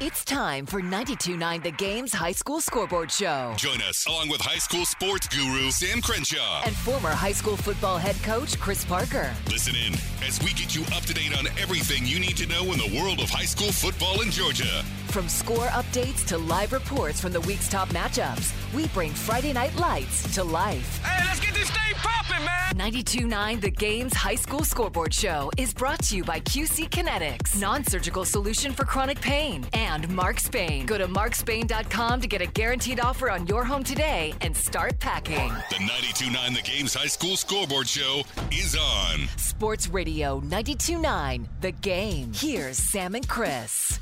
It's 0.00 0.24
time 0.24 0.64
for 0.64 0.80
92.9 0.80 1.60
The 1.64 1.72
Game's 1.72 2.12
High 2.12 2.30
School 2.30 2.60
Scoreboard 2.60 3.10
Show. 3.10 3.52
Join 3.56 3.82
us 3.82 4.06
along 4.06 4.28
with 4.28 4.40
high 4.40 4.58
school 4.58 4.86
sports 4.86 5.26
guru 5.26 5.72
Sam 5.72 6.00
Crenshaw. 6.00 6.62
And 6.64 6.76
former 6.76 7.08
high 7.08 7.32
school 7.32 7.56
football 7.56 7.98
head 7.98 8.14
coach 8.22 8.60
Chris 8.60 8.84
Parker. 8.84 9.34
Listen 9.50 9.74
in 9.74 9.94
as 10.24 10.40
we 10.40 10.52
get 10.52 10.72
you 10.72 10.82
up 10.94 11.02
to 11.02 11.14
date 11.14 11.36
on 11.36 11.48
everything 11.58 12.06
you 12.06 12.20
need 12.20 12.36
to 12.36 12.46
know 12.46 12.62
in 12.70 12.78
the 12.78 12.96
world 12.96 13.18
of 13.18 13.28
high 13.28 13.44
school 13.44 13.72
football 13.72 14.20
in 14.20 14.30
Georgia. 14.30 14.84
From 15.08 15.28
score 15.28 15.66
updates 15.68 16.24
to 16.28 16.38
live 16.38 16.72
reports 16.72 17.20
from 17.20 17.32
the 17.32 17.40
week's 17.40 17.68
top 17.68 17.88
matchups, 17.88 18.52
we 18.72 18.86
bring 18.88 19.10
Friday 19.10 19.52
Night 19.52 19.74
Lights 19.78 20.32
to 20.36 20.44
life. 20.44 21.04
Hey, 21.04 21.24
let's 21.26 21.40
get 21.40 21.54
this 21.54 21.70
thing 21.70 21.94
popping, 21.96 22.44
man. 22.44 22.92
92.9 22.92 23.60
The 23.60 23.70
Game's 23.70 24.14
High 24.14 24.34
School 24.36 24.62
Scoreboard 24.62 25.12
Show 25.12 25.50
is 25.56 25.72
brought 25.74 26.00
to 26.04 26.16
you 26.16 26.22
by 26.22 26.38
QC 26.40 26.88
Kinetics, 26.90 27.58
non-surgical 27.58 28.24
solution 28.24 28.72
for 28.72 28.84
chronic 28.84 29.20
pain, 29.20 29.66
and 29.72 29.87
Mark 29.88 30.38
Spain. 30.38 30.84
Go 30.86 30.98
to 30.98 31.06
markspain.com 31.06 32.20
to 32.20 32.28
get 32.28 32.42
a 32.42 32.46
guaranteed 32.46 33.00
offer 33.00 33.30
on 33.30 33.46
your 33.46 33.64
home 33.64 33.82
today 33.82 34.34
and 34.42 34.54
start 34.54 34.98
packing. 35.00 35.48
The 35.70 35.76
92.9 35.76 36.56
The 36.56 36.62
Game's 36.62 36.94
High 36.94 37.06
School 37.06 37.36
Scoreboard 37.36 37.88
Show 37.88 38.22
is 38.52 38.76
on. 38.76 39.28
Sports 39.38 39.88
Radio 39.88 40.40
92.9 40.42 41.46
The 41.60 41.72
Game. 41.72 42.32
Here's 42.34 42.76
Sam 42.76 43.14
and 43.14 43.26
Chris. 43.26 43.98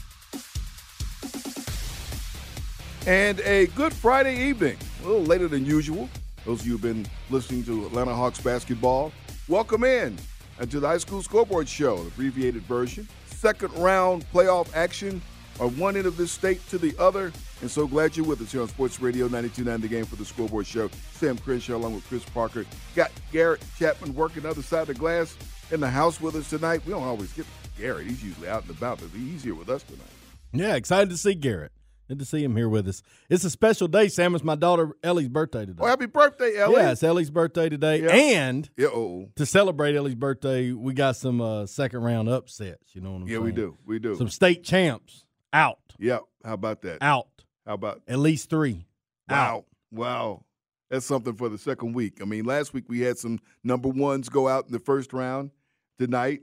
And 3.06 3.38
a 3.40 3.66
good 3.68 3.92
Friday 3.92 4.36
evening. 4.48 4.76
A 5.04 5.06
little 5.06 5.22
later 5.22 5.46
than 5.46 5.64
usual. 5.64 6.08
Those 6.44 6.60
of 6.60 6.66
you 6.66 6.72
who've 6.72 6.82
been 6.82 7.06
listening 7.30 7.62
to 7.64 7.86
Atlanta 7.86 8.14
Hawks 8.14 8.40
basketball, 8.40 9.12
welcome 9.46 9.84
in 9.84 10.16
and 10.58 10.70
to 10.70 10.80
the 10.80 10.88
High 10.88 10.98
School 10.98 11.22
Scoreboard 11.22 11.68
Show, 11.68 11.98
the 11.98 12.08
abbreviated 12.08 12.62
version. 12.62 13.06
Second 13.26 13.72
round 13.74 14.24
playoff 14.32 14.74
action 14.74 15.22
of 15.60 15.78
one 15.78 15.96
end 15.96 16.06
of 16.06 16.16
this 16.16 16.32
state 16.32 16.66
to 16.68 16.78
the 16.78 16.94
other. 16.98 17.32
And 17.60 17.70
so 17.70 17.86
glad 17.86 18.16
you're 18.16 18.26
with 18.26 18.40
us 18.42 18.52
here 18.52 18.62
on 18.62 18.68
Sports 18.68 19.00
Radio 19.00 19.28
92.9 19.28 19.80
The 19.80 19.88
Game 19.88 20.04
for 20.04 20.16
the 20.16 20.24
Scoreboard 20.24 20.66
Show. 20.66 20.90
Sam 21.12 21.38
Crenshaw 21.38 21.76
along 21.76 21.94
with 21.94 22.06
Chris 22.08 22.24
Parker. 22.24 22.66
Got 22.94 23.10
Garrett 23.32 23.62
Chapman 23.78 24.14
working 24.14 24.42
the 24.42 24.50
other 24.50 24.62
side 24.62 24.82
of 24.82 24.88
the 24.88 24.94
glass 24.94 25.36
in 25.70 25.80
the 25.80 25.90
house 25.90 26.20
with 26.20 26.34
us 26.34 26.50
tonight. 26.50 26.82
We 26.84 26.92
don't 26.92 27.02
always 27.02 27.32
get 27.32 27.46
Garrett. 27.78 28.06
He's 28.06 28.22
usually 28.22 28.48
out 28.48 28.62
and 28.62 28.70
about, 28.70 29.00
but 29.00 29.08
he's 29.10 29.42
here 29.42 29.54
with 29.54 29.68
us 29.68 29.82
tonight. 29.82 30.06
Yeah, 30.52 30.74
excited 30.74 31.10
to 31.10 31.16
see 31.16 31.34
Garrett. 31.34 31.72
Good 32.08 32.20
to 32.20 32.24
see 32.24 32.44
him 32.44 32.54
here 32.54 32.68
with 32.68 32.86
us. 32.86 33.02
It's 33.28 33.42
a 33.42 33.50
special 33.50 33.88
day, 33.88 34.06
Sam. 34.06 34.36
It's 34.36 34.44
my 34.44 34.54
daughter 34.54 34.92
Ellie's 35.02 35.28
birthday 35.28 35.66
today. 35.66 35.80
Oh, 35.82 35.86
happy 35.86 36.06
birthday, 36.06 36.56
Ellie. 36.56 36.76
Yeah, 36.76 36.92
it's 36.92 37.02
Ellie's 37.02 37.30
birthday 37.30 37.68
today. 37.68 38.02
Yeah. 38.02 38.14
And 38.14 38.70
Yeah, 38.76 38.88
oh, 38.88 39.28
to 39.34 39.44
celebrate 39.44 39.96
Ellie's 39.96 40.14
birthday, 40.14 40.70
we 40.70 40.94
got 40.94 41.16
some 41.16 41.40
uh, 41.40 41.66
second 41.66 42.02
round 42.02 42.28
upsets. 42.28 42.94
You 42.94 43.00
know 43.00 43.10
what 43.10 43.22
I'm 43.22 43.22
yeah, 43.22 43.38
saying? 43.38 43.40
Yeah, 43.40 43.44
we 43.44 43.52
do. 43.52 43.78
We 43.86 43.98
do. 43.98 44.14
Some 44.14 44.28
state 44.28 44.62
champs 44.62 45.25
out. 45.52 45.78
yeah, 45.98 46.18
how 46.44 46.54
about 46.54 46.82
that? 46.82 46.98
Out. 47.02 47.28
How 47.66 47.74
about 47.74 48.02
At 48.06 48.18
least 48.18 48.48
three. 48.50 48.86
Wow. 49.28 49.64
Wow. 49.90 50.44
That's 50.90 51.04
something 51.06 51.34
for 51.34 51.48
the 51.48 51.58
second 51.58 51.94
week. 51.94 52.18
I 52.22 52.24
mean, 52.24 52.44
last 52.44 52.72
week 52.72 52.84
we 52.88 53.00
had 53.00 53.18
some 53.18 53.40
number 53.64 53.88
ones 53.88 54.28
go 54.28 54.46
out 54.48 54.66
in 54.66 54.72
the 54.72 54.78
first 54.78 55.12
round. 55.12 55.50
Tonight, 55.98 56.42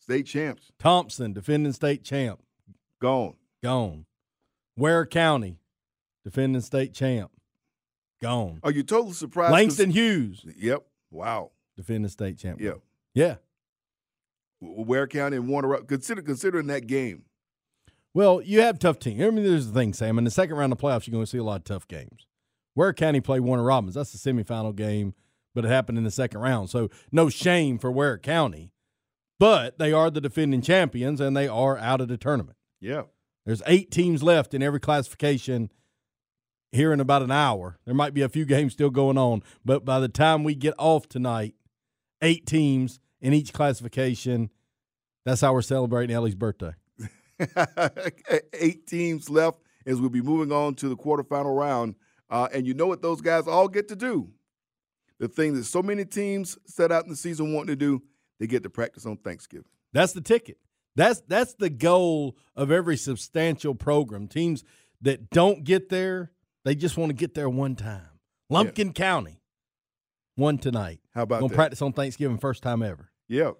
state 0.00 0.26
champs 0.26 0.72
Thompson, 0.78 1.32
defending 1.32 1.72
state 1.74 2.02
champ, 2.02 2.40
gone. 3.00 3.34
gone. 3.62 4.06
Ware 4.76 5.04
County, 5.06 5.58
defending 6.24 6.62
state 6.62 6.94
champ, 6.94 7.30
gone. 8.20 8.58
Are 8.64 8.72
you 8.72 8.82
totally 8.82 9.12
surprised? 9.12 9.52
Langston 9.52 9.90
Hughes, 9.90 10.44
Yep. 10.56 10.84
Wow. 11.10 11.50
defending 11.76 12.08
state 12.08 12.38
champ. 12.38 12.60
Yeah. 12.60 12.74
Yeah. 13.14 13.34
Ware 14.60 15.06
County 15.06 15.36
and 15.36 15.48
Warner 15.48 15.74
Up. 15.74 15.86
Consider 15.88 16.22
considering 16.22 16.68
that 16.68 16.86
game. 16.86 17.24
Well, 18.14 18.42
you 18.42 18.60
have 18.60 18.78
tough 18.78 18.98
teams. 18.98 19.22
I 19.22 19.30
mean, 19.30 19.44
there's 19.44 19.68
the 19.68 19.72
thing, 19.72 19.94
Sam. 19.94 20.18
In 20.18 20.24
the 20.24 20.30
second 20.30 20.56
round 20.56 20.72
of 20.72 20.78
playoffs, 20.78 21.06
you're 21.06 21.12
going 21.12 21.24
to 21.24 21.30
see 21.30 21.38
a 21.38 21.44
lot 21.44 21.56
of 21.56 21.64
tough 21.64 21.88
games. 21.88 22.26
Ware 22.74 22.92
County 22.92 23.20
played 23.20 23.40
Warner 23.40 23.64
Robins. 23.64 23.94
That's 23.94 24.12
the 24.12 24.32
semifinal 24.32 24.74
game, 24.74 25.14
but 25.54 25.64
it 25.64 25.68
happened 25.68 25.98
in 25.98 26.04
the 26.04 26.10
second 26.10 26.40
round. 26.40 26.70
So 26.70 26.90
no 27.10 27.28
shame 27.28 27.78
for 27.78 27.90
Ware 27.90 28.18
County, 28.18 28.72
but 29.38 29.78
they 29.78 29.92
are 29.92 30.10
the 30.10 30.20
defending 30.20 30.62
champions 30.62 31.20
and 31.20 31.36
they 31.36 31.48
are 31.48 31.76
out 31.78 32.00
of 32.00 32.08
the 32.08 32.16
tournament. 32.16 32.56
Yeah. 32.80 33.02
There's 33.44 33.62
eight 33.66 33.90
teams 33.90 34.22
left 34.22 34.54
in 34.54 34.62
every 34.62 34.80
classification 34.80 35.70
here 36.70 36.92
in 36.92 37.00
about 37.00 37.22
an 37.22 37.30
hour. 37.30 37.78
There 37.84 37.94
might 37.94 38.14
be 38.14 38.22
a 38.22 38.28
few 38.28 38.44
games 38.46 38.72
still 38.72 38.90
going 38.90 39.18
on, 39.18 39.42
but 39.64 39.84
by 39.84 40.00
the 40.00 40.08
time 40.08 40.44
we 40.44 40.54
get 40.54 40.74
off 40.78 41.08
tonight, 41.08 41.54
eight 42.22 42.46
teams 42.46 43.00
in 43.20 43.32
each 43.32 43.52
classification. 43.52 44.50
That's 45.24 45.40
how 45.40 45.52
we're 45.52 45.62
celebrating 45.62 46.14
Ellie's 46.14 46.34
birthday. 46.34 46.72
Eight 48.52 48.86
teams 48.86 49.28
left 49.30 49.58
as 49.86 50.00
we'll 50.00 50.10
be 50.10 50.22
moving 50.22 50.52
on 50.52 50.74
to 50.76 50.88
the 50.88 50.96
quarterfinal 50.96 51.56
round. 51.56 51.94
Uh, 52.30 52.48
and 52.52 52.66
you 52.66 52.74
know 52.74 52.86
what 52.86 53.02
those 53.02 53.20
guys 53.20 53.46
all 53.46 53.68
get 53.68 53.88
to 53.88 53.96
do? 53.96 54.30
The 55.18 55.28
thing 55.28 55.54
that 55.54 55.64
so 55.64 55.82
many 55.82 56.04
teams 56.04 56.58
set 56.66 56.90
out 56.90 57.04
in 57.04 57.10
the 57.10 57.16
season 57.16 57.52
wanting 57.52 57.68
to 57.68 57.76
do, 57.76 58.02
they 58.40 58.46
get 58.46 58.62
to 58.64 58.70
practice 58.70 59.06
on 59.06 59.16
Thanksgiving. 59.18 59.66
That's 59.92 60.12
the 60.12 60.20
ticket. 60.20 60.58
That's 60.96 61.22
that's 61.28 61.54
the 61.54 61.70
goal 61.70 62.36
of 62.56 62.70
every 62.70 62.96
substantial 62.96 63.74
program. 63.74 64.28
Teams 64.28 64.64
that 65.00 65.30
don't 65.30 65.64
get 65.64 65.88
there, 65.88 66.32
they 66.64 66.74
just 66.74 66.96
want 66.96 67.10
to 67.10 67.14
get 67.14 67.34
there 67.34 67.48
one 67.48 67.76
time. 67.76 68.08
Lumpkin 68.50 68.92
County 68.92 69.40
won 70.36 70.58
tonight. 70.58 71.00
How 71.14 71.22
about 71.22 71.40
Gonna 71.40 71.50
that? 71.50 71.56
practice 71.56 71.82
on 71.82 71.92
Thanksgiving 71.92 72.38
first 72.38 72.62
time 72.62 72.82
ever. 72.82 73.10
Yeah. 73.28 73.52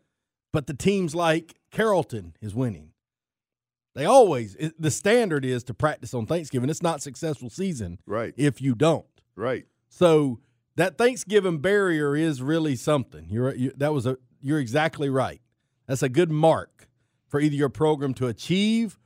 But 0.53 0.67
the 0.67 0.75
teams 0.75 1.15
like 1.15 1.55
Carrollton 1.71 2.35
is 2.41 2.55
winning. 2.55 2.92
They 3.95 4.05
always 4.05 4.55
it- 4.57 4.81
the 4.81 4.91
standard 4.91 5.45
is 5.45 5.63
to 5.65 5.75
practice 5.75 6.15
on 6.15 6.27
Thanksgiving. 6.27 6.71
It's 6.71 6.83
not 6.83 7.03
successful 7.03 7.51
season 7.51 7.99
Right. 8.07 8.33
if 8.37 8.61
you 8.63 8.75
don't. 8.75 9.07
Right. 9.37 9.67
So 9.89 10.41
that 10.77 10.97
Thanksgiving 10.97 11.59
barrier 11.59 12.17
is 12.17 12.41
really 12.43 12.77
something. 12.77 13.27
You're 13.29 13.55
you, 13.55 13.73
that 13.77 13.93
was 13.93 14.07
a 14.07 14.17
you're 14.41 14.59
exactly 14.61 15.09
right. 15.11 15.41
That's 15.87 16.03
a 16.03 16.09
good 16.09 16.31
mark 16.31 16.89
for 17.29 17.41
either 17.41 17.55
your 17.55 17.69
program 17.69 18.15
to 18.15 18.27
achieve, 18.29 18.99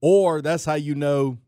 or 0.00 0.42
that's 0.42 0.64
how 0.64 0.74
you 0.74 0.94
know 0.94 1.38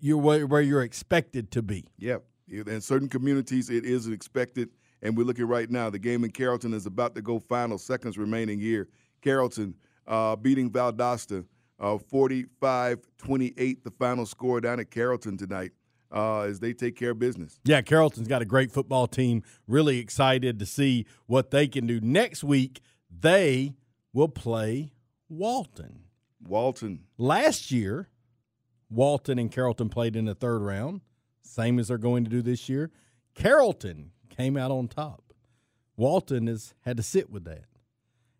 you're 0.00 0.18
where, 0.18 0.46
where 0.46 0.60
you're 0.62 0.82
expected 0.82 1.50
to 1.52 1.62
be. 1.62 1.86
Yeah. 1.98 2.18
In 2.48 2.80
certain 2.80 3.08
communities, 3.08 3.70
it 3.70 3.84
is 3.84 4.06
expected. 4.06 4.68
And 5.02 5.16
we're 5.16 5.24
looking 5.24 5.46
right 5.46 5.70
now. 5.70 5.90
The 5.90 5.98
game 5.98 6.24
in 6.24 6.30
Carrollton 6.30 6.72
is 6.74 6.86
about 6.86 7.14
to 7.14 7.22
go 7.22 7.38
final, 7.38 7.78
seconds 7.78 8.16
remaining 8.18 8.58
here. 8.60 8.88
Carrollton 9.22 9.74
uh, 10.06 10.36
beating 10.36 10.70
Valdosta 10.70 11.44
uh, 11.84 11.98
45 11.98 12.98
28, 13.18 13.84
the 13.84 13.90
final 13.90 14.24
score 14.24 14.60
down 14.60 14.80
at 14.80 14.90
Carrollton 14.90 15.36
tonight 15.36 15.72
uh, 16.10 16.42
as 16.42 16.60
they 16.60 16.72
take 16.72 16.96
care 16.96 17.10
of 17.10 17.18
business. 17.18 17.58
Yeah, 17.64 17.82
Carrollton's 17.82 18.28
got 18.28 18.40
a 18.40 18.46
great 18.46 18.72
football 18.72 19.06
team. 19.06 19.42
Really 19.68 19.98
excited 19.98 20.58
to 20.60 20.66
see 20.66 21.06
what 21.26 21.50
they 21.50 21.68
can 21.68 21.86
do 21.86 22.00
next 22.00 22.42
week. 22.42 22.80
They 23.10 23.74
will 24.14 24.28
play 24.28 24.92
Walton. 25.28 26.04
Walton. 26.46 27.04
Last 27.18 27.70
year, 27.70 28.08
Walton 28.88 29.38
and 29.38 29.52
Carrollton 29.52 29.90
played 29.90 30.16
in 30.16 30.24
the 30.24 30.34
third 30.34 30.62
round, 30.62 31.02
same 31.42 31.78
as 31.78 31.88
they're 31.88 31.98
going 31.98 32.24
to 32.24 32.30
do 32.30 32.40
this 32.40 32.68
year. 32.68 32.90
Carrollton 33.34 34.12
came 34.30 34.56
out 34.56 34.70
on 34.70 34.88
top. 34.88 35.34
Walton 35.96 36.46
has 36.46 36.74
had 36.80 36.96
to 36.96 37.02
sit 37.02 37.30
with 37.30 37.44
that. 37.44 37.64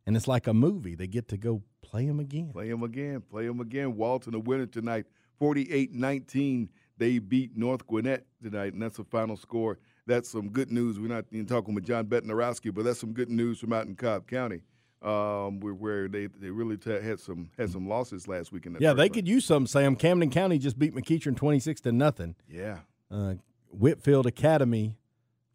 And 0.06 0.16
it's 0.16 0.28
like 0.28 0.46
a 0.46 0.54
movie. 0.54 0.94
They 0.94 1.06
get 1.06 1.28
to 1.28 1.36
go 1.36 1.62
play 1.84 2.04
him 2.04 2.20
again. 2.20 2.50
Play 2.52 2.68
him 2.68 2.82
again. 2.82 3.20
Play 3.20 3.46
him 3.46 3.60
again. 3.60 3.96
Walton, 3.96 4.34
a 4.34 4.38
winner 4.38 4.66
tonight, 4.66 5.06
48 5.38 5.92
19. 5.92 6.68
They 6.96 7.18
beat 7.18 7.56
North 7.56 7.86
Gwinnett 7.86 8.24
tonight, 8.42 8.72
and 8.72 8.82
that's 8.82 8.96
the 8.98 9.04
final 9.04 9.36
score. 9.36 9.78
That's 10.06 10.28
some 10.28 10.48
good 10.50 10.70
news. 10.70 11.00
We're 11.00 11.08
not 11.08 11.24
even 11.32 11.46
talking 11.46 11.74
with 11.74 11.84
John 11.84 12.06
Bednarowski, 12.06 12.72
but 12.72 12.84
that's 12.84 13.00
some 13.00 13.12
good 13.12 13.30
news 13.30 13.58
from 13.58 13.72
out 13.72 13.86
in 13.86 13.96
Cobb 13.96 14.28
County, 14.28 14.60
um, 15.02 15.58
where, 15.60 15.74
where 15.74 16.08
they, 16.08 16.26
they 16.26 16.50
really 16.50 16.76
t- 16.76 16.90
had 16.90 17.18
some 17.18 17.50
had 17.58 17.70
some 17.70 17.88
losses 17.88 18.28
last 18.28 18.52
week. 18.52 18.66
In 18.66 18.76
yeah, 18.78 18.92
they 18.92 19.08
could 19.08 19.26
use 19.26 19.44
some, 19.44 19.66
Sam. 19.66 19.96
Camden 19.96 20.30
County 20.30 20.58
just 20.58 20.78
beat 20.78 20.94
McEachern 20.94 21.36
26 21.36 21.80
to 21.82 21.92
nothing. 21.92 22.36
Yeah. 22.48 22.78
Uh, 23.10 23.34
Whitfield 23.70 24.26
Academy 24.26 24.96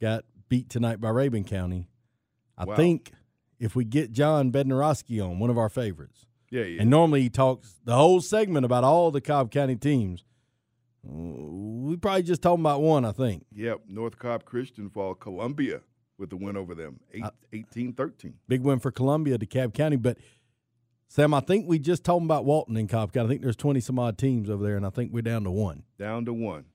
got 0.01 0.25
beat 0.49 0.69
tonight 0.69 0.99
by 0.99 1.09
Rabun 1.09 1.45
County. 1.47 1.87
I 2.57 2.65
Wow. 2.65 2.75
think 2.75 3.11
if 3.59 3.75
we 3.75 3.83
get 3.85 4.11
John 4.11 4.51
Bednarowski 4.51 5.23
on, 5.23 5.39
one 5.39 5.49
of 5.49 5.57
our 5.57 5.69
favorites, 5.69 6.25
Yeah, 6.49 6.63
yeah. 6.63 6.81
and 6.81 6.89
normally 6.89 7.21
he 7.23 7.29
talks 7.29 7.79
the 7.83 7.95
whole 7.95 8.21
segment 8.21 8.65
about 8.65 8.83
all 8.83 9.11
the 9.11 9.21
Cobb 9.21 9.51
County 9.51 9.75
teams. 9.75 10.23
We 11.03 11.95
probably 11.97 12.23
just 12.23 12.41
talking 12.41 12.61
about 12.61 12.81
one, 12.81 13.05
I 13.05 13.11
think. 13.11 13.45
Yep, 13.53 13.81
North 13.87 14.17
Cobb 14.19 14.43
Christian 14.45 14.89
fall 14.89 15.15
Columbia 15.15 15.81
with 16.17 16.29
the 16.29 16.35
win 16.37 16.57
over 16.57 16.75
them, 16.75 16.99
eight, 17.13 17.23
Uh, 17.23 17.31
18-13. 17.53 18.33
Big 18.47 18.61
win 18.61 18.79
for 18.79 18.91
Columbia 18.91 19.37
to 19.37 19.45
Cobb 19.45 19.73
County. 19.73 19.95
But 19.95 20.17
Sam, 21.07 21.33
I 21.33 21.39
think 21.39 21.67
we 21.67 21.79
just 21.79 22.03
talking 22.03 22.25
about 22.25 22.45
Walton 22.45 22.75
and 22.77 22.89
Cobb 22.89 23.13
County. 23.13 23.25
I 23.25 23.29
think 23.29 23.41
there's 23.41 23.55
twenty 23.55 23.79
some 23.79 23.97
odd 23.97 24.17
teams 24.17 24.49
over 24.49 24.63
there, 24.63 24.75
and 24.77 24.85
I 24.85 24.89
think 24.89 25.13
we're 25.13 25.21
down 25.21 25.43
to 25.45 25.51
one. 25.51 25.83
Down 25.97 26.25
to 26.25 26.33
one. 26.33 26.65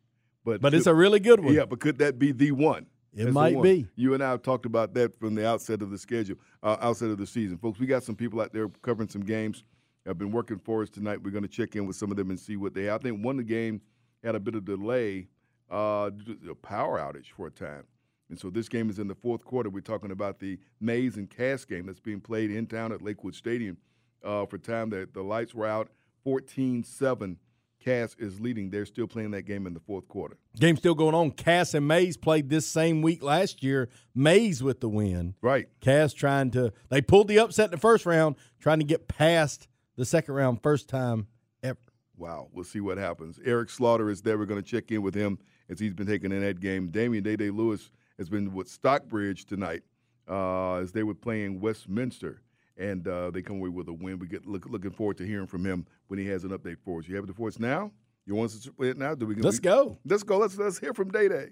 But 0.45 0.61
But 0.61 0.75
it's 0.75 0.87
a 0.87 0.95
really 0.95 1.21
good 1.21 1.41
one. 1.41 1.55
Yeah, 1.55 1.67
but 1.67 1.81
could 1.81 1.99
that 1.99 2.19
be 2.19 2.33
the 2.33 2.51
one? 2.53 2.87
It 3.15 3.25
That's 3.25 3.35
might 3.35 3.63
be. 3.63 3.87
You 3.95 4.15
and 4.15 4.23
I 4.23 4.31
have 4.31 4.43
talked 4.43 4.67
about 4.67 4.95
that 4.95 5.19
from 5.21 5.37
the 5.37 5.47
outset 5.47 5.83
of 5.83 5.91
the 5.91 5.99
schedule, 5.99 6.37
uh, 6.63 6.77
outset 6.81 7.11
of 7.11 7.19
the 7.19 7.27
season, 7.27 7.59
folks. 7.59 7.79
We 7.79 7.87
got 7.87 8.03
some 8.03 8.17
people 8.17 8.41
out 8.41 8.53
there 8.53 8.69
covering 8.83 9.09
some 9.09 9.23
games. 9.23 9.63
Have 10.05 10.19
been 10.19 10.33
working 10.33 10.59
for 10.59 10.83
us 10.83 10.91
tonight. 10.91 11.23
We're 11.23 11.31
going 11.31 11.45
to 11.45 11.49
check 11.49 11.77
in 11.77 11.87
with 11.87 11.97
some 11.97 12.11
of 12.11 12.17
them 12.17 12.29
and 12.31 12.39
see 12.39 12.57
what 12.57 12.75
they. 12.75 12.85
Have. 12.85 13.01
I 13.01 13.03
think 13.05 13.25
one 13.25 13.39
of 13.39 13.47
the 13.47 13.55
game 13.55 13.81
had 14.23 14.35
a 14.35 14.41
bit 14.41 14.55
of 14.55 14.65
delay, 14.65 15.29
uh, 15.71 16.11
a 16.51 16.55
power 16.57 16.99
outage 16.99 17.29
for 17.35 17.47
a 17.47 17.51
time, 17.51 17.85
and 18.29 18.39
so 18.39 18.51
this 18.51 18.69
game 18.69 18.91
is 18.91 18.99
in 18.99 19.07
the 19.07 19.15
fourth 19.15 19.45
quarter. 19.45 19.71
We're 19.71 19.81
talking 19.81 20.11
about 20.11 20.41
the 20.41 20.59
Mays 20.81 21.17
and 21.17 21.31
Cass 21.31 21.65
game 21.65 21.87
that's 21.87 22.01
being 22.01 22.21
played 22.21 22.51
in 22.51 22.67
town 22.67 22.93
at 22.93 23.01
Lakewood 23.01 23.35
Stadium. 23.35 23.79
Uh, 24.23 24.47
for 24.47 24.57
time 24.57 24.89
that 24.89 25.13
the 25.13 25.23
lights 25.23 25.55
were 25.55 25.67
out, 25.67 25.91
14-7. 26.27 27.37
Cass 27.85 28.17
is 28.19 28.41
leading. 28.41 28.71
They're 28.71 28.87
still 28.87 29.07
playing 29.07 29.33
that 29.33 29.43
game 29.43 29.67
in 29.67 29.75
the 29.75 29.81
fourth 29.81 30.09
quarter. 30.09 30.39
Game 30.59 30.77
still 30.77 30.95
going 30.95 31.15
on. 31.15 31.31
Cass 31.33 31.75
and 31.75 31.87
Mays 31.87 32.17
played 32.17 32.49
this 32.49 32.67
same 32.67 33.03
week 33.03 33.23
last 33.23 33.63
year. 33.63 33.91
Mays 34.15 34.63
with 34.63 34.81
the 34.81 34.89
win. 34.89 35.35
Right. 35.43 35.69
Cass 35.81 36.15
trying 36.15 36.51
to 36.53 36.73
they 36.89 37.03
pulled 37.03 37.29
the 37.29 37.39
upset 37.39 37.67
in 37.67 37.71
the 37.73 37.77
first 37.77 38.07
round, 38.07 38.37
trying 38.59 38.79
to 38.79 38.85
get 38.87 39.07
past 39.07 39.69
the 39.97 40.05
second 40.05 40.35
round 40.35 40.63
first 40.63 40.89
time 40.89 41.27
ever. 41.63 41.79
Wow, 42.17 42.49
we'll 42.53 42.65
see 42.65 42.81
what 42.81 42.97
happens. 42.97 43.39
Eric 43.45 43.69
Slaughter 43.69 44.09
is 44.09 44.23
there. 44.23 44.39
We're 44.39 44.47
going 44.47 44.63
to 44.63 44.69
check 44.69 44.91
in 44.91 45.03
with 45.03 45.15
him 45.15 45.39
as 45.69 45.79
he's 45.79 45.93
been 45.93 46.07
taking 46.07 46.33
in 46.33 46.41
that 46.41 46.61
game. 46.61 46.89
Damian 46.89 47.23
Day 47.23 47.37
Day 47.37 47.51
Lewis 47.51 47.91
has 48.19 48.31
been 48.31 48.55
with 48.55 48.69
Stockbridge 48.69 49.45
tonight 49.45 49.83
uh, 50.29 50.77
as 50.77 50.93
they 50.93 51.03
were 51.03 51.15
playing 51.15 51.61
Westminster, 51.61 52.41
and 52.77 53.07
uh, 53.07 53.31
they 53.31 53.43
come 53.43 53.57
away 53.57 53.69
with 53.69 53.89
a 53.89 53.93
win. 53.93 54.19
We 54.19 54.27
get 54.27 54.47
look, 54.47 54.67
looking 54.67 54.91
forward 54.91 55.17
to 55.19 55.27
hearing 55.27 55.47
from 55.47 55.65
him 55.65 55.87
when 56.09 56.19
he 56.19 56.27
has 56.27 56.45
an 56.45 56.51
update 56.51 56.79
for 56.85 57.01
us. 57.01 57.09
You 57.09 57.17
have 57.17 57.29
it 57.29 57.35
for 57.37 57.49
us 57.49 57.59
now? 57.59 57.91
You 58.27 58.35
want 58.35 58.53
us 58.53 58.61
to 58.61 58.73
play 58.73 58.89
it 58.89 58.99
now? 58.99 59.15
Do 59.15 59.27
we? 59.27 59.35
Let's 59.35 59.59
we- 59.59 59.63
go. 59.63 59.99
Let's 60.05 60.23
go. 60.23 60.39
Let's 60.39 60.57
let's 60.57 60.79
hear 60.79 60.95
from 60.95 61.11
Day 61.11 61.29
Day. 61.29 61.49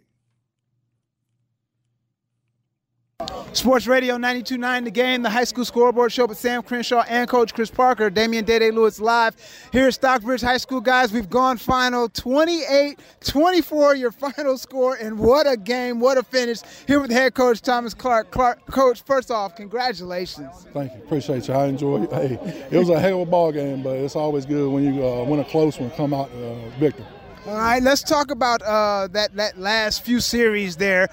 Sports 3.54 3.86
Radio 3.86 4.16
92.9 4.16 4.84
The 4.84 4.90
Game, 4.90 5.22
the 5.22 5.28
high 5.28 5.44
school 5.44 5.66
scoreboard 5.66 6.10
show 6.10 6.24
with 6.24 6.38
Sam 6.38 6.62
Crenshaw 6.62 7.04
and 7.06 7.28
Coach 7.28 7.52
Chris 7.52 7.70
Parker. 7.70 8.08
Damian 8.08 8.46
Dede 8.46 8.72
Lewis 8.72 8.98
live 8.98 9.36
here 9.72 9.88
at 9.88 9.94
Stockbridge 9.94 10.40
High 10.40 10.56
School. 10.56 10.80
Guys, 10.80 11.12
we've 11.12 11.28
gone 11.28 11.58
final 11.58 12.08
28-24, 12.08 13.98
your 13.98 14.10
final 14.10 14.56
score, 14.56 14.96
and 14.96 15.18
what 15.18 15.46
a 15.46 15.58
game, 15.58 16.00
what 16.00 16.16
a 16.16 16.22
finish. 16.22 16.60
Here 16.86 16.98
with 16.98 17.10
head 17.10 17.34
coach 17.34 17.60
Thomas 17.60 17.92
Clark. 17.92 18.30
Clark, 18.30 18.64
Coach, 18.66 19.02
first 19.02 19.30
off, 19.30 19.54
congratulations. 19.54 20.66
Thank 20.72 20.92
you. 20.94 21.02
Appreciate 21.02 21.46
you. 21.46 21.52
I 21.54 21.66
enjoy 21.66 22.04
it. 22.04 22.10
Hey, 22.10 22.66
it 22.70 22.78
was 22.78 22.88
a 22.88 22.98
hell 22.98 23.20
of 23.20 23.28
a 23.28 23.30
ball 23.30 23.52
game, 23.52 23.82
but 23.82 23.96
it's 23.96 24.16
always 24.16 24.46
good 24.46 24.72
when 24.72 24.82
you 24.82 25.06
uh, 25.06 25.24
win 25.24 25.40
a 25.40 25.44
close 25.44 25.78
one, 25.78 25.90
come 25.90 26.14
out 26.14 26.30
uh, 26.30 26.70
victor. 26.80 27.04
All 27.44 27.56
right, 27.56 27.82
let's 27.82 28.02
talk 28.02 28.30
about 28.30 28.62
uh, 28.62 29.08
that 29.08 29.34
that 29.34 29.58
last 29.58 30.04
few 30.04 30.20
series 30.20 30.76
there. 30.76 31.08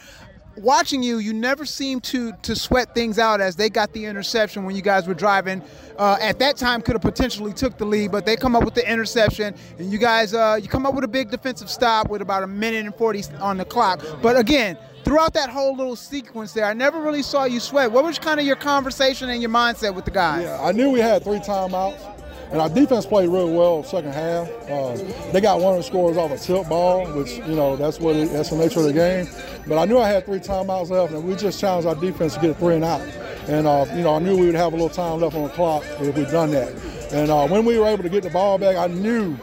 Watching 0.61 1.01
you, 1.01 1.19
you 1.19 1.33
never 1.33 1.65
seemed 1.65 2.03
to 2.05 2.33
to 2.41 2.55
sweat 2.55 2.93
things 2.93 3.17
out 3.17 3.39
as 3.39 3.55
they 3.55 3.69
got 3.69 3.93
the 3.93 4.05
interception 4.05 4.65
when 4.65 4.75
you 4.75 4.81
guys 4.81 5.07
were 5.07 5.13
driving. 5.13 5.61
Uh, 5.97 6.17
at 6.19 6.39
that 6.39 6.57
time, 6.57 6.81
could 6.81 6.93
have 6.93 7.01
potentially 7.01 7.53
took 7.53 7.77
the 7.77 7.85
lead, 7.85 8.11
but 8.11 8.25
they 8.25 8.35
come 8.35 8.55
up 8.55 8.65
with 8.65 8.73
the 8.73 8.89
interception, 8.89 9.55
and 9.77 9.91
you 9.91 9.97
guys 9.97 10.33
uh, 10.33 10.59
you 10.61 10.67
come 10.67 10.85
up 10.85 10.93
with 10.93 11.03
a 11.03 11.07
big 11.07 11.31
defensive 11.31 11.69
stop 11.69 12.09
with 12.09 12.21
about 12.21 12.43
a 12.43 12.47
minute 12.47 12.85
and 12.85 12.95
forty 12.95 13.23
on 13.39 13.57
the 13.57 13.65
clock. 13.65 14.03
But 14.21 14.37
again, 14.37 14.77
throughout 15.03 15.33
that 15.33 15.49
whole 15.49 15.75
little 15.75 15.95
sequence 15.95 16.51
there, 16.51 16.65
I 16.65 16.73
never 16.73 16.99
really 17.01 17.23
saw 17.23 17.45
you 17.45 17.59
sweat. 17.59 17.91
What 17.91 18.03
was 18.03 18.19
kind 18.19 18.39
of 18.39 18.45
your 18.45 18.57
conversation 18.57 19.29
and 19.29 19.41
your 19.41 19.51
mindset 19.51 19.95
with 19.95 20.05
the 20.05 20.11
guys? 20.11 20.43
Yeah, 20.43 20.61
I 20.61 20.73
knew 20.73 20.89
we 20.89 20.99
had 20.99 21.23
three 21.23 21.39
timeouts, 21.39 22.18
and 22.51 22.61
our 22.61 22.69
defense 22.69 23.05
played 23.05 23.29
really 23.29 23.53
well 23.53 23.83
second 23.83 24.13
half. 24.13 24.49
Uh, 24.69 24.95
they 25.31 25.39
got 25.41 25.59
one 25.59 25.73
of 25.73 25.79
the 25.79 25.83
scores 25.83 26.17
off 26.17 26.31
a 26.31 26.37
tilt 26.37 26.67
ball, 26.67 27.05
which 27.13 27.37
you 27.37 27.55
know 27.55 27.75
that's 27.75 27.99
what 27.99 28.15
it, 28.15 28.31
that's 28.31 28.49
the 28.49 28.57
nature 28.57 28.79
of 28.79 28.85
the 28.85 28.93
game. 28.93 29.27
But 29.67 29.77
I 29.77 29.85
knew 29.85 29.99
I 29.99 30.07
had 30.07 30.25
three 30.25 30.39
timeouts 30.39 30.89
left, 30.89 31.13
and 31.13 31.23
we 31.23 31.35
just 31.35 31.59
challenged 31.59 31.87
our 31.87 31.95
defense 31.95 32.35
to 32.35 32.41
get 32.41 32.49
a 32.51 32.53
three 32.55 32.75
and 32.75 32.83
out. 32.83 33.01
And 33.47 33.67
uh, 33.67 33.85
you 33.93 34.01
know 34.01 34.15
I 34.15 34.19
knew 34.19 34.37
we 34.37 34.47
would 34.47 34.55
have 34.55 34.73
a 34.73 34.75
little 34.75 34.89
time 34.89 35.19
left 35.19 35.35
on 35.35 35.43
the 35.43 35.49
clock 35.49 35.83
if 35.99 36.15
we'd 36.15 36.27
done 36.27 36.51
that. 36.51 36.73
And 37.11 37.31
uh, 37.31 37.47
when 37.47 37.65
we 37.65 37.77
were 37.77 37.87
able 37.87 38.03
to 38.03 38.09
get 38.09 38.23
the 38.23 38.29
ball 38.29 38.57
back, 38.57 38.75
I 38.77 38.87
knew. 38.87 39.37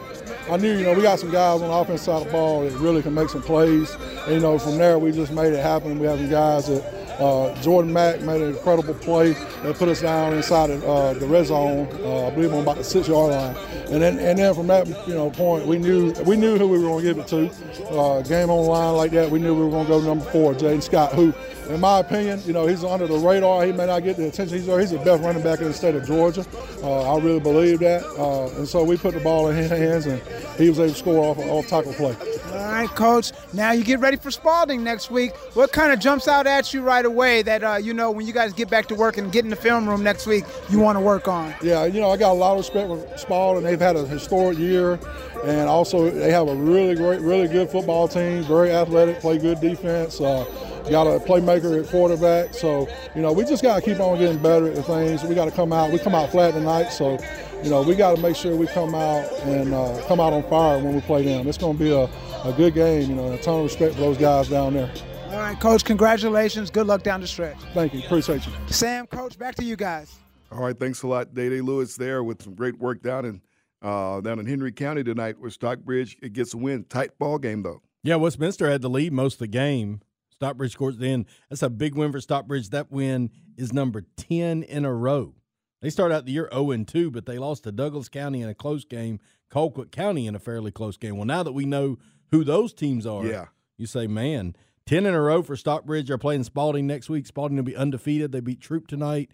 I 0.49 0.55
knew, 0.55 0.77
you 0.77 0.83
know, 0.83 0.93
we 0.93 1.01
got 1.01 1.19
some 1.19 1.29
guys 1.29 1.61
on 1.61 1.67
the 1.67 1.73
offense 1.73 2.03
side 2.03 2.21
of 2.21 2.27
the 2.27 2.31
ball 2.31 2.61
that 2.61 2.71
really 2.79 3.01
can 3.01 3.13
make 3.13 3.27
some 3.27 3.41
plays. 3.41 3.93
And, 4.25 4.35
you 4.35 4.39
know, 4.39 4.57
from 4.57 4.77
there, 4.77 4.97
we 4.97 5.11
just 5.11 5.33
made 5.33 5.51
it 5.51 5.61
happen. 5.61 5.99
We 5.99 6.07
have 6.07 6.19
some 6.19 6.29
guys 6.29 6.67
that 6.67 7.06
uh, 7.19 7.61
Jordan 7.61 7.91
Mack 7.91 8.21
made 8.21 8.41
an 8.41 8.49
incredible 8.49 8.93
play 8.93 9.33
that 9.33 9.75
put 9.77 9.89
us 9.89 10.01
down 10.01 10.33
inside 10.33 10.69
of, 10.69 10.83
uh, 10.83 11.13
the 11.13 11.25
red 11.25 11.45
zone. 11.47 11.87
Uh, 12.01 12.27
I 12.27 12.29
believe 12.31 12.53
on 12.53 12.61
about 12.61 12.77
the 12.77 12.83
six 12.83 13.07
yard 13.07 13.31
line. 13.31 13.55
And 13.91 14.01
then, 14.01 14.19
and 14.19 14.37
then 14.37 14.53
from 14.53 14.67
that, 14.67 14.87
you 15.07 15.13
know, 15.13 15.29
point, 15.31 15.65
we 15.65 15.77
knew 15.77 16.11
we 16.25 16.35
knew 16.35 16.57
who 16.57 16.67
we 16.67 16.77
were 16.77 16.89
going 16.89 17.05
to 17.05 17.13
give 17.13 17.17
it 17.17 17.27
to. 17.27 17.87
Uh, 17.89 18.21
game 18.21 18.49
on 18.49 18.65
line 18.65 18.95
like 18.95 19.11
that, 19.11 19.29
we 19.31 19.39
knew 19.39 19.55
we 19.55 19.63
were 19.63 19.71
going 19.71 19.85
to 19.85 19.89
go 19.89 20.01
number 20.01 20.25
four, 20.25 20.53
Jaden 20.53 20.83
Scott, 20.83 21.13
who, 21.13 21.31
in 21.69 21.79
my 21.79 21.99
opinion, 21.99 22.41
you 22.45 22.53
know, 22.53 22.67
he's 22.67 22.83
under 22.83 23.07
the 23.07 23.17
radar. 23.17 23.65
He 23.65 23.71
may 23.71 23.85
not 23.85 24.03
get 24.03 24.17
the 24.17 24.27
attention. 24.27 24.57
He's, 24.57 24.65
he's 24.65 24.91
the 24.91 24.99
best 24.99 25.23
running 25.23 25.43
back 25.43 25.59
in 25.59 25.65
the 25.65 25.73
state 25.73 25.95
of 25.95 26.05
Georgia. 26.05 26.45
Uh, 26.81 27.15
I 27.15 27.19
really 27.19 27.39
believe 27.39 27.79
that. 27.79 28.05
Uh, 28.17 28.47
and 28.57 28.67
so 28.67 28.83
we 28.83 28.97
put 28.97 29.13
the 29.13 29.19
ball 29.19 29.49
in 29.49 29.55
his 29.55 29.69
hands, 29.69 30.05
and 30.05 30.21
he 30.57 30.69
was 30.69 30.79
able 30.79 30.93
to 30.93 30.95
score 30.95 31.23
off 31.23 31.39
off 31.39 31.67
tackle 31.67 31.93
play. 31.93 32.15
All 32.51 32.73
right, 32.73 32.89
coach. 32.89 33.31
Now 33.53 33.71
you 33.71 33.83
get 33.83 33.99
ready 33.99 34.17
for 34.17 34.31
Spalding 34.31 34.83
next 34.83 35.11
week. 35.11 35.35
What 35.53 35.71
kind 35.71 35.91
of 35.91 35.99
jumps 35.99 36.27
out 36.27 36.47
at 36.47 36.73
you 36.73 36.81
right 36.81 37.05
away 37.05 37.41
that 37.43 37.63
uh, 37.63 37.75
you 37.75 37.93
know 37.93 38.11
when 38.11 38.25
you 38.25 38.33
guys 38.33 38.53
get 38.53 38.69
back 38.69 38.87
to 38.87 38.95
work 38.95 39.17
and 39.17 39.31
get 39.31 39.43
in 39.43 39.49
the 39.49 39.55
film 39.55 39.87
room 39.87 40.03
next 40.03 40.27
week, 40.27 40.45
you 40.69 40.79
want 40.79 40.97
to 40.97 41.01
work 41.01 41.27
on? 41.27 41.53
Yeah, 41.61 41.85
you 41.85 41.99
know, 41.99 42.09
I 42.09 42.17
got 42.17 42.31
a 42.31 42.33
lot 42.33 42.53
of 42.53 42.59
respect 42.59 42.87
for 42.87 43.17
Spalding. 43.17 43.63
They've 43.63 43.79
had 43.79 43.95
a 43.95 44.05
historic 44.05 44.57
year, 44.57 44.99
and 45.43 45.69
also 45.69 46.09
they 46.09 46.31
have 46.31 46.47
a 46.47 46.55
really 46.55 46.95
great, 46.95 47.21
really 47.21 47.47
good 47.47 47.69
football 47.69 48.07
team. 48.07 48.43
Very 48.43 48.71
athletic, 48.71 49.19
play 49.19 49.37
good 49.37 49.59
defense. 49.59 50.21
Uh, 50.21 50.45
got 50.89 51.07
a 51.07 51.19
playmaker 51.19 51.81
at 51.83 51.89
quarterback. 51.89 52.53
So, 52.53 52.87
you 53.15 53.21
know, 53.21 53.31
we 53.33 53.43
just 53.45 53.63
got 53.63 53.75
to 53.75 53.81
keep 53.81 53.99
on 53.99 54.17
getting 54.19 54.41
better 54.41 54.71
at 54.71 54.85
things. 54.85 55.23
We 55.23 55.35
got 55.35 55.45
to 55.45 55.51
come 55.51 55.73
out. 55.73 55.91
We 55.91 55.99
come 55.99 56.15
out 56.15 56.31
flat 56.31 56.53
tonight, 56.53 56.89
so 56.89 57.17
you 57.63 57.69
know, 57.69 57.81
we 57.81 57.95
got 57.95 58.15
to 58.15 58.21
make 58.21 58.35
sure 58.35 58.55
we 58.55 58.67
come 58.67 58.93
out 58.93 59.31
and 59.41 59.73
uh, 59.73 60.01
come 60.07 60.19
out 60.19 60.33
on 60.33 60.43
fire 60.43 60.77
when 60.83 60.93
we 60.93 61.01
play 61.01 61.23
them. 61.23 61.47
It's 61.47 61.57
going 61.57 61.77
to 61.77 61.83
be 61.83 61.91
a, 61.91 62.03
a 62.47 62.53
good 62.53 62.73
game. 62.73 63.09
You 63.09 63.15
know, 63.15 63.31
a 63.31 63.37
ton 63.37 63.59
of 63.59 63.63
respect 63.63 63.95
for 63.95 64.01
those 64.01 64.17
guys 64.17 64.49
down 64.49 64.73
there. 64.73 64.91
All 65.31 65.39
right, 65.39 65.59
coach. 65.59 65.83
Congratulations. 65.83 66.69
Good 66.69 66.87
luck 66.87 67.03
down 67.03 67.21
the 67.21 67.27
stretch. 67.27 67.57
Thank 67.73 67.93
you. 67.93 68.01
Appreciate 68.01 68.45
you. 68.45 68.53
Sam, 68.67 69.07
coach. 69.07 69.37
Back 69.37 69.55
to 69.55 69.63
you 69.63 69.75
guys. 69.75 70.15
All 70.51 70.59
right, 70.63 70.79
thanks 70.79 71.03
a 71.03 71.07
lot, 71.07 71.33
Day 71.33 71.49
Day 71.49 71.59
Lewis 71.59 71.97
there 71.97 72.23
with 72.23 72.41
some 72.41 72.55
great 72.55 72.79
work 72.79 73.01
down 73.01 73.25
in 73.25 73.41
uh, 73.81 74.21
down 74.21 74.39
in 74.39 74.45
Henry 74.45 74.71
County 74.71 75.03
tonight 75.03 75.39
with 75.39 75.53
Stockbridge. 75.53 76.17
It 76.21 76.33
gets 76.33 76.53
a 76.53 76.57
win. 76.57 76.85
Tight 76.85 77.17
ball 77.19 77.37
game 77.37 77.63
though. 77.63 77.81
Yeah, 78.03 78.15
Westminster 78.15 78.69
had 78.69 78.81
the 78.81 78.89
lead 78.89 79.11
most 79.11 79.33
of 79.33 79.39
the 79.39 79.47
game. 79.47 80.01
Stockbridge 80.37 80.73
scores 80.73 80.97
the 80.97 81.07
end. 81.07 81.25
That's 81.49 81.63
a 81.63 81.69
big 81.69 81.95
win 81.95 82.11
for 82.11 82.21
Stockbridge. 82.21 82.69
That 82.69 82.91
win 82.91 83.31
is 83.57 83.73
number 83.73 84.03
10 84.17 84.63
in 84.63 84.85
a 84.85 84.93
row. 84.93 85.33
They 85.81 85.89
start 85.89 86.11
out 86.11 86.25
the 86.25 86.31
year 86.31 86.49
0 86.53 86.83
2, 86.85 87.11
but 87.11 87.25
they 87.25 87.37
lost 87.39 87.63
to 87.63 87.71
Douglas 87.71 88.07
County 88.09 88.41
in 88.41 88.49
a 88.49 88.53
close 88.55 88.85
game, 88.85 89.19
Colquitt 89.51 89.91
County 89.91 90.27
in 90.27 90.35
a 90.35 90.39
fairly 90.39 90.71
close 90.71 90.95
game. 90.97 91.17
Well, 91.17 91.25
now 91.25 91.41
that 91.43 91.53
we 91.53 91.65
know 91.65 91.97
who 92.31 92.43
those 92.43 92.73
teams 92.73 93.05
are, 93.07 93.25
Yeah. 93.25 93.45
you 93.77 93.87
say, 93.87 94.05
man, 94.05 94.55
10 94.85 95.05
in 95.07 95.13
a 95.13 95.21
row 95.21 95.41
for 95.41 95.55
Stockbridge. 95.55 96.07
They're 96.07 96.17
playing 96.19 96.43
Spalding 96.43 96.85
next 96.87 97.09
week. 97.09 97.25
Spalding 97.25 97.57
will 97.57 97.63
be 97.63 97.75
undefeated. 97.75 98.31
They 98.31 98.39
beat 98.39 98.61
Troup 98.61 98.87
tonight. 98.87 99.31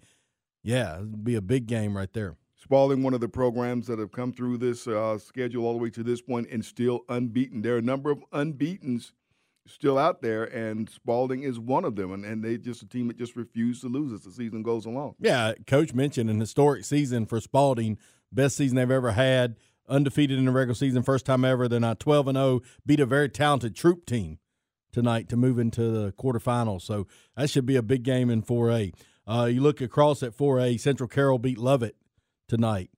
Yeah, 0.63 0.95
it'll 0.95 1.17
be 1.17 1.35
a 1.35 1.41
big 1.41 1.67
game 1.67 1.95
right 1.97 2.11
there. 2.13 2.37
Spalding, 2.55 3.03
one 3.03 3.13
of 3.13 3.19
the 3.19 3.27
programs 3.27 3.87
that 3.87 3.99
have 3.99 4.13
come 4.13 4.31
through 4.31 4.57
this 4.57 4.87
uh, 4.87 5.17
schedule 5.17 5.65
all 5.65 5.73
the 5.73 5.79
way 5.83 5.89
to 5.89 6.01
this 6.03 6.21
point 6.21 6.47
and 6.49 6.63
still 6.63 7.01
unbeaten. 7.09 7.61
There 7.61 7.75
are 7.75 7.79
a 7.79 7.81
number 7.81 8.09
of 8.09 8.23
unbeatens 8.31 9.11
still 9.67 9.97
out 9.97 10.21
there, 10.21 10.43
and 10.43 10.89
Spalding 10.89 11.43
is 11.43 11.59
one 11.59 11.85
of 11.85 11.95
them, 11.95 12.11
and, 12.11 12.25
and 12.25 12.43
they 12.43 12.57
just 12.57 12.81
a 12.81 12.87
team 12.87 13.07
that 13.07 13.17
just 13.17 13.35
refuse 13.35 13.81
to 13.81 13.87
lose 13.87 14.11
as 14.11 14.21
the 14.21 14.31
season 14.31 14.63
goes 14.63 14.85
along. 14.85 15.15
Yeah, 15.19 15.53
coach 15.67 15.93
mentioned 15.93 16.29
an 16.29 16.39
historic 16.39 16.85
season 16.85 17.25
for 17.25 17.39
Spalding, 17.39 17.97
best 18.31 18.57
season 18.57 18.75
they've 18.75 18.91
ever 18.91 19.11
had, 19.11 19.55
undefeated 19.87 20.37
in 20.37 20.45
the 20.45 20.51
regular 20.51 20.75
season, 20.75 21.03
first 21.03 21.25
time 21.25 21.45
ever. 21.45 21.67
They're 21.67 21.79
not 21.79 21.99
12 21.99 22.29
and 22.29 22.37
0, 22.37 22.61
beat 22.85 22.99
a 22.99 23.05
very 23.05 23.29
talented 23.29 23.75
Troup 23.75 24.05
team 24.05 24.39
tonight 24.91 25.27
to 25.29 25.37
move 25.37 25.59
into 25.59 25.89
the 25.89 26.11
quarterfinals. 26.13 26.81
So 26.81 27.07
that 27.35 27.49
should 27.49 27.65
be 27.65 27.75
a 27.75 27.81
big 27.81 28.03
game 28.03 28.29
in 28.29 28.43
4A. 28.43 28.93
Uh, 29.25 29.49
you 29.51 29.61
look 29.61 29.81
across 29.81 30.21
at 30.21 30.37
4A, 30.37 30.79
Central 30.79 31.07
Carroll 31.07 31.39
beat 31.39 31.57
Lovett 31.57 31.95
tonight. 32.47 32.89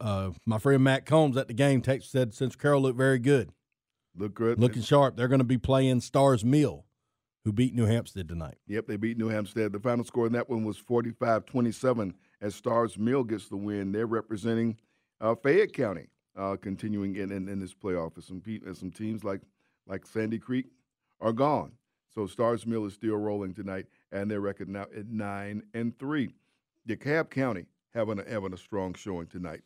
Uh, 0.00 0.30
my 0.44 0.58
friend 0.58 0.82
Matt 0.82 1.06
Combs 1.06 1.36
at 1.36 1.48
the 1.48 1.54
game 1.54 1.80
text 1.80 2.10
said 2.10 2.34
Central 2.34 2.60
Carroll 2.60 2.82
looked 2.82 2.98
very 2.98 3.18
good. 3.18 3.50
Look 4.20 4.34
good. 4.34 4.60
Looking 4.60 4.82
sharp. 4.82 5.16
They're 5.16 5.28
going 5.28 5.40
to 5.40 5.44
be 5.44 5.56
playing 5.56 6.02
Starr's 6.02 6.44
Mill, 6.44 6.84
who 7.44 7.52
beat 7.52 7.74
New 7.74 7.86
Hampstead 7.86 8.28
tonight. 8.28 8.58
Yep, 8.66 8.86
they 8.86 8.96
beat 8.96 9.16
New 9.16 9.28
Hampstead. 9.28 9.72
The 9.72 9.80
final 9.80 10.04
score 10.04 10.26
in 10.26 10.34
that 10.34 10.50
one 10.50 10.62
was 10.62 10.76
45 10.76 11.46
27 11.46 12.14
as 12.42 12.54
Starr's 12.54 12.98
Mill 12.98 13.24
gets 13.24 13.48
the 13.48 13.56
win. 13.56 13.92
They're 13.92 14.06
representing 14.06 14.76
uh, 15.22 15.34
Fayette 15.36 15.72
County, 15.72 16.08
uh, 16.36 16.56
continuing 16.60 17.16
in, 17.16 17.32
in, 17.32 17.48
in, 17.48 17.60
this 17.60 17.72
playoff. 17.72 18.14
And 18.16 18.24
some, 18.24 18.42
and 18.46 18.76
some 18.76 18.90
teams 18.90 19.24
like, 19.24 19.40
like 19.86 20.04
Sandy 20.06 20.38
Creek 20.38 20.66
are 21.18 21.32
gone. 21.32 21.72
So 22.14 22.26
Starr's 22.26 22.66
Mill 22.66 22.84
is 22.84 22.92
still 22.92 23.16
rolling 23.16 23.54
tonight, 23.54 23.86
and 24.12 24.30
their 24.30 24.40
record 24.40 24.68
now 24.68 24.82
at 24.94 25.06
9 25.06 25.62
and 25.72 25.98
3. 25.98 26.34
DeKalb 26.86 27.30
County 27.30 27.64
having 27.94 28.18
a, 28.18 28.28
having 28.28 28.52
a 28.52 28.58
strong 28.58 28.92
showing 28.92 29.28
tonight. 29.28 29.62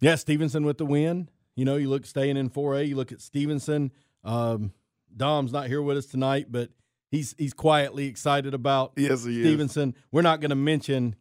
Yeah, 0.00 0.14
Stevenson 0.14 0.64
with 0.64 0.78
the 0.78 0.86
win. 0.86 1.28
You 1.56 1.64
know, 1.64 1.76
you 1.76 1.88
look 1.88 2.06
staying 2.06 2.36
in 2.36 2.50
4A. 2.50 2.88
You 2.88 2.96
look 2.96 3.12
at 3.12 3.20
Stevenson. 3.20 3.92
Um, 4.24 4.72
Dom's 5.14 5.52
not 5.52 5.66
here 5.66 5.82
with 5.82 5.98
us 5.98 6.06
tonight, 6.06 6.46
but 6.50 6.70
he's 7.10 7.34
he's 7.38 7.52
quietly 7.52 8.06
excited 8.06 8.54
about 8.54 8.92
yes, 8.96 9.24
he 9.24 9.42
Stevenson. 9.42 9.90
Is. 9.90 9.94
We're 10.10 10.22
not 10.22 10.40
going 10.40 10.50
to 10.50 10.56
mention 10.56 11.16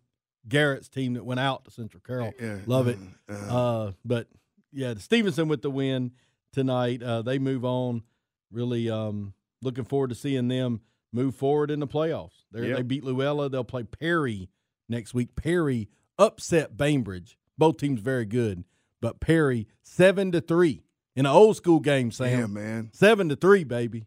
Garrett's 0.48 0.88
team 0.88 1.14
that 1.14 1.26
went 1.26 1.40
out 1.40 1.66
to 1.66 1.72
Central 1.72 2.02
Carroll. 2.06 2.34
Yeah, 2.40 2.58
Lovett. 2.66 2.98
Uh, 3.30 3.34
uh, 3.34 3.92
but 4.06 4.28
yeah, 4.72 4.94
Stevenson 4.98 5.48
with 5.48 5.62
the 5.62 5.70
win 5.70 6.12
tonight. 6.54 7.04
Uh, 7.04 7.22
they 7.22 7.38
move 7.40 7.66
on. 7.66 8.04
Really 8.52 8.90
um, 8.90 9.34
looking 9.62 9.84
forward 9.84 10.10
to 10.10 10.16
seeing 10.16 10.48
them 10.48 10.82
move 11.14 11.36
forward 11.36 11.72
in 11.72 11.80
the 11.80 11.88
playoffs. 11.88 12.46
Yep. 12.54 12.78
They 12.78 12.84
beat 12.84 13.04
Luella. 13.04 13.50
They'll 13.50 13.64
play 13.64 13.84
Perry 13.84 14.50
next 14.90 15.14
week. 15.14 15.36
Perry 15.36 15.90
upset 16.18 16.78
Bainbridge. 16.78 17.38
Both 17.58 17.78
teams 17.78 18.02
very 18.02 18.26
good 18.26 18.64
but 19.01 19.20
Perry 19.20 19.67
seven 19.81 20.31
to 20.31 20.41
three 20.41 20.84
in 21.15 21.25
an 21.25 21.31
old 21.31 21.58
school 21.58 21.79
game. 21.79 22.12
Sam, 22.12 22.39
yeah, 22.39 22.48
man, 22.48 22.89
seven 22.93 23.29
to 23.29 23.36
three, 23.36 23.63
baby. 23.63 24.05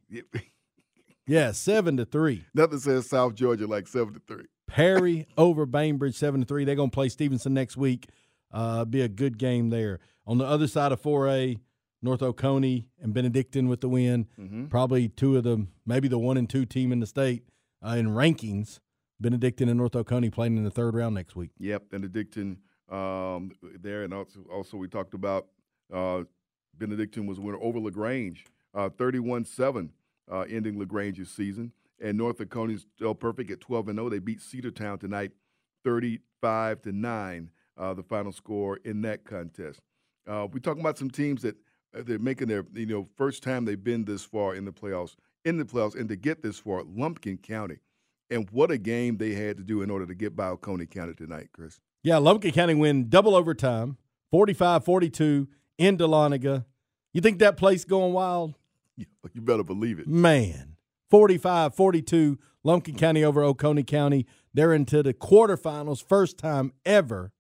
yeah, 1.26 1.52
seven 1.52 1.96
to 1.98 2.04
three. 2.04 2.44
Nothing 2.54 2.78
says 2.78 3.08
South 3.08 3.34
Georgia 3.34 3.66
like 3.66 3.86
seven 3.86 4.14
to 4.14 4.20
three. 4.26 4.46
Perry 4.66 5.26
over 5.36 5.66
Bainbridge 5.66 6.16
seven 6.16 6.40
to 6.40 6.46
three. 6.46 6.64
They're 6.64 6.76
gonna 6.76 6.90
play 6.90 7.08
Stevenson 7.08 7.52
next 7.54 7.76
week. 7.76 8.08
Uh, 8.52 8.84
be 8.84 9.00
a 9.02 9.08
good 9.08 9.36
game 9.36 9.70
there. 9.70 9.98
On 10.26 10.38
the 10.38 10.44
other 10.44 10.68
side 10.68 10.92
of 10.92 11.02
4A, 11.02 11.58
North 12.04 12.22
Oconee 12.22 12.86
and 13.02 13.12
Benedictine 13.12 13.68
with 13.68 13.80
the 13.80 13.88
win. 13.88 14.26
Mm-hmm. 14.38 14.66
Probably 14.66 15.08
two 15.08 15.36
of 15.36 15.42
them, 15.42 15.72
maybe 15.84 16.06
the 16.06 16.18
one 16.18 16.36
and 16.36 16.48
two 16.48 16.64
team 16.64 16.92
in 16.92 17.00
the 17.00 17.06
state 17.06 17.44
uh, 17.84 17.96
in 17.96 18.08
rankings. 18.08 18.78
Benedictine 19.20 19.68
and 19.68 19.78
North 19.78 19.96
Oconee 19.96 20.30
playing 20.30 20.56
in 20.56 20.64
the 20.64 20.70
third 20.70 20.94
round 20.94 21.14
next 21.14 21.34
week. 21.34 21.50
Yep, 21.58 21.90
Benedictine 21.90 22.58
um, 22.90 23.52
there, 23.80 24.02
and 24.02 24.12
also, 24.12 24.40
also 24.52 24.76
we 24.76 24.88
talked 24.88 25.14
about 25.14 25.46
uh, 25.92 26.24
Benedictine 26.76 27.26
was 27.26 27.38
a 27.38 27.40
winner 27.40 27.58
over 27.60 27.78
Lagrange, 27.78 28.44
uh, 28.74 28.88
31-7, 28.90 29.90
uh, 30.30 30.40
ending 30.40 30.78
Lagrange's 30.78 31.30
season. 31.30 31.72
And 32.00 32.18
North 32.18 32.40
Oconee 32.40 32.78
still 32.78 33.14
perfect 33.14 33.50
at 33.50 33.60
12 33.60 33.88
and 33.88 33.98
0. 33.98 34.08
They 34.10 34.18
beat 34.18 34.40
Cedartown 34.40 34.98
tonight, 34.98 35.32
35 35.84 36.82
to 36.82 36.92
nine. 36.92 37.50
Uh, 37.76 37.92
the 37.92 38.04
final 38.04 38.30
score 38.30 38.78
in 38.84 39.02
that 39.02 39.24
contest. 39.24 39.80
We're 40.26 40.60
talking 40.62 40.80
about 40.80 40.96
some 40.96 41.10
teams 41.10 41.42
that 41.42 41.56
they're 41.92 42.18
making 42.18 42.48
their 42.48 42.64
you 42.72 42.86
know 42.86 43.08
first 43.16 43.42
time 43.42 43.64
they've 43.64 43.82
been 43.82 44.04
this 44.04 44.24
far 44.24 44.54
in 44.54 44.64
the 44.64 44.72
playoffs, 44.72 45.16
in 45.44 45.58
the 45.58 45.64
playoffs, 45.64 45.98
and 45.98 46.08
to 46.08 46.16
get 46.16 46.42
this 46.42 46.58
far, 46.58 46.82
Lumpkin 46.84 47.38
County. 47.38 47.78
And 48.30 48.48
what 48.50 48.70
a 48.70 48.78
game 48.78 49.16
they 49.16 49.34
had 49.34 49.56
to 49.58 49.62
do 49.62 49.82
in 49.82 49.90
order 49.90 50.06
to 50.06 50.14
get 50.14 50.34
by 50.34 50.48
Oconee 50.48 50.86
County 50.86 51.14
tonight, 51.14 51.48
Chris. 51.52 51.80
Yeah, 52.04 52.18
Lumpkin 52.18 52.52
County 52.52 52.74
win 52.74 53.08
double 53.08 53.34
overtime, 53.34 53.96
45-42 54.30 55.46
in 55.78 55.96
Dahlonega. 55.96 56.66
You 57.14 57.22
think 57.22 57.38
that 57.38 57.56
place 57.56 57.86
going 57.86 58.12
wild? 58.12 58.56
You 58.96 59.06
better 59.40 59.64
believe 59.64 59.98
it. 59.98 60.06
Man, 60.06 60.76
45-42, 61.10 62.36
Lumpkin 62.62 62.96
County 62.96 63.24
over 63.24 63.42
Oconee 63.42 63.84
County. 63.84 64.26
They're 64.52 64.74
into 64.74 65.02
the 65.02 65.14
quarterfinals, 65.14 66.04
first 66.04 66.36
time 66.36 66.74
ever. 66.84 67.32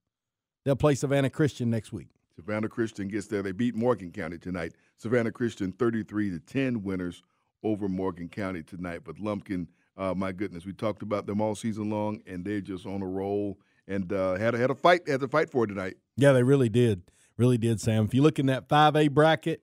They'll 0.64 0.76
play 0.76 0.94
Savannah 0.94 1.28
Christian 1.28 1.68
next 1.68 1.92
week. 1.92 2.08
Savannah 2.34 2.70
Christian 2.70 3.08
gets 3.08 3.26
there. 3.26 3.42
They 3.42 3.52
beat 3.52 3.74
Morgan 3.74 4.12
County 4.12 4.38
tonight. 4.38 4.72
Savannah 4.96 5.30
Christian 5.30 5.72
33 5.72 6.30
to 6.30 6.38
10 6.38 6.82
winners 6.82 7.22
over 7.62 7.86
Morgan 7.86 8.30
County 8.30 8.62
tonight. 8.62 9.02
But 9.04 9.20
Lumpkin, 9.20 9.68
uh, 9.98 10.14
my 10.14 10.32
goodness, 10.32 10.64
we 10.64 10.72
talked 10.72 11.02
about 11.02 11.26
them 11.26 11.42
all 11.42 11.54
season 11.54 11.90
long, 11.90 12.22
and 12.26 12.46
they're 12.46 12.62
just 12.62 12.86
on 12.86 13.02
a 13.02 13.06
roll 13.06 13.58
and 13.86 14.12
uh, 14.12 14.36
had 14.36 14.54
a, 14.54 14.58
had 14.58 14.70
a 14.70 14.74
fight 14.74 15.08
had 15.08 15.20
to 15.20 15.28
fight 15.28 15.50
for 15.50 15.64
it 15.64 15.68
tonight. 15.68 15.94
Yeah, 16.16 16.32
they 16.32 16.42
really 16.42 16.68
did, 16.68 17.02
really 17.36 17.58
did, 17.58 17.80
Sam. 17.80 18.04
If 18.04 18.14
you 18.14 18.22
look 18.22 18.38
in 18.38 18.46
that 18.46 18.68
five 18.68 18.96
A 18.96 19.08
bracket, 19.08 19.62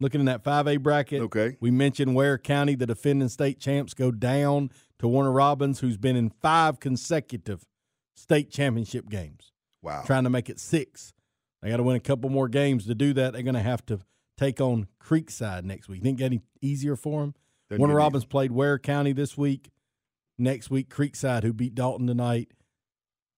looking 0.00 0.20
in 0.20 0.26
that 0.26 0.44
five 0.44 0.66
A 0.66 0.76
bracket, 0.76 1.22
okay, 1.22 1.56
we 1.60 1.70
mentioned 1.70 2.14
Ware 2.14 2.38
County, 2.38 2.74
the 2.74 2.86
defending 2.86 3.28
state 3.28 3.58
champs, 3.58 3.94
go 3.94 4.10
down 4.10 4.70
to 4.98 5.08
Warner 5.08 5.32
Robins, 5.32 5.80
who's 5.80 5.96
been 5.96 6.16
in 6.16 6.30
five 6.30 6.80
consecutive 6.80 7.64
state 8.14 8.50
championship 8.50 9.08
games. 9.08 9.52
Wow, 9.82 10.02
trying 10.06 10.24
to 10.24 10.30
make 10.30 10.48
it 10.48 10.58
six. 10.58 11.12
They 11.62 11.70
got 11.70 11.78
to 11.78 11.82
win 11.82 11.96
a 11.96 12.00
couple 12.00 12.30
more 12.30 12.48
games 12.48 12.86
to 12.86 12.94
do 12.94 13.12
that. 13.14 13.32
They're 13.32 13.42
going 13.42 13.54
to 13.54 13.60
have 13.62 13.84
to 13.86 14.00
take 14.38 14.60
on 14.60 14.86
Creekside 15.02 15.64
next 15.64 15.88
week. 15.88 16.02
Think 16.02 16.20
any 16.20 16.42
easier 16.60 16.94
for 16.96 17.22
them? 17.22 17.34
Doesn't 17.68 17.80
Warner 17.80 17.96
Robins 17.96 18.24
played 18.24 18.52
Ware 18.52 18.78
County 18.78 19.12
this 19.12 19.36
week. 19.36 19.70
Next 20.38 20.70
week, 20.70 20.90
Creekside, 20.90 21.42
who 21.42 21.54
beat 21.54 21.74
Dalton 21.74 22.06
tonight 22.06 22.50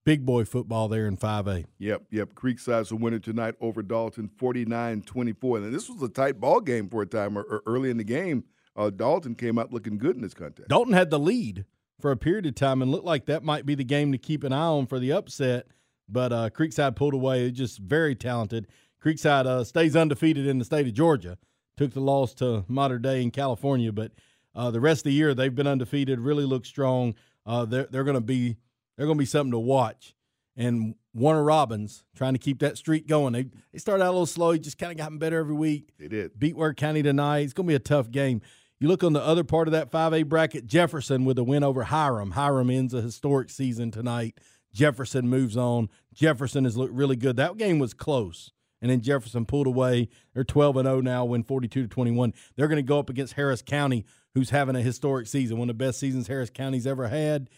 big 0.09 0.25
boy 0.25 0.43
football 0.43 0.89
there 0.89 1.07
in 1.07 1.19
5A. 1.19 1.67
Yep, 1.79 2.05
yep. 2.11 2.33
Creekside's 2.33 2.91
a 2.91 2.97
winner 2.97 3.19
tonight 3.19 3.57
over 3.61 3.83
Dalton, 3.83 4.31
49-24. 4.41 5.59
And 5.59 5.75
this 5.75 5.91
was 5.91 6.01
a 6.01 6.09
tight 6.09 6.41
ball 6.41 6.61
game 6.61 6.89
for 6.89 7.03
a 7.03 7.07
time 7.07 7.37
early 7.37 7.91
in 7.91 7.99
the 7.99 8.05
game. 8.05 8.45
Uh, 8.75 8.89
Dalton 8.89 9.35
came 9.35 9.59
out 9.59 9.71
looking 9.71 9.99
good 9.99 10.17
in 10.17 10.23
this 10.23 10.33
contest. 10.33 10.71
Dalton 10.71 10.95
had 10.95 11.11
the 11.11 11.19
lead 11.19 11.67
for 12.01 12.11
a 12.11 12.17
period 12.17 12.47
of 12.47 12.55
time 12.55 12.81
and 12.81 12.91
looked 12.91 13.05
like 13.05 13.27
that 13.27 13.45
might 13.45 13.67
be 13.67 13.75
the 13.75 13.85
game 13.85 14.11
to 14.13 14.17
keep 14.17 14.45
an 14.45 14.53
eye 14.55 14.57
on 14.57 14.87
for 14.87 14.99
the 14.99 15.13
upset. 15.13 15.67
But 16.09 16.33
uh, 16.33 16.49
Creekside 16.49 16.97
pulled 16.97 17.13
away. 17.13 17.51
Just 17.51 17.79
very 17.79 18.15
talented. 18.15 18.67
Creekside 19.05 19.45
uh, 19.45 19.63
stays 19.63 19.95
undefeated 19.95 20.47
in 20.47 20.59
the 20.59 20.65
state 20.65 20.87
of 20.87 20.95
Georgia. 20.95 21.37
Took 21.77 21.93
the 21.93 22.01
loss 22.01 22.33
to 22.35 22.65
Mater 22.67 22.99
Dei 22.99 23.21
in 23.21 23.31
California, 23.31 23.93
but 23.93 24.13
uh, 24.55 24.71
the 24.71 24.81
rest 24.81 25.01
of 25.01 25.05
the 25.05 25.13
year 25.13 25.35
they've 25.35 25.55
been 25.55 25.67
undefeated. 25.67 26.19
Really 26.19 26.47
look 26.47 26.65
strong. 26.65 27.15
Uh, 27.45 27.67
they're 27.67 27.89
they're 27.91 28.05
going 28.05 28.15
to 28.15 28.23
be 28.23 28.57
they're 28.99 29.07
going 29.07 29.17
to 29.17 29.23
be 29.23 29.27
something 29.27 29.53
to 29.53 29.59
watch. 29.59 30.15
And 30.57 30.97
Warner 31.15 31.45
Robins 31.45 32.05
trying 32.17 32.35
to 32.35 32.39
keep 32.39 32.59
that 32.59 32.77
streak 32.77 33.07
going. 33.07 33.33
They 33.33 33.47
they 33.73 33.79
started 33.79 34.03
out 34.03 34.09
a 34.09 34.11
little 34.11 34.27
slow. 34.27 34.51
He 34.51 34.59
just 34.59 34.77
kind 34.77 34.91
of 34.91 34.99
gotten 34.99 35.19
better 35.19 35.39
every 35.39 35.55
week. 35.55 35.93
They 35.99 36.09
did. 36.09 36.39
Beat 36.39 36.57
Ware 36.57 36.75
County 36.75 37.03
tonight. 37.03 37.41
It's 37.41 37.53
going 37.53 37.67
to 37.67 37.71
be 37.71 37.77
a 37.77 37.79
tough 37.79 38.11
game. 38.11 38.43
You 38.81 38.89
look 38.89 39.05
on 39.05 39.13
the 39.13 39.23
other 39.23 39.45
part 39.45 39.69
of 39.69 39.73
that 39.73 39.91
5A 39.91 40.29
bracket, 40.29 40.67
Jefferson 40.67 41.25
with 41.25 41.39
a 41.39 41.45
win 41.45 41.65
over 41.65 41.85
Hiram. 41.85 42.33
Hiram 42.33 42.71
ends 42.71 42.93
a 42.93 43.01
historic 43.01 43.51
season 43.51 43.91
tonight. 43.91 44.39
Jefferson 44.73 45.29
moves 45.29 45.57
on. 45.57 45.89
Jefferson 46.13 46.65
has 46.65 46.77
looked 46.77 46.93
really 46.93 47.17
good. 47.17 47.37
That 47.37 47.57
game 47.57 47.79
was 47.79 47.95
close. 47.95 48.53
And 48.81 48.91
then 48.91 49.01
Jefferson 49.01 49.47
pulled 49.47 49.67
away. 49.67 50.09
They're 50.35 50.45
12 50.45 50.77
and 50.77 50.87
0 50.87 51.01
now, 51.01 51.25
win 51.25 51.43
42 51.43 51.83
to 51.83 51.89
21. 51.89 52.33
They're 52.57 52.69
going 52.69 52.77
to 52.77 52.83
go 52.83 52.99
up 52.99 53.11
against 53.11 53.35
Harris 53.35 53.63
County, 53.63 54.05
who's 54.35 54.51
having 54.51 54.77
a 54.77 54.83
historic 54.83 55.27
season, 55.27 55.59
one 55.59 55.69
of 55.69 55.77
the 55.77 55.85
best 55.85 55.99
seasons 55.99 56.29
Harris 56.29 56.51
County's 56.51 56.87
ever 56.87 57.09
had. 57.09 57.49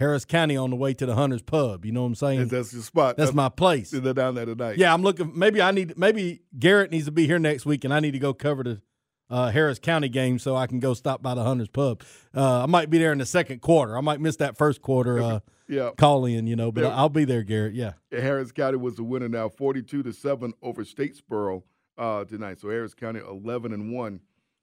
Harris 0.00 0.24
County 0.24 0.56
on 0.56 0.70
the 0.70 0.76
way 0.76 0.94
to 0.94 1.04
the 1.04 1.14
Hunters 1.14 1.42
Pub. 1.42 1.84
You 1.84 1.92
know 1.92 2.00
what 2.00 2.08
I'm 2.08 2.14
saying? 2.14 2.48
That's 2.48 2.72
your 2.72 2.82
spot. 2.82 3.18
That's, 3.18 3.34
my 3.34 3.50
place. 3.50 3.90
They're 3.90 4.14
down 4.14 4.34
there 4.34 4.46
tonight. 4.46 4.78
Yeah, 4.78 4.94
I'm 4.94 5.02
looking. 5.02 5.38
Maybe 5.38 5.60
I 5.60 5.70
need. 5.72 5.98
Maybe 5.98 6.40
Garrett 6.58 6.90
needs 6.90 7.04
to 7.04 7.12
be 7.12 7.26
here 7.26 7.38
next 7.38 7.66
week, 7.66 7.84
and 7.84 7.92
I 7.92 8.00
need 8.00 8.12
to 8.12 8.18
go 8.18 8.32
cover 8.32 8.64
the 8.64 8.82
uh, 9.28 9.50
Harris 9.50 9.78
County 9.78 10.08
game 10.08 10.38
so 10.38 10.56
I 10.56 10.66
can 10.66 10.80
go 10.80 10.94
stop 10.94 11.22
by 11.22 11.34
the 11.34 11.44
Hunters 11.44 11.68
Pub. 11.68 12.02
Uh, 12.34 12.62
I 12.62 12.66
might 12.66 12.88
be 12.88 12.96
there 12.96 13.12
in 13.12 13.18
the 13.18 13.26
second 13.26 13.60
quarter. 13.60 13.96
I 13.96 14.00
might 14.00 14.20
miss 14.20 14.36
that 14.36 14.56
first 14.56 14.80
quarter. 14.80 15.20
Uh, 15.20 15.40
yeah. 15.68 15.90
Call 15.98 16.24
in, 16.24 16.46
you 16.46 16.56
know, 16.56 16.72
but 16.72 16.80
there, 16.80 16.90
I'll 16.90 17.10
be 17.10 17.26
there, 17.26 17.42
Garrett. 17.42 17.74
Yeah. 17.74 17.92
Harris 18.10 18.50
County 18.50 18.78
was 18.78 18.96
the 18.96 19.04
winner 19.04 19.28
now, 19.28 19.50
42 19.50 20.02
to 20.02 20.12
seven 20.12 20.54
over 20.62 20.82
Statesboro 20.82 21.62
uh, 21.98 22.24
tonight. 22.24 22.58
So 22.58 22.70
Harris 22.70 22.94
County 22.94 23.20
11 23.20 23.72
and 23.72 23.92
one 23.92 24.20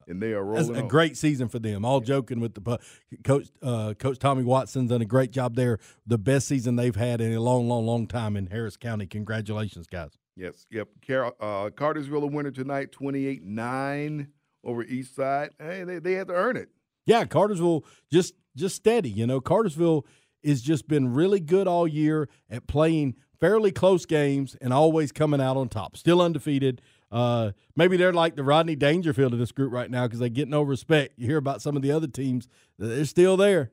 and 0.07 0.21
they 0.21 0.33
are 0.33 0.43
rolling. 0.43 0.73
That's 0.73 0.85
a 0.85 0.87
great 0.87 1.17
season 1.17 1.49
for 1.49 1.59
them. 1.59 1.85
All 1.85 1.99
joking 1.99 2.39
with 2.39 2.53
the 2.53 2.79
coach, 3.23 3.47
uh, 3.61 3.93
Coach 3.97 4.19
Tommy 4.19 4.43
Watson's 4.43 4.89
done 4.89 5.01
a 5.01 5.05
great 5.05 5.31
job 5.31 5.55
there. 5.55 5.79
The 6.05 6.17
best 6.17 6.47
season 6.47 6.75
they've 6.75 6.95
had 6.95 7.21
in 7.21 7.33
a 7.33 7.39
long, 7.39 7.67
long, 7.67 7.85
long 7.85 8.07
time 8.07 8.37
in 8.37 8.47
Harris 8.47 8.77
County. 8.77 9.05
Congratulations, 9.05 9.87
guys. 9.87 10.17
Yes, 10.35 10.65
yep. 10.69 10.87
Car- 11.05 11.35
uh, 11.39 11.69
Cartersville 11.71 12.23
a 12.23 12.27
winner 12.27 12.51
tonight, 12.51 12.91
28-9 12.91 14.27
over 14.63 14.83
East 14.83 15.15
Side. 15.15 15.51
Hey, 15.59 15.83
they, 15.83 15.99
they 15.99 16.13
had 16.13 16.27
to 16.27 16.33
earn 16.33 16.57
it. 16.57 16.69
Yeah, 17.05 17.25
Cartersville 17.25 17.85
just 18.11 18.33
just 18.55 18.75
steady. 18.75 19.09
You 19.09 19.25
know, 19.25 19.39
Cartersville 19.39 20.05
has 20.43 20.61
just 20.61 20.87
been 20.87 21.13
really 21.13 21.39
good 21.39 21.67
all 21.67 21.87
year 21.87 22.27
at 22.49 22.67
playing 22.67 23.15
fairly 23.39 23.71
close 23.71 24.05
games 24.05 24.55
and 24.61 24.73
always 24.73 25.11
coming 25.11 25.39
out 25.39 25.57
on 25.57 25.69
top. 25.69 25.95
Still 25.95 26.21
undefeated. 26.21 26.81
Uh, 27.11 27.51
maybe 27.75 27.97
they're 27.97 28.13
like 28.13 28.35
the 28.35 28.43
Rodney 28.43 28.75
Dangerfield 28.75 29.33
of 29.33 29.39
this 29.39 29.51
group 29.51 29.71
right 29.71 29.89
now 29.89 30.05
because 30.05 30.19
they 30.19 30.29
get 30.29 30.47
no 30.47 30.61
respect. 30.61 31.13
You 31.17 31.27
hear 31.27 31.37
about 31.37 31.61
some 31.61 31.75
of 31.75 31.81
the 31.81 31.91
other 31.91 32.07
teams; 32.07 32.47
they're 32.77 33.05
still 33.05 33.37
there. 33.37 33.71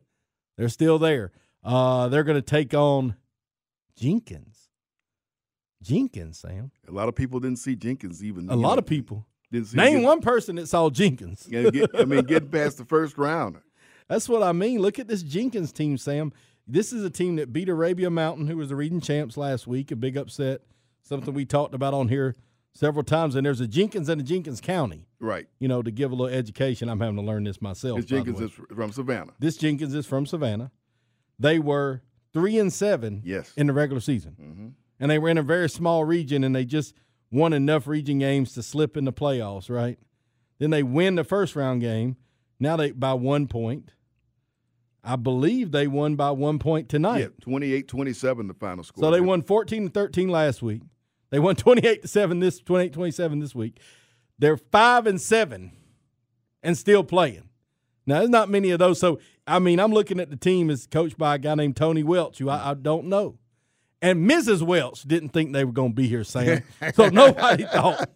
They're 0.56 0.68
still 0.68 0.98
there. 0.98 1.32
Uh, 1.64 2.08
they're 2.08 2.24
going 2.24 2.38
to 2.38 2.42
take 2.42 2.74
on 2.74 3.16
Jenkins. 3.96 4.68
Jenkins, 5.82 6.38
Sam. 6.38 6.70
A 6.88 6.92
lot 6.92 7.08
of 7.08 7.14
people 7.14 7.40
didn't 7.40 7.58
see 7.58 7.74
Jenkins 7.74 8.22
even. 8.22 8.48
A 8.48 8.56
lot 8.56 8.74
know, 8.74 8.78
of 8.78 8.86
people. 8.86 9.26
Didn't 9.50 9.68
see 9.68 9.76
Name 9.76 10.02
one 10.02 10.20
person 10.20 10.56
that 10.56 10.68
saw 10.68 10.88
Jenkins. 10.90 11.46
get, 11.46 11.90
I 11.94 12.04
mean, 12.04 12.22
getting 12.24 12.48
past 12.48 12.78
the 12.78 12.84
first 12.84 13.18
round. 13.18 13.58
That's 14.08 14.28
what 14.28 14.42
I 14.42 14.52
mean. 14.52 14.80
Look 14.80 14.98
at 14.98 15.08
this 15.08 15.22
Jenkins 15.22 15.72
team, 15.72 15.98
Sam. 15.98 16.32
This 16.66 16.92
is 16.92 17.04
a 17.04 17.10
team 17.10 17.36
that 17.36 17.52
beat 17.52 17.68
Arabia 17.68 18.10
Mountain, 18.10 18.46
who 18.46 18.56
was 18.56 18.68
the 18.68 18.76
reading 18.76 19.00
champs 19.00 19.36
last 19.36 19.66
week. 19.66 19.90
A 19.90 19.96
big 19.96 20.16
upset, 20.16 20.62
something 21.02 21.34
we 21.34 21.44
talked 21.44 21.74
about 21.74 21.94
on 21.94 22.08
here 22.08 22.34
several 22.74 23.04
times. 23.04 23.34
And 23.34 23.46
there's 23.46 23.60
a 23.60 23.66
Jenkins 23.66 24.08
and 24.08 24.20
a 24.20 24.24
Jenkins 24.24 24.60
County. 24.60 25.06
Right. 25.20 25.46
You 25.58 25.68
know, 25.68 25.82
to 25.82 25.90
give 25.90 26.12
a 26.12 26.14
little 26.14 26.34
education. 26.34 26.88
I'm 26.88 27.00
having 27.00 27.16
to 27.16 27.22
learn 27.22 27.44
this 27.44 27.62
myself. 27.62 27.96
This 27.96 28.06
Jenkins 28.06 28.40
is 28.40 28.52
from 28.52 28.92
Savannah. 28.92 29.32
This 29.38 29.56
Jenkins 29.56 29.94
is 29.94 30.06
from 30.06 30.26
Savannah. 30.26 30.70
They 31.38 31.58
were 31.58 32.02
three 32.32 32.58
and 32.58 32.72
seven 32.72 33.22
yes. 33.24 33.52
in 33.56 33.68
the 33.68 33.72
regular 33.72 34.00
season. 34.00 34.36
Mm-hmm. 34.40 34.68
And 35.00 35.10
they 35.10 35.18
were 35.18 35.28
in 35.28 35.38
a 35.38 35.42
very 35.42 35.68
small 35.68 36.04
region 36.04 36.44
and 36.44 36.54
they 36.54 36.64
just 36.64 36.94
won 37.30 37.52
enough 37.52 37.86
region 37.86 38.18
games 38.18 38.52
to 38.54 38.62
slip 38.62 38.96
in 38.96 39.04
the 39.04 39.12
playoffs, 39.12 39.68
right? 39.68 39.98
Then 40.58 40.70
they 40.70 40.82
win 40.82 41.16
the 41.16 41.24
first 41.24 41.56
round 41.56 41.80
game. 41.80 42.16
Now 42.60 42.76
they 42.76 42.92
by 42.92 43.14
one 43.14 43.46
point. 43.48 43.92
I 45.06 45.16
believe 45.16 45.70
they 45.70 45.86
won 45.86 46.16
by 46.16 46.30
one 46.30 46.58
point 46.58 46.88
tonight. 46.88 47.18
Yeah, 47.18 47.26
28 47.42 47.88
27 47.88 48.46
the 48.46 48.54
final 48.54 48.84
score. 48.84 49.04
So 49.04 49.10
they 49.10 49.20
won 49.20 49.42
14 49.42 49.86
to 49.86 49.90
13 49.90 50.28
last 50.28 50.62
week. 50.62 50.82
They 51.34 51.40
won 51.40 51.56
28 51.56 52.02
to 52.02 52.06
7 52.06 52.38
this 52.38 52.60
28 52.60 52.92
27 52.92 53.40
this 53.40 53.56
week. 53.56 53.80
They're 54.38 54.56
5 54.56 55.08
and 55.08 55.20
7 55.20 55.72
and 56.62 56.78
still 56.78 57.02
playing. 57.02 57.48
Now, 58.06 58.20
there's 58.20 58.30
not 58.30 58.48
many 58.48 58.70
of 58.70 58.78
those. 58.78 59.00
So, 59.00 59.18
I 59.44 59.58
mean, 59.58 59.80
I'm 59.80 59.92
looking 59.92 60.20
at 60.20 60.30
the 60.30 60.36
team 60.36 60.70
as 60.70 60.86
coached 60.86 61.18
by 61.18 61.34
a 61.34 61.38
guy 61.38 61.56
named 61.56 61.74
Tony 61.74 62.04
Welch, 62.04 62.38
who 62.38 62.48
I, 62.48 62.70
I 62.70 62.74
don't 62.74 63.06
know. 63.06 63.38
And 64.00 64.30
Mrs. 64.30 64.62
Welch 64.62 65.02
didn't 65.02 65.30
think 65.30 65.52
they 65.52 65.64
were 65.64 65.72
going 65.72 65.90
to 65.90 65.96
be 65.96 66.06
here, 66.06 66.22
Sam. 66.22 66.62
so 66.94 67.08
nobody 67.12 67.64
thought 67.64 68.08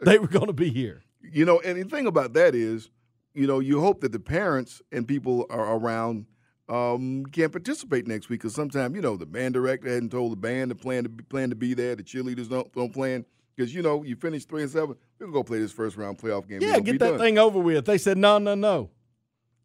they 0.00 0.18
were 0.18 0.28
going 0.28 0.48
to 0.48 0.52
be 0.52 0.68
here. 0.68 1.00
You 1.22 1.46
know, 1.46 1.60
and 1.60 1.80
the 1.80 1.88
thing 1.88 2.06
about 2.06 2.34
that 2.34 2.54
is, 2.54 2.90
you 3.32 3.46
know, 3.46 3.60
you 3.60 3.80
hope 3.80 4.02
that 4.02 4.12
the 4.12 4.20
parents 4.20 4.82
and 4.92 5.08
people 5.08 5.46
are 5.48 5.76
around 5.76 6.26
um, 6.70 7.24
can 7.26 7.50
participate 7.50 8.06
next 8.06 8.28
week 8.28 8.40
because 8.40 8.54
sometimes, 8.54 8.94
you 8.94 9.02
know, 9.02 9.16
the 9.16 9.26
band 9.26 9.54
director 9.54 9.88
hadn't 9.88 10.10
told 10.10 10.32
the 10.32 10.36
band 10.36 10.70
to 10.70 10.76
plan 10.76 11.02
to 11.02 11.08
be, 11.08 11.24
plan 11.24 11.50
to 11.50 11.56
be 11.56 11.74
there. 11.74 11.96
The 11.96 12.04
cheerleaders 12.04 12.48
don't 12.48 12.72
don't 12.72 12.92
plan 12.92 13.24
because 13.56 13.74
you 13.74 13.82
know 13.82 14.04
you 14.04 14.14
finish 14.16 14.44
three 14.44 14.62
and 14.62 14.70
seven. 14.70 14.96
We're 15.18 15.26
gonna 15.26 15.32
go 15.32 15.42
play 15.42 15.58
this 15.58 15.72
first 15.72 15.96
round 15.96 16.18
playoff 16.18 16.48
game. 16.48 16.60
Yeah, 16.62 16.78
get 16.78 17.00
that 17.00 17.10
done. 17.10 17.18
thing 17.18 17.38
over 17.38 17.58
with. 17.58 17.86
They 17.86 17.98
said 17.98 18.16
no, 18.16 18.38
no, 18.38 18.54
no. 18.54 18.90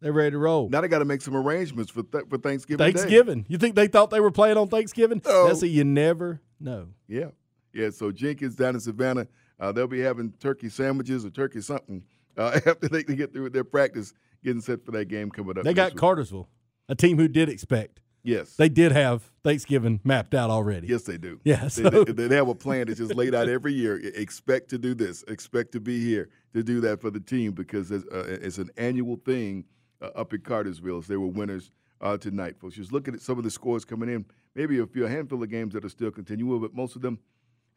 They're 0.00 0.12
ready 0.12 0.32
to 0.32 0.38
roll. 0.38 0.68
Now 0.68 0.82
they 0.82 0.88
got 0.88 0.98
to 0.98 1.06
make 1.06 1.22
some 1.22 1.34
arrangements 1.34 1.90
for 1.90 2.02
th- 2.02 2.24
for 2.28 2.38
Thanksgiving. 2.38 2.92
Thanksgiving. 2.92 3.42
Day. 3.42 3.46
You 3.48 3.58
think 3.58 3.76
they 3.76 3.86
thought 3.86 4.10
they 4.10 4.20
were 4.20 4.30
playing 4.30 4.58
on 4.58 4.68
Thanksgiving? 4.68 5.22
No. 5.24 5.46
That's 5.46 5.62
a 5.62 5.68
you 5.68 5.84
never 5.84 6.40
know. 6.60 6.88
Yeah, 7.08 7.28
yeah. 7.72 7.90
So 7.90 8.12
Jenkins 8.12 8.56
down 8.56 8.74
in 8.74 8.80
Savannah, 8.80 9.26
uh, 9.58 9.72
they'll 9.72 9.86
be 9.86 10.00
having 10.00 10.32
turkey 10.40 10.68
sandwiches 10.68 11.24
or 11.24 11.30
turkey 11.30 11.60
something 11.60 12.02
uh, 12.36 12.60
after 12.66 12.88
they 12.88 13.04
get 13.04 13.32
through 13.32 13.44
with 13.44 13.52
their 13.52 13.64
practice, 13.64 14.12
getting 14.44 14.60
set 14.60 14.84
for 14.84 14.90
that 14.90 15.06
game 15.06 15.30
coming 15.30 15.56
up. 15.56 15.64
They 15.64 15.72
got 15.72 15.92
week. 15.92 16.00
Cartersville, 16.00 16.48
a 16.88 16.94
team 16.94 17.18
who 17.18 17.28
did 17.28 17.48
expect. 17.48 18.00
Yes, 18.22 18.56
they 18.56 18.68
did 18.68 18.90
have 18.90 19.30
Thanksgiving 19.44 20.00
mapped 20.02 20.34
out 20.34 20.50
already. 20.50 20.88
Yes, 20.88 21.02
they 21.02 21.16
do. 21.16 21.40
Yeah, 21.44 21.68
so. 21.68 21.88
they, 21.88 22.12
they, 22.12 22.26
they 22.26 22.36
have 22.36 22.48
a 22.48 22.54
plan 22.56 22.88
that's 22.88 22.98
just 22.98 23.14
laid 23.14 23.36
out 23.36 23.48
every 23.48 23.72
year. 23.72 24.00
Expect 24.16 24.68
to 24.70 24.78
do 24.78 24.94
this. 24.94 25.22
Expect 25.28 25.70
to 25.72 25.80
be 25.80 26.04
here 26.04 26.28
to 26.52 26.64
do 26.64 26.80
that 26.80 27.00
for 27.00 27.10
the 27.10 27.20
team 27.20 27.52
because 27.52 27.92
it's, 27.92 28.04
uh, 28.12 28.38
it's 28.40 28.58
an 28.58 28.70
annual 28.76 29.20
thing 29.24 29.64
uh, 30.02 30.10
up 30.16 30.34
in 30.34 30.40
Cartersville. 30.40 31.02
So 31.02 31.12
they 31.12 31.16
were 31.16 31.28
winners 31.28 31.70
uh, 32.00 32.16
tonight, 32.16 32.58
folks. 32.58 32.74
Just 32.74 32.92
looking 32.92 33.14
at 33.14 33.20
some 33.20 33.38
of 33.38 33.44
the 33.44 33.50
scores 33.50 33.84
coming 33.84 34.08
in. 34.08 34.24
Maybe 34.56 34.80
a 34.80 34.86
few 34.86 35.04
a 35.06 35.08
handful 35.08 35.42
of 35.42 35.50
games 35.50 35.74
that 35.74 35.84
are 35.84 35.88
still 35.88 36.10
continuing, 36.10 36.60
but 36.60 36.74
most 36.74 36.96
of 36.96 37.02
them 37.02 37.18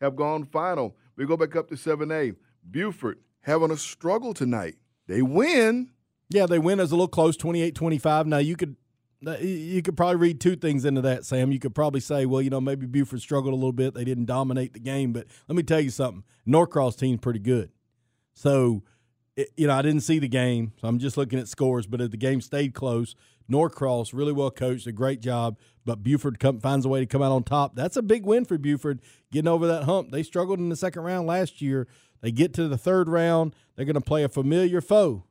have 0.02 0.16
gone 0.16 0.46
final. 0.46 0.96
We 1.16 1.26
go 1.26 1.38
back 1.38 1.56
up 1.56 1.68
to 1.70 1.78
seven 1.78 2.12
A. 2.12 2.34
Buford 2.70 3.20
having 3.42 3.72
a 3.72 3.78
struggle 3.78 4.34
tonight. 4.34 4.76
They 5.08 5.22
win. 5.22 5.92
Yeah, 6.30 6.46
they 6.46 6.60
win 6.60 6.80
as 6.80 6.92
a 6.92 6.96
little 6.96 7.08
close, 7.08 7.36
28-25. 7.38 8.28
Now 8.28 8.38
you 8.38 8.56
could 8.56 8.76
you 9.22 9.82
could 9.82 9.98
probably 9.98 10.16
read 10.16 10.40
two 10.40 10.56
things 10.56 10.86
into 10.86 11.02
that, 11.02 11.26
Sam. 11.26 11.52
You 11.52 11.60
could 11.60 11.76
probably 11.76 12.00
say, 12.00 12.26
well, 12.26 12.42
you 12.42 12.50
know, 12.50 12.62
maybe 12.62 12.86
Buford 12.86 13.22
struggled 13.22 13.54
a 13.54 13.58
little 13.58 13.74
bit. 13.74 13.94
They 13.94 14.06
didn't 14.06 14.26
dominate 14.26 14.74
the 14.74 14.80
game, 14.80 15.12
but 15.12 15.28
let 15.48 15.56
me 15.56 15.64
tell 15.64 15.82
you 15.82 15.90
something. 15.90 16.24
Norcross 16.46 16.96
team's 16.96 17.20
pretty 17.20 17.40
good. 17.40 17.72
So, 18.34 18.84
it, 19.36 19.50
you 19.58 19.68
know, 19.68 19.74
I 19.74 19.82
didn't 19.82 20.02
see 20.02 20.20
the 20.20 20.30
game, 20.30 20.74
so 20.80 20.88
I'm 20.88 21.00
just 21.00 21.18
looking 21.18 21.40
at 21.40 21.48
scores. 21.48 21.86
But 21.86 22.02
if 22.02 22.12
the 22.12 22.18
game 22.18 22.40
stayed 22.40 22.74
close, 22.74 23.16
Norcross 23.50 24.14
really 24.14 24.32
well 24.32 24.52
coached, 24.52 24.88
a 24.88 24.92
great 24.92 25.22
job. 25.22 25.58
But 25.86 26.04
Buford 26.04 26.40
come, 26.40 26.60
finds 26.60 26.86
a 26.86 26.90
way 26.90 27.00
to 27.00 27.06
come 27.06 27.22
out 27.22 27.32
on 27.32 27.44
top. 27.44 27.76
That's 27.76 27.98
a 27.98 28.02
big 28.02 28.26
win 28.26 28.46
for 28.46 28.58
Buford, 28.58 29.02
getting 29.32 29.48
over 29.48 29.66
that 29.68 29.84
hump. 29.84 30.12
They 30.12 30.24
struggled 30.24 30.60
in 30.60 30.70
the 30.70 30.76
second 30.76 31.04
round 31.04 31.28
last 31.28 31.62
year. 31.62 31.88
They 32.22 32.32
get 32.32 32.54
to 32.56 32.68
the 32.68 32.78
third 32.78 33.10
round. 33.10 33.56
They're 33.76 33.86
going 33.86 33.96
to 33.96 34.02
play 34.02 34.24
a 34.24 34.30
familiar 34.30 34.82
foe, 34.82 35.24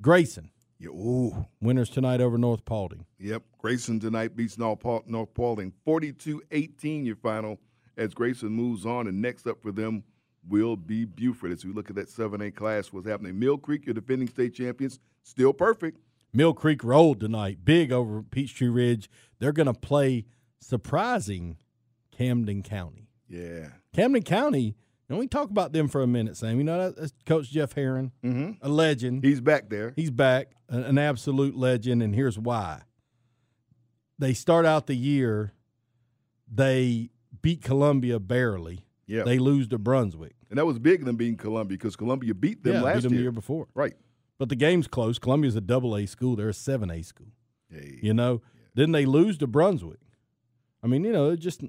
Grayson. 0.00 0.51
Yeah, 0.82 0.88
ooh. 0.88 1.46
Winners 1.60 1.88
tonight 1.88 2.20
over 2.20 2.36
North 2.36 2.64
Paulding. 2.64 3.06
Yep. 3.20 3.44
Grayson 3.58 4.00
tonight 4.00 4.34
beats 4.34 4.58
North, 4.58 4.84
North 5.06 5.32
Paulding 5.32 5.72
42 5.84 6.42
18, 6.50 7.06
your 7.06 7.14
final, 7.14 7.60
as 7.96 8.12
Grayson 8.14 8.48
moves 8.48 8.84
on. 8.84 9.06
And 9.06 9.22
next 9.22 9.46
up 9.46 9.62
for 9.62 9.70
them 9.70 10.02
will 10.48 10.74
be 10.74 11.04
Buford. 11.04 11.52
As 11.52 11.64
we 11.64 11.72
look 11.72 11.88
at 11.88 11.94
that 11.94 12.08
7A 12.08 12.52
class, 12.56 12.92
what's 12.92 13.06
happening? 13.06 13.38
Mill 13.38 13.58
Creek, 13.58 13.86
your 13.86 13.94
defending 13.94 14.26
state 14.26 14.54
champions, 14.54 14.98
still 15.22 15.52
perfect. 15.52 16.00
Mill 16.32 16.52
Creek 16.52 16.82
rolled 16.82 17.20
tonight, 17.20 17.58
big 17.64 17.92
over 17.92 18.20
Peachtree 18.20 18.66
Ridge. 18.68 19.08
They're 19.38 19.52
going 19.52 19.72
to 19.72 19.74
play 19.74 20.24
surprising 20.60 21.58
Camden 22.10 22.64
County. 22.64 23.08
Yeah. 23.28 23.68
Camden 23.94 24.24
County 24.24 24.74
and 25.08 25.18
we 25.18 25.26
talk 25.26 25.50
about 25.50 25.72
them 25.72 25.88
for 25.88 26.02
a 26.02 26.06
minute, 26.06 26.36
Sam. 26.36 26.58
You 26.58 26.64
know, 26.64 26.90
that's 26.90 27.12
Coach 27.26 27.50
Jeff 27.50 27.72
Herron, 27.72 28.12
mm-hmm. 28.24 28.52
a 28.62 28.68
legend. 28.68 29.24
He's 29.24 29.40
back 29.40 29.68
there. 29.68 29.92
He's 29.96 30.10
back, 30.10 30.52
an 30.68 30.98
absolute 30.98 31.56
legend, 31.56 32.02
and 32.02 32.14
here's 32.14 32.38
why. 32.38 32.82
They 34.18 34.34
start 34.34 34.66
out 34.66 34.86
the 34.86 34.94
year, 34.94 35.52
they 36.50 37.10
beat 37.40 37.62
Columbia 37.62 38.20
barely. 38.20 38.86
Yeah. 39.06 39.24
They 39.24 39.38
lose 39.38 39.68
to 39.68 39.78
Brunswick. 39.78 40.36
And 40.48 40.58
that 40.58 40.64
was 40.64 40.78
big 40.78 41.04
them 41.04 41.16
beating 41.16 41.36
Columbia 41.36 41.76
because 41.76 41.96
Columbia 41.96 42.34
beat 42.34 42.62
them 42.62 42.74
yeah, 42.74 42.82
last 42.82 42.94
beat 42.96 43.02
them 43.02 43.12
year. 43.12 43.18
the 43.18 43.22
year 43.24 43.32
before. 43.32 43.68
Right. 43.74 43.94
But 44.38 44.48
the 44.48 44.56
game's 44.56 44.86
close. 44.86 45.18
Columbia's 45.18 45.56
a 45.56 45.60
double 45.60 45.96
A 45.96 46.06
school. 46.06 46.36
They're 46.36 46.48
a 46.48 46.54
seven 46.54 46.90
A 46.90 47.02
school. 47.02 47.32
Hey. 47.70 47.98
You 48.02 48.14
know? 48.14 48.42
Yeah. 48.42 48.60
Then 48.74 48.92
they 48.92 49.04
lose 49.04 49.38
to 49.38 49.46
Brunswick. 49.46 50.00
I 50.82 50.86
mean, 50.86 51.04
you 51.04 51.12
know, 51.12 51.36
just 51.36 51.62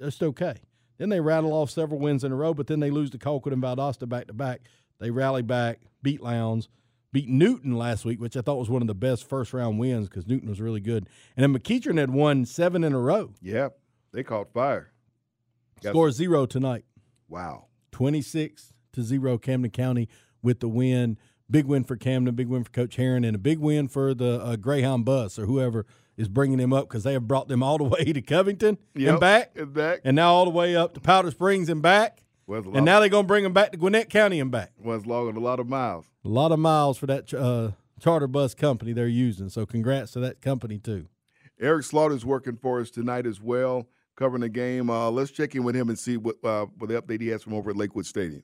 just 0.00 0.22
okay. 0.22 0.56
Then 1.02 1.08
they 1.08 1.18
rattle 1.18 1.52
off 1.52 1.68
several 1.68 1.98
wins 1.98 2.22
in 2.22 2.30
a 2.30 2.36
row, 2.36 2.54
but 2.54 2.68
then 2.68 2.78
they 2.78 2.92
lose 2.92 3.10
to 3.10 3.18
Colquitt 3.18 3.52
and 3.52 3.60
Valdosta 3.60 4.08
back 4.08 4.28
to 4.28 4.32
back. 4.32 4.60
They 5.00 5.10
rally 5.10 5.42
back, 5.42 5.80
beat 6.00 6.22
Lowndes, 6.22 6.68
beat 7.12 7.28
Newton 7.28 7.76
last 7.76 8.04
week, 8.04 8.20
which 8.20 8.36
I 8.36 8.40
thought 8.40 8.60
was 8.60 8.70
one 8.70 8.82
of 8.82 8.86
the 8.86 8.94
best 8.94 9.28
first 9.28 9.52
round 9.52 9.80
wins 9.80 10.08
because 10.08 10.28
Newton 10.28 10.48
was 10.48 10.60
really 10.60 10.78
good. 10.78 11.08
And 11.36 11.42
then 11.42 11.60
McEachern 11.60 11.98
had 11.98 12.10
won 12.10 12.44
seven 12.44 12.84
in 12.84 12.92
a 12.92 13.00
row. 13.00 13.32
Yeah, 13.42 13.70
they 14.12 14.22
caught 14.22 14.52
fire. 14.52 14.92
Score 15.82 16.12
zero 16.12 16.46
tonight. 16.46 16.84
Wow. 17.28 17.64
26 17.90 18.72
to 18.92 19.02
zero, 19.02 19.38
Camden 19.38 19.72
County 19.72 20.08
with 20.40 20.60
the 20.60 20.68
win. 20.68 21.18
Big 21.50 21.66
win 21.66 21.82
for 21.82 21.96
Camden, 21.96 22.32
big 22.36 22.46
win 22.46 22.62
for 22.62 22.70
Coach 22.70 22.94
Herron, 22.94 23.24
and 23.24 23.34
a 23.34 23.40
big 23.40 23.58
win 23.58 23.88
for 23.88 24.14
the 24.14 24.40
uh, 24.40 24.54
Greyhound 24.54 25.04
bus 25.04 25.36
or 25.36 25.46
whoever 25.46 25.84
is 26.22 26.28
bringing 26.28 26.58
them 26.58 26.72
up 26.72 26.88
because 26.88 27.02
they 27.02 27.12
have 27.12 27.28
brought 27.28 27.48
them 27.48 27.62
all 27.62 27.76
the 27.76 27.84
way 27.84 28.04
to 28.04 28.22
Covington 28.22 28.78
yep, 28.94 29.10
and 29.10 29.20
back, 29.20 29.50
and 29.56 29.74
back, 29.74 30.00
and 30.04 30.16
now 30.16 30.32
all 30.32 30.44
the 30.44 30.50
way 30.50 30.74
up 30.74 30.94
to 30.94 31.00
Powder 31.00 31.30
Springs 31.30 31.68
and 31.68 31.82
back. 31.82 32.22
And 32.48 32.84
now 32.84 33.00
they're 33.00 33.08
going 33.08 33.24
to 33.24 33.28
bring 33.28 33.44
them 33.44 33.52
back 33.54 33.72
to 33.72 33.78
Gwinnett 33.78 34.10
County 34.10 34.38
and 34.38 34.50
back. 34.50 34.72
Was 34.78 35.06
logging 35.06 35.36
a 35.36 35.40
lot 35.40 35.58
of 35.58 35.68
miles. 35.68 36.06
A 36.24 36.28
lot 36.28 36.52
of 36.52 36.58
miles 36.58 36.98
for 36.98 37.06
that 37.06 37.32
uh, 37.32 37.70
charter 37.98 38.26
bus 38.26 38.54
company 38.54 38.92
they're 38.92 39.06
using. 39.06 39.48
So 39.48 39.64
congrats 39.64 40.12
to 40.12 40.20
that 40.20 40.42
company 40.42 40.78
too. 40.78 41.06
Eric 41.60 41.84
Slaughter's 41.84 42.26
working 42.26 42.56
for 42.56 42.80
us 42.80 42.90
tonight 42.90 43.26
as 43.26 43.40
well, 43.40 43.88
covering 44.16 44.42
the 44.42 44.48
game. 44.48 44.90
Uh, 44.90 45.10
let's 45.10 45.30
check 45.30 45.54
in 45.54 45.62
with 45.62 45.76
him 45.76 45.88
and 45.88 45.98
see 45.98 46.16
what 46.16 46.36
uh, 46.44 46.66
what 46.78 46.88
the 46.88 47.00
update 47.00 47.20
he 47.20 47.28
has 47.28 47.42
from 47.42 47.54
over 47.54 47.70
at 47.70 47.76
Lakewood 47.76 48.04
Stadium. 48.04 48.42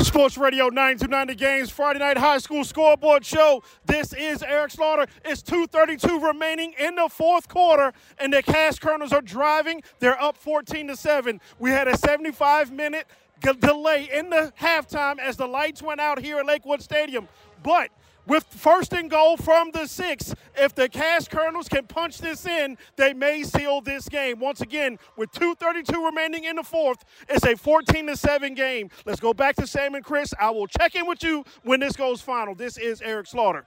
Sports 0.00 0.36
Radio 0.36 0.68
929 0.68 1.26
The 1.28 1.34
Games 1.34 1.70
Friday 1.70 1.98
Night 1.98 2.18
High 2.18 2.38
School 2.38 2.64
Scoreboard 2.64 3.24
Show. 3.24 3.62
This 3.86 4.12
is 4.12 4.42
Eric 4.42 4.70
Slaughter. 4.70 5.06
It's 5.24 5.42
2:32 5.42 6.18
remaining 6.18 6.74
in 6.78 6.96
the 6.96 7.08
fourth 7.08 7.48
quarter, 7.48 7.92
and 8.18 8.32
the 8.32 8.42
Cass 8.42 8.78
Colonels 8.78 9.12
are 9.12 9.22
driving. 9.22 9.82
They're 10.00 10.20
up 10.20 10.36
14 10.36 10.88
to 10.88 10.96
seven. 10.96 11.40
We 11.58 11.70
had 11.70 11.88
a 11.88 11.96
75 11.96 12.70
minute 12.70 13.06
delay 13.52 14.08
in 14.12 14.30
the 14.30 14.52
halftime 14.58 15.18
as 15.18 15.36
the 15.36 15.46
lights 15.46 15.82
went 15.82 16.00
out 16.00 16.18
here 16.18 16.38
at 16.38 16.46
Lakewood 16.46 16.80
Stadium. 16.80 17.28
But 17.62 17.90
with 18.26 18.44
first 18.44 18.92
and 18.92 19.10
goal 19.10 19.36
from 19.36 19.70
the 19.72 19.86
six, 19.86 20.34
if 20.56 20.74
the 20.74 20.88
Cass 20.88 21.28
Colonels 21.28 21.68
can 21.68 21.86
punch 21.86 22.18
this 22.18 22.46
in, 22.46 22.78
they 22.96 23.12
may 23.12 23.42
seal 23.42 23.80
this 23.80 24.08
game. 24.08 24.40
Once 24.40 24.60
again, 24.60 24.98
with 25.16 25.30
2:32 25.32 26.04
remaining 26.04 26.44
in 26.44 26.56
the 26.56 26.62
fourth, 26.62 27.04
it's 27.28 27.44
a 27.44 27.54
14 27.54 28.06
to 28.06 28.16
seven 28.16 28.54
game. 28.54 28.88
Let's 29.04 29.20
go 29.20 29.34
back 29.34 29.56
to 29.56 29.66
Sam 29.66 29.94
and 29.94 30.04
Chris. 30.04 30.32
I 30.40 30.50
will 30.50 30.66
check 30.66 30.94
in 30.94 31.06
with 31.06 31.22
you 31.22 31.44
when 31.64 31.80
this 31.80 31.96
goes 31.96 32.22
final. 32.22 32.54
This 32.54 32.78
is 32.78 33.02
Eric 33.02 33.26
Slaughter. 33.26 33.66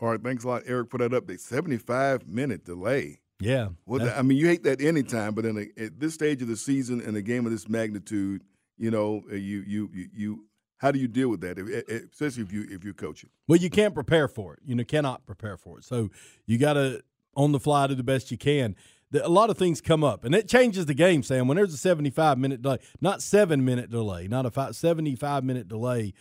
All 0.00 0.10
right, 0.10 0.22
thanks 0.22 0.44
a 0.44 0.48
lot, 0.48 0.62
Eric, 0.66 0.90
for 0.90 0.98
that 0.98 1.10
update. 1.10 1.40
75 1.40 2.28
minute 2.28 2.64
delay. 2.64 3.18
Yeah. 3.40 3.68
Well, 3.86 4.08
I 4.16 4.22
mean, 4.22 4.38
you 4.38 4.46
hate 4.46 4.64
that 4.64 4.80
anytime, 4.80 5.34
but 5.34 5.44
in 5.44 5.58
a, 5.58 5.82
at 5.82 5.98
this 5.98 6.14
stage 6.14 6.42
of 6.42 6.48
the 6.48 6.56
season, 6.56 7.00
in 7.00 7.14
a 7.16 7.22
game 7.22 7.46
of 7.46 7.52
this 7.52 7.68
magnitude, 7.68 8.42
you 8.78 8.90
know, 8.90 9.24
uh, 9.30 9.34
you 9.34 9.62
you 9.66 9.90
you, 10.14 10.44
how 10.78 10.90
do 10.92 10.98
you 10.98 11.08
deal 11.08 11.28
with 11.28 11.40
that, 11.40 11.58
if, 11.58 11.68
if- 11.68 12.12
especially 12.12 12.42
if 12.44 12.52
you 12.52 12.66
if 12.70 12.84
you're 12.84 12.94
coaching? 12.94 13.30
Well, 13.46 13.58
you 13.58 13.70
can't 13.70 13.94
prepare 13.94 14.28
for 14.28 14.54
it. 14.54 14.60
You 14.64 14.74
know, 14.74 14.84
cannot 14.84 15.26
prepare 15.26 15.56
for 15.56 15.78
it. 15.78 15.84
So 15.84 16.10
you 16.46 16.58
got 16.58 16.74
to 16.74 17.02
on 17.36 17.52
the 17.52 17.60
fly 17.60 17.86
do 17.86 17.94
the 17.94 18.02
best 18.02 18.30
you 18.30 18.38
can. 18.38 18.74
A 19.22 19.28
lot 19.28 19.48
of 19.48 19.56
things 19.56 19.80
come 19.80 20.04
up, 20.04 20.22
and 20.24 20.34
it 20.34 20.48
changes 20.48 20.84
the 20.84 20.92
game. 20.94 21.22
Sam, 21.22 21.48
when 21.48 21.56
there's 21.56 21.72
a 21.72 21.78
75 21.78 22.36
minute 22.38 22.60
delay, 22.60 22.78
not 23.00 23.22
seven 23.22 23.64
minute 23.64 23.88
delay, 23.90 24.28
not 24.28 24.44
a 24.44 24.50
five, 24.50 24.76
75 24.76 25.44
minute 25.44 25.66
delay, 25.66 26.12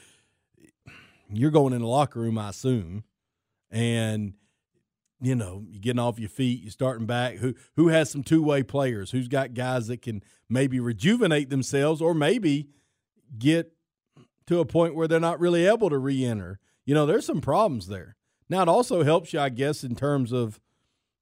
you're 1.29 1.51
going 1.51 1.73
in 1.73 1.81
the 1.81 1.87
locker 1.87 2.19
room, 2.21 2.37
I 2.37 2.49
assume, 2.49 3.03
and 3.69 4.33
you 5.21 5.35
know 5.35 5.63
you're 5.69 5.81
getting 5.81 5.99
off 5.99 6.19
your 6.19 6.29
feet, 6.29 6.61
you're 6.61 6.71
starting 6.71 7.05
back. 7.05 7.35
Who 7.35 7.55
who 7.75 7.87
has 7.89 8.09
some 8.09 8.23
two 8.23 8.43
way 8.43 8.63
players? 8.63 9.11
Who's 9.11 9.27
got 9.27 9.53
guys 9.53 9.87
that 9.87 10.01
can 10.01 10.23
maybe 10.49 10.79
rejuvenate 10.79 11.49
themselves, 11.49 12.01
or 12.01 12.13
maybe 12.13 12.69
get 13.37 13.73
to 14.47 14.59
a 14.59 14.65
point 14.65 14.95
where 14.95 15.07
they're 15.07 15.19
not 15.19 15.39
really 15.39 15.65
able 15.65 15.89
to 15.89 15.97
re-enter. 15.97 16.59
You 16.85 16.93
know, 16.93 17.05
there's 17.05 17.25
some 17.25 17.41
problems 17.41 17.87
there. 17.87 18.15
Now 18.49 18.61
it 18.61 18.69
also 18.69 19.03
helps 19.03 19.33
you, 19.33 19.39
I 19.39 19.49
guess, 19.49 19.83
in 19.83 19.95
terms 19.95 20.31
of 20.31 20.59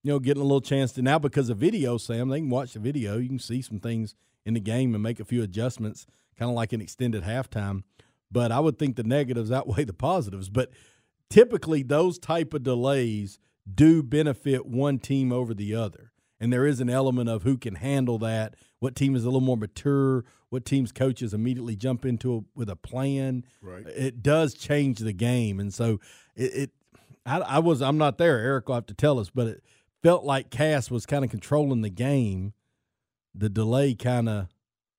you 0.03 0.11
know 0.11 0.19
getting 0.19 0.41
a 0.41 0.45
little 0.45 0.61
chance 0.61 0.91
to 0.93 1.01
now 1.01 1.19
because 1.19 1.49
of 1.49 1.57
video, 1.57 1.97
Sam. 1.97 2.29
They 2.29 2.39
can 2.39 2.49
watch 2.49 2.73
the 2.73 2.79
video. 2.79 3.17
You 3.17 3.29
can 3.29 3.39
see 3.39 3.61
some 3.61 3.79
things 3.79 4.15
in 4.45 4.53
the 4.53 4.59
game 4.59 4.93
and 4.93 5.01
make 5.01 5.19
a 5.19 5.25
few 5.25 5.41
adjustments, 5.41 6.05
kind 6.37 6.49
of 6.49 6.55
like 6.55 6.71
an 6.71 6.81
extended 6.81 7.23
halftime. 7.23 7.83
But 8.31 8.51
I 8.51 8.59
would 8.59 8.77
think 8.77 8.95
the 8.95 9.03
negatives 9.03 9.51
outweigh 9.51 9.85
the 9.85 9.93
positives. 9.93 10.49
But 10.49 10.69
typically, 11.29 11.81
those 11.81 12.19
type 12.19 12.53
of 12.53 12.61
delays 12.63 13.39
do 13.71 14.03
benefit 14.03 14.65
one 14.65 14.99
team 14.99 15.31
over 15.31 15.53
the 15.53 15.75
other. 15.75 16.11
And 16.39 16.51
there 16.51 16.65
is 16.65 16.79
an 16.79 16.89
element 16.89 17.29
of 17.29 17.43
who 17.43 17.57
can 17.57 17.75
handle 17.75 18.19
that. 18.19 18.55
What 18.79 18.95
team 18.95 19.15
is 19.15 19.23
a 19.23 19.27
little 19.27 19.41
more 19.41 19.57
mature? 19.57 20.25
What 20.49 20.65
team's 20.65 20.91
coaches 20.91 21.33
immediately 21.33 21.75
jump 21.75 22.05
into 22.05 22.35
a, 22.35 22.41
with 22.53 22.69
a 22.69 22.75
plan? 22.75 23.45
Right. 23.61 23.87
It 23.87 24.21
does 24.21 24.53
change 24.53 24.99
the 24.99 25.13
game, 25.13 25.59
and 25.59 25.73
so 25.73 25.99
it. 26.35 26.53
it 26.53 26.71
I, 27.25 27.39
I 27.39 27.59
was. 27.59 27.81
I'm 27.81 27.97
not 27.97 28.19
there. 28.19 28.37
Eric 28.37 28.67
will 28.67 28.75
have 28.75 28.85
to 28.85 28.93
tell 28.93 29.17
us, 29.17 29.31
but 29.33 29.47
it 29.47 29.63
felt 30.03 30.23
like 30.23 30.51
Cass 30.51 30.91
was 30.91 31.07
kind 31.07 31.25
of 31.25 31.31
controlling 31.31 31.81
the 31.81 31.89
game. 31.89 32.53
The 33.33 33.49
delay 33.49 33.95
kind 33.95 34.29
of 34.29 34.47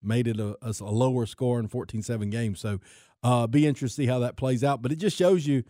made 0.03 0.27
it 0.27 0.41
a, 0.41 0.57
a, 0.61 0.75
a 0.81 0.91
lower 0.91 1.27
score 1.27 1.61
in 1.61 1.69
14-7 1.69 2.31
game. 2.31 2.57
So, 2.57 2.81
uh, 3.23 3.47
be 3.47 3.67
interested 3.67 4.03
to 4.03 4.07
see 4.07 4.13
how 4.13 4.19
that 4.21 4.37
plays 4.37 4.65
out. 4.65 4.83
But 4.83 4.91
it 4.91 4.97
just 4.97 5.17
shows 5.17 5.47
you 5.47 5.63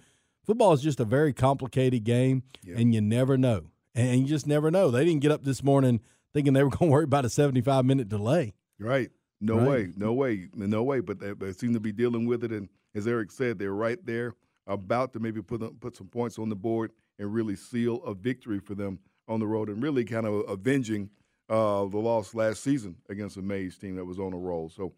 football 0.47 0.73
is 0.73 0.81
just 0.83 1.01
a 1.01 1.05
very 1.05 1.33
complicated 1.33 2.05
game, 2.05 2.43
and 2.67 2.95
you 2.95 3.01
never 3.01 3.37
know. 3.37 3.67
And 3.95 4.21
you 4.21 4.27
just 4.27 4.47
never 4.47 4.71
know. 4.71 4.91
They 4.91 5.05
didn't 5.05 5.21
get 5.23 5.33
up 5.33 5.43
this 5.45 5.63
morning 5.63 6.01
thinking 6.35 6.53
they 6.53 6.63
were 6.63 6.71
going 6.79 6.91
to 6.91 6.93
worry 6.93 7.05
about 7.05 7.25
a 7.25 7.31
75 7.31 7.85
minute 7.85 8.09
delay. 8.09 8.55
Right. 8.79 9.11
No 9.41 9.57
Right. 9.59 9.69
way. 9.69 9.93
No 9.97 10.13
way. 10.13 10.49
No 10.55 10.83
way. 10.83 11.01
But 11.01 11.19
they, 11.21 11.33
they 11.33 11.53
seem 11.53 11.73
to 11.75 11.81
be 11.81 11.93
dealing 11.93 12.27
with 12.27 12.45
it. 12.45 12.53
And 12.53 12.69
as 12.95 13.07
Eric 13.07 13.31
said, 13.31 13.59
they're 13.59 13.73
right 13.75 13.99
there, 14.05 14.35
about 14.67 15.13
to 15.15 15.21
maybe 15.21 15.41
put 15.43 15.61
them- 15.61 15.77
put 15.81 15.97
some 15.97 16.09
points 16.09 16.39
on 16.39 16.49
the 16.49 16.57
board 16.57 16.91
and 17.19 17.33
really 17.33 17.57
seal 17.57 18.03
a 18.05 18.15
victory 18.15 18.59
for 18.61 18.75
them 18.75 18.99
on 19.29 19.41
the 19.41 19.47
road, 19.47 19.69
and 19.69 19.83
really 19.83 20.05
kind 20.05 20.27
of 20.27 20.49
avenging 20.49 21.09
uh, 21.49 21.85
the 21.87 21.97
loss 21.99 22.35
last 22.35 22.63
season 22.63 22.97
against 23.09 23.37
a 23.39 23.43
Mays 23.43 23.77
team 23.79 23.97
that 23.97 24.05
was 24.05 24.19
on 24.19 24.33
a 24.33 24.39
roll. 24.39 24.69
So 24.69 24.93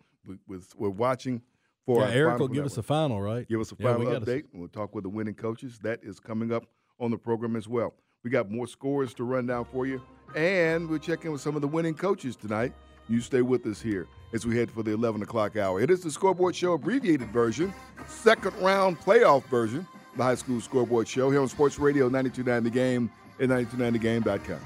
we, 0.46 0.58
we're 0.76 0.88
watching 0.90 1.40
for 1.88 2.03
Yeah, 2.03 2.11
Eric 2.11 2.38
will 2.38 2.48
give 2.48 2.66
us 2.66 2.77
a 2.77 2.83
final, 2.83 3.18
right? 3.22 3.48
Give 3.48 3.61
us 3.61 3.72
a 3.72 3.77
Yeah, 3.79 3.96
we 3.96 4.05
final 4.05 4.20
gotta- 4.20 4.31
update. 4.31 4.44
and 4.53 4.61
We'll 4.61 4.68
talk 4.68 4.94
with 4.94 5.05
the 5.05 5.09
winning 5.09 5.33
coaches. 5.35 5.79
That 5.83 6.01
is 6.03 6.20
coming 6.20 6.53
up 6.53 6.64
on 7.01 7.11
the 7.11 7.16
program 7.16 7.57
as 7.57 7.66
well. 7.66 7.94
We 8.22 8.31
got 8.31 8.51
more 8.51 8.66
scores 8.66 9.14
to 9.14 9.24
run 9.24 9.46
down 9.46 9.64
for 9.64 9.87
you, 9.87 10.03
and 10.37 10.87
we'll 10.87 10.98
check 10.98 11.24
in 11.24 11.33
with 11.33 11.40
some 11.40 11.57
of 11.57 11.62
the 11.62 11.68
winning 11.68 11.94
coaches 11.94 12.37
tonight. 12.37 12.74
You 13.09 13.22
stay 13.22 13.40
with 13.40 13.64
us 13.66 13.81
here 13.81 14.07
as 14.35 14.44
we 14.46 14.55
head 14.55 14.70
for 14.70 14.83
the 14.83 14.90
11 14.90 15.22
o'clock 15.22 15.57
hour. 15.57 15.81
It 15.81 15.90
is 15.90 16.03
the 16.03 16.11
Scoreboard 16.11 16.55
Show 16.55 16.74
abbreviated 16.74 17.31
version, 17.31 17.72
second 18.07 18.55
round 18.61 19.01
playoff 19.01 19.44
version, 19.46 19.87
the 20.16 20.22
high 20.24 20.35
school 20.35 20.61
scoreboard 20.61 21.09
show 21.09 21.31
here 21.31 21.40
on 21.40 21.48
Sports 21.48 21.79
Radio 21.79 22.05
929 22.11 22.64
The 22.64 22.70
Game 22.70 23.11
and 23.40 23.51
929thegame.com. 23.51 24.61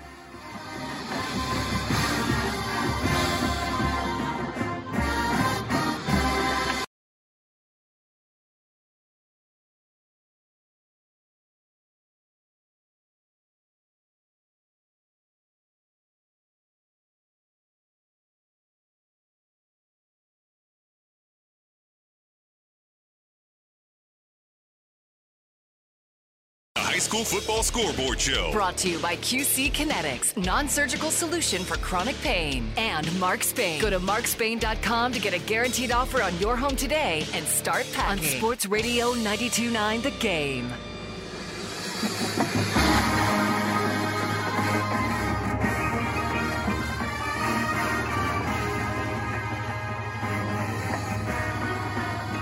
School 27.03 27.25
Football 27.25 27.65
Scoreboard 27.65 28.21
Show. 28.21 28.53
Brought 28.53 28.77
to 28.79 28.89
you 28.89 29.01
by 29.01 29.17
QC 29.17 29.73
Kinetics, 29.73 30.37
non-surgical 30.37 31.11
solution 31.11 31.65
for 31.65 31.77
chronic 31.79 32.15
pain, 32.23 32.71
and 32.77 33.19
Mark 33.19 33.43
Spain. 33.43 33.81
Go 33.81 33.91
to 33.91 33.99
markspain.com 33.99 35.13
to 35.13 35.19
get 35.19 35.35
a 35.35 35.41
guaranteed 35.41 35.91
offer 35.91 36.23
on 36.23 36.39
your 36.39 36.57
home 36.57 36.77
today 36.77 37.27
and 37.35 37.45
start 37.45 37.87
packing. 37.93 38.25
On 38.25 38.31
Sports 38.39 38.67
Radio 38.67 39.15
92.9 39.15 40.03
The 40.03 40.11
Game. 40.13 40.71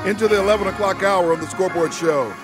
Into 0.06 0.28
the 0.28 0.38
11 0.38 0.66
o'clock 0.68 1.02
hour 1.02 1.32
of 1.32 1.40
the 1.40 1.46
Scoreboard 1.46 1.94
Show. 1.94 2.34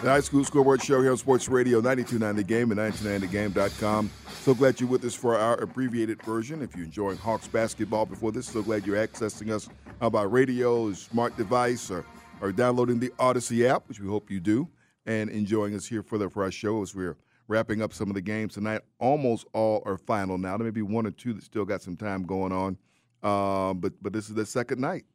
The 0.00 0.10
High 0.10 0.20
School 0.20 0.44
Scoreboard 0.44 0.80
Show 0.80 1.02
here 1.02 1.10
on 1.10 1.16
Sports 1.16 1.48
Radio 1.48 1.80
929 1.80 2.36
The 2.36 2.44
Game 2.44 2.70
and 2.70 2.78
929thegame.com. 2.78 4.08
So 4.42 4.54
glad 4.54 4.78
you're 4.78 4.88
with 4.88 5.04
us 5.04 5.16
for 5.16 5.36
our 5.36 5.60
abbreviated 5.60 6.22
version. 6.22 6.62
If 6.62 6.76
you're 6.76 6.84
enjoying 6.84 7.16
Hawks 7.16 7.48
basketball 7.48 8.06
before 8.06 8.30
this, 8.30 8.46
so 8.46 8.62
glad 8.62 8.86
you're 8.86 9.04
accessing 9.04 9.50
us 9.50 9.68
by 10.12 10.22
radio, 10.22 10.92
smart 10.92 11.36
device, 11.36 11.90
or, 11.90 12.04
or 12.40 12.52
downloading 12.52 13.00
the 13.00 13.08
Audacy 13.18 13.68
app, 13.68 13.88
which 13.88 13.98
we 13.98 14.06
hope 14.06 14.30
you 14.30 14.38
do, 14.38 14.68
and 15.06 15.30
enjoying 15.30 15.74
us 15.74 15.84
here 15.84 16.04
for 16.04 16.16
the 16.16 16.30
for 16.30 16.44
our 16.44 16.52
show 16.52 16.80
as 16.80 16.94
we're 16.94 17.16
wrapping 17.48 17.82
up 17.82 17.92
some 17.92 18.08
of 18.08 18.14
the 18.14 18.20
games 18.20 18.54
tonight. 18.54 18.82
Almost 19.00 19.48
all 19.52 19.82
are 19.84 19.98
final 19.98 20.38
now. 20.38 20.56
There 20.56 20.64
may 20.64 20.70
be 20.70 20.82
one 20.82 21.08
or 21.08 21.10
two 21.10 21.32
that 21.32 21.42
still 21.42 21.64
got 21.64 21.82
some 21.82 21.96
time 21.96 22.22
going 22.22 22.52
on, 22.52 22.78
uh, 23.24 23.74
but 23.74 23.94
but 24.00 24.12
this 24.12 24.28
is 24.28 24.36
the 24.36 24.46
second 24.46 24.80
night. 24.80 25.06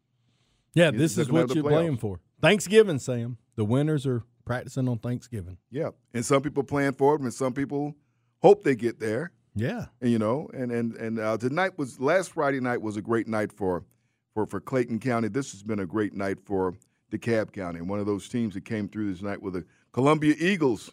Yeah, 0.73 0.91
this 0.91 1.15
the 1.15 1.21
is 1.21 1.31
what 1.31 1.55
you're 1.55 1.63
playing 1.63 1.97
for. 1.97 2.19
Thanksgiving, 2.41 2.99
Sam. 2.99 3.37
The 3.55 3.63
winners 3.63 4.05
are 4.05 4.23
practicing 4.45 4.87
on 4.87 4.99
Thanksgiving. 4.99 5.57
Yeah, 5.71 5.89
and 6.13 6.25
some 6.25 6.41
people 6.41 6.63
plan 6.63 6.93
for 6.93 7.15
it, 7.15 7.21
and 7.21 7.33
some 7.33 7.53
people 7.53 7.95
hope 8.41 8.63
they 8.63 8.75
get 8.75 8.99
there. 8.99 9.31
Yeah, 9.55 9.85
and, 10.01 10.11
you 10.11 10.19
know, 10.19 10.49
and 10.53 10.71
and 10.71 10.95
and 10.95 11.19
uh, 11.19 11.37
tonight 11.37 11.77
was 11.77 11.99
last 11.99 12.33
Friday 12.33 12.59
night 12.59 12.81
was 12.81 12.97
a 12.97 13.01
great 13.01 13.27
night 13.27 13.51
for 13.51 13.83
for 14.33 14.45
for 14.45 14.59
Clayton 14.59 14.99
County. 14.99 15.27
This 15.27 15.51
has 15.51 15.63
been 15.63 15.79
a 15.79 15.85
great 15.85 16.13
night 16.13 16.39
for 16.43 16.75
DeKalb 17.11 17.51
County, 17.51 17.79
and 17.79 17.89
one 17.89 17.99
of 17.99 18.05
those 18.05 18.27
teams 18.27 18.53
that 18.55 18.65
came 18.65 18.87
through 18.87 19.11
this 19.11 19.21
night 19.21 19.41
with 19.41 19.53
the 19.53 19.65
Columbia 19.91 20.35
Eagles 20.39 20.91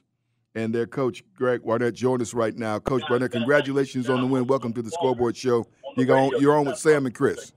and 0.54 0.74
their 0.74 0.86
coach 0.86 1.22
Greg 1.34 1.64
Barnett 1.64 1.94
joined 1.94 2.22
us 2.22 2.34
right 2.34 2.56
now. 2.56 2.78
Coach 2.78 3.02
Barnett, 3.08 3.30
congratulations 3.30 4.10
on 4.10 4.20
the 4.20 4.26
win. 4.26 4.46
Welcome 4.46 4.72
to 4.74 4.82
the 4.82 4.90
Scoreboard 4.90 5.36
Show. 5.36 5.66
You 5.96 6.04
go 6.04 6.16
on, 6.16 6.40
you're 6.40 6.56
on 6.58 6.66
with 6.66 6.76
Sam 6.78 7.06
and 7.06 7.14
Chris. 7.14 7.52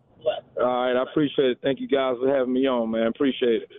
All 0.58 0.65
right, 0.65 0.95
I 0.95 1.03
appreciate 1.03 1.49
it. 1.49 1.58
Thank 1.62 1.79
you 1.79 1.88
guys 1.88 2.15
for 2.21 2.34
having 2.34 2.53
me 2.53 2.67
on, 2.67 2.91
man. 2.91 3.08
Appreciate 3.08 3.63
it. 3.63 3.69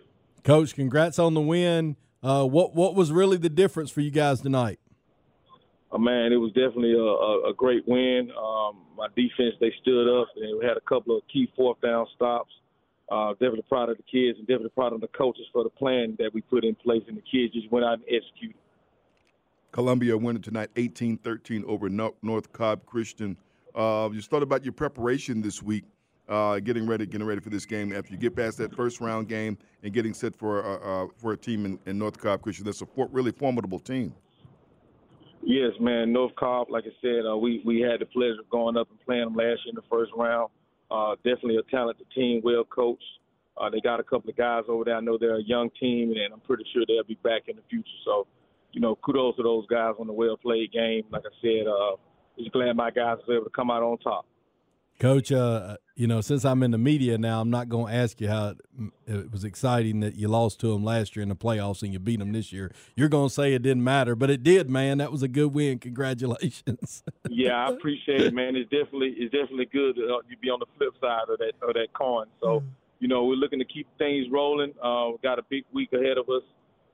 Coach, 0.44 0.74
congrats 0.74 1.18
on 1.18 1.32
the 1.32 1.40
win. 1.40 1.96
Uh, 2.22 2.44
what 2.44 2.74
what 2.74 2.94
was 2.94 3.10
really 3.10 3.38
the 3.38 3.48
difference 3.48 3.90
for 3.90 4.02
you 4.02 4.10
guys 4.10 4.42
tonight? 4.42 4.78
Uh, 5.90 5.96
man, 5.96 6.32
it 6.32 6.36
was 6.36 6.52
definitely 6.52 6.92
a, 6.92 6.98
a, 6.98 7.50
a 7.50 7.54
great 7.54 7.86
win. 7.88 8.30
Um, 8.30 8.82
my 8.96 9.08
defense, 9.16 9.54
they 9.58 9.72
stood 9.80 10.20
up 10.20 10.28
and 10.36 10.58
we 10.58 10.66
had 10.66 10.76
a 10.76 10.82
couple 10.82 11.16
of 11.16 11.22
key 11.32 11.50
fourth 11.56 11.80
down 11.80 12.06
stops. 12.14 12.52
Uh, 13.10 13.32
definitely 13.32 13.64
proud 13.68 13.88
of 13.88 13.96
the 13.96 14.02
kids 14.02 14.38
and 14.38 14.46
definitely 14.46 14.70
proud 14.70 14.92
of 14.92 15.00
the 15.00 15.08
coaches 15.08 15.44
for 15.52 15.62
the 15.62 15.70
plan 15.70 16.14
that 16.18 16.32
we 16.32 16.40
put 16.40 16.64
in 16.64 16.74
place, 16.74 17.02
and 17.06 17.16
the 17.16 17.22
kids 17.22 17.52
just 17.52 17.70
went 17.70 17.84
out 17.84 17.94
and 17.94 18.04
executed. 18.04 18.56
Columbia 19.72 20.16
winning 20.16 20.42
tonight 20.42 20.70
18-13 20.74 21.64
over 21.64 21.88
North 21.88 22.52
Cobb 22.52 22.86
Christian. 22.86 23.36
Uh, 23.74 24.08
you 24.12 24.20
started 24.20 24.44
about 24.44 24.64
your 24.64 24.72
preparation 24.72 25.42
this 25.42 25.62
week 25.62 25.84
uh, 26.28 26.58
getting 26.60 26.86
ready, 26.86 27.06
getting 27.06 27.26
ready 27.26 27.40
for 27.40 27.50
this 27.50 27.66
game. 27.66 27.92
After 27.92 28.12
you 28.12 28.18
get 28.18 28.34
past 28.34 28.58
that 28.58 28.74
first 28.74 29.00
round 29.00 29.28
game 29.28 29.58
and 29.82 29.92
getting 29.92 30.14
set 30.14 30.34
for 30.34 30.64
uh, 30.64 31.04
uh, 31.04 31.08
for 31.16 31.32
a 31.32 31.36
team 31.36 31.64
in, 31.66 31.78
in 31.86 31.98
North 31.98 32.18
Cobb 32.18 32.42
Christian, 32.42 32.64
that's 32.64 32.82
a 32.82 32.86
for, 32.86 33.08
really 33.12 33.32
formidable 33.32 33.78
team. 33.78 34.14
Yes, 35.42 35.72
man. 35.78 36.12
North 36.12 36.34
Cobb, 36.36 36.70
like 36.70 36.84
I 36.84 36.94
said, 37.02 37.26
uh, 37.30 37.36
we 37.36 37.62
we 37.64 37.80
had 37.80 38.00
the 38.00 38.06
pleasure 38.06 38.40
of 38.40 38.48
going 38.50 38.76
up 38.76 38.88
and 38.90 38.98
playing 39.00 39.24
them 39.24 39.34
last 39.34 39.60
year 39.64 39.70
in 39.70 39.74
the 39.74 39.82
first 39.90 40.12
round. 40.16 40.50
Uh, 40.90 41.16
definitely 41.16 41.56
a 41.56 41.70
talented 41.70 42.06
team, 42.14 42.40
well 42.44 42.64
coached. 42.64 43.02
Uh, 43.56 43.70
they 43.70 43.80
got 43.80 44.00
a 44.00 44.02
couple 44.02 44.30
of 44.30 44.36
guys 44.36 44.64
over 44.68 44.84
there. 44.84 44.96
I 44.96 45.00
know 45.00 45.16
they're 45.18 45.36
a 45.36 45.44
young 45.44 45.70
team, 45.78 46.12
and 46.12 46.32
I'm 46.32 46.40
pretty 46.40 46.64
sure 46.72 46.84
they'll 46.88 47.04
be 47.04 47.18
back 47.22 47.42
in 47.46 47.56
the 47.56 47.62
future. 47.70 47.86
So, 48.04 48.26
you 48.72 48.80
know, 48.80 48.96
kudos 48.96 49.36
to 49.36 49.42
those 49.42 49.66
guys 49.66 49.94
on 50.00 50.08
the 50.08 50.12
well 50.12 50.36
played 50.36 50.72
game. 50.72 51.04
Like 51.10 51.22
I 51.24 51.34
said, 51.40 51.66
just 52.38 52.52
glad 52.52 52.74
my 52.74 52.90
guys 52.90 53.18
were 53.28 53.36
able 53.36 53.44
to 53.44 53.50
come 53.50 53.70
out 53.70 53.82
on 53.82 53.98
top. 53.98 54.26
Coach, 55.00 55.32
uh, 55.32 55.76
you 55.96 56.06
know, 56.06 56.20
since 56.20 56.44
I'm 56.44 56.62
in 56.62 56.70
the 56.70 56.78
media 56.78 57.18
now, 57.18 57.40
I'm 57.40 57.50
not 57.50 57.68
going 57.68 57.92
to 57.92 57.98
ask 57.98 58.20
you 58.20 58.28
how 58.28 58.50
it, 58.50 58.58
it, 59.06 59.32
was 59.32 59.44
exciting 59.44 60.00
that 60.00 60.14
you 60.14 60.28
lost 60.28 60.60
to 60.60 60.68
them 60.68 60.84
last 60.84 61.16
year 61.16 61.22
in 61.22 61.28
the 61.28 61.36
playoffs 61.36 61.82
and 61.82 61.92
you 61.92 61.98
beat 61.98 62.20
them 62.20 62.32
this 62.32 62.52
year. 62.52 62.72
You're 62.96 63.08
going 63.08 63.28
to 63.28 63.34
say 63.34 63.54
it 63.54 63.62
didn't 63.62 63.82
matter, 63.82 64.14
but 64.14 64.30
it 64.30 64.44
did, 64.44 64.70
man. 64.70 64.98
That 64.98 65.10
was 65.10 65.22
a 65.22 65.28
good 65.28 65.52
win. 65.52 65.78
Congratulations. 65.80 67.02
yeah, 67.28 67.66
I 67.66 67.72
appreciate 67.72 68.20
it, 68.20 68.34
man. 68.34 68.54
It's 68.54 68.70
definitely 68.70 69.14
it's 69.16 69.32
definitely 69.32 69.66
good 69.66 69.96
to 69.96 70.14
uh, 70.14 70.18
be 70.40 70.48
on 70.48 70.60
the 70.60 70.66
flip 70.78 70.94
side 71.00 71.28
of 71.28 71.38
that 71.38 71.52
of 71.60 71.74
that 71.74 71.92
coin. 71.92 72.26
So, 72.40 72.60
mm. 72.60 72.66
you 73.00 73.08
know, 73.08 73.24
we're 73.24 73.34
looking 73.34 73.58
to 73.58 73.64
keep 73.64 73.88
things 73.98 74.26
rolling. 74.30 74.74
Uh, 74.82 75.10
we 75.10 75.18
got 75.22 75.38
a 75.40 75.44
big 75.48 75.64
week 75.72 75.92
ahead 75.92 76.18
of 76.18 76.28
us. 76.28 76.42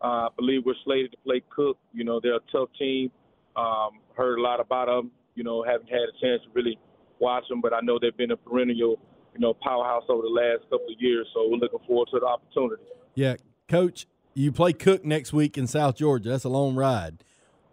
Uh, 0.02 0.06
I 0.06 0.28
believe 0.36 0.62
we're 0.64 0.74
slated 0.84 1.12
to 1.12 1.18
play 1.18 1.42
Cook. 1.54 1.76
You 1.92 2.04
know, 2.04 2.18
they're 2.22 2.36
a 2.36 2.50
tough 2.50 2.70
team. 2.78 3.10
Um, 3.56 4.00
heard 4.14 4.38
a 4.38 4.42
lot 4.42 4.58
about 4.58 4.86
them. 4.86 5.10
You 5.34 5.44
know, 5.44 5.62
haven't 5.62 5.90
had 5.90 6.08
a 6.08 6.20
chance 6.20 6.42
to 6.42 6.48
really– 6.54 6.78
watch 7.20 7.44
them, 7.48 7.60
but 7.60 7.72
I 7.72 7.80
know 7.82 7.98
they've 8.00 8.16
been 8.16 8.30
a 8.32 8.36
perennial, 8.36 8.98
you 9.34 9.40
know, 9.40 9.54
powerhouse 9.54 10.04
over 10.08 10.22
the 10.22 10.28
last 10.28 10.62
couple 10.64 10.86
of 10.92 11.00
years. 11.00 11.26
So 11.34 11.48
we're 11.48 11.58
looking 11.58 11.78
forward 11.86 12.08
to 12.12 12.20
the 12.20 12.26
opportunity. 12.26 12.82
Yeah, 13.14 13.36
Coach, 13.68 14.06
you 14.34 14.52
play 14.52 14.72
Cook 14.72 15.04
next 15.04 15.32
week 15.32 15.58
in 15.58 15.66
South 15.66 15.96
Georgia. 15.96 16.30
That's 16.30 16.44
a 16.44 16.48
long 16.48 16.74
ride, 16.74 17.22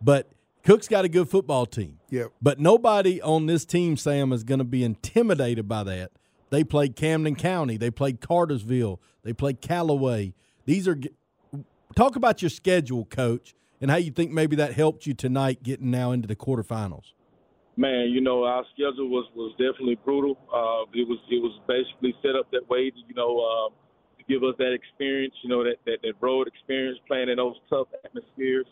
but 0.01 0.29
Cook's 0.63 0.87
got 0.87 1.05
a 1.05 1.09
good 1.09 1.29
football 1.29 1.65
team. 1.65 1.99
Yep. 2.09 2.33
But 2.41 2.59
nobody 2.59 3.21
on 3.21 3.45
this 3.45 3.63
team, 3.63 3.95
Sam, 3.95 4.33
is 4.33 4.43
going 4.43 4.59
to 4.59 4.65
be 4.65 4.83
intimidated 4.83 5.67
by 5.67 5.83
that. 5.83 6.11
They 6.49 6.63
played 6.63 6.95
Camden 6.95 7.35
County. 7.35 7.77
They 7.77 7.91
played 7.91 8.19
Cartersville. 8.21 8.99
They 9.23 9.33
played 9.33 9.61
Callaway. 9.61 10.33
These 10.65 10.87
are 10.87 10.97
talk 11.95 12.15
about 12.15 12.41
your 12.41 12.49
schedule, 12.49 13.05
Coach, 13.05 13.55
and 13.79 13.89
how 13.89 13.97
you 13.97 14.11
think 14.11 14.31
maybe 14.31 14.55
that 14.57 14.73
helped 14.73 15.05
you 15.05 15.13
tonight 15.13 15.63
getting 15.63 15.91
now 15.91 16.11
into 16.11 16.27
the 16.27 16.35
quarterfinals. 16.35 17.13
Man, 17.77 18.09
you 18.09 18.21
know 18.21 18.43
our 18.43 18.65
schedule 18.73 19.07
was 19.07 19.29
was 19.35 19.51
definitely 19.51 19.99
brutal. 20.03 20.35
Uh, 20.49 20.89
it 20.97 21.07
was 21.07 21.19
it 21.29 21.37
was 21.37 21.53
basically 21.67 22.15
set 22.25 22.35
up 22.35 22.49
that 22.51 22.67
way 22.67 22.89
to 22.89 22.97
you 23.07 23.13
know 23.13 23.37
uh, 23.37 23.69
to 24.17 24.23
give 24.27 24.41
us 24.41 24.55
that 24.57 24.73
experience, 24.73 25.35
you 25.43 25.49
know 25.49 25.63
that, 25.63 25.77
that 25.85 25.99
that 26.01 26.13
road 26.19 26.47
experience, 26.47 26.97
playing 27.07 27.29
in 27.29 27.37
those 27.37 27.53
tough 27.69 27.87
atmospheres, 28.03 28.65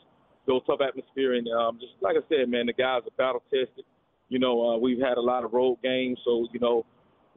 those 0.48 0.62
tough 0.66 0.82
atmosphere, 0.82 1.36
and 1.36 1.48
um, 1.50 1.78
just 1.80 1.94
like 2.02 2.16
I 2.18 2.26
said, 2.30 2.50
man, 2.50 2.66
the 2.66 2.74
guys 2.74 3.02
are 3.06 3.14
battle 3.16 3.44
tested. 3.54 3.86
You 4.30 4.40
know, 4.40 4.74
uh, 4.74 4.78
we've 4.80 5.00
had 5.00 5.18
a 5.18 5.22
lot 5.22 5.46
of 5.46 5.54
road 5.54 5.78
games, 5.84 6.18
so 6.26 6.48
you 6.52 6.60
know 6.60 6.84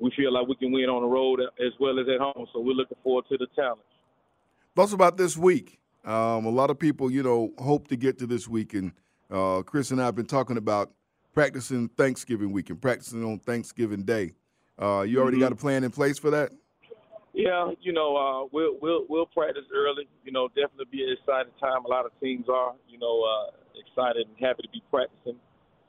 we 0.01 0.11
feel 0.17 0.33
like 0.33 0.49
we 0.49 0.57
can 0.57 0.73
win 0.73 0.89
on 0.89 1.03
the 1.03 1.09
road 1.09 1.41
as 1.61 1.73
well 1.79 2.01
as 2.01 2.07
at 2.09 2.19
home. 2.19 2.47
So 2.55 2.61
we're 2.61 2.73
looking 2.73 2.97
forward 3.05 3.27
to 3.29 3.37
the 3.37 3.47
challenge. 3.55 3.83
Thoughts 4.75 4.95
about 4.95 5.19
this 5.19 5.37
week? 5.37 5.79
Um, 6.03 6.47
a 6.47 6.51
lot 6.51 6.71
of 6.71 6.79
people, 6.79 7.11
you 7.11 7.23
know, 7.23 7.53
hope 7.59 7.89
to 7.89 7.97
get 7.97 8.19
to 8.21 8.27
this 8.27 8.49
week, 8.49 8.73
and 8.73 8.93
uh, 9.31 9.63
Chris 9.63 9.91
and 9.91 10.01
I 10.01 10.07
have 10.07 10.15
been 10.15 10.25
talking 10.25 10.57
about 10.57 10.93
practicing 11.39 11.87
Thanksgiving 11.91 12.51
weekend, 12.51 12.83
practicing 12.83 13.23
on 13.25 13.39
Thanksgiving 13.39 14.03
Day. 14.03 14.35
Uh, 14.77 15.03
you 15.07 15.21
already 15.21 15.37
mm-hmm. 15.37 15.45
got 15.45 15.53
a 15.53 15.55
plan 15.55 15.85
in 15.85 15.91
place 15.93 16.19
for 16.19 16.31
that? 16.31 16.51
Yeah, 17.33 17.71
you 17.81 17.93
know, 17.93 18.17
uh, 18.17 18.49
we'll 18.51 18.75
we'll 18.83 19.07
we'll 19.09 19.27
practice 19.27 19.63
early. 19.73 20.09
You 20.25 20.33
know, 20.33 20.49
definitely 20.49 20.87
be 20.91 21.05
an 21.05 21.15
exciting 21.17 21.53
time. 21.61 21.85
A 21.85 21.89
lot 21.89 22.07
of 22.07 22.11
teams 22.21 22.47
are, 22.53 22.75
you 22.89 22.99
know, 22.99 23.23
uh, 23.23 23.55
excited 23.79 24.27
and 24.27 24.35
happy 24.45 24.63
to 24.63 24.69
be 24.71 24.83
practicing. 24.91 25.39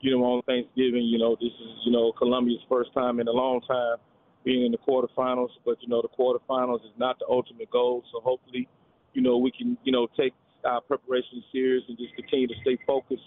You 0.00 0.12
know, 0.12 0.22
on 0.22 0.42
Thanksgiving. 0.42 1.02
You 1.02 1.18
know, 1.18 1.34
this 1.34 1.50
is 1.50 1.82
you 1.84 1.90
know 1.90 2.12
Columbia's 2.12 2.62
first 2.68 2.94
time 2.94 3.18
in 3.18 3.26
a 3.26 3.32
long 3.32 3.60
time 3.62 3.96
being 4.44 4.66
in 4.66 4.70
the 4.70 4.78
quarterfinals. 4.78 5.50
But 5.66 5.82
you 5.82 5.88
know, 5.88 6.00
the 6.00 6.14
quarterfinals 6.14 6.84
is 6.84 6.94
not 6.96 7.18
the 7.18 7.26
ultimate 7.28 7.72
goal. 7.72 8.04
So 8.12 8.20
hopefully, 8.20 8.68
you 9.14 9.22
know, 9.22 9.36
we 9.38 9.50
can 9.50 9.76
you 9.82 9.90
know 9.90 10.06
take 10.16 10.32
our 10.64 10.80
preparation 10.80 11.42
serious 11.50 11.82
and 11.88 11.98
just 11.98 12.14
continue 12.14 12.46
to 12.46 12.54
stay 12.62 12.78
focused 12.86 13.26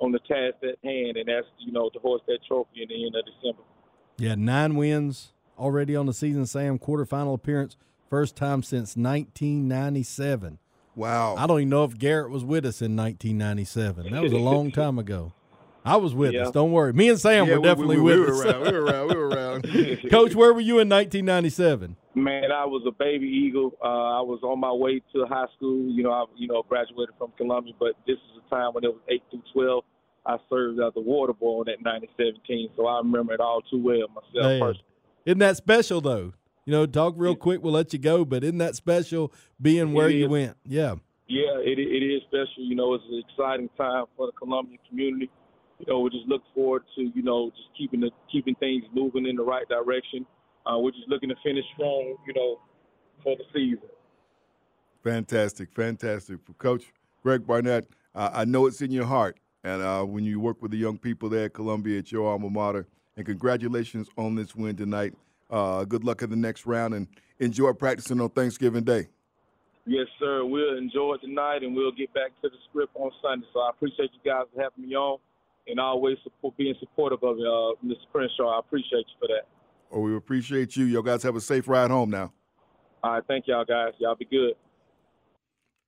on 0.00 0.12
the 0.12 0.18
task 0.20 0.56
at 0.62 0.76
hand, 0.82 1.16
and 1.16 1.28
that's 1.28 1.46
you 1.58 1.72
know 1.72 1.88
to 1.90 1.98
hoist 2.00 2.24
that 2.26 2.38
trophy 2.46 2.82
in 2.82 2.88
the 2.88 3.06
end 3.06 3.14
of 3.14 3.24
December. 3.24 3.62
Yeah, 4.18 4.34
nine 4.34 4.76
wins 4.76 5.32
already 5.58 5.94
on 5.94 6.06
the 6.06 6.12
season. 6.12 6.46
Sam 6.46 6.78
quarterfinal 6.78 7.34
appearance, 7.34 7.76
first 8.08 8.36
time 8.36 8.62
since 8.62 8.96
1997. 8.96 10.58
Wow! 10.96 11.36
I 11.36 11.46
don't 11.46 11.60
even 11.60 11.68
know 11.68 11.84
if 11.84 11.96
Garrett 11.96 12.30
was 12.30 12.44
with 12.44 12.66
us 12.66 12.82
in 12.82 12.96
1997. 12.96 14.10
That 14.12 14.22
was 14.22 14.32
a 14.32 14.38
long 14.38 14.72
time 14.72 14.98
ago. 14.98 15.32
I 15.84 15.96
was 15.96 16.14
with 16.14 16.32
yeah. 16.34 16.42
us. 16.42 16.50
Don't 16.50 16.72
worry. 16.72 16.92
Me 16.92 17.08
and 17.08 17.18
Sam 17.18 17.46
yeah, 17.46 17.56
were 17.56 17.62
definitely 17.62 17.96
we, 17.96 18.02
we, 18.14 18.20
with 18.20 18.28
we 18.28 18.34
us. 18.34 18.44
Around, 18.44 18.62
we 18.64 18.72
were 18.72 18.84
around. 18.84 19.08
We 19.08 19.14
were 19.16 19.28
around. 19.28 19.62
Coach, 20.10 20.34
where 20.34 20.52
were 20.52 20.60
you 20.60 20.78
in 20.78 20.88
1997? 20.88 21.96
Man, 22.14 22.52
I 22.52 22.64
was 22.64 22.82
a 22.86 22.92
baby 22.92 23.26
eagle. 23.26 23.72
Uh, 23.82 24.18
I 24.18 24.20
was 24.20 24.40
on 24.42 24.60
my 24.60 24.72
way 24.72 25.00
to 25.14 25.26
high 25.26 25.46
school. 25.56 25.90
You 25.90 26.02
know, 26.02 26.12
I 26.12 26.24
you 26.36 26.48
know 26.48 26.62
graduated 26.68 27.14
from 27.18 27.32
Columbia, 27.36 27.74
but 27.78 27.92
this 28.06 28.16
is 28.16 28.42
a 28.46 28.50
time 28.50 28.74
when 28.74 28.84
it 28.84 28.88
was 28.88 29.00
eight 29.08 29.22
through 29.30 29.42
twelve. 29.52 29.84
I 30.26 30.36
served 30.50 30.80
as 30.80 30.92
a 30.96 31.00
water 31.00 31.32
boy 31.32 31.62
in 31.62 31.66
that 31.66 31.82
1917, 31.82 32.70
so 32.76 32.86
I 32.86 32.98
remember 32.98 33.32
it 33.32 33.40
all 33.40 33.62
too 33.62 33.82
well 33.82 34.06
myself 34.08 34.34
Man. 34.34 34.60
personally. 34.60 34.84
Isn't 35.24 35.38
that 35.38 35.56
special 35.56 36.00
though? 36.02 36.34
You 36.66 36.72
know, 36.72 36.86
talk 36.86 37.14
real 37.16 37.34
quick. 37.34 37.62
We'll 37.62 37.72
let 37.72 37.92
you 37.92 37.98
go, 37.98 38.24
but 38.24 38.44
isn't 38.44 38.58
that 38.58 38.76
special 38.76 39.32
being 39.60 39.92
where 39.92 40.10
you 40.10 40.28
went? 40.28 40.56
Yeah. 40.66 40.96
Yeah, 41.26 41.62
it 41.62 41.78
it 41.78 42.04
is 42.04 42.22
special. 42.22 42.64
You 42.64 42.74
know, 42.74 42.94
it's 42.94 43.04
an 43.08 43.22
exciting 43.28 43.70
time 43.78 44.06
for 44.16 44.26
the 44.26 44.32
Columbia 44.32 44.78
community. 44.88 45.30
You 45.80 45.86
know, 45.88 46.00
we 46.00 46.10
just 46.10 46.28
look 46.28 46.42
forward 46.54 46.84
to 46.96 47.02
you 47.02 47.22
know 47.22 47.50
just 47.50 47.68
keeping 47.76 48.00
the 48.00 48.10
keeping 48.30 48.54
things 48.56 48.84
moving 48.94 49.26
in 49.26 49.36
the 49.36 49.42
right 49.42 49.68
direction. 49.68 50.26
Uh, 50.66 50.78
we're 50.78 50.92
just 50.92 51.08
looking 51.08 51.30
to 51.30 51.36
finish 51.42 51.64
strong. 51.74 52.16
You 52.26 52.34
know, 52.34 52.60
for 53.22 53.36
the 53.36 53.44
season. 53.52 53.88
Fantastic, 55.02 55.72
fantastic, 55.72 56.38
Coach 56.58 56.92
Greg 57.22 57.46
Barnett. 57.46 57.86
Uh, 58.14 58.30
I 58.32 58.44
know 58.44 58.66
it's 58.66 58.82
in 58.82 58.90
your 58.90 59.06
heart 59.06 59.38
and 59.64 59.82
uh, 59.82 60.02
when 60.04 60.24
you 60.24 60.40
work 60.40 60.60
with 60.62 60.70
the 60.70 60.76
young 60.76 60.98
people 60.98 61.28
there 61.28 61.46
at 61.46 61.54
Columbia 61.54 61.98
at 61.98 62.12
your 62.12 62.28
alma 62.28 62.50
mater. 62.50 62.86
And 63.16 63.26
congratulations 63.26 64.08
on 64.16 64.34
this 64.34 64.54
win 64.54 64.76
tonight. 64.76 65.14
Uh, 65.50 65.84
good 65.84 66.04
luck 66.04 66.22
in 66.22 66.30
the 66.30 66.36
next 66.36 66.66
round 66.66 66.94
and 66.94 67.06
enjoy 67.38 67.72
practicing 67.72 68.20
on 68.20 68.30
Thanksgiving 68.30 68.84
Day. 68.84 69.08
Yes, 69.86 70.06
sir. 70.18 70.44
We'll 70.44 70.78
enjoy 70.78 71.14
it 71.14 71.26
tonight 71.26 71.62
and 71.62 71.74
we'll 71.74 71.92
get 71.92 72.12
back 72.14 72.30
to 72.42 72.48
the 72.48 72.56
script 72.68 72.92
on 72.94 73.10
Sunday. 73.22 73.46
So 73.52 73.60
I 73.60 73.70
appreciate 73.70 74.10
you 74.12 74.30
guys 74.30 74.44
having 74.56 74.88
me 74.88 74.94
on 74.94 75.18
and 75.66 75.78
always 75.80 76.16
support, 76.24 76.56
being 76.56 76.74
supportive 76.80 77.22
of 77.22 77.36
uh, 77.36 77.74
Mr. 77.84 77.96
Crenshaw. 78.12 78.56
I 78.56 78.58
appreciate 78.58 79.06
you 79.08 79.14
for 79.20 79.28
that. 79.28 79.46
Oh, 79.92 80.00
we 80.00 80.16
appreciate 80.16 80.76
you. 80.76 80.84
Y'all 80.84 81.02
guys 81.02 81.22
have 81.22 81.36
a 81.36 81.40
safe 81.40 81.66
ride 81.68 81.90
home 81.90 82.10
now. 82.10 82.32
All 83.02 83.12
right, 83.12 83.22
thank 83.26 83.46
y'all 83.46 83.64
guys. 83.64 83.92
Y'all 83.98 84.14
be 84.14 84.24
good. 84.26 84.54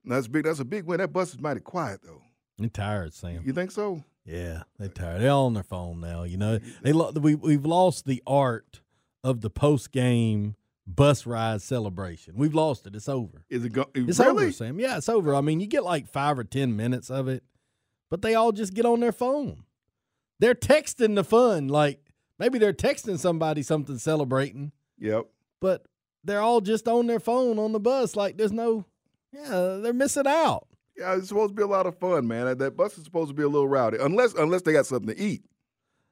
That's 0.05 0.27
big. 0.27 0.45
That's 0.45 0.61
a 0.61 0.65
big 0.65 0.85
win. 0.85 0.99
That 0.99 1.13
bus 1.13 1.35
is 1.35 1.41
mighty 1.41 1.61
quiet 1.61 2.01
though. 2.05 2.23
They're 2.59 2.69
tired, 2.69 3.15
Sam. 3.15 3.43
You 3.45 3.53
think 3.53 3.71
so? 3.71 4.03
Yeah, 4.25 4.63
they're 4.79 4.89
tired. 4.89 5.21
They're 5.21 5.31
all 5.31 5.47
on 5.47 5.55
their 5.55 5.63
phone 5.63 6.01
now. 6.01 6.23
You 6.25 6.37
know, 6.37 6.59
they 6.83 6.93
we 6.93 7.35
we've 7.35 7.65
lost 7.67 8.07
the 8.07 8.23
art 8.27 8.81
of 9.25 9.41
the 9.41 9.51
post 9.51 9.93
game 9.93 10.57
bus 10.87 11.27
ride 11.27 11.63
celebration. 11.63 12.35
We've 12.37 12.55
lost 12.55 12.87
it. 12.87 12.97
It's 12.97 13.09
over. 13.09 13.45
Is 13.49 13.65
it 13.65 13.73
go- 13.73 13.89
It's 13.95 14.19
really? 14.19 14.45
over, 14.45 14.53
Sam. 14.53 14.81
Yeah, 14.81 14.97
it's 14.97 15.09
over. 15.09 15.35
I 15.35 15.41
mean, 15.41 15.61
you 15.61 15.67
get 15.67 15.85
like 15.85 16.09
five 16.09 16.39
or 16.39 16.45
ten 16.45 16.77
minutes 16.77 17.11
of 17.11 17.29
it, 17.29 17.43
but 18.13 18.21
they 18.21 18.35
all 18.35 18.53
just 18.53 18.75
get 18.75 18.85
on 18.85 19.01
their 19.01 19.11
phone. 19.11 19.65
They're 20.39 20.55
texting 20.55 21.15
the 21.15 21.25
fun. 21.25 21.69
Like 21.69 21.99
maybe 22.39 22.59
they're 22.59 22.75
texting 22.75 23.19
somebody 23.19 23.63
something 23.63 23.97
celebrating. 23.97 24.73
Yep. 24.99 25.29
But 25.63 25.87
they're 26.23 26.43
all 26.43 26.61
just 26.61 26.87
on 26.89 27.07
their 27.07 27.21
phone 27.21 27.59
on 27.59 27.73
the 27.73 27.81
bus. 27.81 28.15
Like 28.15 28.37
there's 28.37 28.53
no. 28.53 28.85
Yeah, 29.33 29.79
they're 29.83 29.95
missing 29.95 30.27
out. 30.27 30.69
Yeah, 30.95 31.17
it's 31.17 31.29
supposed 31.29 31.53
to 31.53 31.55
be 31.55 31.63
a 31.63 31.67
lot 31.67 31.87
of 31.87 31.99
fun, 31.99 32.29
man. 32.29 32.59
That 32.59 32.77
bus 32.77 32.99
is 32.99 33.05
supposed 33.05 33.31
to 33.31 33.35
be 33.35 33.45
a 33.45 33.49
little 33.49 33.67
rowdy, 33.67 33.97
unless 33.99 34.35
unless 34.35 34.61
they 34.61 34.75
got 34.75 34.85
something 34.85 35.17
to 35.17 35.19
eat. 35.19 35.47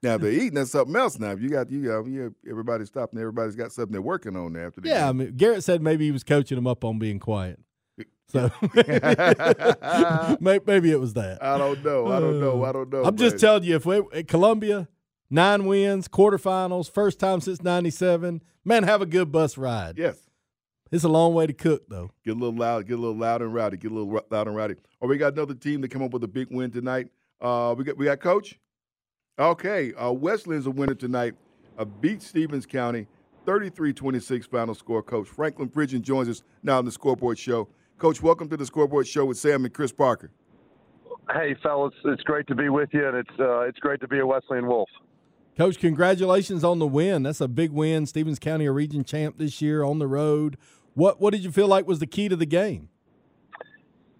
Now, 0.02 0.14
if 0.14 0.22
they're 0.22 0.32
eating, 0.32 0.54
that's 0.54 0.70
something 0.70 0.96
else. 0.96 1.18
Now, 1.18 1.32
if 1.32 1.42
you 1.42 1.50
got 1.50 1.68
you 1.68 1.84
got 1.84 2.06
you 2.06 2.34
everybody's 2.48 2.88
stopping, 2.88 3.18
everybody's 3.18 3.56
got 3.56 3.72
something 3.72 3.92
they're 3.92 4.00
working 4.00 4.36
on 4.36 4.54
there 4.54 4.68
after 4.68 4.80
the 4.80 4.88
yeah. 4.88 5.00
Game. 5.00 5.08
I 5.08 5.12
mean, 5.12 5.36
Garrett 5.36 5.64
said 5.64 5.82
maybe 5.82 6.06
he 6.06 6.12
was 6.12 6.24
coaching 6.24 6.56
them 6.56 6.66
up 6.66 6.82
on 6.82 6.98
being 6.98 7.18
quiet. 7.18 7.60
So 8.28 8.50
maybe 10.40 10.90
it 10.92 11.00
was 11.00 11.14
that. 11.14 11.38
I 11.42 11.58
don't 11.58 11.84
know. 11.84 12.06
I 12.06 12.20
don't 12.20 12.40
know. 12.40 12.64
I 12.64 12.72
don't 12.72 12.90
know. 12.90 13.04
I'm 13.04 13.16
just 13.16 13.38
telling 13.38 13.64
you, 13.64 13.76
if 13.76 13.86
we 13.86 14.02
at 14.12 14.28
Columbia, 14.28 14.88
nine 15.28 15.66
wins, 15.66 16.08
quarterfinals, 16.08 16.90
first 16.90 17.18
time 17.18 17.40
since 17.40 17.62
'97, 17.62 18.42
man, 18.64 18.84
have 18.84 19.02
a 19.02 19.06
good 19.06 19.32
bus 19.32 19.58
ride. 19.58 19.98
Yes. 19.98 20.16
It's 20.92 21.04
a 21.04 21.08
long 21.08 21.34
way 21.34 21.46
to 21.46 21.52
cook, 21.52 21.84
though. 21.88 22.10
Get 22.24 22.32
a 22.32 22.34
little 22.34 22.56
loud, 22.56 22.88
get 22.88 22.94
a 22.98 23.00
little 23.00 23.16
loud 23.16 23.42
and 23.42 23.54
rowdy, 23.54 23.76
get 23.76 23.92
a 23.92 23.94
little 23.94 24.24
loud 24.28 24.48
and 24.48 24.56
rowdy. 24.56 24.74
Oh, 25.00 25.06
we 25.06 25.18
got 25.18 25.34
another 25.34 25.54
team 25.54 25.80
that 25.82 25.90
come 25.90 26.02
up 26.02 26.12
with 26.12 26.24
a 26.24 26.28
big 26.28 26.48
win 26.50 26.72
tonight. 26.72 27.08
Uh, 27.40 27.74
we 27.78 27.84
got 27.84 27.96
we 27.96 28.06
got 28.06 28.20
coach. 28.20 28.58
Okay, 29.38 29.94
uh, 29.94 30.10
Wesleyan's 30.10 30.66
a 30.66 30.70
winner 30.70 30.94
tonight. 30.94 31.34
Uh, 31.78 31.84
beat 31.84 32.22
Stephens 32.22 32.66
County 32.66 33.06
33-26 33.46 34.48
final 34.48 34.74
score. 34.74 35.02
Coach 35.02 35.28
Franklin 35.28 35.68
Pridgeon 35.68 36.02
joins 36.02 36.28
us 36.28 36.42
now 36.62 36.78
on 36.78 36.84
the 36.84 36.92
Scoreboard 36.92 37.38
Show. 37.38 37.68
Coach, 38.00 38.22
welcome 38.22 38.48
to 38.48 38.56
the 38.56 38.64
Scoreboard 38.64 39.06
Show 39.06 39.26
with 39.26 39.36
Sam 39.36 39.66
and 39.66 39.74
Chris 39.74 39.92
Parker. 39.92 40.30
Hey, 41.34 41.54
fellas, 41.62 41.92
it's 42.06 42.22
great 42.22 42.46
to 42.46 42.54
be 42.54 42.70
with 42.70 42.88
you, 42.92 43.06
and 43.06 43.14
it's 43.14 43.38
uh, 43.38 43.60
it's 43.60 43.78
great 43.78 44.00
to 44.00 44.08
be 44.08 44.20
a 44.20 44.26
Wesleyan 44.26 44.66
Wolf. 44.66 44.88
Coach, 45.58 45.78
congratulations 45.78 46.64
on 46.64 46.78
the 46.78 46.86
win. 46.86 47.24
That's 47.24 47.42
a 47.42 47.46
big 47.46 47.72
win. 47.72 48.06
Stephens 48.06 48.38
County 48.38 48.64
a 48.64 48.72
region 48.72 49.04
champ 49.04 49.36
this 49.36 49.60
year 49.60 49.84
on 49.84 49.98
the 49.98 50.06
road. 50.06 50.56
What 50.94 51.20
what 51.20 51.34
did 51.34 51.44
you 51.44 51.52
feel 51.52 51.68
like 51.68 51.86
was 51.86 51.98
the 51.98 52.06
key 52.06 52.30
to 52.30 52.36
the 52.36 52.46
game? 52.46 52.88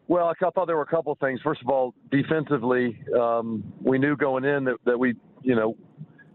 Well, 0.08 0.26
I 0.26 0.34
thought 0.34 0.66
there 0.66 0.76
were 0.76 0.82
a 0.82 0.86
couple 0.86 1.12
of 1.12 1.18
things. 1.18 1.40
First 1.42 1.62
of 1.62 1.70
all, 1.70 1.94
defensively, 2.10 3.02
um, 3.18 3.64
we 3.80 3.96
knew 3.96 4.14
going 4.14 4.44
in 4.44 4.64
that, 4.64 4.76
that 4.84 4.98
we, 4.98 5.14
you 5.40 5.54
know, 5.54 5.74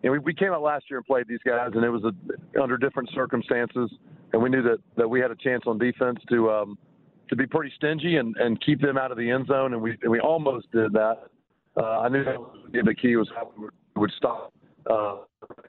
you 0.01 0.09
know 0.09 0.13
we, 0.13 0.17
we 0.17 0.33
came 0.33 0.51
out 0.51 0.63
last 0.63 0.85
year 0.89 0.97
and 0.97 1.05
played 1.05 1.27
these 1.27 1.43
guys, 1.45 1.69
and 1.75 1.83
it 1.83 1.91
was 1.91 2.05
a, 2.05 2.59
under 2.59 2.75
different 2.75 3.07
circumstances, 3.13 3.91
and 4.33 4.41
we 4.41 4.49
knew 4.49 4.63
that, 4.63 4.79
that 4.97 5.07
we 5.07 5.19
had 5.19 5.29
a 5.29 5.35
chance 5.35 5.61
on 5.67 5.77
defense 5.77 6.17
to 6.29 6.49
um, 6.49 6.77
to 7.29 7.35
be 7.35 7.45
pretty 7.45 7.71
stingy 7.75 8.17
and, 8.17 8.35
and 8.37 8.61
keep 8.63 8.81
them 8.81 8.97
out 8.97 9.11
of 9.11 9.17
the 9.17 9.29
end 9.29 9.47
zone, 9.47 9.73
and 9.73 9.81
we 9.81 9.97
and 10.01 10.11
we 10.11 10.19
almost 10.19 10.71
did 10.71 10.93
that. 10.93 11.17
Uh, 11.77 11.99
I 11.99 12.09
knew 12.09 12.23
that 12.23 12.85
the 12.85 12.95
key 12.95 13.15
was 13.15 13.29
how 13.35 13.51
we 13.57 13.67
would 13.95 14.11
stop 14.17 14.53
uh, 14.89 15.17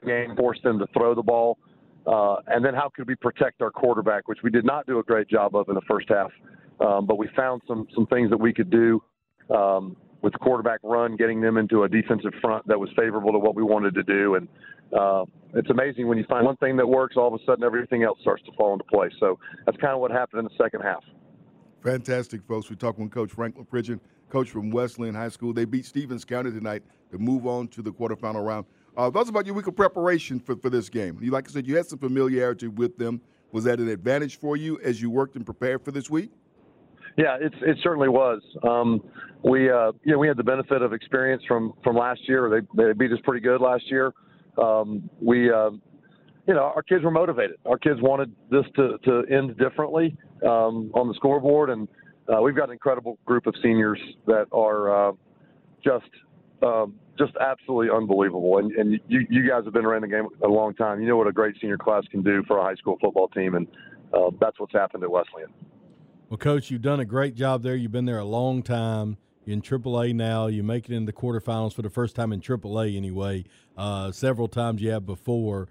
game, 0.05 0.35
force 0.35 0.59
them 0.63 0.79
to 0.79 0.87
throw 0.93 1.13
the 1.13 1.23
ball, 1.23 1.57
uh, 2.05 2.37
and 2.47 2.63
then 2.63 2.73
how 2.73 2.89
could 2.95 3.07
we 3.07 3.15
protect 3.15 3.61
our 3.61 3.71
quarterback, 3.71 4.27
which 4.27 4.39
we 4.43 4.49
did 4.49 4.65
not 4.65 4.85
do 4.85 4.99
a 4.99 5.03
great 5.03 5.27
job 5.27 5.55
of 5.55 5.67
in 5.69 5.75
the 5.75 5.81
first 5.87 6.07
half. 6.09 6.31
Um, 6.79 7.05
but 7.05 7.17
we 7.17 7.27
found 7.35 7.61
some 7.67 7.87
some 7.93 8.05
things 8.07 8.29
that 8.29 8.39
we 8.39 8.53
could 8.53 8.69
do 8.69 9.01
um, 9.53 9.97
with 10.21 10.33
the 10.33 10.39
quarterback 10.39 10.79
run, 10.83 11.15
getting 11.15 11.41
them 11.41 11.57
into 11.57 11.83
a 11.83 11.89
defensive 11.89 12.33
front 12.41 12.67
that 12.67 12.79
was 12.79 12.89
favorable 12.95 13.31
to 13.31 13.39
what 13.39 13.55
we 13.55 13.63
wanted 13.63 13.95
to 13.95 14.03
do. 14.03 14.35
And 14.35 14.47
uh, 14.97 15.25
it's 15.53 15.69
amazing 15.69 16.07
when 16.07 16.17
you 16.17 16.25
find 16.29 16.45
one 16.45 16.57
thing 16.57 16.77
that 16.77 16.87
works, 16.87 17.15
all 17.17 17.33
of 17.33 17.39
a 17.39 17.43
sudden 17.45 17.63
everything 17.63 18.03
else 18.03 18.19
starts 18.21 18.43
to 18.45 18.51
fall 18.53 18.73
into 18.73 18.85
place. 18.85 19.11
So 19.19 19.39
that's 19.65 19.77
kind 19.77 19.93
of 19.93 19.99
what 19.99 20.11
happened 20.11 20.39
in 20.39 20.45
the 20.45 20.63
second 20.63 20.81
half. 20.81 21.03
Fantastic, 21.87 22.43
folks. 22.43 22.69
We're 22.69 22.75
talking 22.75 23.05
with 23.05 23.13
Coach 23.13 23.31
Franklin 23.31 23.65
Pridgen, 23.65 24.01
coach 24.27 24.49
from 24.49 24.71
Wesleyan 24.71 25.15
High 25.15 25.29
School. 25.29 25.53
They 25.53 25.63
beat 25.63 25.85
Stephens 25.85 26.25
County 26.25 26.51
tonight 26.51 26.83
to 27.11 27.17
move 27.17 27.47
on 27.47 27.69
to 27.69 27.81
the 27.81 27.93
quarterfinal 27.93 28.45
round. 28.45 28.65
Uh, 28.97 29.09
thoughts 29.09 29.29
about 29.29 29.45
your 29.45 29.55
week 29.55 29.67
of 29.67 29.75
preparation 29.77 30.37
for, 30.37 30.57
for 30.57 30.69
this 30.69 30.89
game. 30.89 31.17
You, 31.21 31.31
like 31.31 31.47
I 31.47 31.51
said, 31.53 31.65
you 31.65 31.77
had 31.77 31.85
some 31.85 31.97
familiarity 31.97 32.67
with 32.67 32.97
them. 32.97 33.21
Was 33.53 33.63
that 33.63 33.79
an 33.79 33.87
advantage 33.87 34.37
for 34.37 34.57
you 34.57 34.77
as 34.83 35.01
you 35.01 35.09
worked 35.09 35.37
and 35.37 35.45
prepared 35.45 35.81
for 35.85 35.91
this 35.91 36.09
week? 36.09 36.29
Yeah, 37.17 37.37
it's 37.39 37.55
it 37.61 37.77
certainly 37.81 38.09
was. 38.09 38.41
Um, 38.67 39.01
we 39.45 39.69
uh, 39.71 39.93
you 40.03 40.11
know 40.11 40.17
we 40.17 40.27
had 40.27 40.35
the 40.35 40.43
benefit 40.43 40.81
of 40.81 40.91
experience 40.91 41.41
from 41.47 41.71
from 41.85 41.95
last 41.95 42.19
year. 42.27 42.49
They 42.49 42.83
they 42.83 42.91
beat 42.91 43.13
us 43.13 43.19
pretty 43.23 43.39
good 43.39 43.61
last 43.61 43.89
year. 43.89 44.11
Um, 44.61 45.09
we 45.21 45.49
uh, 45.49 45.69
you 46.47 46.53
know 46.53 46.71
our 46.75 46.81
kids 46.81 47.03
were 47.03 47.11
motivated. 47.11 47.57
Our 47.65 47.77
kids 47.77 48.01
wanted 48.01 48.33
this 48.49 48.65
to 48.75 48.97
to 49.03 49.23
end 49.33 49.57
differently 49.57 50.15
um, 50.43 50.91
on 50.93 51.07
the 51.07 51.13
scoreboard, 51.15 51.69
and 51.69 51.87
uh, 52.33 52.41
we've 52.41 52.55
got 52.55 52.65
an 52.65 52.73
incredible 52.73 53.17
group 53.25 53.47
of 53.47 53.55
seniors 53.61 53.99
that 54.25 54.47
are 54.51 55.09
uh, 55.09 55.11
just. 55.83 56.09
Um, 56.63 56.95
just 57.19 57.33
absolutely 57.39 57.89
unbelievable, 57.95 58.59
and, 58.59 58.71
and 58.73 58.99
you, 59.07 59.25
you 59.29 59.47
guys 59.47 59.63
have 59.65 59.73
been 59.73 59.85
around 59.85 60.01
the 60.01 60.07
game 60.07 60.27
a 60.43 60.47
long 60.47 60.73
time. 60.75 61.01
You 61.01 61.07
know 61.07 61.17
what 61.17 61.27
a 61.27 61.31
great 61.31 61.55
senior 61.59 61.77
class 61.77 62.03
can 62.11 62.21
do 62.21 62.43
for 62.47 62.59
a 62.59 62.63
high 62.63 62.75
school 62.75 62.97
football 63.01 63.27
team, 63.29 63.55
and 63.55 63.67
uh, 64.13 64.29
that's 64.39 64.59
what's 64.59 64.73
happened 64.73 65.03
at 65.03 65.09
Wesleyan. 65.09 65.49
Well, 66.29 66.37
Coach, 66.37 66.69
you've 66.69 66.81
done 66.81 66.99
a 66.99 67.05
great 67.05 67.35
job 67.35 67.63
there. 67.63 67.75
You've 67.75 67.91
been 67.91 68.05
there 68.05 68.19
a 68.19 68.25
long 68.25 68.61
time. 68.61 69.17
You're 69.45 69.53
in 69.53 69.61
AAA 69.61 70.13
now. 70.13 70.47
You 70.47 70.61
make 70.61 70.89
it 70.89 70.93
into 70.93 71.11
the 71.11 71.17
quarterfinals 71.17 71.73
for 71.73 71.81
the 71.81 71.89
first 71.89 72.15
time 72.15 72.33
in 72.33 72.41
AAA, 72.41 72.97
anyway. 72.97 73.45
Uh, 73.77 74.11
several 74.11 74.49
times 74.49 74.81
you 74.81 74.91
have 74.91 75.05
before. 75.05 75.69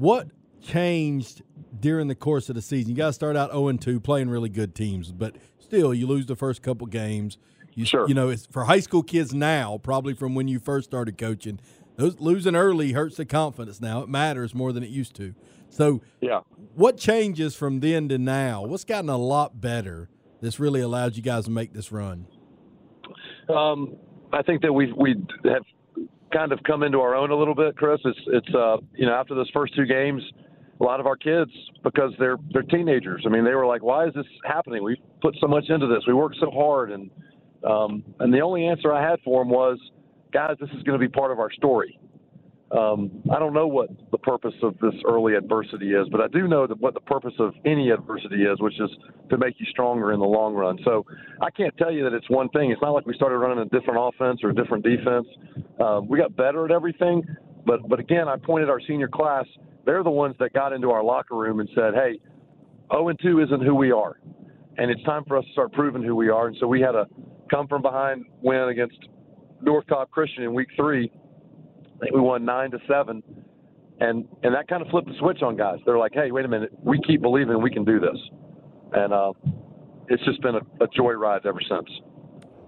What 0.00 0.28
changed 0.62 1.42
during 1.78 2.08
the 2.08 2.14
course 2.14 2.48
of 2.48 2.54
the 2.54 2.62
season? 2.62 2.88
You 2.88 2.96
guys 2.96 3.14
start 3.14 3.36
out 3.36 3.50
0 3.50 3.70
2, 3.72 4.00
playing 4.00 4.30
really 4.30 4.48
good 4.48 4.74
teams, 4.74 5.12
but 5.12 5.36
still, 5.58 5.92
you 5.92 6.06
lose 6.06 6.24
the 6.24 6.36
first 6.36 6.62
couple 6.62 6.86
games. 6.86 7.36
You, 7.74 7.84
sure. 7.84 8.08
You 8.08 8.14
know, 8.14 8.30
it's 8.30 8.46
for 8.46 8.64
high 8.64 8.80
school 8.80 9.02
kids 9.02 9.34
now, 9.34 9.76
probably 9.76 10.14
from 10.14 10.34
when 10.34 10.48
you 10.48 10.58
first 10.58 10.88
started 10.88 11.18
coaching. 11.18 11.60
Those 11.96 12.18
losing 12.18 12.56
early 12.56 12.92
hurts 12.92 13.18
the 13.18 13.26
confidence 13.26 13.78
now. 13.78 14.00
It 14.00 14.08
matters 14.08 14.54
more 14.54 14.72
than 14.72 14.82
it 14.82 14.88
used 14.88 15.14
to. 15.16 15.34
So, 15.68 16.00
yeah, 16.22 16.40
what 16.74 16.96
changes 16.96 17.54
from 17.54 17.80
then 17.80 18.08
to 18.08 18.16
now? 18.16 18.62
What's 18.62 18.84
gotten 18.84 19.10
a 19.10 19.18
lot 19.18 19.60
better 19.60 20.08
that's 20.40 20.58
really 20.58 20.80
allowed 20.80 21.14
you 21.14 21.22
guys 21.22 21.44
to 21.44 21.50
make 21.50 21.74
this 21.74 21.92
run? 21.92 22.26
Um, 23.50 23.96
I 24.32 24.40
think 24.40 24.62
that 24.62 24.72
we 24.72 24.94
we 24.94 25.16
have 25.44 25.64
kind 26.32 26.52
of 26.52 26.62
come 26.64 26.82
into 26.82 27.00
our 27.00 27.14
own 27.14 27.30
a 27.30 27.36
little 27.36 27.54
bit, 27.54 27.76
Chris. 27.76 28.00
It's 28.04 28.18
it's 28.28 28.54
uh, 28.54 28.78
you 28.94 29.06
know 29.06 29.14
after 29.14 29.34
those 29.34 29.50
first 29.52 29.74
two 29.74 29.86
games, 29.86 30.22
a 30.80 30.84
lot 30.84 31.00
of 31.00 31.06
our 31.06 31.16
kids 31.16 31.50
because 31.84 32.12
they're 32.18 32.38
they're 32.52 32.62
teenagers. 32.62 33.24
I 33.26 33.28
mean, 33.28 33.44
they 33.44 33.54
were 33.54 33.66
like, 33.66 33.82
"Why 33.82 34.06
is 34.06 34.14
this 34.14 34.26
happening? 34.44 34.82
We 34.82 35.00
put 35.22 35.36
so 35.40 35.46
much 35.46 35.64
into 35.68 35.86
this. 35.86 36.04
We 36.06 36.14
worked 36.14 36.36
so 36.40 36.50
hard." 36.50 36.90
And 36.90 37.10
um, 37.68 38.02
and 38.20 38.32
the 38.32 38.40
only 38.40 38.66
answer 38.66 38.92
I 38.92 39.08
had 39.08 39.20
for 39.24 39.42
them 39.42 39.50
was, 39.50 39.78
"Guys, 40.32 40.56
this 40.60 40.70
is 40.70 40.82
going 40.82 40.98
to 40.98 41.06
be 41.06 41.08
part 41.10 41.30
of 41.30 41.38
our 41.38 41.52
story." 41.52 41.99
Um, 42.76 43.10
I 43.34 43.40
don't 43.40 43.52
know 43.52 43.66
what 43.66 43.88
the 44.12 44.18
purpose 44.18 44.54
of 44.62 44.78
this 44.78 44.94
early 45.04 45.34
adversity 45.34 45.92
is, 45.92 46.08
but 46.10 46.20
I 46.20 46.28
do 46.28 46.46
know 46.46 46.68
that 46.68 46.78
what 46.80 46.94
the 46.94 47.00
purpose 47.00 47.34
of 47.40 47.52
any 47.64 47.90
adversity 47.90 48.44
is, 48.44 48.60
which 48.60 48.78
is 48.78 48.90
to 49.28 49.38
make 49.38 49.58
you 49.58 49.66
stronger 49.70 50.12
in 50.12 50.20
the 50.20 50.26
long 50.26 50.54
run. 50.54 50.78
So 50.84 51.04
I 51.40 51.50
can't 51.50 51.76
tell 51.78 51.90
you 51.90 52.04
that 52.04 52.12
it's 52.12 52.30
one 52.30 52.48
thing. 52.50 52.70
It's 52.70 52.80
not 52.80 52.90
like 52.90 53.06
we 53.06 53.14
started 53.14 53.38
running 53.38 53.58
a 53.58 53.64
different 53.64 53.98
offense 54.00 54.40
or 54.44 54.50
a 54.50 54.54
different 54.54 54.84
defense. 54.84 55.26
Um, 55.80 56.06
we 56.06 56.16
got 56.16 56.36
better 56.36 56.64
at 56.64 56.70
everything, 56.70 57.24
but 57.66 57.88
but 57.88 57.98
again, 57.98 58.28
I 58.28 58.36
pointed 58.36 58.70
our 58.70 58.80
senior 58.86 59.08
class. 59.08 59.46
They're 59.84 60.04
the 60.04 60.10
ones 60.10 60.36
that 60.38 60.52
got 60.52 60.72
into 60.72 60.90
our 60.90 61.02
locker 61.02 61.34
room 61.34 61.58
and 61.58 61.68
said, 61.74 61.94
"Hey, 61.94 62.20
0 62.92 63.08
and 63.08 63.18
2 63.20 63.40
isn't 63.40 63.62
who 63.62 63.74
we 63.74 63.90
are, 63.90 64.20
and 64.78 64.92
it's 64.92 65.02
time 65.02 65.24
for 65.24 65.36
us 65.36 65.44
to 65.44 65.52
start 65.52 65.72
proving 65.72 66.04
who 66.04 66.14
we 66.14 66.28
are." 66.28 66.46
And 66.46 66.56
so 66.60 66.68
we 66.68 66.80
had 66.80 66.94
a 66.94 67.08
come 67.50 67.66
from 67.66 67.82
behind 67.82 68.26
win 68.42 68.68
against 68.68 69.08
North 69.60 69.88
Cobb 69.88 70.10
Christian 70.12 70.44
in 70.44 70.54
week 70.54 70.68
three 70.76 71.10
I 72.00 72.04
think 72.04 72.14
we 72.14 72.20
won 72.20 72.44
nine 72.44 72.70
to 72.70 72.78
seven, 72.88 73.22
and 74.00 74.26
and 74.42 74.54
that 74.54 74.68
kind 74.68 74.82
of 74.82 74.88
flipped 74.88 75.08
the 75.08 75.14
switch 75.18 75.42
on 75.42 75.56
guys. 75.56 75.78
They're 75.84 75.98
like, 75.98 76.12
hey, 76.14 76.30
wait 76.30 76.44
a 76.44 76.48
minute, 76.48 76.70
we 76.82 76.98
keep 77.06 77.20
believing 77.20 77.60
we 77.62 77.70
can 77.70 77.84
do 77.84 78.00
this, 78.00 78.16
and 78.92 79.12
uh, 79.12 79.32
it's 80.08 80.24
just 80.24 80.40
been 80.40 80.54
a, 80.54 80.84
a 80.84 80.88
joyride 80.88 81.44
ever 81.46 81.60
since. 81.68 81.88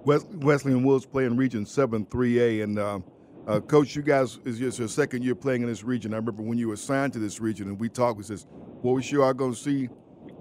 Wes- 0.05 0.27
Wesleyan 0.35 0.83
Wolves 0.83 1.07
playing 1.07 1.37
Region 1.37 1.65
Seven, 1.65 2.05
Three 2.07 2.41
A, 2.41 2.61
and 2.63 2.79
uh, 2.79 2.99
uh, 3.47 3.61
Coach, 3.61 3.97
you 3.97 4.03
guys 4.03 4.39
is 4.45 4.59
just 4.59 4.79
your 4.79 4.89
second 4.89 5.25
year 5.25 5.35
playing 5.35 5.63
in 5.63 5.69
this 5.69 5.83
region. 5.83 6.13
I 6.13 6.17
remember 6.17 6.43
when 6.43 6.59
you 6.59 6.69
were 6.69 6.75
assigned 6.75 7.15
to 7.15 7.19
this 7.19 7.41
region, 7.41 7.69
and 7.69 7.81
we 7.81 7.89
talked. 7.89 8.19
We 8.19 8.25
says, 8.25 8.47
"Well, 8.83 8.95
we 8.95 9.03
sure 9.03 9.25
are 9.25 9.35
going 9.35 9.55
to 9.55 9.59
see 9.59 9.89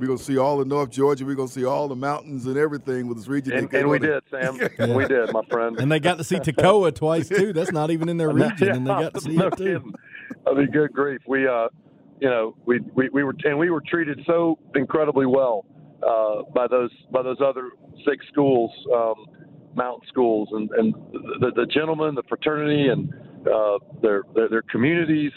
we're 0.02 0.08
gonna 0.08 0.18
see 0.18 0.40
all 0.40 0.60
of 0.60 0.68
North 0.68 0.90
Georgia. 0.90 1.24
We're 1.24 1.36
gonna 1.36 1.48
see 1.48 1.64
all 1.64 1.88
the 1.88 1.96
mountains 1.96 2.48
and 2.48 2.58
everything 2.58 3.08
with 3.08 3.18
this 3.18 3.28
region. 3.28 3.54
And, 3.54 3.72
and 3.72 3.88
we 3.88 4.00
did, 4.00 4.24
Sam. 4.32 4.60
And 4.80 4.96
we 4.96 5.06
did, 5.06 5.32
my 5.32 5.44
friend. 5.46 5.80
And 5.80 5.92
they 5.92 6.00
got 6.00 6.18
to 6.18 6.24
see 6.24 6.38
Toccoa 6.38 6.94
twice 6.96 7.30
too. 7.30 7.54
That's 7.54 7.72
not 7.72 7.92
even 7.92 8.10
in 8.10 8.18
their 8.18 8.30
region, 8.34 8.70
and 8.70 8.88
they 8.88 8.90
got 8.90 9.14
to 9.14 9.22
see 9.22 9.36
no 9.36 9.48
it 9.48 9.58
too. 9.58 9.64
Kidding. 9.64 9.94
I 10.48 10.54
mean, 10.56 10.72
good 10.72 10.92
grief. 10.92 11.22
We, 11.28 11.48
uh, 11.48 11.68
you 12.20 12.30
know, 12.30 12.56
we, 12.66 12.80
we 12.96 13.10
we 13.10 13.24
were 13.24 13.36
and 13.44 13.60
we 13.60 13.70
were 13.70 13.84
treated 13.88 14.20
so 14.26 14.58
incredibly 14.74 15.28
well 15.28 15.66
uh, 16.02 16.42
by 16.56 16.66
those 16.66 16.90
by 17.12 17.22
those 17.22 17.38
other 17.40 17.70
six 18.04 18.26
schools, 18.32 18.72
um, 18.92 19.14
mountain 19.76 20.08
schools, 20.08 20.50
and 20.52 20.72
and 20.72 20.96
the, 21.40 21.52
the 21.56 21.68
gentlemen, 21.68 22.16
the 22.16 22.24
fraternity, 22.28 22.88
and 22.88 23.14
uh, 23.48 23.78
their, 24.02 24.24
their 24.34 24.50
their 24.50 24.62
communities, 24.64 25.32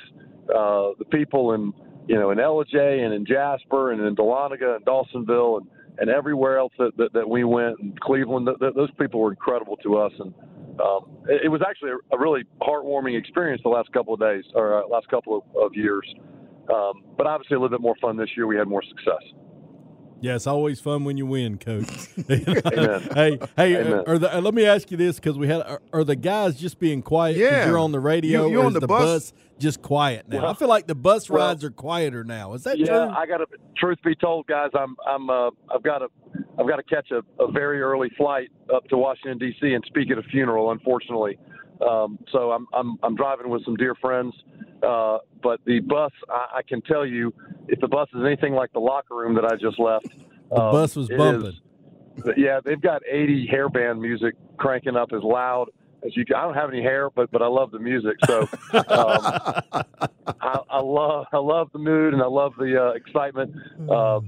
uh, 0.48 0.96
the 0.98 1.06
people, 1.10 1.52
and 1.52 1.74
you 2.06 2.16
know, 2.16 2.30
in 2.30 2.38
Ellijay 2.38 3.04
and 3.04 3.14
in 3.14 3.24
Jasper 3.24 3.92
and 3.92 4.00
in 4.00 4.14
Dahlonega 4.14 4.76
and 4.76 4.84
Dawsonville 4.84 5.58
and, 5.58 5.66
and 5.98 6.10
everywhere 6.10 6.58
else 6.58 6.72
that, 6.78 6.96
that, 6.96 7.12
that 7.12 7.28
we 7.28 7.44
went 7.44 7.78
and 7.78 7.98
Cleveland, 8.00 8.46
th- 8.46 8.58
th- 8.58 8.74
those 8.74 8.90
people 9.00 9.20
were 9.20 9.30
incredible 9.30 9.76
to 9.78 9.96
us. 9.96 10.12
And 10.18 10.34
um, 10.80 11.06
it, 11.28 11.42
it 11.44 11.48
was 11.48 11.62
actually 11.66 11.90
a, 11.90 12.16
a 12.16 12.18
really 12.18 12.44
heartwarming 12.60 13.18
experience 13.18 13.62
the 13.62 13.70
last 13.70 13.92
couple 13.92 14.14
of 14.14 14.20
days 14.20 14.44
or 14.54 14.82
uh, 14.82 14.88
last 14.88 15.08
couple 15.08 15.36
of, 15.38 15.62
of 15.62 15.74
years. 15.74 16.06
Um, 16.72 17.04
but 17.16 17.26
obviously 17.26 17.56
a 17.56 17.60
little 17.60 17.76
bit 17.76 17.82
more 17.82 17.96
fun 18.00 18.16
this 18.16 18.30
year. 18.36 18.46
We 18.46 18.56
had 18.56 18.68
more 18.68 18.82
success. 18.82 19.22
Yeah, 20.24 20.36
it's 20.36 20.46
always 20.46 20.80
fun 20.80 21.04
when 21.04 21.18
you 21.18 21.26
win, 21.26 21.58
Coach. 21.58 21.84
Hey, 22.26 23.38
hey, 23.58 23.76
Amen. 23.76 24.04
are 24.06 24.18
the, 24.18 24.34
uh, 24.34 24.40
let 24.40 24.54
me 24.54 24.64
ask 24.64 24.90
you 24.90 24.96
this 24.96 25.16
because 25.16 25.36
we 25.36 25.48
had 25.48 25.60
are, 25.60 25.82
are 25.92 26.02
the 26.02 26.16
guys 26.16 26.58
just 26.58 26.78
being 26.78 27.02
quiet? 27.02 27.34
'cause 27.34 27.42
Yeah. 27.42 27.66
you're 27.66 27.76
on 27.76 27.92
the 27.92 28.00
radio. 28.00 28.46
You- 28.46 28.52
you're 28.52 28.60
or 28.62 28.64
on 28.64 28.68
is 28.68 28.74
the 28.74 28.80
the 28.80 28.86
bus. 28.86 29.34
just 29.58 29.82
quiet 29.82 30.26
now. 30.26 30.40
Well- 30.42 30.50
I 30.50 30.54
feel 30.54 30.68
like 30.68 30.86
the 30.86 30.94
bus 30.94 31.28
well- 31.28 31.48
rides 31.48 31.62
are 31.62 31.70
quieter 31.70 32.24
now. 32.24 32.54
Is 32.54 32.64
that 32.64 32.78
yeah, 32.78 32.86
true? 32.86 32.96
I 33.14 33.26
got 33.26 33.38
to. 33.38 33.46
Truth 33.76 33.98
be 34.02 34.14
told, 34.14 34.46
guys, 34.46 34.70
I'm 34.74 34.96
I'm 35.06 35.28
uh, 35.28 35.50
I've 35.74 35.82
got 35.82 35.98
to 35.98 36.08
I've 36.58 36.66
got 36.66 36.76
to 36.76 36.82
catch 36.84 37.10
a, 37.10 37.20
a 37.42 37.52
very 37.52 37.82
early 37.82 38.08
flight 38.16 38.48
up 38.74 38.88
to 38.88 38.96
Washington 38.96 39.36
D.C. 39.36 39.74
and 39.74 39.84
speak 39.86 40.10
at 40.10 40.16
a 40.16 40.22
funeral. 40.22 40.70
Unfortunately, 40.70 41.38
um, 41.86 42.18
so 42.32 42.50
I'm 42.52 42.66
I'm 42.72 42.96
I'm 43.02 43.14
driving 43.14 43.50
with 43.50 43.62
some 43.66 43.76
dear 43.76 43.94
friends. 43.96 44.32
Uh, 44.86 45.18
but 45.42 45.60
the 45.64 45.80
bus, 45.80 46.12
I, 46.28 46.58
I 46.58 46.62
can 46.62 46.80
tell 46.82 47.06
you, 47.06 47.32
if 47.68 47.80
the 47.80 47.88
bus 47.88 48.08
is 48.14 48.22
anything 48.24 48.54
like 48.54 48.72
the 48.72 48.80
locker 48.80 49.14
room 49.14 49.34
that 49.34 49.44
I 49.44 49.56
just 49.56 49.78
left, 49.78 50.06
the 50.50 50.60
um, 50.60 50.72
bus 50.72 50.96
was 50.96 51.08
bumping. 51.08 51.48
is- 51.48 51.60
yeah, 52.36 52.60
they've 52.64 52.80
got 52.80 53.02
80 53.10 53.48
hairband 53.52 54.00
music 54.00 54.34
cranking 54.56 54.96
up 54.96 55.10
as 55.12 55.22
loud 55.22 55.66
as 56.06 56.16
you, 56.16 56.24
Can. 56.24 56.36
I 56.36 56.42
don't 56.42 56.54
have 56.54 56.70
any 56.70 56.80
hair, 56.82 57.10
but 57.10 57.30
but 57.30 57.42
I 57.42 57.46
love 57.48 57.70
the 57.70 57.78
music. 57.78 58.16
So 58.26 58.40
um, 58.72 59.32
I, 60.40 60.58
I 60.70 60.80
love 60.80 61.26
I 61.32 61.38
love 61.38 61.68
the 61.72 61.78
mood 61.78 62.14
and 62.14 62.22
I 62.22 62.26
love 62.26 62.52
the 62.58 62.80
uh, 62.80 62.92
excitement. 62.92 63.54
Uh, 63.90 64.20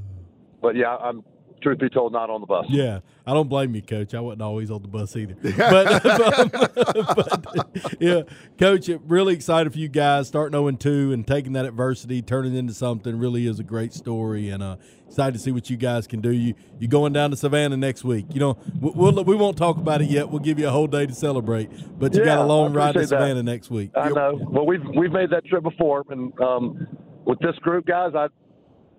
but 0.61 0.75
yeah, 0.77 0.97
I'm 0.97 1.23
truth 1.63 1.79
be 1.79 1.89
told, 1.89 2.13
not 2.13 2.31
on 2.31 2.41
the 2.41 2.47
bus. 2.47 2.67
Yeah, 2.69 3.01
I 3.27 3.33
don't 3.33 3.49
blame 3.49 3.75
you, 3.75 3.83
Coach. 3.83 4.15
I 4.15 4.21
wasn't 4.21 4.43
always 4.43 4.71
on 4.71 4.83
the 4.83 4.89
bus 4.89 5.17
either. 5.17 5.35
But, 5.57 6.03
but, 7.17 7.43
but 7.43 7.97
yeah, 8.01 8.23
Coach, 8.59 8.89
really 9.07 9.35
excited 9.35 9.73
for 9.73 9.79
you 9.79 9.89
guys 9.89 10.29
starting 10.29 10.53
0 10.53 10.71
2 10.73 11.13
and 11.13 11.27
taking 11.27 11.53
that 11.55 11.65
adversity, 11.65 12.23
turning 12.23 12.55
into 12.55 12.75
something. 12.75 13.19
Really 13.19 13.47
is 13.47 13.59
a 13.59 13.65
great 13.65 13.93
story, 13.93 14.51
and 14.51 14.63
uh, 14.63 14.77
excited 15.07 15.33
to 15.33 15.39
see 15.39 15.51
what 15.51 15.71
you 15.71 15.77
guys 15.77 16.07
can 16.07 16.21
do. 16.21 16.31
You 16.31 16.55
you 16.79 16.89
going 16.89 17.13
down 17.13 17.31
to 17.31 17.37
Savannah 17.37 17.77
next 17.77 18.05
week? 18.05 18.27
You 18.33 18.41
know, 18.41 18.59
we'll, 18.81 19.25
we 19.25 19.35
won't 19.35 19.57
talk 19.57 19.77
about 19.77 20.03
it 20.03 20.11
yet. 20.11 20.31
We'll 20.31 20.41
give 20.41 20.59
you 20.59 20.69
a 20.69 20.71
whole 20.71 20.87
day 20.87 21.07
to 21.07 21.15
celebrate, 21.15 21.71
but 21.99 22.15
you 22.15 22.21
yeah, 22.21 22.27
got 22.27 22.39
a 22.39 22.45
long 22.45 22.73
ride 22.73 22.93
to 22.93 23.01
that. 23.01 23.09
Savannah 23.09 23.43
next 23.43 23.71
week. 23.71 23.91
I 23.97 24.11
know. 24.11 24.39
Well, 24.41 24.67
we've 24.67 24.85
we've 24.97 25.13
made 25.13 25.31
that 25.31 25.45
trip 25.47 25.63
before, 25.63 26.05
and 26.11 26.39
um, 26.41 26.87
with 27.25 27.39
this 27.41 27.57
group, 27.57 27.87
guys, 27.87 28.13
I 28.15 28.29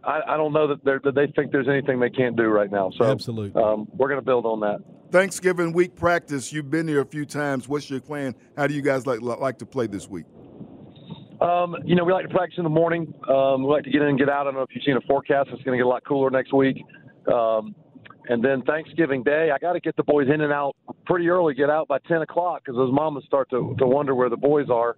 I, 0.07 0.21
I 0.33 0.37
don't 0.37 0.53
know 0.53 0.67
that, 0.67 0.83
that 0.85 1.13
they 1.13 1.27
think 1.35 1.51
there's 1.51 1.67
anything 1.67 1.99
they 1.99 2.09
can't 2.09 2.37
do 2.37 2.45
right 2.45 2.71
now. 2.71 2.91
So 2.97 3.03
absolutely, 3.03 3.61
um, 3.61 3.87
we're 3.91 4.07
going 4.07 4.19
to 4.19 4.25
build 4.25 4.45
on 4.45 4.61
that. 4.61 4.79
Thanksgiving 5.11 5.73
week 5.73 5.95
practice. 5.95 6.51
You've 6.53 6.71
been 6.71 6.87
here 6.87 7.01
a 7.01 7.05
few 7.05 7.25
times. 7.25 7.67
What's 7.67 7.89
your 7.89 7.99
plan? 7.99 8.33
How 8.55 8.67
do 8.67 8.73
you 8.73 8.81
guys 8.81 9.05
like 9.05 9.21
like 9.21 9.57
to 9.59 9.65
play 9.65 9.87
this 9.87 10.09
week? 10.09 10.25
Um, 11.41 11.75
you 11.85 11.95
know, 11.95 12.03
we 12.03 12.13
like 12.13 12.27
to 12.27 12.33
practice 12.33 12.57
in 12.57 12.63
the 12.63 12.69
morning. 12.69 13.13
Um, 13.29 13.63
we 13.63 13.69
like 13.69 13.83
to 13.83 13.91
get 13.91 14.01
in 14.01 14.07
and 14.07 14.17
get 14.17 14.29
out. 14.29 14.41
I 14.41 14.43
don't 14.45 14.55
know 14.55 14.61
if 14.61 14.69
you've 14.73 14.83
seen 14.83 14.97
a 14.97 15.01
forecast. 15.01 15.49
It's 15.51 15.61
going 15.63 15.77
to 15.77 15.83
get 15.83 15.85
a 15.85 15.89
lot 15.89 16.03
cooler 16.05 16.31
next 16.31 16.53
week. 16.53 16.83
Um, 17.31 17.75
and 18.29 18.43
then 18.43 18.63
Thanksgiving 18.63 19.23
Day, 19.23 19.51
I 19.53 19.59
got 19.59 19.73
to 19.73 19.79
get 19.79 19.95
the 19.97 20.03
boys 20.03 20.27
in 20.33 20.41
and 20.41 20.51
out 20.51 20.75
pretty 21.05 21.29
early. 21.29 21.53
Get 21.53 21.69
out 21.69 21.87
by 21.87 21.99
10 22.07 22.23
o'clock 22.23 22.63
because 22.65 22.77
those 22.77 22.91
mamas 22.91 23.23
start 23.25 23.49
to, 23.51 23.75
to 23.77 23.85
wonder 23.85 24.15
where 24.15 24.29
the 24.29 24.37
boys 24.37 24.67
are. 24.69 24.97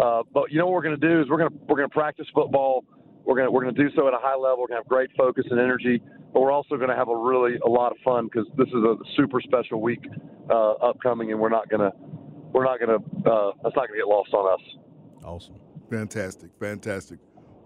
Uh, 0.00 0.22
but 0.32 0.52
you 0.52 0.58
know 0.58 0.66
what 0.66 0.74
we're 0.74 0.82
going 0.82 0.98
to 0.98 1.08
do 1.08 1.20
is 1.20 1.28
we're 1.28 1.38
going 1.38 1.50
to 1.50 1.56
we're 1.68 1.76
going 1.76 1.88
to 1.88 1.92
practice 1.92 2.26
football 2.32 2.84
we're 3.24 3.36
gonna 3.36 3.50
we're 3.50 3.62
gonna 3.62 3.72
do 3.72 3.88
so 3.96 4.08
at 4.08 4.14
a 4.14 4.18
high 4.18 4.36
level. 4.36 4.60
We're 4.60 4.68
gonna 4.68 4.80
have 4.80 4.88
great 4.88 5.10
focus 5.16 5.44
and 5.50 5.60
energy, 5.60 6.02
but 6.32 6.40
we're 6.40 6.52
also 6.52 6.76
gonna 6.76 6.96
have 6.96 7.08
a 7.08 7.16
really 7.16 7.56
a 7.64 7.68
lot 7.68 7.92
of 7.92 7.98
fun 8.04 8.26
because 8.26 8.46
this 8.56 8.68
is 8.68 8.74
a 8.74 8.96
super 9.16 9.40
special 9.40 9.80
week 9.80 10.04
uh, 10.50 10.72
upcoming, 10.72 11.30
and 11.30 11.40
we're 11.40 11.48
not 11.48 11.68
gonna 11.68 11.92
we're 12.52 12.64
not 12.64 12.80
gonna 12.80 12.96
uh, 12.96 13.52
that's 13.62 13.76
not 13.76 13.88
gonna 13.88 13.98
get 13.98 14.08
lost 14.08 14.32
on 14.34 14.52
us. 14.52 14.60
Awesome, 15.24 15.56
fantastic, 15.90 16.50
fantastic, 16.58 17.18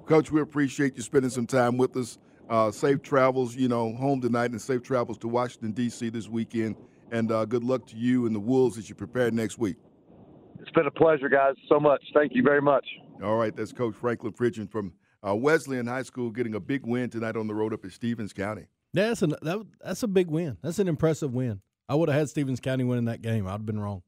Coach. 0.07 0.31
We 0.31 0.41
appreciate 0.41 0.97
you 0.97 1.03
spending 1.03 1.31
some 1.31 1.47
time 1.47 1.77
with 1.77 1.97
us. 1.97 2.19
Uh, 2.49 2.71
safe 2.71 3.03
travels, 3.03 3.57
you 3.57 3.67
know, 3.67 3.93
home 3.95 4.21
tonight, 4.21 4.53
and 4.53 4.61
safe 4.63 4.83
travels 4.83 5.19
to 5.19 5.27
Washington 5.27 5.73
D.C. 5.73 6.11
this 6.11 6.29
weekend. 6.29 6.77
And 7.11 7.31
uh, 7.33 7.45
good 7.45 7.65
luck 7.65 7.87
to 7.89 7.97
you 7.97 8.27
and 8.27 8.35
the 8.35 8.41
Wolves 8.41 8.79
as 8.79 8.89
you 8.89 8.95
prepare 8.95 9.31
next 9.31 9.59
week. 9.59 9.77
It's 10.61 10.71
been 10.71 10.87
a 10.87 10.91
pleasure, 10.91 11.29
guys. 11.29 11.55
So 11.69 11.79
much. 11.79 12.03
Thank 12.15 12.33
you 12.35 12.43
very 12.43 12.63
much. 12.63 12.87
All 13.23 13.37
right, 13.37 13.55
that's 13.55 13.73
Coach 13.73 13.95
Franklin 13.95 14.33
Pridgen 14.33 14.71
from 14.71 14.93
uh, 15.27 15.35
Wesleyan 15.35 15.87
High 15.87 16.03
School 16.03 16.31
getting 16.31 16.55
a 16.55 16.61
big 16.61 16.87
win 16.87 17.11
tonight 17.11 17.37
on 17.37 17.47
the 17.47 17.55
road 17.55 17.73
up 17.73 17.85
at 17.85 17.93
Stephens 17.93 18.33
County. 18.33 18.67
Yeah, 18.93 19.09
that's, 19.09 19.23
an, 19.23 19.35
that, 19.43 19.67
that's 19.85 20.03
a 20.03 20.09
big 20.09 20.29
win. 20.29 20.57
That's 20.63 20.79
an 20.79 20.89
impressive 20.89 21.35
win. 21.35 21.61
I 21.89 21.95
would 21.95 22.09
have 22.09 22.19
had 22.19 22.29
Stephens 22.29 22.61
County 22.61 22.85
winning 22.85 23.05
that 23.07 23.23
game. 23.23 23.47
I'd 23.47 23.53
have 23.53 23.67
been 23.67 23.81
wrong. 23.81 24.03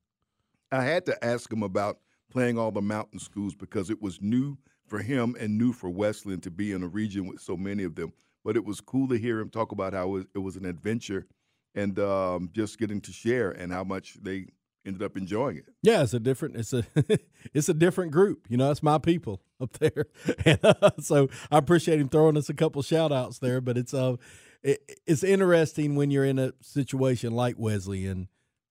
I 0.73 0.85
had 0.85 1.07
to 1.07 1.25
ask 1.25 1.53
him 1.53 1.63
about 1.63 1.99
playing 2.31 2.59
all 2.59 2.71
the 2.71 2.83
mountain 2.83 3.19
schools 3.19 3.55
because 3.55 3.91
it 3.91 4.03
was 4.03 4.21
new 4.21 4.59
for 4.87 5.01
him 5.01 5.37
and 5.39 5.57
new 5.57 5.73
for 5.73 5.91
Wesleyan 5.91 6.41
to 6.41 6.51
be 6.51 6.73
in 6.73 6.83
a 6.83 6.89
region 6.89 7.27
with 7.27 7.41
so 7.41 7.57
many 7.57 7.85
of 7.85 7.95
them. 7.95 8.13
But 8.45 8.57
it 8.57 8.65
was 8.65 8.81
cool 8.81 9.09
to 9.09 9.17
hear 9.17 9.41
him 9.41 9.51
talk 9.51 9.73
about 9.73 9.93
how 9.93 10.17
it 10.17 10.39
was 10.39 10.57
an 10.57 10.65
adventure 10.65 11.27
and 11.75 11.99
um, 11.99 12.51
just 12.53 12.79
getting 12.79 13.01
to 13.03 13.13
share 13.13 13.51
and 13.51 13.73
how 13.73 13.85
much 13.85 14.15
they 14.23 14.47
ended 14.89 15.03
up 15.03 15.17
enjoying 15.17 15.59
it. 15.59 15.67
Yeah, 15.83 16.03
it's 16.03 16.15
a 16.15 16.21
different 16.21 16.57
it's 16.57 16.73
a 16.73 16.85
it's 17.55 17.69
a 17.69 17.75
different 17.75 18.11
group. 18.11 18.47
You 18.49 18.57
know, 18.57 18.71
it's 18.71 18.83
my 18.83 18.99
people 18.99 19.43
up 19.61 19.79
there, 19.79 20.07
and 20.45 20.59
uh, 20.65 20.91
so 20.99 21.29
I 21.51 21.59
appreciate 21.59 22.01
him 22.01 22.09
throwing 22.09 22.37
us 22.37 22.49
a 22.49 22.55
couple 22.55 22.83
shout 22.83 23.13
outs 23.13 23.39
there. 23.39 23.61
But 23.61 23.79
it's 23.79 23.95
uh, 23.95 24.17
it, 24.63 25.01
it's 25.07 25.23
interesting 25.23 25.95
when 25.95 26.11
you're 26.11 26.25
in 26.25 26.39
a 26.39 26.53
situation 26.61 27.33
like 27.33 27.57
Wesleyan, 27.59 28.29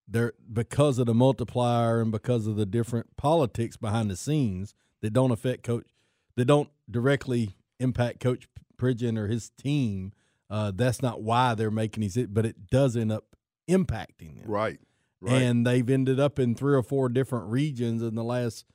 there 0.07 0.33
because 0.51 0.99
of 0.99 1.05
the 1.05 1.13
multiplier 1.13 2.01
and 2.01 2.11
because 2.11 2.47
of 2.47 2.55
the 2.55 2.65
different 2.65 3.15
politics 3.15 3.77
behind 3.77 4.09
the 4.09 4.17
scenes 4.17 4.73
that 5.01 5.13
don't 5.13 5.31
affect 5.31 5.63
coach, 5.63 5.87
that 6.35 6.45
don't 6.45 6.69
directly 6.89 7.55
impact 7.79 8.19
Coach 8.19 8.47
Pridgen 8.77 9.17
or 9.17 9.27
his 9.27 9.49
team. 9.51 10.13
Uh, 10.49 10.71
that's 10.73 11.01
not 11.01 11.21
why 11.21 11.53
they're 11.55 11.69
making 11.69 12.01
these, 12.01 12.17
but 12.27 12.45
it 12.45 12.69
does 12.69 12.95
end 12.95 13.11
up 13.11 13.35
impacting 13.69 14.39
them. 14.39 14.45
Right. 14.45 14.79
Right. 15.19 15.41
And 15.41 15.65
they've 15.65 15.89
ended 15.89 16.19
up 16.19 16.37
in 16.37 16.53
three 16.53 16.75
or 16.75 16.83
four 16.83 17.09
different 17.09 17.47
regions 17.47 18.03
in 18.03 18.15
the 18.15 18.23
last 18.23 18.65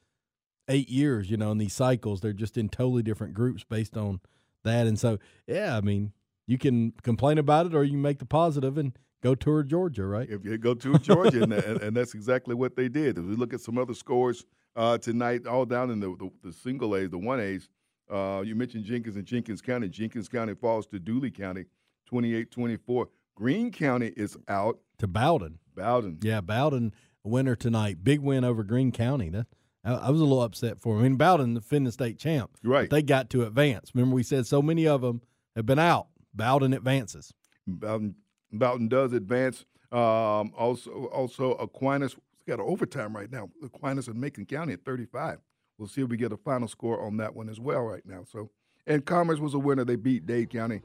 eight 0.69 0.89
years, 0.89 1.31
you 1.31 1.37
know, 1.37 1.53
in 1.53 1.59
these 1.59 1.73
cycles. 1.73 2.21
They're 2.21 2.33
just 2.33 2.57
in 2.57 2.69
totally 2.69 3.03
different 3.03 3.35
groups 3.35 3.65
based 3.65 3.97
on 3.97 4.21
that. 4.65 4.87
And 4.87 4.99
so, 4.99 5.19
yeah, 5.47 5.77
I 5.77 5.81
mean, 5.81 6.13
you 6.47 6.59
can 6.59 6.93
complain 7.03 7.39
about 7.39 7.67
it 7.67 7.75
or 7.75 7.85
you 7.85 7.97
make 7.97 8.19
the 8.19 8.27
positive 8.27 8.77
and 8.77 8.97
go 9.23 9.35
tour 9.35 9.63
Georgia, 9.63 10.05
right? 10.05 10.29
If 10.29 10.45
you 10.45 10.59
go 10.59 10.75
tour 10.75 10.99
Georgia, 10.99 11.45
and, 11.45 11.53
and, 11.53 11.97
that's 11.97 12.15
exactly 12.15 12.55
what 12.55 12.75
they 12.75 12.89
did. 12.89 13.19
If 13.19 13.25
we 13.25 13.37
look 13.37 13.55
at 13.55 13.61
some 13.61 13.79
other 13.79 13.95
scores 13.95 14.45
uh, 14.75 14.99
tonight, 14.99 15.47
all 15.47 15.65
down 15.65 15.91
in 15.91 16.01
the, 16.01 16.17
the, 16.17 16.31
the 16.49 16.53
single 16.53 16.97
A's, 16.97 17.11
the 17.11 17.19
1A's, 17.19 17.69
uh, 18.11 18.43
you 18.43 18.55
mentioned 18.55 18.85
Jenkins 18.85 19.17
and 19.17 19.25
Jenkins 19.25 19.63
County. 19.63 19.89
Jenkins 19.89 20.29
County 20.29 20.55
falls 20.55 20.87
to 20.89 20.99
Dooly 20.99 21.35
County 21.35 21.67
28 22.07 22.51
24. 22.51 23.09
Greene 23.43 23.73
County 23.73 24.13
is 24.17 24.37
out 24.47 24.79
to 24.99 25.09
Bowdon. 25.09 25.59
Bowdon. 25.75 26.19
Yeah, 26.23 26.41
Bowdon 26.41 26.95
winner 27.25 27.57
tonight. 27.57 28.05
Big 28.05 28.21
win 28.21 28.45
over 28.45 28.63
Greene 28.63 28.93
County. 28.93 29.31
That 29.31 29.49
I, 29.85 29.95
I 29.95 30.11
was 30.11 30.21
a 30.21 30.25
little 30.25 30.43
upset 30.43 30.81
for 30.81 30.95
them. 30.95 31.05
I 31.05 31.09
mean, 31.09 31.17
Bowdon, 31.17 31.55
the 31.55 31.61
defending 31.61 31.91
state 31.91 32.21
champ. 32.21 32.53
Right. 32.63 32.89
They 32.89 33.03
got 33.03 33.31
to 33.31 33.43
advance. 33.43 33.91
Remember, 33.97 34.15
we 34.15 34.23
said 34.23 34.47
so 34.47 34.63
many 34.63 34.87
of 34.87 35.01
them 35.01 35.23
have 35.57 35.67
been 35.67 35.81
out. 35.81 36.07
Bowdon 36.33 36.73
advances. 36.73 37.35
Bowdon, 37.67 38.15
Bowdon 38.53 38.87
does 38.87 39.13
advance. 39.13 39.65
Um, 39.91 40.53
also, 40.57 41.07
also 41.07 41.55
Aquinas 41.55 42.15
got 42.47 42.61
an 42.61 42.67
overtime 42.69 43.13
right 43.17 43.31
now. 43.31 43.51
Aquinas 43.65 44.07
and 44.07 44.21
Macon 44.21 44.47
County 44.47 44.75
at 44.75 44.85
35. 44.85 45.39
We'll 45.79 45.89
see 45.89 46.03
if 46.03 46.09
we 46.09 46.17
get 46.17 46.31
a 46.31 46.37
final 46.37 46.69
score 46.69 47.05
on 47.05 47.17
that 47.17 47.35
one 47.35 47.49
as 47.49 47.59
well 47.59 47.81
right 47.81 48.07
now. 48.07 48.23
So, 48.23 48.51
and 48.87 49.05
Commerce 49.05 49.41
was 49.41 49.55
a 49.55 49.59
winner. 49.59 49.85
They 49.85 49.97
beat 49.97 50.27
Dade 50.27 50.51
County 50.51 50.83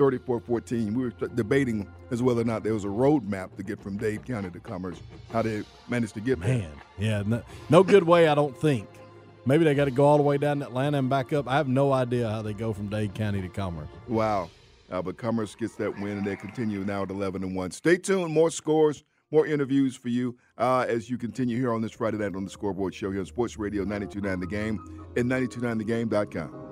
34-14. 0.00 0.94
We 0.94 1.04
were 1.04 1.10
debating 1.10 1.86
as 2.10 2.22
whether 2.22 2.40
or 2.40 2.44
not 2.44 2.62
there 2.64 2.72
was 2.74 2.84
a 2.84 2.88
roadmap 2.88 3.54
to 3.56 3.62
get 3.62 3.80
from 3.82 3.98
Dade 3.98 4.24
County 4.24 4.50
to 4.50 4.58
Commerce. 4.60 4.96
How 5.30 5.42
they 5.42 5.62
managed 5.88 6.14
to 6.14 6.20
get 6.20 6.38
Man, 6.38 6.60
there. 6.60 6.70
yeah, 6.98 7.22
no, 7.26 7.42
no 7.68 7.82
good 7.82 8.04
way, 8.04 8.28
I 8.28 8.34
don't 8.34 8.56
think. 8.56 8.88
Maybe 9.46 9.64
they 9.64 9.74
got 9.74 9.86
to 9.86 9.90
go 9.90 10.04
all 10.04 10.16
the 10.16 10.22
way 10.22 10.38
down 10.38 10.60
to 10.60 10.66
Atlanta 10.66 10.98
and 10.98 11.08
back 11.10 11.32
up. 11.32 11.46
I 11.48 11.56
have 11.56 11.68
no 11.68 11.92
idea 11.92 12.28
how 12.28 12.42
they 12.42 12.52
go 12.54 12.72
from 12.72 12.88
Dade 12.88 13.14
County 13.14 13.42
to 13.42 13.48
Commerce. 13.48 13.88
Wow. 14.08 14.50
Uh, 14.90 15.00
but 15.02 15.16
Commerce 15.18 15.54
gets 15.54 15.76
that 15.76 15.94
win, 16.00 16.18
and 16.18 16.26
they 16.26 16.36
continue 16.36 16.84
now 16.84 17.02
at 17.02 17.10
11 17.10 17.42
and 17.44 17.54
1. 17.54 17.70
Stay 17.70 17.96
tuned. 17.96 18.32
More 18.32 18.50
scores, 18.50 19.04
more 19.30 19.46
interviews 19.46 19.96
for 19.96 20.08
you 20.08 20.36
uh, 20.58 20.84
as 20.88 21.08
you 21.08 21.16
continue 21.18 21.56
here 21.56 21.72
on 21.72 21.80
this 21.80 21.92
Friday 21.92 22.18
night 22.18 22.34
on 22.34 22.44
the 22.44 22.50
Scoreboard 22.50 22.94
Show 22.94 23.10
here 23.10 23.20
on 23.20 23.26
Sports 23.26 23.56
Radio 23.58 23.82
929 23.84 24.40
The 24.40 24.46
Game 24.46 25.12
and 25.16 25.30
929thegame.com. 25.30 26.69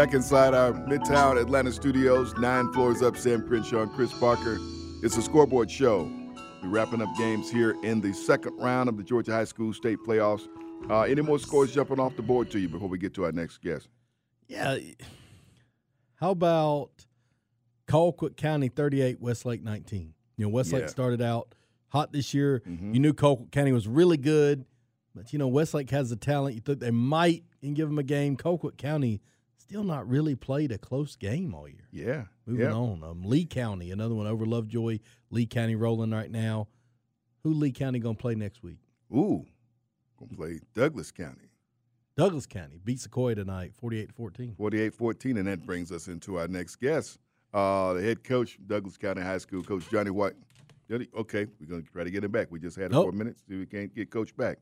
Back 0.00 0.14
inside 0.14 0.54
our 0.54 0.72
Midtown 0.72 1.38
Atlanta 1.38 1.70
studios, 1.70 2.34
nine 2.38 2.72
floors 2.72 3.02
up, 3.02 3.18
Sam 3.18 3.46
Crenshaw 3.46 3.82
and 3.82 3.92
Chris 3.92 4.10
Parker. 4.18 4.56
It's 5.02 5.14
a 5.18 5.20
scoreboard 5.20 5.70
show. 5.70 6.10
We're 6.62 6.70
wrapping 6.70 7.02
up 7.02 7.14
games 7.18 7.50
here 7.50 7.76
in 7.82 8.00
the 8.00 8.14
second 8.14 8.56
round 8.56 8.88
of 8.88 8.96
the 8.96 9.02
Georgia 9.02 9.32
High 9.32 9.44
School 9.44 9.74
State 9.74 9.98
Playoffs. 10.08 10.48
Uh, 10.88 11.02
any 11.02 11.20
more 11.20 11.38
scores 11.38 11.74
jumping 11.74 12.00
off 12.00 12.16
the 12.16 12.22
board 12.22 12.50
to 12.52 12.58
you 12.58 12.66
before 12.66 12.88
we 12.88 12.96
get 12.96 13.12
to 13.12 13.26
our 13.26 13.32
next 13.32 13.60
guest? 13.60 13.88
Yeah. 14.48 14.78
How 16.14 16.30
about 16.30 17.04
Colquitt 17.86 18.38
County 18.38 18.68
38, 18.70 19.20
Westlake 19.20 19.62
19? 19.62 20.14
You 20.38 20.46
know, 20.46 20.48
Westlake 20.48 20.84
Yeah. 20.84 20.88
started 20.88 21.20
out 21.20 21.54
hot 21.88 22.10
this 22.10 22.32
year. 22.32 22.62
Mhm. 22.66 22.94
You 22.94 23.00
knew 23.00 23.12
Colquitt 23.12 23.50
County 23.50 23.72
was 23.72 23.86
really 23.86 24.16
good. 24.16 24.64
But 25.14 25.34
you 25.34 25.38
know, 25.38 25.48
Westlake 25.48 25.90
has 25.90 26.08
the 26.08 26.16
talent. 26.16 26.54
You 26.54 26.62
think 26.62 26.80
they 26.80 26.90
might 26.90 27.44
and 27.60 27.76
give 27.76 27.88
them 27.88 27.98
a 27.98 28.02
game. 28.02 28.38
Colquitt 28.38 28.78
County 28.78 29.20
still 29.70 29.84
not 29.84 30.08
really 30.08 30.34
played 30.34 30.72
a 30.72 30.78
close 30.78 31.14
game 31.14 31.54
all 31.54 31.68
year. 31.68 31.86
Yeah. 31.92 32.24
Moving 32.44 32.66
yeah. 32.66 32.72
on. 32.72 33.04
Um, 33.04 33.22
Lee 33.24 33.44
County, 33.46 33.92
another 33.92 34.16
one 34.16 34.26
over 34.26 34.44
Lovejoy. 34.44 34.98
Lee 35.30 35.46
County 35.46 35.76
rolling 35.76 36.10
right 36.10 36.30
now. 36.30 36.66
Who 37.44 37.54
Lee 37.54 37.70
County 37.70 38.00
gonna 38.00 38.16
play 38.16 38.34
next 38.34 38.64
week? 38.64 38.78
Ooh, 39.14 39.46
gonna 40.18 40.36
play 40.36 40.58
Douglas 40.74 41.12
County. 41.12 41.50
Douglas 42.16 42.46
County 42.46 42.80
beat 42.84 42.98
Sequoyah 42.98 43.36
tonight, 43.36 43.72
48-14. 43.80 44.56
48-14, 44.56 45.38
and 45.38 45.46
that 45.46 45.64
brings 45.64 45.92
us 45.92 46.08
into 46.08 46.36
our 46.36 46.48
next 46.48 46.76
guest, 46.76 47.18
uh, 47.54 47.94
the 47.94 48.02
head 48.02 48.24
coach, 48.24 48.58
Douglas 48.66 48.96
County 48.98 49.22
High 49.22 49.38
School, 49.38 49.62
Coach 49.62 49.88
Johnny 49.88 50.10
White. 50.10 50.34
Johnny, 50.90 51.06
okay, 51.16 51.46
we're 51.60 51.66
gonna 51.66 51.82
try 51.82 52.02
to 52.02 52.10
get 52.10 52.24
him 52.24 52.32
back. 52.32 52.48
We 52.50 52.58
just 52.58 52.76
had 52.76 52.90
Nope. 52.90 53.06
for 53.06 53.10
a 53.10 53.16
minute. 53.16 53.38
See 53.38 53.54
if 53.54 53.60
we 53.60 53.66
can't 53.66 53.94
get 53.94 54.10
Coach 54.10 54.36
back. 54.36 54.58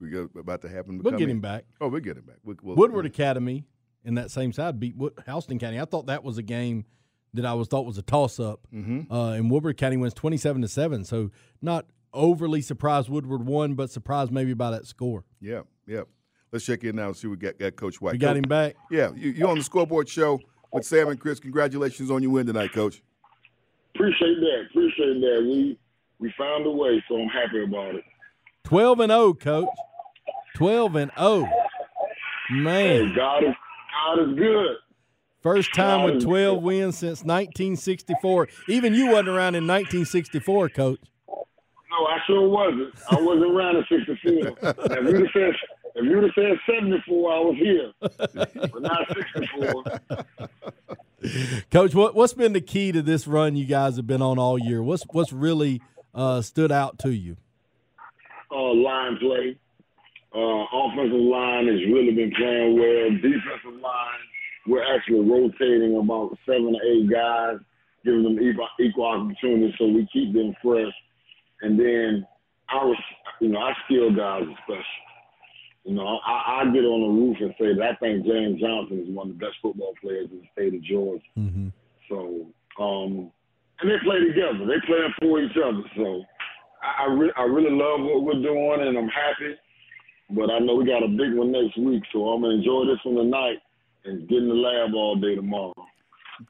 We're 0.00 0.28
about 0.38 0.62
to 0.62 0.68
have 0.68 0.86
him. 0.86 0.98
to 0.98 1.02
We'll 1.02 1.12
come 1.12 1.18
get 1.18 1.24
in. 1.28 1.36
him 1.36 1.40
back. 1.40 1.64
Oh, 1.80 1.88
we'll 1.88 2.00
get 2.00 2.16
him 2.16 2.24
back. 2.24 2.36
We'll, 2.44 2.56
we'll- 2.62 2.76
Woodward 2.76 3.06
Academy 3.06 3.64
in 4.04 4.14
that 4.16 4.30
same 4.30 4.52
side 4.52 4.78
beat 4.80 4.96
Wood, 4.96 5.12
Houston 5.26 5.58
County. 5.58 5.80
I 5.80 5.84
thought 5.84 6.06
that 6.06 6.24
was 6.24 6.38
a 6.38 6.42
game 6.42 6.84
that 7.34 7.46
I 7.46 7.54
was 7.54 7.68
thought 7.68 7.86
was 7.86 7.98
a 7.98 8.02
toss 8.02 8.38
up. 8.40 8.60
Mm-hmm. 8.74 9.12
Uh, 9.12 9.32
and 9.32 9.50
Woodward 9.50 9.76
County 9.76 9.96
wins 9.96 10.14
twenty 10.14 10.36
seven 10.36 10.62
to 10.62 10.68
seven. 10.68 11.04
So 11.04 11.30
not 11.60 11.86
overly 12.12 12.60
surprised 12.60 13.08
Woodward 13.08 13.46
won, 13.46 13.74
but 13.74 13.90
surprised 13.90 14.30
maybe 14.32 14.54
by 14.54 14.70
that 14.72 14.86
score. 14.86 15.24
Yeah, 15.40 15.62
yeah. 15.86 16.02
Let's 16.52 16.66
check 16.66 16.84
in 16.84 16.96
now 16.96 17.06
and 17.06 17.16
see 17.16 17.26
what 17.28 17.38
we 17.40 17.46
got, 17.46 17.58
got 17.58 17.76
Coach 17.76 18.00
White. 18.00 18.12
We 18.12 18.18
got 18.18 18.28
Coach- 18.34 18.36
him 18.36 18.42
back. 18.48 18.74
Yeah, 18.90 19.10
you, 19.14 19.30
you're 19.30 19.48
on 19.48 19.56
the 19.56 19.64
scoreboard 19.64 20.08
show 20.08 20.38
with 20.72 20.84
Sam 20.84 21.08
and 21.08 21.18
Chris. 21.18 21.40
Congratulations 21.40 22.10
on 22.10 22.22
your 22.22 22.32
win 22.32 22.46
tonight, 22.46 22.72
Coach. 22.74 23.02
Appreciate 23.94 24.36
that. 24.40 24.66
Appreciate 24.70 25.20
that. 25.20 25.40
We 25.42 25.78
we 26.18 26.32
found 26.38 26.66
a 26.66 26.70
way, 26.70 27.02
so 27.08 27.16
I'm 27.16 27.28
happy 27.28 27.62
about 27.64 27.94
it. 27.94 28.04
Twelve 28.64 29.00
and 29.00 29.10
zero, 29.10 29.32
Coach. 29.34 29.68
Twelve 30.54 30.94
and 30.96 31.10
zero. 31.18 31.48
Man, 32.50 33.08
Hey, 33.08 33.14
God 33.16 33.44
is 33.44 33.54
Is 34.20 34.34
good. 34.38 34.76
first 35.40 35.74
time 35.74 36.04
with 36.04 36.22
twelve 36.22 36.58
good. 36.58 36.64
wins 36.64 36.98
since 36.98 37.20
1964. 37.24 38.48
Even 38.68 38.94
you 38.94 39.06
wasn't 39.08 39.28
around 39.28 39.54
in 39.54 39.66
1964, 39.66 40.68
Coach. 40.70 41.00
No, 41.28 42.06
I 42.06 42.18
sure 42.26 42.48
wasn't. 42.48 42.94
I 43.10 43.20
wasn't 43.20 43.52
around 43.52 43.76
in 43.76 43.84
'64. 43.88 44.56
if 44.62 45.08
you'd 45.08 45.20
have 45.20 45.26
said 45.32 45.54
if 45.94 46.04
you'd 46.04 46.22
have 46.22 46.32
said 46.34 46.58
'74, 46.66 47.32
I 47.32 47.38
was 47.40 47.56
here, 47.58 47.92
but 48.00 48.82
not 48.82 49.06
'64. 49.14 49.84
Coach, 51.70 51.94
what 51.94 52.14
what's 52.14 52.34
been 52.34 52.52
the 52.52 52.60
key 52.60 52.92
to 52.92 53.02
this 53.02 53.26
run 53.26 53.54
you 53.56 53.64
guys 53.66 53.96
have 53.96 54.06
been 54.06 54.22
on 54.22 54.38
all 54.38 54.58
year? 54.58 54.82
What's 54.82 55.04
what's 55.12 55.32
really 55.32 55.80
uh, 56.14 56.40
stood 56.42 56.72
out 56.72 56.98
to 57.00 57.10
you? 57.10 57.36
uh, 58.50 58.74
line 58.74 59.16
play. 59.18 59.56
Uh, 60.34 60.64
offensive 60.72 61.20
line 61.20 61.68
has 61.68 61.80
really 61.92 62.12
been 62.12 62.32
playing 62.32 62.78
well. 62.78 63.10
Defensive 63.20 63.80
line, 63.80 64.24
we're 64.66 64.94
actually 64.94 65.20
rotating 65.20 65.96
about 65.96 66.36
seven 66.46 66.74
or 66.74 66.82
eight 66.88 67.10
guys, 67.10 67.58
giving 68.04 68.22
them 68.22 68.40
equal, 68.40 68.68
equal 68.80 69.06
opportunity 69.06 69.74
so 69.76 69.86
we 69.86 70.08
keep 70.12 70.32
them 70.32 70.54
fresh. 70.62 70.92
And 71.60 71.78
then 71.78 72.26
our, 72.70 72.94
you 73.40 73.48
know, 73.48 73.58
our 73.58 73.76
skill 73.84 74.10
guys 74.10 74.42
are 74.48 74.58
special. 74.64 75.02
You 75.84 75.94
know, 75.94 76.18
I, 76.24 76.62
I 76.62 76.64
get 76.72 76.86
on 76.86 77.02
the 77.02 77.20
roof 77.20 77.36
and 77.40 77.54
say 77.58 77.74
that 77.74 77.82
I 77.82 77.94
think 77.96 78.24
James 78.24 78.60
Johnson 78.60 79.04
is 79.04 79.14
one 79.14 79.30
of 79.30 79.38
the 79.38 79.44
best 79.44 79.56
football 79.60 79.94
players 80.00 80.28
in 80.30 80.38
the 80.40 80.48
state 80.54 80.74
of 80.74 80.82
Georgia. 80.84 81.24
Mm-hmm. 81.36 81.68
So, 82.08 82.46
um, 82.80 83.32
and 83.80 83.90
they 83.90 83.98
play 84.04 84.20
together. 84.20 84.64
They 84.64 84.80
playing 84.86 85.12
for 85.20 85.42
each 85.42 85.58
other. 85.58 85.82
So, 85.96 86.22
I, 86.82 87.04
I, 87.04 87.12
re- 87.12 87.36
I 87.36 87.42
really 87.42 87.74
love 87.74 88.00
what 88.00 88.22
we're 88.22 88.42
doing, 88.42 88.78
and 88.80 88.96
I'm 88.96 89.08
happy. 89.08 89.58
But 90.34 90.50
I 90.50 90.58
know 90.60 90.76
we 90.76 90.86
got 90.86 91.02
a 91.02 91.08
big 91.08 91.34
one 91.34 91.52
next 91.52 91.76
week, 91.78 92.02
so 92.12 92.28
I'm 92.28 92.42
gonna 92.42 92.54
enjoy 92.54 92.86
this 92.86 92.98
one 93.04 93.16
tonight 93.16 93.58
and 94.04 94.26
get 94.28 94.38
in 94.38 94.48
the 94.48 94.54
lab 94.54 94.94
all 94.94 95.16
day 95.16 95.34
tomorrow. 95.34 95.74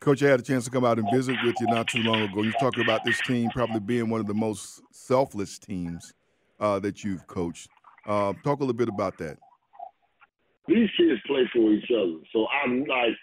Coach, 0.00 0.22
I 0.22 0.28
had 0.28 0.40
a 0.40 0.42
chance 0.42 0.64
to 0.64 0.70
come 0.70 0.84
out 0.84 0.98
and 0.98 1.08
visit 1.12 1.36
with 1.44 1.56
you 1.60 1.66
not 1.66 1.88
too 1.88 2.02
long 2.02 2.22
ago. 2.22 2.42
You 2.42 2.52
talking 2.52 2.84
about 2.84 3.04
this 3.04 3.20
team 3.26 3.50
probably 3.50 3.80
being 3.80 4.08
one 4.08 4.20
of 4.20 4.26
the 4.26 4.34
most 4.34 4.80
selfless 4.92 5.58
teams 5.58 6.14
uh, 6.60 6.78
that 6.78 7.02
you've 7.02 7.26
coached. 7.26 7.68
Uh, 8.06 8.32
talk 8.44 8.58
a 8.58 8.62
little 8.62 8.72
bit 8.72 8.88
about 8.88 9.18
that. 9.18 9.38
These 10.68 10.88
kids 10.96 11.20
play 11.26 11.42
for 11.52 11.72
each 11.72 11.90
other, 11.90 12.18
so 12.32 12.46
I'm 12.64 12.84
like, 12.84 13.16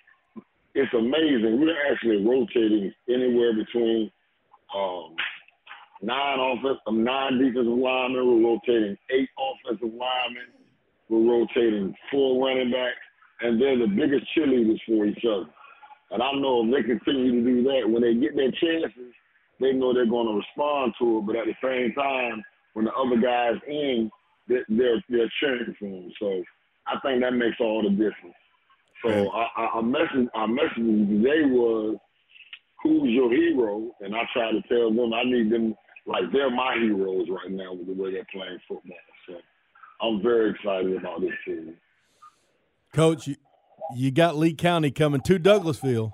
it's 0.75 0.93
amazing. 0.93 1.61
We're 1.61 1.91
actually 1.91 2.25
rotating 2.25 2.93
anywhere 3.07 3.53
between 3.53 4.11
um, 4.75 5.15
nine 6.01 6.39
offensive, 6.39 6.81
nine 6.91 7.37
defensive 7.39 7.65
linemen. 7.65 8.25
We're 8.25 8.49
rotating 8.49 8.97
eight 9.11 9.29
offensive 9.37 9.93
linemen. 9.93 10.49
We're 11.09 11.39
rotating 11.39 11.95
four 12.11 12.45
running 12.45 12.71
backs, 12.71 12.97
and 13.41 13.61
they're 13.61 13.77
the 13.77 13.87
biggest 13.87 14.25
cheerleaders 14.35 14.79
for 14.87 15.05
each 15.05 15.23
other. 15.25 15.49
And 16.11 16.23
I 16.23 16.31
know 16.33 16.65
if 16.65 16.71
they 16.71 16.87
continue 16.87 17.43
to 17.43 17.49
do 17.49 17.63
that, 17.63 17.89
when 17.89 18.01
they 18.01 18.15
get 18.15 18.35
their 18.35 18.51
chances, 18.51 19.13
they 19.59 19.73
know 19.73 19.93
they're 19.93 20.09
going 20.09 20.27
to 20.27 20.41
respond 20.41 20.93
to 20.99 21.19
it. 21.19 21.25
But 21.25 21.35
at 21.35 21.45
the 21.45 21.55
same 21.61 21.93
time, 21.93 22.43
when 22.73 22.85
the 22.85 22.93
other 22.93 23.19
guys 23.19 23.59
in, 23.67 24.09
they're 24.47 24.65
they're, 24.69 25.31
cheering 25.39 25.75
for 25.77 25.85
them. 25.85 26.11
So 26.19 26.43
I 26.87 26.99
think 27.01 27.21
that 27.21 27.31
makes 27.31 27.57
all 27.59 27.83
the 27.83 27.89
difference. 27.89 28.35
So 29.03 29.29
I, 29.29 29.47
I, 29.55 29.65
I 29.77 29.81
message 29.81 30.27
I 30.33 30.45
messaged 30.47 30.75
them 30.75 31.07
today 31.07 31.45
was 31.45 31.97
who's 32.81 33.09
your 33.09 33.31
hero, 33.31 33.91
and 34.01 34.15
I 34.15 34.21
try 34.33 34.51
to 34.51 34.61
tell 34.67 34.91
them 34.91 35.13
I 35.13 35.23
need 35.23 35.51
them 35.51 35.75
like 36.05 36.23
they're 36.31 36.49
my 36.49 36.75
heroes 36.79 37.27
right 37.29 37.51
now 37.51 37.73
with 37.73 37.87
the 37.87 37.93
way 37.93 38.11
they're 38.11 38.27
playing 38.31 38.59
football. 38.67 38.97
So 39.27 39.35
I'm 40.01 40.21
very 40.21 40.51
excited 40.51 40.95
about 40.95 41.21
this 41.21 41.31
team. 41.45 41.75
Coach, 42.93 43.27
you, 43.27 43.35
you 43.95 44.11
got 44.11 44.37
Lee 44.37 44.53
County 44.53 44.91
coming 44.91 45.21
to 45.21 45.39
Douglasville. 45.39 46.11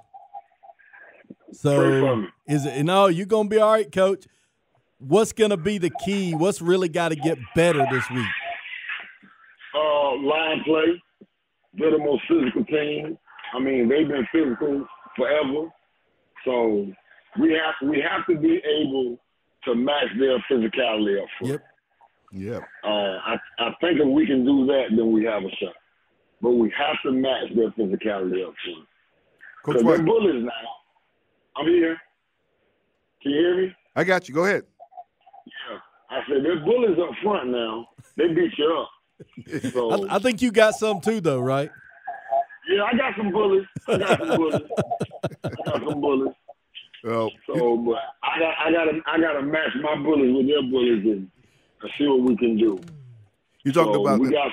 So 1.54 2.26
is 2.48 2.66
it 2.66 2.84
no, 2.84 3.08
you're 3.08 3.26
gonna 3.26 3.50
be 3.50 3.58
all 3.58 3.72
right, 3.72 3.92
coach. 3.92 4.26
What's 4.98 5.32
gonna 5.32 5.58
be 5.58 5.78
the 5.78 5.92
key? 6.04 6.34
What's 6.34 6.62
really 6.62 6.90
gotta 6.90 7.16
get 7.16 7.38
better 7.56 7.86
this 7.92 8.10
week? 8.10 8.28
Uh, 9.74 10.16
line 10.18 10.64
play, 10.66 11.02
they're 11.74 11.92
the 11.92 11.98
most 11.98 12.24
physical 12.28 12.66
team. 12.66 13.18
I 13.54 13.60
mean, 13.60 13.88
they've 13.88 14.08
been 14.08 14.28
physical 14.32 14.86
forever. 15.16 15.70
So 16.44 16.88
we 17.40 17.52
have 17.54 17.90
we 17.90 18.02
have 18.02 18.26
to 18.28 18.38
be 18.38 18.62
able 18.66 19.18
to 19.66 19.76
match 19.76 20.08
their 20.20 20.38
physicality 20.50 21.22
up 21.22 21.28
front. 21.40 21.52
Yep. 21.54 21.64
Yep. 22.34 22.64
Uh, 22.84 22.88
I, 22.88 23.36
I 23.60 23.70
think 23.82 24.00
if 24.00 24.08
we 24.08 24.26
can 24.26 24.44
do 24.46 24.66
that, 24.68 24.86
then 24.90 25.12
we 25.12 25.24
have 25.26 25.44
a 25.44 25.50
shot. 25.62 25.74
But 26.42 26.52
we 26.52 26.72
have 26.78 26.96
to 27.04 27.12
match 27.12 27.50
their 27.56 27.70
physicality 27.72 28.46
up 28.48 28.54
front. 28.64 28.88
Coach 29.66 29.74
Because 29.78 29.84
White. 29.84 29.98
they're 29.98 30.06
bullies 30.06 30.44
now. 30.44 30.52
I'm 31.58 31.68
here. 31.68 31.98
Can 33.22 33.32
you 33.32 33.40
hear 33.40 33.62
me? 33.68 33.76
I 33.96 34.04
got 34.04 34.28
you. 34.28 34.36
Go 34.36 34.46
ahead. 34.46 34.64
Yeah. 35.46 35.78
I 36.10 36.20
said 36.28 36.44
they're 36.44 36.60
bullies 36.64 36.98
up 37.02 37.16
front 37.24 37.50
now. 37.50 37.88
They 38.18 38.28
beat 38.28 38.52
you 38.58 38.78
up. 38.82 38.90
So 39.72 40.08
I, 40.10 40.16
I 40.18 40.20
think 40.20 40.42
you 40.42 40.52
got 40.52 40.76
some 40.76 41.00
too, 41.00 41.22
though, 41.22 41.40
right? 41.40 41.72
yeah, 42.70 42.84
I 42.84 42.98
got 42.98 43.14
some 43.18 43.32
bullies. 43.32 43.66
I 43.88 43.98
got 43.98 44.20
some 44.20 44.36
bullies. 44.38 44.62
I 45.46 45.50
got 45.66 45.90
some 45.90 46.02
bullies. 46.02 46.34
Oh, 47.06 47.30
So, 47.48 47.78
but 47.78 47.98
I 48.24 48.40
got 48.40 48.54
I 48.66 48.72
got 48.72 48.86
to 48.86 49.02
I 49.06 49.20
got 49.20 49.34
to 49.34 49.42
match 49.44 49.70
my 49.82 49.96
bullets 49.96 50.34
with 50.36 50.48
their 50.48 50.62
bullets 50.64 51.06
and, 51.06 51.30
see 52.00 52.08
what 52.08 52.22
we 52.22 52.36
can 52.38 52.58
do. 52.58 52.80
you 53.64 53.72
talked 53.72 53.94
So 53.94 54.02
about 54.02 54.20
we 54.20 54.30
the- 54.30 54.50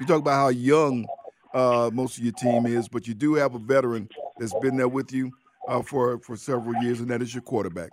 you 0.00 0.06
talk 0.06 0.20
about 0.20 0.34
how 0.34 0.48
young 0.48 1.04
uh, 1.52 1.90
most 1.92 2.16
of 2.18 2.22
your 2.24 2.32
team 2.32 2.66
is, 2.66 2.88
but 2.88 3.08
you 3.08 3.14
do 3.14 3.34
have 3.34 3.54
a 3.56 3.58
veteran 3.58 4.08
that's 4.38 4.54
been 4.60 4.76
there 4.76 4.88
with 4.88 5.12
you 5.12 5.32
uh, 5.68 5.82
for 5.82 6.18
for 6.20 6.36
several 6.36 6.80
years, 6.84 7.00
and 7.00 7.10
that 7.10 7.22
is 7.22 7.34
your 7.34 7.42
quarterback. 7.42 7.90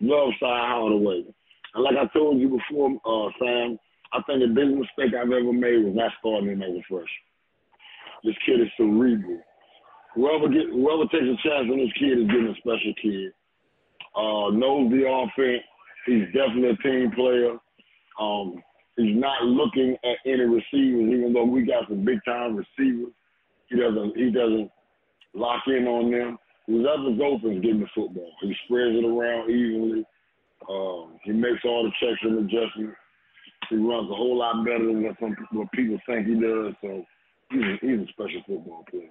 love 0.00 0.30
Cy 0.40 0.46
Hardaway. 0.46 1.24
And 1.74 1.84
like 1.84 1.94
I 1.96 2.06
told 2.12 2.40
you 2.40 2.48
before, 2.48 2.90
uh, 3.04 3.30
Sam, 3.38 3.78
I 4.12 4.20
think 4.22 4.40
the 4.40 4.48
biggest 4.48 4.74
mistake 4.76 5.14
I've 5.14 5.30
ever 5.30 5.52
made 5.52 5.84
was 5.84 5.94
not 5.94 6.10
starting 6.18 6.48
him 6.48 6.62
as 6.62 6.70
a 6.70 6.82
freshman. 6.88 7.06
This 8.24 8.34
kid 8.44 8.60
is 8.60 8.68
cerebral. 8.76 9.40
Whoever 10.14 10.48
get 10.48 10.70
whoever 10.72 11.04
takes 11.04 11.24
a 11.24 11.38
chance 11.46 11.70
on 11.70 11.78
this 11.78 11.92
kid 11.98 12.18
is 12.18 12.26
getting 12.26 12.50
a 12.50 12.58
special 12.58 12.94
kid. 13.00 13.32
Uh, 14.16 14.50
knows 14.50 14.90
the 14.90 15.06
offense. 15.06 15.62
He's 16.06 16.26
definitely 16.34 16.70
a 16.70 16.82
team 16.82 17.12
player. 17.12 17.56
Um, 18.18 18.62
he's 18.96 19.16
not 19.16 19.44
looking 19.44 19.96
at 20.02 20.18
any 20.26 20.42
receivers, 20.42 21.14
even 21.14 21.32
though 21.32 21.44
we 21.44 21.62
got 21.62 21.88
some 21.88 22.04
big 22.04 22.18
time 22.24 22.56
receivers. 22.56 23.12
He 23.68 23.76
doesn't 23.76 24.16
he 24.16 24.30
doesn't 24.30 24.70
lock 25.34 25.62
in 25.68 25.86
on 25.86 26.10
them. 26.10 26.38
Whoever's 26.66 27.20
open 27.22 27.56
is 27.56 27.62
getting 27.62 27.80
the 27.80 27.86
football. 27.94 28.32
He 28.42 28.54
spreads 28.64 28.96
it 28.96 29.04
around 29.04 29.50
evenly. 29.50 30.04
Um, 30.68 31.18
he 31.24 31.32
makes 31.32 31.64
all 31.64 31.84
the 31.84 31.90
checks 32.00 32.20
and 32.22 32.38
adjustments. 32.38 32.96
He 33.68 33.76
runs 33.76 34.10
a 34.10 34.14
whole 34.14 34.38
lot 34.38 34.64
better 34.64 34.86
than 34.86 35.02
what 35.02 35.16
some 35.20 35.36
what 35.52 35.70
people 35.72 35.98
think 36.06 36.26
he 36.26 36.34
does. 36.34 36.74
So 36.82 37.04
he's 37.50 37.62
a, 37.62 37.76
he's 37.80 38.00
a 38.00 38.12
special 38.12 38.42
football 38.46 38.84
player. 38.90 39.10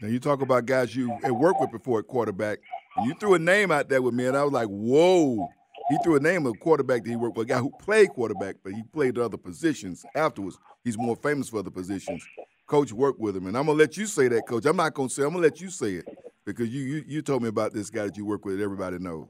Now 0.00 0.08
you 0.08 0.20
talk 0.20 0.42
about 0.42 0.66
guys 0.66 0.94
you 0.94 1.16
had 1.22 1.32
worked 1.32 1.60
with 1.60 1.72
before 1.72 1.98
at 1.98 2.06
quarterback, 2.06 2.58
and 2.96 3.06
you 3.06 3.14
threw 3.14 3.34
a 3.34 3.38
name 3.38 3.70
out 3.72 3.88
there 3.88 4.00
with 4.00 4.14
me, 4.14 4.26
and 4.26 4.36
I 4.36 4.44
was 4.44 4.52
like, 4.52 4.68
"Whoa, 4.68 5.48
He 5.90 5.96
threw 6.04 6.16
a 6.16 6.20
name 6.20 6.44
of 6.46 6.52
a 6.54 6.58
quarterback 6.58 7.02
that 7.02 7.08
he 7.10 7.16
worked 7.16 7.36
with, 7.38 7.46
a 7.46 7.54
guy 7.54 7.58
who 7.58 7.70
played 7.80 8.10
quarterback, 8.10 8.56
but 8.62 8.74
he 8.74 8.82
played 8.92 9.18
other 9.18 9.38
positions 9.38 10.04
afterwards. 10.14 10.58
He's 10.84 10.98
more 10.98 11.16
famous 11.16 11.48
for 11.48 11.60
other 11.60 11.70
positions. 11.70 12.22
Coach 12.66 12.92
worked 12.92 13.18
with 13.18 13.34
him, 13.34 13.46
and 13.46 13.56
I'm 13.56 13.64
gonna 13.66 13.78
let 13.78 13.96
you 13.96 14.04
say 14.04 14.28
that, 14.28 14.46
Coach. 14.46 14.66
I'm 14.66 14.76
not 14.76 14.92
gonna 14.92 15.08
say. 15.08 15.22
I'm 15.22 15.30
gonna 15.30 15.42
let 15.42 15.60
you 15.60 15.70
say 15.70 15.94
it 15.94 16.04
because 16.44 16.68
you 16.68 16.82
you, 16.82 17.04
you 17.06 17.22
told 17.22 17.42
me 17.42 17.48
about 17.48 17.72
this 17.72 17.88
guy 17.88 18.04
that 18.04 18.16
you 18.18 18.26
work 18.26 18.44
with. 18.44 18.60
Everybody 18.60 18.98
knows. 18.98 19.26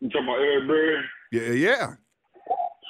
You 0.00 0.10
talking 0.10 0.24
about 0.24 0.38
Eric 0.40 0.68
Berry? 0.68 1.04
Yeah, 1.32 1.52
yeah. 1.52 1.94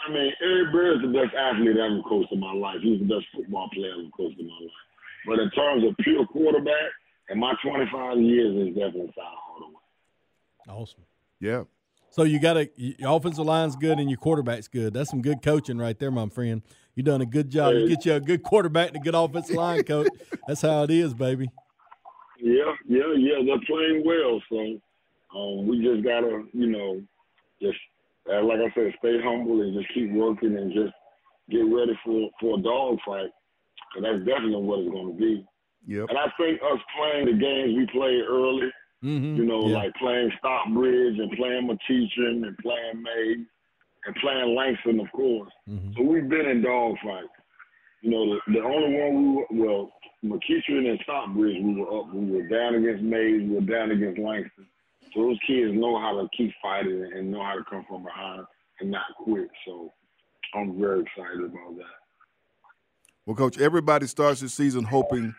I 0.09 0.12
mean, 0.12 0.32
Eric 0.43 0.72
Berry 0.72 0.97
is 0.97 1.03
the 1.03 1.09
best 1.09 1.34
athlete 1.38 1.76
I 1.80 1.86
ever 1.86 2.03
coached 2.09 2.32
in 2.32 2.40
my 2.40 2.53
life. 2.53 2.78
He's 2.82 2.99
the 2.99 3.07
best 3.07 3.26
football 3.32 3.70
player 3.72 3.93
I 3.95 4.01
ever 4.01 4.11
coached 4.16 4.40
in 4.40 4.49
my 4.49 4.59
life. 4.61 4.70
But 5.27 5.39
in 5.39 5.51
terms 5.51 5.85
of 5.85 5.97
pure 5.99 6.27
quarterback, 6.27 6.91
in 7.31 7.39
my 7.39 7.55
25 7.62 8.18
years, 8.18 8.55
it's 8.57 8.77
definitely 8.77 9.12
Cy 9.14 9.23
Hardaway. 9.23 9.73
Awesome. 10.68 11.05
Yeah. 11.41 11.64
So 12.11 12.25
you 12.25 12.39
got 12.41 12.59
a 12.59 12.70
your 12.77 13.16
offensive 13.16 13.47
line's 13.47 13.75
good 13.75 13.99
and 13.99 14.11
your 14.11 14.18
quarterback's 14.18 14.68
good. 14.68 14.93
That's 14.93 15.09
some 15.09 15.23
good 15.23 15.43
coaching 15.43 15.79
right 15.79 15.99
there, 15.99 16.11
my 16.11 16.29
friend. 16.29 16.61
You 16.95 17.03
done 17.03 17.23
a 17.23 17.27
good 17.27 17.49
job. 17.49 17.75
You 17.75 17.89
get 17.89 18.05
you 18.05 18.14
a 18.14 18.20
good 18.20 18.43
quarterback 18.43 18.89
and 18.89 18.97
a 18.97 19.01
good 19.01 19.14
offensive 19.14 19.57
line 19.57 19.83
coach. 19.83 20.09
That's 20.47 20.61
how 20.61 20.83
it 20.83 20.91
is, 20.91 21.14
baby. 21.14 21.49
Yeah, 22.39 22.75
yeah, 22.87 23.14
yeah. 23.16 23.37
They're 23.47 23.64
playing 23.66 24.03
well, 24.05 24.43
so 24.51 25.39
um, 25.39 25.66
we 25.66 25.83
just 25.83 26.05
gotta, 26.05 26.45
you 26.53 26.66
know, 26.66 27.01
just 27.62 27.79
uh, 28.31 28.45
like 28.45 28.59
I 28.59 28.70
said, 28.75 28.93
stay 28.99 29.16
humble 29.23 29.62
and 29.62 29.75
just 29.75 29.93
keep 29.95 30.12
working 30.12 30.57
and 30.59 30.70
just 30.70 30.93
get 31.49 31.61
ready 31.61 31.99
for 32.05 32.29
for 32.41 32.59
a 32.59 32.62
dog 32.62 32.99
fight. 33.07 33.31
Cause 33.95 34.03
that's 34.03 34.24
definitely 34.24 34.62
what 34.62 34.80
it's 34.80 34.90
going 34.90 35.12
to 35.12 35.18
be. 35.18 35.45
Yep. 35.86 36.07
And 36.11 36.18
I 36.18 36.26
think 36.38 36.61
us 36.62 36.80
playing 36.97 37.26
the 37.26 37.32
games 37.38 37.76
we 37.76 37.86
played 37.93 38.22
early, 38.28 38.70
Mm-hmm. 39.03 39.34
you 39.36 39.45
know, 39.45 39.66
Yeah. 39.66 39.78
like 39.78 39.95
playing 39.97 40.30
Stockbridge 40.38 41.18
and 41.18 41.32
playing 41.32 41.66
McEachern 41.66 42.47
and 42.47 42.57
playing 42.59 43.03
May 43.03 43.34
and 44.07 44.14
playing 44.22 44.55
Langston, 44.55 45.01
of 45.01 45.11
course. 45.11 45.51
Mm-hmm. 45.68 45.93
So 45.97 46.03
we've 46.05 46.28
been 46.28 46.47
in 46.47 46.62
dog 46.62 46.95
fights. 47.03 47.26
You 48.03 48.11
know, 48.12 48.34
the, 48.47 48.53
the 48.53 48.61
only 48.62 48.97
one 49.01 49.12
we 49.51 49.59
were, 49.59 49.66
well, 49.66 49.93
McEachern 50.24 50.88
and 50.88 51.01
Stockbridge, 51.03 51.57
we 51.61 51.74
were 51.74 51.99
up. 52.01 52.14
We 52.14 52.30
were 52.30 52.47
down 52.49 52.76
against 52.76 53.03
Mays. 53.03 53.43
We 53.43 53.55
were 53.57 53.61
down 53.62 53.90
against 53.90 54.20
Langston. 54.20 54.66
So 55.14 55.22
those 55.22 55.38
kids 55.49 55.74
know 55.74 55.99
how 55.99 56.20
to 56.20 56.28
keep 56.36 56.53
fighting 56.62 57.11
and 57.14 57.30
know 57.32 57.43
how 57.43 57.55
to 57.57 57.64
come 57.68 57.84
from 57.88 58.05
behind 58.05 58.45
and 58.80 58.90
not 58.90 59.07
quit. 59.18 59.49
So 59.66 59.93
I'm 60.55 60.78
very 60.80 61.01
excited 61.03 61.40
about 61.40 61.74
that. 61.76 61.99
Well, 63.25 63.37
Coach, 63.37 63.57
everybody 63.59 64.09
starts 64.09 64.41
the 64.41 64.49
season 64.49 64.83
hoping 64.83 65.33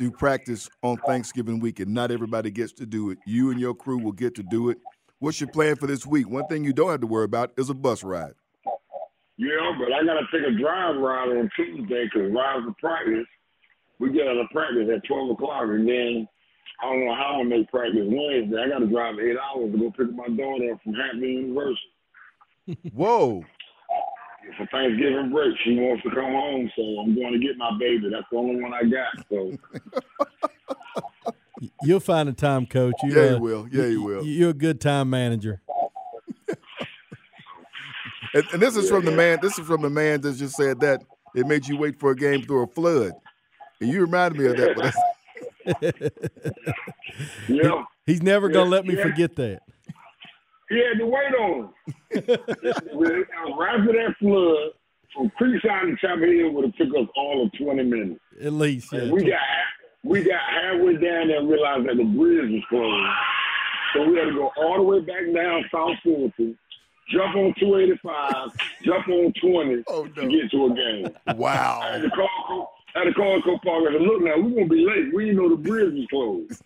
to 0.00 0.10
practice 0.10 0.68
on 0.82 0.96
Thanksgiving 1.06 1.60
weekend. 1.60 1.94
Not 1.94 2.10
everybody 2.10 2.50
gets 2.50 2.72
to 2.74 2.86
do 2.86 3.10
it. 3.10 3.18
You 3.26 3.52
and 3.52 3.60
your 3.60 3.74
crew 3.74 3.98
will 3.98 4.12
get 4.12 4.34
to 4.36 4.42
do 4.42 4.70
it. 4.70 4.78
What's 5.20 5.40
your 5.40 5.48
plan 5.48 5.76
for 5.76 5.86
this 5.86 6.04
week? 6.04 6.28
One 6.28 6.46
thing 6.48 6.64
you 6.64 6.72
don't 6.72 6.90
have 6.90 7.00
to 7.00 7.06
worry 7.06 7.26
about 7.26 7.52
is 7.56 7.70
a 7.70 7.74
bus 7.74 8.02
ride. 8.02 8.34
Yeah, 9.36 9.70
but 9.78 9.92
I 9.92 10.04
got 10.04 10.14
to 10.14 10.26
take 10.32 10.48
a 10.48 10.58
drive 10.58 10.96
ride 10.96 11.28
on 11.28 11.48
Tuesday 11.54 12.04
because 12.12 12.32
right 12.32 12.56
after 12.56 12.74
practice, 12.80 13.26
we 14.00 14.10
get 14.10 14.26
out 14.26 14.38
of 14.38 14.50
practice 14.50 14.88
at 14.92 15.04
12 15.04 15.30
o'clock. 15.30 15.62
And 15.62 15.88
then 15.88 16.26
I 16.82 16.86
don't 16.86 17.06
know 17.06 17.14
how 17.14 17.38
I'm 17.38 17.48
going 17.48 17.50
to 17.50 17.58
make 17.58 17.70
practice 17.70 18.02
Wednesday. 18.02 18.62
I 18.64 18.68
got 18.68 18.80
to 18.80 18.86
drive 18.86 19.14
eight 19.20 19.36
hours 19.38 19.70
to 19.70 19.78
go 19.78 19.92
pick 19.92 20.12
my 20.12 20.26
daughter 20.26 20.72
up 20.72 20.82
from 20.82 20.94
Hampton 20.94 21.22
University. 21.22 21.78
Whoa. 22.92 23.44
For 24.56 24.66
Thanksgiving 24.72 25.30
break, 25.30 25.54
she 25.64 25.74
wants 25.74 26.02
to 26.04 26.10
come 26.10 26.32
home, 26.32 26.70
so 26.74 26.82
I'm 27.00 27.14
going 27.14 27.32
to 27.32 27.38
get 27.38 27.56
my 27.56 27.76
baby. 27.78 28.08
That's 28.10 28.24
the 28.32 28.38
only 28.38 28.60
one 28.62 28.72
I 28.72 28.82
got. 28.84 29.26
So 29.30 29.56
You'll 31.82 32.00
find 32.00 32.28
a 32.28 32.32
time, 32.32 32.66
coach. 32.66 32.94
You, 33.02 33.14
Yeah, 33.14 33.28
he 33.28 33.34
uh, 33.34 33.38
will. 33.38 33.68
Yeah, 33.70 33.86
he 33.86 33.96
will. 33.96 34.24
You're 34.24 34.50
a 34.50 34.54
good 34.54 34.80
time 34.80 35.10
manager. 35.10 35.60
And, 38.34 38.44
and 38.52 38.60
this 38.60 38.76
is 38.76 38.90
from 38.90 39.06
the 39.06 39.10
man. 39.10 39.38
This 39.40 39.58
is 39.58 39.66
from 39.66 39.80
the 39.80 39.88
man 39.88 40.20
that 40.20 40.36
just 40.36 40.54
said 40.54 40.80
that 40.80 41.02
it 41.34 41.46
made 41.46 41.66
you 41.66 41.78
wait 41.78 41.98
for 41.98 42.10
a 42.10 42.14
game 42.14 42.42
through 42.42 42.64
a 42.64 42.66
flood. 42.66 43.12
And 43.80 43.90
you 43.90 44.02
reminded 44.02 44.38
me 44.38 44.46
of 44.48 44.56
that. 44.58 44.76
But 44.76 45.80
that's, 45.80 46.10
yeah, 47.48 47.84
He's 48.04 48.22
never 48.22 48.50
gonna 48.50 48.66
Yeah, 48.66 48.70
let 48.70 48.86
me 48.86 48.96
yeah. 48.96 49.02
forget 49.02 49.34
that. 49.36 49.62
He 50.68 50.76
had 50.78 50.98
to 50.98 51.06
wait 51.06 51.34
on 51.40 51.60
him. 51.60 51.70
right 53.58 53.80
after 53.80 53.92
that 53.92 54.14
flood, 54.18 54.72
from 55.14 55.32
Creekside 55.40 55.90
to 55.90 55.96
Chapel 56.00 56.26
Hill 56.26 56.50
would 56.52 56.64
have 56.66 56.76
took 56.76 56.88
us 56.88 57.08
all 57.16 57.46
of 57.46 57.52
20 57.58 57.82
minutes. 57.84 58.20
At 58.42 58.52
least, 58.52 58.92
yeah. 58.92 59.00
And 59.00 59.12
we 59.12 59.24
got 59.24 59.40
we 60.04 60.22
got 60.22 60.40
halfway 60.40 60.92
down 60.94 61.28
there 61.28 61.38
and 61.38 61.48
realized 61.48 61.88
that 61.88 61.96
the 61.96 62.04
bridge 62.04 62.50
was 62.50 62.62
closed. 62.68 63.16
So 63.94 64.08
we 64.08 64.18
had 64.18 64.26
to 64.26 64.32
go 64.32 64.52
all 64.56 64.76
the 64.76 64.82
way 64.82 65.00
back 65.00 65.24
down 65.34 65.64
South 65.72 65.96
Fulton, 66.04 66.56
jump 67.08 67.34
on 67.36 67.54
285, 67.58 68.50
jump 68.84 69.08
on 69.08 69.32
20 69.40 69.82
to 70.14 70.28
get 70.28 70.50
to 70.50 70.66
a 70.66 70.74
game. 70.74 71.36
Wow. 71.36 71.80
I 71.82 71.92
had 71.92 72.02
to 72.02 72.10
call, 72.10 72.74
I 72.94 72.98
had 73.00 73.04
to 73.04 73.14
call 73.14 73.42
Co 73.42 73.58
Park 73.64 73.84
and 73.86 73.94
said, 73.94 74.02
look 74.02 74.22
now, 74.22 74.36
we're 74.36 74.50
going 74.50 74.68
to 74.68 74.74
be 74.74 74.86
late. 74.86 75.14
We 75.14 75.26
didn't 75.26 75.38
know 75.38 75.48
the 75.48 75.56
bridge 75.56 75.94
was 75.94 76.06
closed. 76.10 76.62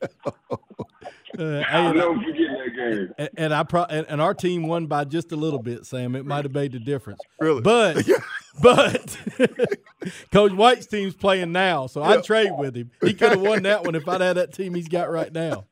Uh, 1.36 1.42
I'll 1.68 1.92
hey, 1.92 1.98
never 1.98 2.14
forget 2.14 2.48
that 2.50 2.76
game. 2.76 3.14
and, 3.18 3.30
and 3.36 3.54
I 3.54 3.62
pro- 3.64 3.84
and, 3.84 4.06
and 4.08 4.20
our 4.20 4.34
team 4.34 4.66
won 4.66 4.86
by 4.86 5.04
just 5.04 5.32
a 5.32 5.36
little 5.36 5.58
bit, 5.62 5.86
Sam. 5.86 6.14
It 6.14 6.24
might 6.24 6.44
have 6.44 6.54
made 6.54 6.72
the 6.72 6.78
difference. 6.78 7.20
Really? 7.40 7.60
But 7.60 8.06
but 8.62 9.16
Coach 10.32 10.52
White's 10.52 10.86
team's 10.86 11.14
playing 11.14 11.52
now, 11.52 11.86
so 11.86 12.02
I'd 12.02 12.24
trade 12.24 12.52
with 12.56 12.76
him. 12.76 12.90
He 13.02 13.14
could 13.14 13.30
have 13.30 13.40
won 13.40 13.62
that 13.64 13.84
one 13.84 13.94
if 13.94 14.08
I'd 14.08 14.20
had 14.20 14.36
that 14.36 14.52
team 14.52 14.74
he's 14.74 14.88
got 14.88 15.10
right 15.10 15.32
now. 15.32 15.64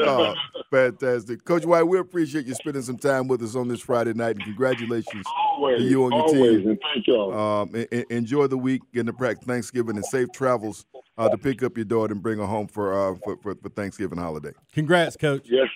Oh, 0.00 0.34
fantastic. 0.70 1.44
Coach 1.44 1.64
White, 1.64 1.84
we 1.84 1.98
appreciate 1.98 2.46
you 2.46 2.54
spending 2.54 2.82
some 2.82 2.96
time 2.98 3.28
with 3.28 3.42
us 3.42 3.54
on 3.54 3.68
this 3.68 3.80
Friday 3.80 4.12
night, 4.14 4.36
and 4.36 4.44
congratulations 4.44 5.24
Always, 5.26 5.78
to 5.78 5.84
you 5.84 6.04
and 6.04 6.12
your 6.12 6.22
always, 6.22 6.60
team. 6.60 6.68
and 6.70 6.78
thank 6.94 7.06
y'all. 7.06 7.32
Um, 7.38 7.70
en- 7.74 7.86
en- 7.92 8.04
enjoy 8.10 8.46
the 8.46 8.58
week, 8.58 8.82
get 8.92 9.06
to 9.06 9.12
practice 9.12 9.46
Thanksgiving, 9.46 9.96
and 9.96 10.04
safe 10.04 10.28
travels 10.32 10.86
uh, 11.16 11.28
to 11.28 11.38
pick 11.38 11.62
up 11.62 11.76
your 11.76 11.84
daughter 11.84 12.12
and 12.12 12.22
bring 12.22 12.38
her 12.38 12.46
home 12.46 12.66
for, 12.66 12.92
uh, 12.92 13.14
for, 13.24 13.36
for 13.38 13.54
for 13.54 13.68
Thanksgiving 13.68 14.18
holiday. 14.18 14.52
Congrats, 14.72 15.16
Coach. 15.16 15.46
Yes, 15.46 15.68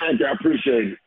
thank 0.00 0.20
you. 0.20 0.26
I 0.26 0.32
appreciate 0.32 0.88
it. 0.92 0.98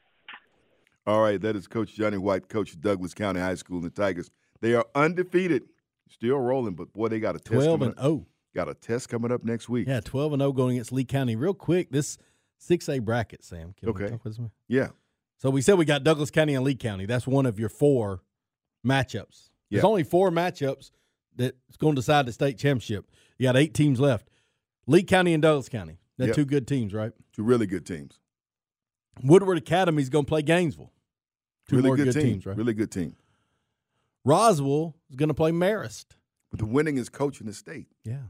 All 1.08 1.22
right, 1.22 1.41
that 1.41 1.56
is 1.56 1.68
Coach 1.68 1.93
Johnny 1.95 2.18
White, 2.18 2.50
Coach 2.50 2.74
of 2.74 2.82
Douglas 2.82 3.14
County 3.14 3.39
High 3.39 3.56
School, 3.56 3.78
and 3.78 3.86
the 3.86 3.89
Tigers. 3.89 4.30
They 4.62 4.76
are 4.76 4.86
undefeated, 4.93 5.64
still 6.10 6.38
rolling, 6.38 6.76
but 6.76 6.91
boy, 6.93 7.08
they 7.08 7.20
got 7.20 7.36
a 7.36 7.39
test. 7.39 7.54
12 7.54 7.80
coming 7.80 7.89
and 7.89 8.00
up. 8.00 8.04
0. 8.06 8.26
Got 8.56 8.70
a 8.70 8.74
test 8.74 9.10
coming 9.10 9.32
up 9.32 9.43
next 9.43 9.70
week. 9.70 9.88
Yeah, 9.88 10.02
12 10.02 10.34
and 10.34 10.41
0 10.41 10.52
going 10.54 10.72
against 10.76 10.91
Lee 10.91 11.06
County. 11.06 11.36
Real 11.36 11.54
quick, 11.54 11.91
this 11.91 12.18
6A 12.60 13.03
bracket, 13.03 13.43
Sam. 13.43 13.74
Can 13.74 13.89
Okay. 13.89 14.10
talk 14.10 14.24
with? 14.26 14.39
Yeah. 14.68 14.89
So 15.38 15.49
we 15.49 15.62
said 15.62 15.78
we 15.78 15.86
got 15.86 16.03
Douglas 16.03 16.32
County 16.32 16.53
and 16.55 16.64
Lee 16.66 16.76
County. 16.76 17.05
That's 17.05 17.26
one 17.26 17.45
of 17.45 17.60
your 17.60 17.70
four 17.70 18.22
matchups. 18.86 19.49
There's 19.72 19.84
only 19.84 20.03
four 20.03 20.32
matchups 20.32 20.91
that's 21.36 21.78
going 21.78 21.95
to 21.95 21.99
decide 22.01 22.26
the 22.26 22.34
state 22.34 22.57
championship. 22.57 23.10
You 23.38 23.43
got 23.43 23.55
eight 23.55 23.74
teams 23.74 23.99
left. 23.99 24.30
Lee 24.88 25.03
County 25.03 25.34
and 25.34 25.41
Douglas 25.41 25.70
County. 25.70 25.99
They're 26.18 26.28
Yep. 26.28 26.36
two 26.36 26.45
good 26.45 26.68
teams, 26.68 26.93
right? 26.93 27.14
Two 27.32 27.43
really 27.43 27.68
good 27.68 27.86
teams. 27.86 28.20
Woodward 29.24 29.57
Academy 29.57 30.01
is 30.01 30.10
going 30.10 30.26
to 30.26 30.30
play 30.30 30.41
Gainesville. 30.41 30.91
Two 31.70 31.78
really 31.78 31.88
more 31.89 31.95
good, 31.95 32.05
good, 32.05 32.14
team. 32.16 32.24
teams, 32.24 32.45
right? 32.45 32.57
Really 32.57 32.74
good 32.74 32.91
team. 32.91 33.16
Roswell 34.26 34.95
is 35.10 35.16
going 35.16 35.30
to 35.30 35.34
play 35.34 35.51
Marist. 35.51 36.07
But 36.49 36.60
the 36.60 36.66
winningest 36.66 37.12
coach 37.12 37.39
in 37.39 37.47
the 37.47 37.53
state. 37.53 37.88
Yeah. 38.03 38.24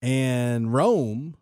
And 0.00 0.72
Rome 0.72 1.36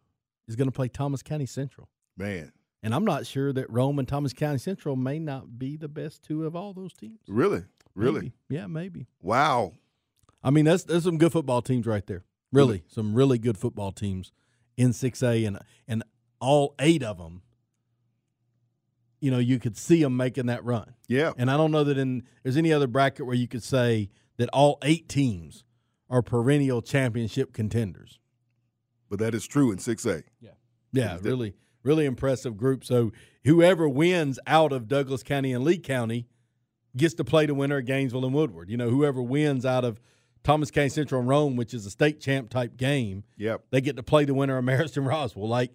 is 0.50 0.56
going 0.56 0.68
to 0.68 0.72
play 0.72 0.88
Thomas 0.88 1.22
County 1.22 1.46
Central. 1.46 1.88
Man, 2.16 2.52
And 2.82 2.94
I'm 2.94 3.04
not 3.04 3.24
sure 3.24 3.52
that 3.52 3.70
Rome 3.70 3.98
and 3.98 4.06
Thomas 4.06 4.32
County 4.32 4.58
Central 4.58 4.96
may 4.96 5.18
not 5.18 5.58
be 5.58 5.76
the 5.76 5.88
best 5.88 6.22
two 6.24 6.44
of 6.44 6.56
all 6.56 6.74
those 6.74 6.92
teams. 6.92 7.20
really, 7.28 7.62
really, 7.94 8.20
Maybe. 8.20 8.32
Yeah, 8.48 8.66
maybe. 8.66 9.06
wow. 9.22 9.72
I 10.42 10.50
mean, 10.50 10.64
that's 10.64 10.84
there's 10.84 11.04
some 11.04 11.18
good 11.18 11.32
football 11.32 11.62
teams 11.62 11.86
right 11.86 12.06
there. 12.06 12.24
Really, 12.52 12.78
mm-hmm. 12.78 12.94
some 12.94 13.14
really 13.14 13.38
good 13.38 13.56
football 13.56 13.92
teams 13.92 14.32
in 14.76 14.90
6A, 14.90 15.46
and 15.46 15.58
and 15.86 16.02
all 16.40 16.74
eight 16.80 17.02
of 17.02 17.18
them. 17.18 17.42
You 19.20 19.30
know, 19.30 19.38
you 19.38 19.58
could 19.58 19.76
see 19.76 20.02
them 20.02 20.16
making 20.16 20.46
that 20.46 20.64
run. 20.64 20.94
Yeah. 21.06 21.32
And 21.36 21.50
I 21.50 21.58
don't 21.58 21.70
know 21.70 21.84
that 21.84 21.98
in 21.98 22.24
there's 22.42 22.56
any 22.56 22.72
other 22.72 22.86
bracket 22.86 23.26
where 23.26 23.36
you 23.36 23.46
could 23.46 23.62
say 23.62 24.08
that 24.38 24.48
all 24.48 24.78
eight 24.82 25.08
teams 25.08 25.64
are 26.08 26.22
perennial 26.22 26.80
championship 26.80 27.52
contenders. 27.52 28.19
But 29.10 29.18
that 29.18 29.34
is 29.34 29.46
true 29.46 29.70
in 29.72 29.78
6A. 29.78 30.22
Yeah. 30.40 30.50
Yeah, 30.92 31.16
is 31.16 31.22
really, 31.22 31.54
really 31.82 32.06
impressive 32.06 32.56
group. 32.56 32.84
So 32.84 33.12
whoever 33.44 33.88
wins 33.88 34.38
out 34.46 34.72
of 34.72 34.88
Douglas 34.88 35.22
County 35.22 35.52
and 35.52 35.62
Lee 35.64 35.78
County 35.78 36.26
gets 36.96 37.14
to 37.14 37.24
play 37.24 37.46
the 37.46 37.54
winner 37.54 37.78
at 37.78 37.84
Gainesville 37.84 38.24
and 38.24 38.34
Woodward. 38.34 38.70
You 38.70 38.76
know, 38.76 38.88
whoever 38.90 39.20
wins 39.22 39.66
out 39.66 39.84
of 39.84 40.00
Thomas 40.42 40.70
County 40.70 40.88
Central 40.88 41.20
and 41.20 41.28
Rome, 41.28 41.56
which 41.56 41.74
is 41.74 41.84
a 41.86 41.90
state 41.90 42.20
champ 42.20 42.48
type 42.50 42.76
game, 42.76 43.24
Yep. 43.36 43.64
they 43.70 43.80
get 43.80 43.96
to 43.96 44.02
play 44.02 44.24
the 44.24 44.34
winner 44.34 44.56
of 44.58 44.64
Mariston 44.64 45.06
Roswell. 45.06 45.48
Like 45.48 45.72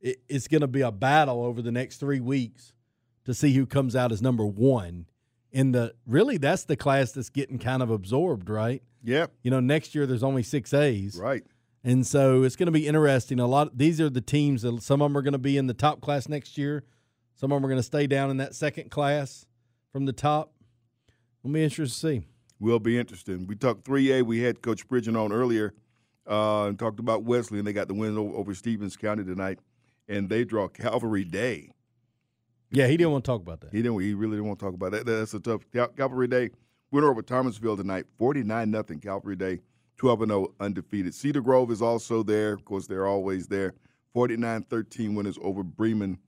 it, 0.00 0.18
it's 0.28 0.46
going 0.48 0.60
to 0.60 0.66
be 0.68 0.82
a 0.82 0.92
battle 0.92 1.42
over 1.44 1.60
the 1.60 1.72
next 1.72 1.98
three 1.98 2.20
weeks 2.20 2.72
to 3.24 3.34
see 3.34 3.52
who 3.54 3.66
comes 3.66 3.96
out 3.96 4.12
as 4.12 4.22
number 4.22 4.44
one. 4.46 5.06
In 5.52 5.72
the 5.72 5.94
really, 6.06 6.36
that's 6.36 6.64
the 6.64 6.76
class 6.76 7.12
that's 7.12 7.30
getting 7.30 7.58
kind 7.58 7.82
of 7.82 7.90
absorbed, 7.90 8.48
right? 8.50 8.82
Yep. 9.04 9.30
You 9.42 9.50
know, 9.50 9.60
next 9.60 9.94
year 9.94 10.04
there's 10.06 10.22
only 10.24 10.42
six 10.42 10.72
A's, 10.74 11.16
Right. 11.20 11.44
And 11.84 12.06
so 12.06 12.42
it's 12.42 12.56
going 12.56 12.66
to 12.66 12.72
be 12.72 12.88
interesting. 12.88 13.38
A 13.38 13.46
lot. 13.46 13.76
These 13.76 14.00
are 14.00 14.08
the 14.08 14.22
teams 14.22 14.62
that 14.62 14.82
some 14.82 15.02
of 15.02 15.10
them 15.10 15.16
are 15.18 15.22
going 15.22 15.32
to 15.32 15.38
be 15.38 15.58
in 15.58 15.66
the 15.66 15.74
top 15.74 16.00
class 16.00 16.28
next 16.28 16.56
year. 16.56 16.84
Some 17.34 17.52
of 17.52 17.56
them 17.56 17.64
are 17.66 17.68
going 17.68 17.78
to 17.78 17.82
stay 17.82 18.06
down 18.06 18.30
in 18.30 18.38
that 18.38 18.54
second 18.54 18.90
class 18.90 19.44
from 19.92 20.06
the 20.06 20.12
top. 20.12 20.54
We'll 21.42 21.52
be 21.52 21.62
interested 21.62 21.94
to 21.94 22.00
see. 22.00 22.26
Will 22.58 22.78
be 22.78 22.98
interesting. 22.98 23.46
We 23.46 23.54
talked 23.54 23.84
3A. 23.84 24.22
We 24.22 24.40
had 24.40 24.62
Coach 24.62 24.88
Pridgen 24.88 25.20
on 25.22 25.30
earlier 25.30 25.74
uh, 26.26 26.66
and 26.66 26.78
talked 26.78 27.00
about 27.00 27.24
Wesley, 27.24 27.58
and 27.58 27.66
they 27.66 27.72
got 27.74 27.88
the 27.88 27.94
win 27.94 28.16
over, 28.16 28.54
Stephens 28.54 28.96
County 28.96 29.24
tonight, 29.24 29.58
and 30.08 30.30
they 30.30 30.44
draw 30.44 30.68
Calvary 30.68 31.24
Day. 31.24 31.72
Yeah, 32.70 32.86
he 32.86 32.96
didn't 32.96 33.12
want 33.12 33.24
to 33.24 33.30
talk 33.30 33.42
about 33.42 33.60
that. 33.60 33.72
He 33.72 33.82
didn't. 33.82 34.00
He 34.00 34.14
really 34.14 34.36
didn't 34.36 34.46
want 34.46 34.58
to 34.58 34.64
talk 34.64 34.74
about 34.74 34.92
that. 34.92 35.04
That's 35.04 35.34
a 35.34 35.40
tough 35.40 35.62
Cal- 35.72 35.88
Calvary 35.88 36.28
Day. 36.28 36.50
Went 36.90 37.04
over 37.04 37.22
Thomasville 37.22 37.76
tonight, 37.76 38.06
forty 38.18 38.42
nine 38.42 38.70
nothing. 38.70 39.00
Calvary 39.00 39.36
Day, 39.36 39.60
twelve 39.96 40.22
and 40.22 40.30
zero 40.30 40.54
undefeated. 40.60 41.14
Cedar 41.14 41.40
Grove 41.40 41.70
is 41.70 41.82
also 41.82 42.22
there. 42.22 42.52
Of 42.52 42.64
course, 42.64 42.86
they're 42.86 43.06
always 43.06 43.46
there. 43.46 43.74
49-13 44.14 45.14
winners 45.14 45.38
over 45.42 45.62
Bremen 45.62 46.18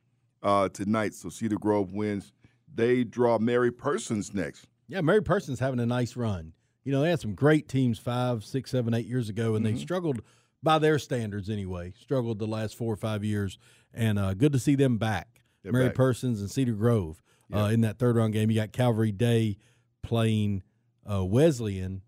uh, 0.42 0.68
tonight. 0.68 1.14
So 1.14 1.28
Cedar 1.28 1.56
Grove 1.58 1.92
wins. 1.92 2.32
They 2.74 3.04
draw 3.04 3.38
Mary 3.38 3.70
Persons 3.70 4.34
next. 4.34 4.66
Yeah, 4.88 5.00
Mary 5.00 5.22
Persons 5.22 5.60
having 5.60 5.80
a 5.80 5.86
nice 5.86 6.16
run. 6.16 6.52
You 6.84 6.92
know, 6.92 7.00
they 7.02 7.10
had 7.10 7.20
some 7.20 7.34
great 7.34 7.68
teams 7.68 7.98
five, 7.98 8.44
six, 8.44 8.70
seven, 8.70 8.92
eight 8.94 9.06
years 9.06 9.28
ago, 9.28 9.54
and 9.54 9.64
Mm-hmm. 9.64 9.74
they 9.76 9.80
struggled 9.80 10.20
by 10.62 10.78
their 10.78 10.98
standards 10.98 11.48
anyway. 11.50 11.92
Struggled 11.98 12.38
the 12.38 12.46
last 12.46 12.76
four 12.76 12.92
or 12.92 12.96
five 12.96 13.24
years, 13.24 13.58
and 13.94 14.18
uh, 14.18 14.34
good 14.34 14.52
to 14.52 14.58
see 14.58 14.74
them 14.74 14.98
back. 14.98 15.28
They're 15.62 15.72
Mary 15.72 15.86
back. 15.86 15.94
Persons 15.96 16.40
and 16.40 16.50
Cedar 16.50 16.74
Grove 16.74 17.22
uh, 17.52 17.70
in 17.72 17.80
that 17.82 17.98
third 17.98 18.16
round 18.16 18.32
game. 18.32 18.50
You 18.50 18.56
got 18.56 18.72
Calvary 18.72 19.12
Day 19.12 19.58
playing 20.02 20.62
uh, 21.10 21.24
Wesleyan, 21.24 22.02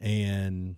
and 0.00 0.76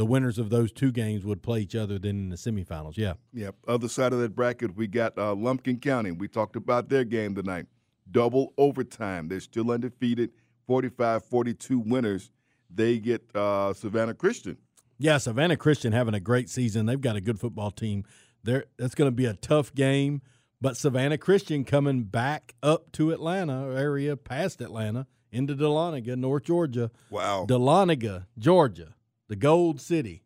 the 0.00 0.06
winners 0.06 0.38
of 0.38 0.48
those 0.48 0.72
two 0.72 0.90
games 0.90 1.26
would 1.26 1.42
play 1.42 1.60
each 1.60 1.76
other 1.76 1.98
then 1.98 2.16
in 2.16 2.28
the 2.30 2.36
semifinals. 2.36 2.96
Yeah. 2.96 3.12
Yep. 3.34 3.54
Other 3.68 3.86
side 3.86 4.14
of 4.14 4.20
that 4.20 4.34
bracket, 4.34 4.74
we 4.74 4.86
got 4.86 5.12
uh, 5.18 5.34
Lumpkin 5.34 5.78
County. 5.78 6.10
We 6.10 6.26
talked 6.26 6.56
about 6.56 6.88
their 6.88 7.04
game 7.04 7.34
tonight. 7.34 7.66
Double 8.10 8.54
overtime. 8.56 9.28
They're 9.28 9.40
still 9.40 9.70
undefeated. 9.70 10.30
45-42 10.66 11.86
winners. 11.86 12.30
They 12.74 12.98
get 12.98 13.20
uh, 13.36 13.74
Savannah 13.74 14.14
Christian. 14.14 14.56
Yeah, 14.96 15.18
Savannah 15.18 15.58
Christian 15.58 15.92
having 15.92 16.14
a 16.14 16.20
great 16.20 16.48
season. 16.48 16.86
They've 16.86 16.98
got 16.98 17.16
a 17.16 17.20
good 17.20 17.38
football 17.38 17.70
team. 17.70 18.04
There, 18.42 18.64
that's 18.78 18.94
going 18.94 19.08
to 19.08 19.14
be 19.14 19.26
a 19.26 19.34
tough 19.34 19.74
game. 19.74 20.22
But 20.62 20.78
Savannah 20.78 21.18
Christian 21.18 21.62
coming 21.62 22.04
back 22.04 22.54
up 22.62 22.90
to 22.92 23.10
Atlanta 23.10 23.76
area, 23.76 24.16
past 24.16 24.62
Atlanta, 24.62 25.06
into 25.30 25.54
Dahlonega, 25.54 26.16
North 26.16 26.44
Georgia. 26.44 26.90
Wow. 27.10 27.44
Dahlonega, 27.46 28.24
Georgia, 28.38 28.94
the 29.30 29.36
Gold 29.36 29.80
City, 29.80 30.24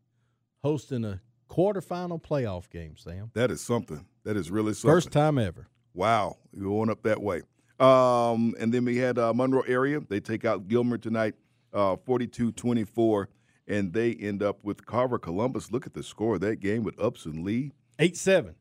hosting 0.63 1.05
a 1.05 1.21
quarterfinal 1.51 2.21
playoff 2.23 2.71
game. 2.71 2.97
Sam, 2.97 3.31
That 3.35 3.51
is 3.51 3.61
something. 3.61 4.07
That 4.25 4.35
is 4.37 4.51
really 4.51 4.73
something. 4.73 4.97
first 4.97 5.13
time 5.13 5.39
ever. 5.39 5.69
Wow, 5.93 6.39
you're 6.53 6.65
going 6.65 6.89
up 6.89 7.03
that 7.03 7.21
way. 7.21 7.43
Um, 7.79 8.55
and 8.59 8.73
then 8.73 8.87
we 8.87 8.97
had 8.97 9.19
uh, 9.19 9.35
Monroe 9.35 9.61
area. 9.69 10.01
They 10.01 10.21
take 10.21 10.47
out 10.47 10.69
Gilmer 10.69 10.97
tonight, 10.97 11.35
uh, 11.75 11.97
42-24, 11.97 13.27
and 13.69 13.93
they 13.93 14.15
end 14.15 14.43
up 14.43 14.65
with 14.65 14.87
Carver 14.87 15.19
Columbus. 15.19 15.71
Look 15.71 15.87
at 15.87 15.93
the 15.93 16.03
score 16.03 16.37
of 16.37 16.41
that 16.41 16.61
game 16.61 16.83
with 16.83 16.99
Upson 16.99 17.45
Lee. 17.45 17.73
Eight 17.99 18.17
seven. 18.17 18.55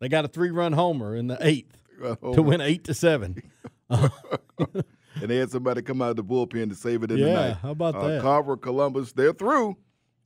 They 0.00 0.08
got 0.08 0.24
a 0.24 0.28
three 0.28 0.50
run 0.52 0.72
homer 0.72 1.14
in 1.14 1.26
the 1.26 1.36
eighth 1.40 1.78
to 2.00 2.42
win 2.42 2.62
eight 2.62 2.84
to 2.84 2.94
seven. 2.94 3.42
and 5.20 5.30
they 5.30 5.36
had 5.36 5.50
somebody 5.50 5.82
come 5.82 6.02
out 6.02 6.10
of 6.10 6.16
the 6.16 6.24
bullpen 6.24 6.68
to 6.68 6.74
save 6.74 7.02
it 7.02 7.10
in 7.10 7.20
the 7.20 7.26
Yeah, 7.28 7.34
night. 7.34 7.56
how 7.62 7.70
about 7.70 7.94
uh, 7.94 8.08
that? 8.08 8.22
Carver, 8.22 8.56
Columbus, 8.56 9.12
they're 9.12 9.32
through. 9.32 9.76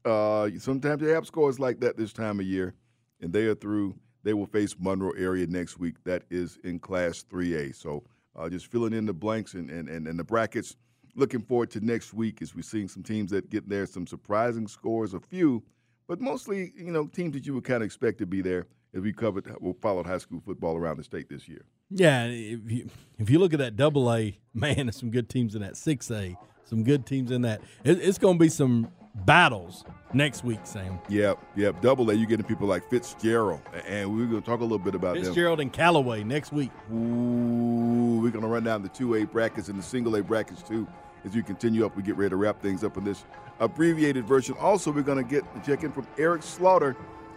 Uh, 0.04 0.48
sometimes 0.58 1.02
you 1.02 1.08
have 1.08 1.26
scores 1.26 1.58
like 1.58 1.80
that 1.80 1.96
this 1.96 2.12
time 2.12 2.40
of 2.40 2.46
year, 2.46 2.74
and 3.20 3.32
they 3.32 3.44
are 3.46 3.54
through. 3.54 3.94
They 4.22 4.34
will 4.34 4.46
face 4.46 4.74
Monroe 4.78 5.12
area 5.12 5.46
next 5.46 5.78
week. 5.78 5.96
That 6.04 6.22
is 6.30 6.58
in 6.64 6.78
Class 6.78 7.24
3A. 7.30 7.74
So 7.74 8.04
uh, 8.36 8.48
just 8.48 8.66
filling 8.66 8.92
in 8.92 9.06
the 9.06 9.12
blanks 9.12 9.54
and, 9.54 9.70
and, 9.70 9.88
and, 9.88 10.06
and 10.06 10.18
the 10.18 10.24
brackets. 10.24 10.76
Looking 11.14 11.40
forward 11.40 11.70
to 11.72 11.80
next 11.84 12.14
week 12.14 12.42
as 12.42 12.54
we're 12.54 12.62
seeing 12.62 12.86
some 12.86 13.02
teams 13.02 13.30
that 13.32 13.50
get 13.50 13.68
there, 13.68 13.86
some 13.86 14.06
surprising 14.06 14.68
scores, 14.68 15.14
a 15.14 15.20
few, 15.20 15.64
but 16.06 16.20
mostly, 16.20 16.72
you 16.76 16.92
know, 16.92 17.06
teams 17.06 17.32
that 17.34 17.44
you 17.44 17.54
would 17.54 17.64
kind 17.64 17.82
of 17.82 17.86
expect 17.86 18.18
to 18.18 18.26
be 18.26 18.40
there 18.40 18.66
as 18.94 19.02
we 19.02 19.12
covered, 19.12 19.44
we 19.60 19.72
followed 19.82 20.06
high 20.06 20.18
school 20.18 20.40
football 20.44 20.76
around 20.76 20.96
the 20.98 21.04
state 21.04 21.28
this 21.28 21.48
year. 21.48 21.64
Yeah, 21.90 22.24
if 22.24 22.70
you, 22.70 22.90
if 23.18 23.30
you 23.30 23.38
look 23.38 23.52
at 23.52 23.58
that 23.60 23.76
double 23.76 24.12
A, 24.12 24.38
man, 24.54 24.76
there's 24.76 24.96
some 24.96 25.10
good 25.10 25.28
teams 25.28 25.54
in 25.54 25.62
that 25.62 25.76
six 25.76 26.10
A, 26.10 26.36
some 26.64 26.84
good 26.84 27.06
teams 27.06 27.30
in 27.30 27.42
that. 27.42 27.60
It, 27.84 27.98
it's 28.00 28.18
going 28.18 28.38
to 28.38 28.42
be 28.42 28.48
some 28.48 28.88
battles 29.24 29.84
next 30.12 30.44
week, 30.44 30.60
Sam. 30.64 30.98
Yep, 31.08 31.38
yep. 31.56 31.80
Double 31.80 32.10
A, 32.10 32.14
you're 32.14 32.26
getting 32.26 32.46
people 32.46 32.68
like 32.68 32.88
Fitzgerald, 32.90 33.62
and 33.86 34.14
we're 34.14 34.26
going 34.26 34.42
to 34.42 34.46
talk 34.46 34.60
a 34.60 34.64
little 34.64 34.78
bit 34.78 34.94
about 34.94 35.14
them. 35.14 35.24
Fitzgerald 35.24 35.60
and 35.60 35.72
Callaway 35.72 36.22
next 36.22 36.52
week. 36.52 36.70
Ooh, 36.92 38.20
we're 38.22 38.30
going 38.30 38.42
to 38.42 38.48
run 38.48 38.64
down 38.64 38.82
the 38.82 38.88
2A 38.90 39.30
brackets 39.30 39.68
and 39.68 39.78
the 39.78 39.82
single 39.82 40.16
A 40.16 40.22
brackets 40.22 40.62
too 40.62 40.86
as 41.24 41.34
we 41.34 41.42
continue 41.42 41.84
up. 41.84 41.96
We 41.96 42.02
get 42.02 42.16
ready 42.16 42.30
to 42.30 42.36
wrap 42.36 42.60
things 42.60 42.84
up 42.84 42.96
in 42.96 43.04
this 43.04 43.24
abbreviated 43.60 44.26
version. 44.26 44.54
Also, 44.60 44.92
we're 44.92 45.02
going 45.02 45.22
to 45.22 45.28
get 45.28 45.44
a 45.56 45.66
check 45.66 45.82
in 45.82 45.92
from 45.92 46.06
Eric 46.16 46.42
Slaughter. 46.42 46.96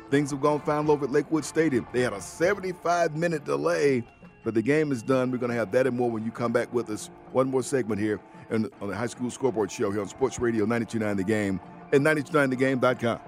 Things 0.10 0.32
have 0.32 0.41
gone 0.41 0.60
fine 0.62 0.89
over 0.89 1.06
at 1.06 1.12
Lakewood 1.12 1.45
Stadium. 1.45 1.88
They 1.93 2.02
had 2.02 2.14
a 2.14 2.22
75 2.22 3.16
minute 3.16 3.45
delay, 3.45 4.04
but 4.44 4.54
the 4.54 4.62
game 4.62 4.92
is 4.92 5.02
done. 5.02 5.32
We're 5.32 5.38
going 5.38 5.52
to 5.52 5.58
have 5.58 5.72
that 5.72 5.88
and 5.88 5.98
more 5.98 6.10
when 6.10 6.24
you 6.26 6.32
come 6.32 6.52
back 6.52 6.74
with 6.74 6.89
us. 6.89 7.10
One 7.32 7.50
more 7.50 7.64
segment 7.64 8.00
here 8.02 8.20
on 8.52 8.70
the 8.80 8.96
High 8.96 9.08
School 9.08 9.30
Scoreboard 9.32 9.72
Show 9.72 9.92
here 9.92 10.02
on 10.02 10.08
Sports 10.08 10.39
Radio 10.39 10.66
929 10.66 11.18
The 11.18 11.24
Game 11.24 11.60
and 11.94 12.06
929thegame.com. 12.06 13.20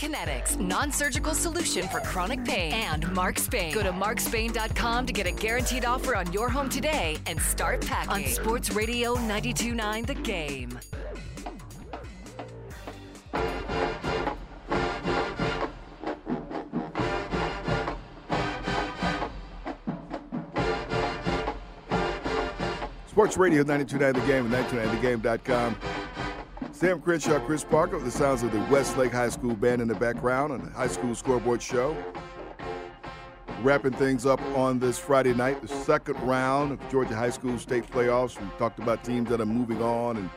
Kinetics, 0.00 0.58
non-surgical 0.58 1.34
solution 1.34 1.86
for 1.88 2.00
chronic 2.00 2.42
pain, 2.42 2.72
and 2.72 3.12
Mark 3.12 3.38
Spain. 3.38 3.74
Go 3.74 3.82
to 3.82 3.92
markspain.com 3.92 5.04
to 5.04 5.12
get 5.12 5.26
a 5.26 5.30
guaranteed 5.30 5.84
offer 5.84 6.16
on 6.16 6.32
your 6.32 6.48
home 6.48 6.70
today 6.70 7.18
and 7.26 7.38
start 7.38 7.86
packing. 7.86 8.24
On 8.24 8.30
Sports 8.30 8.72
Radio 8.72 9.14
92.9 9.16 10.06
The 10.06 10.14
Game. 10.14 10.80
Sports 23.06 23.36
Radio 23.36 23.62
929 23.64 24.14
The 24.14 24.26
Game 24.26 24.46
and 24.46 24.54
929thegame.com. 24.54 25.99
Sam 26.80 26.98
Crenshaw, 26.98 27.38
Chris 27.40 27.62
Parker, 27.62 27.98
the 27.98 28.10
sounds 28.10 28.42
of 28.42 28.52
the 28.52 28.60
Westlake 28.72 29.12
High 29.12 29.28
School 29.28 29.54
band 29.54 29.82
in 29.82 29.88
the 29.88 29.94
background 29.94 30.50
on 30.50 30.64
the 30.64 30.70
High 30.70 30.86
School 30.86 31.14
Scoreboard 31.14 31.60
Show. 31.60 31.94
Wrapping 33.60 33.92
things 33.92 34.24
up 34.24 34.40
on 34.56 34.78
this 34.78 34.98
Friday 34.98 35.34
night, 35.34 35.60
the 35.60 35.68
second 35.68 36.18
round 36.22 36.72
of 36.72 36.90
Georgia 36.90 37.14
High 37.14 37.28
School 37.28 37.58
state 37.58 37.86
playoffs. 37.90 38.40
We 38.40 38.48
talked 38.56 38.78
about 38.78 39.04
teams 39.04 39.28
that 39.28 39.42
are 39.42 39.46
moving 39.46 39.82
on 39.82 40.16
and 40.16 40.30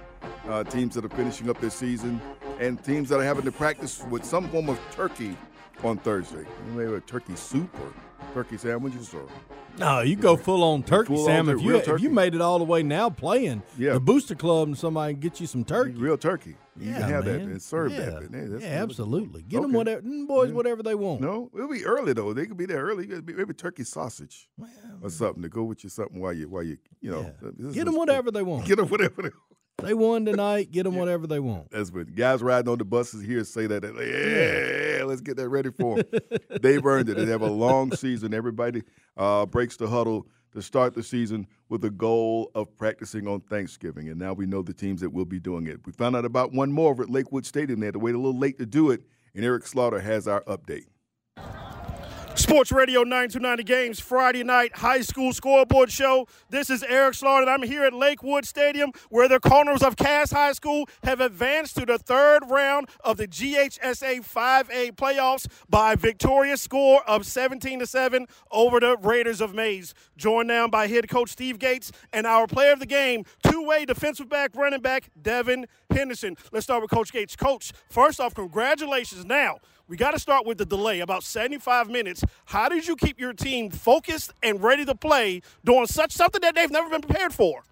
uh, 0.49 0.65
teams 0.65 0.95
that 0.95 1.05
are 1.05 1.15
finishing 1.15 1.49
up 1.49 1.61
their 1.61 1.69
season 1.69 2.19
and 2.59 2.83
teams 2.83 3.07
that 3.07 3.21
are 3.21 3.23
having 3.23 3.45
to 3.45 3.51
practice 3.53 4.03
with 4.09 4.25
some 4.25 4.49
form 4.49 4.67
of 4.67 4.77
turkey 4.91 5.37
on 5.81 5.97
Thursday. 5.97 6.45
Maybe 6.75 6.93
a 6.93 6.99
turkey 6.99 7.37
soup 7.37 7.73
or 7.79 7.93
turkey 8.33 8.57
sandwiches 8.57 9.13
or 9.13 9.29
No, 9.79 10.01
you 10.01 10.15
go 10.15 10.37
full 10.37 10.63
on 10.63 10.83
turkey, 10.83 11.15
Full 11.15 11.25
Sam. 11.25 11.49
on 11.49 11.55
If 11.57 11.63
you 11.63 11.69
real 11.71 11.79
if 11.79 12.01
you 12.01 12.09
made 12.11 12.35
it 12.35 12.41
all 12.41 12.59
the 12.59 12.63
way 12.65 12.83
now 12.83 13.09
playing, 13.09 13.63
Yeah. 13.77 13.93
the 13.93 13.99
Booster 13.99 14.35
Club 14.35 14.67
and 14.67 14.77
somebody 14.77 15.15
get 15.15 15.39
you 15.41 15.47
some 15.47 15.63
turkey. 15.63 15.93
real 15.93 16.17
turkey. 16.17 16.55
You 16.79 16.89
Yeah, 16.91 16.99
can 16.99 17.09
have 17.09 17.25
that 17.25 17.39
man. 17.41 17.49
and 17.51 17.61
serve 17.61 17.91
Yeah. 17.91 18.05
that. 18.19 18.29
Hey, 18.31 18.65
yeah, 18.67 18.81
absolutely. 18.83 19.41
Get 19.43 19.61
them 19.61 19.73
whatever, 19.73 20.01
boys 20.27 20.51
whatever 20.51 20.81
they 20.83 20.95
want. 20.95 21.21
No, 21.21 21.49
it'll 21.55 21.67
be 21.69 21.85
early 21.85 22.13
though. 22.13 22.33
They 22.33 22.45
could 22.45 22.57
be 22.57 22.65
there 22.65 22.83
early. 22.83 23.05
Be- 23.07 23.33
Maybe 23.33 23.53
turkey 23.53 23.83
sausage 23.83 24.47
or 25.01 25.09
something 25.09 25.41
to 25.43 25.49
go 25.49 25.63
with 25.63 25.83
you 25.83 25.89
something 25.89 26.19
while 26.19 26.33
you 26.33 26.49
while 26.49 26.63
you 26.63 26.77
you 27.01 27.11
know. 27.11 27.31
this 27.41 27.73
Get 27.73 27.85
them 27.85 27.95
whatever 27.95 28.29
they 28.31 28.43
want. 28.43 28.65
Get 28.65 28.77
them 28.77 28.87
whatever 28.89 29.21
they 29.23 29.29
want. 29.29 29.52
They 29.83 29.93
won 29.93 30.25
tonight. 30.25 30.71
Get 30.71 30.83
them 30.83 30.95
whatever 30.95 31.27
they 31.27 31.39
want. 31.39 31.71
That's 31.71 31.91
what 31.91 32.13
guys 32.15 32.41
riding 32.41 32.69
on 32.71 32.77
the 32.77 32.85
buses 32.85 33.23
here 33.23 33.43
say 33.43 33.67
that. 33.67 33.83
Like, 33.83 34.07
yeah, 34.07 35.03
let's 35.05 35.21
get 35.21 35.37
that 35.37 35.49
ready 35.49 35.71
for 35.71 35.97
them. 35.97 36.19
They've 36.61 36.85
earned 36.85 37.09
it. 37.09 37.17
They 37.17 37.25
have 37.25 37.41
a 37.41 37.51
long 37.51 37.95
season. 37.95 38.33
Everybody 38.33 38.83
uh, 39.17 39.45
breaks 39.45 39.77
the 39.77 39.87
huddle 39.87 40.27
to 40.53 40.61
start 40.61 40.93
the 40.93 41.03
season 41.03 41.47
with 41.69 41.81
the 41.81 41.89
goal 41.89 42.51
of 42.55 42.75
practicing 42.77 43.27
on 43.27 43.41
Thanksgiving. 43.41 44.09
And 44.09 44.19
now 44.19 44.33
we 44.33 44.45
know 44.45 44.61
the 44.61 44.73
teams 44.73 45.01
that 45.01 45.11
will 45.11 45.25
be 45.25 45.39
doing 45.39 45.67
it. 45.67 45.79
We 45.85 45.91
found 45.93 46.15
out 46.15 46.25
about 46.25 46.53
one 46.53 46.71
more 46.71 46.91
over 46.91 47.03
at 47.03 47.09
Lakewood 47.09 47.45
Stadium. 47.45 47.79
They 47.79 47.87
had 47.87 47.93
to 47.93 47.99
wait 47.99 48.15
a 48.15 48.19
little 48.19 48.37
late 48.37 48.59
to 48.59 48.65
do 48.65 48.91
it. 48.91 49.01
And 49.35 49.43
Eric 49.43 49.65
Slaughter 49.65 49.99
has 49.99 50.27
our 50.27 50.41
update. 50.43 50.85
Sports 52.35 52.71
Radio 52.71 53.03
929 53.03 53.63
Games, 53.63 53.99
Friday 53.99 54.43
night 54.43 54.75
high 54.77 55.01
school 55.01 55.33
scoreboard 55.33 55.91
show. 55.91 56.27
This 56.49 56.71
is 56.71 56.81
Eric 56.83 57.13
Slaughter, 57.13 57.43
and 57.43 57.49
I'm 57.49 57.61
here 57.61 57.83
at 57.83 57.93
Lakewood 57.93 58.45
Stadium 58.45 58.91
where 59.09 59.27
the 59.27 59.39
Cardinals 59.39 59.83
of 59.83 59.95
Cass 59.95 60.31
High 60.31 60.53
School 60.53 60.89
have 61.03 61.21
advanced 61.21 61.77
to 61.77 61.85
the 61.85 61.99
third 61.99 62.49
round 62.49 62.89
of 63.03 63.17
the 63.17 63.27
GHSA 63.27 64.25
5A 64.25 64.93
playoffs 64.93 65.47
by 65.69 65.93
a 65.93 65.95
victorious 65.95 66.61
score 66.61 67.07
of 67.07 67.25
17 67.25 67.79
to 67.79 67.85
7 67.85 68.25
over 68.51 68.79
the 68.79 68.97
Raiders 68.97 69.39
of 69.39 69.53
Mays. 69.53 69.93
Joined 70.17 70.47
now 70.47 70.67
by 70.67 70.87
head 70.87 71.07
coach 71.07 71.29
Steve 71.29 71.59
Gates 71.59 71.91
and 72.11 72.25
our 72.25 72.47
player 72.47 72.73
of 72.73 72.79
the 72.79 72.87
game, 72.87 73.25
two 73.43 73.63
way 73.63 73.85
defensive 73.85 74.27
back, 74.27 74.55
running 74.55 74.81
back, 74.81 75.09
Devin 75.21 75.67
Henderson. 75.91 76.35
Let's 76.51 76.65
start 76.65 76.81
with 76.81 76.89
Coach 76.89 77.13
Gates. 77.13 77.35
Coach, 77.35 77.73
first 77.89 78.19
off, 78.19 78.33
congratulations. 78.33 79.23
Now, 79.23 79.59
we 79.87 79.97
got 79.97 80.11
to 80.11 80.19
start 80.19 80.45
with 80.45 80.57
the 80.57 80.65
delay, 80.65 81.01
about 81.01 81.23
75 81.23 81.89
minutes. 81.89 82.23
How 82.45 82.69
did 82.69 82.87
you 82.87 82.95
keep 82.95 83.19
your 83.19 83.33
team 83.33 83.69
focused 83.69 84.33
and 84.41 84.63
ready 84.63 84.85
to 84.85 84.95
play 84.95 85.41
doing 85.63 85.87
such 85.87 86.11
something 86.11 86.41
that 86.41 86.55
they've 86.55 86.71
never 86.71 86.89
been 86.89 87.01
prepared 87.01 87.33
for? 87.33 87.63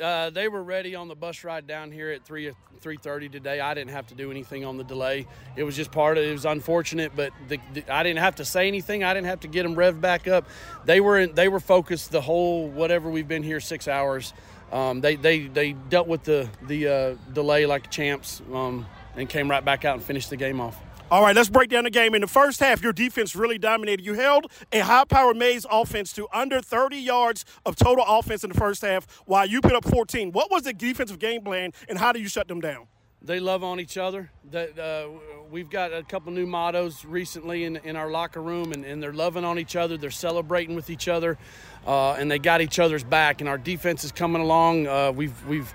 Uh, 0.00 0.30
they 0.30 0.48
were 0.48 0.62
ready 0.62 0.94
on 0.94 1.08
the 1.08 1.14
bus 1.14 1.44
ride 1.44 1.66
down 1.66 1.92
here 1.92 2.10
at 2.10 2.24
3 2.24 2.52
3:30 2.80 3.30
today. 3.30 3.60
I 3.60 3.74
didn't 3.74 3.90
have 3.90 4.06
to 4.06 4.14
do 4.14 4.30
anything 4.30 4.64
on 4.64 4.78
the 4.78 4.84
delay. 4.84 5.26
It 5.56 5.64
was 5.64 5.76
just 5.76 5.92
part 5.92 6.16
of 6.16 6.24
it. 6.24 6.32
was 6.32 6.46
unfortunate, 6.46 7.12
but 7.14 7.32
the, 7.48 7.58
the, 7.74 7.84
I 7.92 8.02
didn't 8.02 8.20
have 8.20 8.36
to 8.36 8.44
say 8.44 8.66
anything. 8.68 9.04
I 9.04 9.12
didn't 9.12 9.26
have 9.26 9.40
to 9.40 9.48
get 9.48 9.64
them 9.64 9.76
revved 9.76 10.00
back 10.00 10.26
up. 10.26 10.46
They 10.86 11.00
were 11.00 11.18
in, 11.18 11.34
they 11.34 11.48
were 11.48 11.60
focused 11.60 12.10
the 12.10 12.22
whole 12.22 12.68
whatever 12.68 13.10
we've 13.10 13.28
been 13.28 13.42
here 13.42 13.60
six 13.60 13.86
hours. 13.86 14.32
Um, 14.72 15.02
they, 15.02 15.16
they 15.16 15.48
they 15.48 15.72
dealt 15.72 16.08
with 16.08 16.24
the 16.24 16.48
the 16.62 16.88
uh, 16.88 17.14
delay 17.34 17.66
like 17.66 17.90
champs 17.90 18.40
um, 18.54 18.86
and 19.16 19.28
came 19.28 19.50
right 19.50 19.64
back 19.64 19.84
out 19.84 19.96
and 19.96 20.02
finished 20.02 20.30
the 20.30 20.36
game 20.36 20.60
off. 20.60 20.80
All 21.10 21.22
right, 21.22 21.34
let's 21.34 21.48
break 21.48 21.70
down 21.70 21.82
the 21.82 21.90
game. 21.90 22.14
In 22.14 22.20
the 22.20 22.28
first 22.28 22.60
half, 22.60 22.84
your 22.84 22.92
defense 22.92 23.34
really 23.34 23.58
dominated. 23.58 24.04
You 24.04 24.14
held 24.14 24.46
a 24.70 24.78
high 24.78 25.04
powered 25.04 25.36
Mays 25.36 25.66
offense 25.68 26.12
to 26.12 26.28
under 26.32 26.60
30 26.60 26.98
yards 26.98 27.44
of 27.66 27.74
total 27.74 28.04
offense 28.06 28.44
in 28.44 28.50
the 28.50 28.56
first 28.56 28.82
half 28.82 29.08
while 29.26 29.44
you 29.44 29.60
put 29.60 29.72
up 29.72 29.84
14. 29.84 30.30
What 30.30 30.52
was 30.52 30.62
the 30.62 30.72
defensive 30.72 31.18
game 31.18 31.42
plan, 31.42 31.72
and 31.88 31.98
how 31.98 32.12
do 32.12 32.20
you 32.20 32.28
shut 32.28 32.46
them 32.46 32.60
down? 32.60 32.86
They 33.22 33.40
love 33.40 33.64
on 33.64 33.80
each 33.80 33.98
other. 33.98 34.30
That 34.52 34.78
uh, 34.78 35.08
we've 35.50 35.68
got 35.68 35.92
a 35.92 36.04
couple 36.04 36.30
new 36.30 36.46
mottos 36.46 37.04
recently 37.04 37.64
in, 37.64 37.78
in 37.78 37.96
our 37.96 38.08
locker 38.08 38.40
room, 38.40 38.70
and, 38.70 38.84
and 38.84 39.02
they're 39.02 39.12
loving 39.12 39.44
on 39.44 39.58
each 39.58 39.74
other. 39.74 39.96
They're 39.96 40.12
celebrating 40.12 40.76
with 40.76 40.90
each 40.90 41.08
other, 41.08 41.38
uh, 41.88 42.12
and 42.12 42.30
they 42.30 42.38
got 42.38 42.60
each 42.60 42.78
other's 42.78 43.02
back. 43.02 43.40
And 43.40 43.50
our 43.50 43.58
defense 43.58 44.04
is 44.04 44.12
coming 44.12 44.40
along. 44.40 44.86
Uh, 44.86 45.10
we've 45.10 45.44
we've 45.46 45.74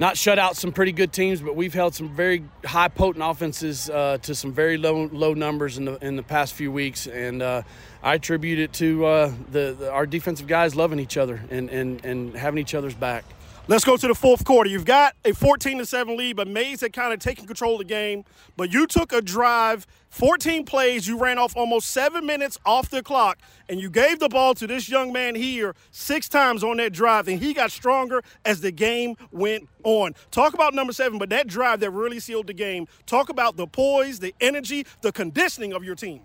not 0.00 0.16
shut 0.16 0.38
out 0.38 0.56
some 0.56 0.72
pretty 0.72 0.92
good 0.92 1.12
teams, 1.12 1.42
but 1.42 1.54
we've 1.54 1.74
held 1.74 1.94
some 1.94 2.08
very 2.08 2.42
high 2.64 2.88
potent 2.88 3.22
offenses 3.22 3.90
uh, 3.90 4.16
to 4.22 4.34
some 4.34 4.50
very 4.50 4.78
low 4.78 5.10
low 5.12 5.34
numbers 5.34 5.76
in 5.76 5.84
the 5.84 6.04
in 6.04 6.16
the 6.16 6.22
past 6.22 6.54
few 6.54 6.72
weeks, 6.72 7.06
and 7.06 7.42
uh, 7.42 7.62
I 8.02 8.14
attribute 8.14 8.58
it 8.58 8.72
to 8.74 9.04
uh, 9.04 9.32
the, 9.52 9.76
the, 9.78 9.92
our 9.92 10.06
defensive 10.06 10.46
guys 10.46 10.74
loving 10.74 10.98
each 10.98 11.18
other 11.18 11.42
and, 11.50 11.68
and 11.68 12.02
and 12.02 12.34
having 12.34 12.58
each 12.58 12.74
other's 12.74 12.94
back. 12.94 13.24
Let's 13.68 13.84
go 13.84 13.98
to 13.98 14.08
the 14.08 14.14
fourth 14.14 14.44
quarter. 14.44 14.70
You've 14.70 14.86
got 14.86 15.14
a 15.24 15.32
14 15.32 15.78
to 15.78 15.86
7 15.86 16.16
lead, 16.16 16.34
but 16.34 16.48
Mays 16.48 16.80
had 16.80 16.92
kind 16.92 17.12
of 17.12 17.20
taken 17.20 17.46
control 17.46 17.74
of 17.74 17.78
the 17.78 17.84
game. 17.84 18.24
But 18.56 18.72
you 18.72 18.86
took 18.86 19.12
a 19.12 19.20
drive, 19.20 19.86
14 20.10 20.64
plays, 20.64 21.06
you 21.06 21.16
ran 21.16 21.38
off 21.38 21.56
almost 21.56 21.90
seven 21.90 22.26
minutes 22.26 22.58
off 22.66 22.90
the 22.90 23.02
clock, 23.02 23.38
and 23.68 23.80
you 23.80 23.88
gave 23.88 24.18
the 24.18 24.28
ball 24.28 24.54
to 24.54 24.66
this 24.66 24.88
young 24.88 25.12
man 25.12 25.36
here 25.36 25.74
six 25.92 26.28
times 26.28 26.64
on 26.64 26.78
that 26.78 26.92
drive, 26.92 27.28
and 27.28 27.40
he 27.40 27.54
got 27.54 27.70
stronger 27.70 28.22
as 28.44 28.60
the 28.60 28.72
game 28.72 29.14
went 29.30 29.68
on. 29.84 30.14
Talk 30.32 30.52
about 30.52 30.74
number 30.74 30.92
seven, 30.92 31.18
but 31.18 31.30
that 31.30 31.46
drive 31.46 31.80
that 31.80 31.90
really 31.92 32.18
sealed 32.18 32.48
the 32.48 32.52
game. 32.52 32.88
Talk 33.06 33.28
about 33.28 33.56
the 33.56 33.68
poise, 33.68 34.18
the 34.18 34.34
energy, 34.40 34.84
the 35.00 35.12
conditioning 35.12 35.72
of 35.72 35.84
your 35.84 35.94
team. 35.94 36.22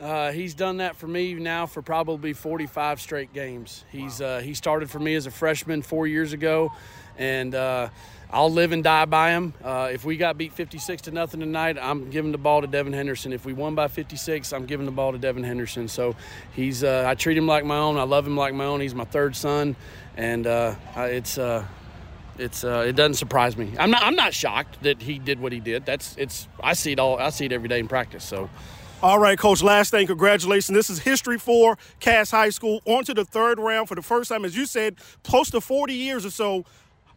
Uh, 0.00 0.32
he's 0.32 0.54
done 0.54 0.78
that 0.78 0.96
for 0.96 1.06
me 1.06 1.34
now 1.34 1.66
for 1.66 1.82
probably 1.82 2.32
45 2.32 3.00
straight 3.00 3.32
games. 3.34 3.84
He's 3.90 4.20
uh, 4.20 4.40
he 4.40 4.54
started 4.54 4.90
for 4.90 4.98
me 4.98 5.14
as 5.14 5.26
a 5.26 5.30
freshman 5.30 5.82
four 5.82 6.06
years 6.06 6.32
ago, 6.32 6.72
and 7.18 7.54
uh, 7.54 7.90
I'll 8.32 8.50
live 8.50 8.72
and 8.72 8.84
die 8.84 9.06
by 9.06 9.30
him. 9.32 9.54
Uh, 9.62 9.90
if 9.92 10.04
we 10.04 10.16
got 10.16 10.38
beat 10.38 10.52
56 10.52 11.02
to 11.02 11.10
nothing 11.10 11.40
tonight, 11.40 11.76
I'm 11.80 12.10
giving 12.10 12.32
the 12.32 12.38
ball 12.38 12.60
to 12.60 12.66
Devin 12.66 12.92
Henderson. 12.92 13.32
If 13.32 13.44
we 13.44 13.52
won 13.52 13.74
by 13.74 13.88
56, 13.88 14.52
I'm 14.52 14.66
giving 14.66 14.86
the 14.86 14.92
ball 14.92 15.12
to 15.12 15.18
Devin 15.18 15.42
Henderson. 15.42 15.88
So 15.88 16.14
he's 16.54 16.84
uh, 16.84 17.04
I 17.06 17.14
treat 17.14 17.36
him 17.36 17.46
like 17.46 17.64
my 17.64 17.78
own. 17.78 17.98
I 17.98 18.04
love 18.04 18.26
him 18.26 18.36
like 18.36 18.54
my 18.54 18.64
own. 18.64 18.80
He's 18.80 18.94
my 18.94 19.04
third 19.04 19.34
son, 19.34 19.76
and 20.16 20.46
uh, 20.46 20.74
it's. 20.96 21.38
it's 22.38 22.64
it 22.64 22.96
doesn't 22.96 23.14
surprise 23.14 23.56
me. 23.56 23.72
I'm 23.78 23.90
not 23.90 24.02
I'm 24.02 24.16
not 24.16 24.32
shocked 24.32 24.82
that 24.82 25.02
he 25.02 25.18
did 25.18 25.40
what 25.40 25.52
he 25.52 25.60
did. 25.60 25.84
That's 25.84 26.16
it's 26.16 26.48
I 26.62 26.72
see 26.72 26.92
it 26.92 26.98
all 26.98 27.18
I 27.18 27.30
see 27.30 27.44
it 27.44 27.52
every 27.52 27.68
day 27.68 27.78
in 27.80 27.88
practice. 27.88 28.24
So 28.24 28.48
all 29.02 29.18
right, 29.18 29.38
Coach. 29.38 29.62
Last 29.62 29.92
thing, 29.92 30.06
congratulations. 30.06 30.76
This 30.76 30.90
is 30.90 30.98
history 30.98 31.38
for 31.38 31.78
Cass 32.00 32.30
High 32.30 32.50
School. 32.50 32.82
On 32.84 33.02
to 33.04 33.14
the 33.14 33.24
third 33.24 33.58
round 33.58 33.88
for 33.88 33.94
the 33.94 34.02
first 34.02 34.28
time, 34.28 34.44
as 34.44 34.54
you 34.54 34.66
said, 34.66 34.96
close 35.24 35.50
to 35.52 35.60
40 35.62 35.94
years 35.94 36.26
or 36.26 36.30
so. 36.30 36.66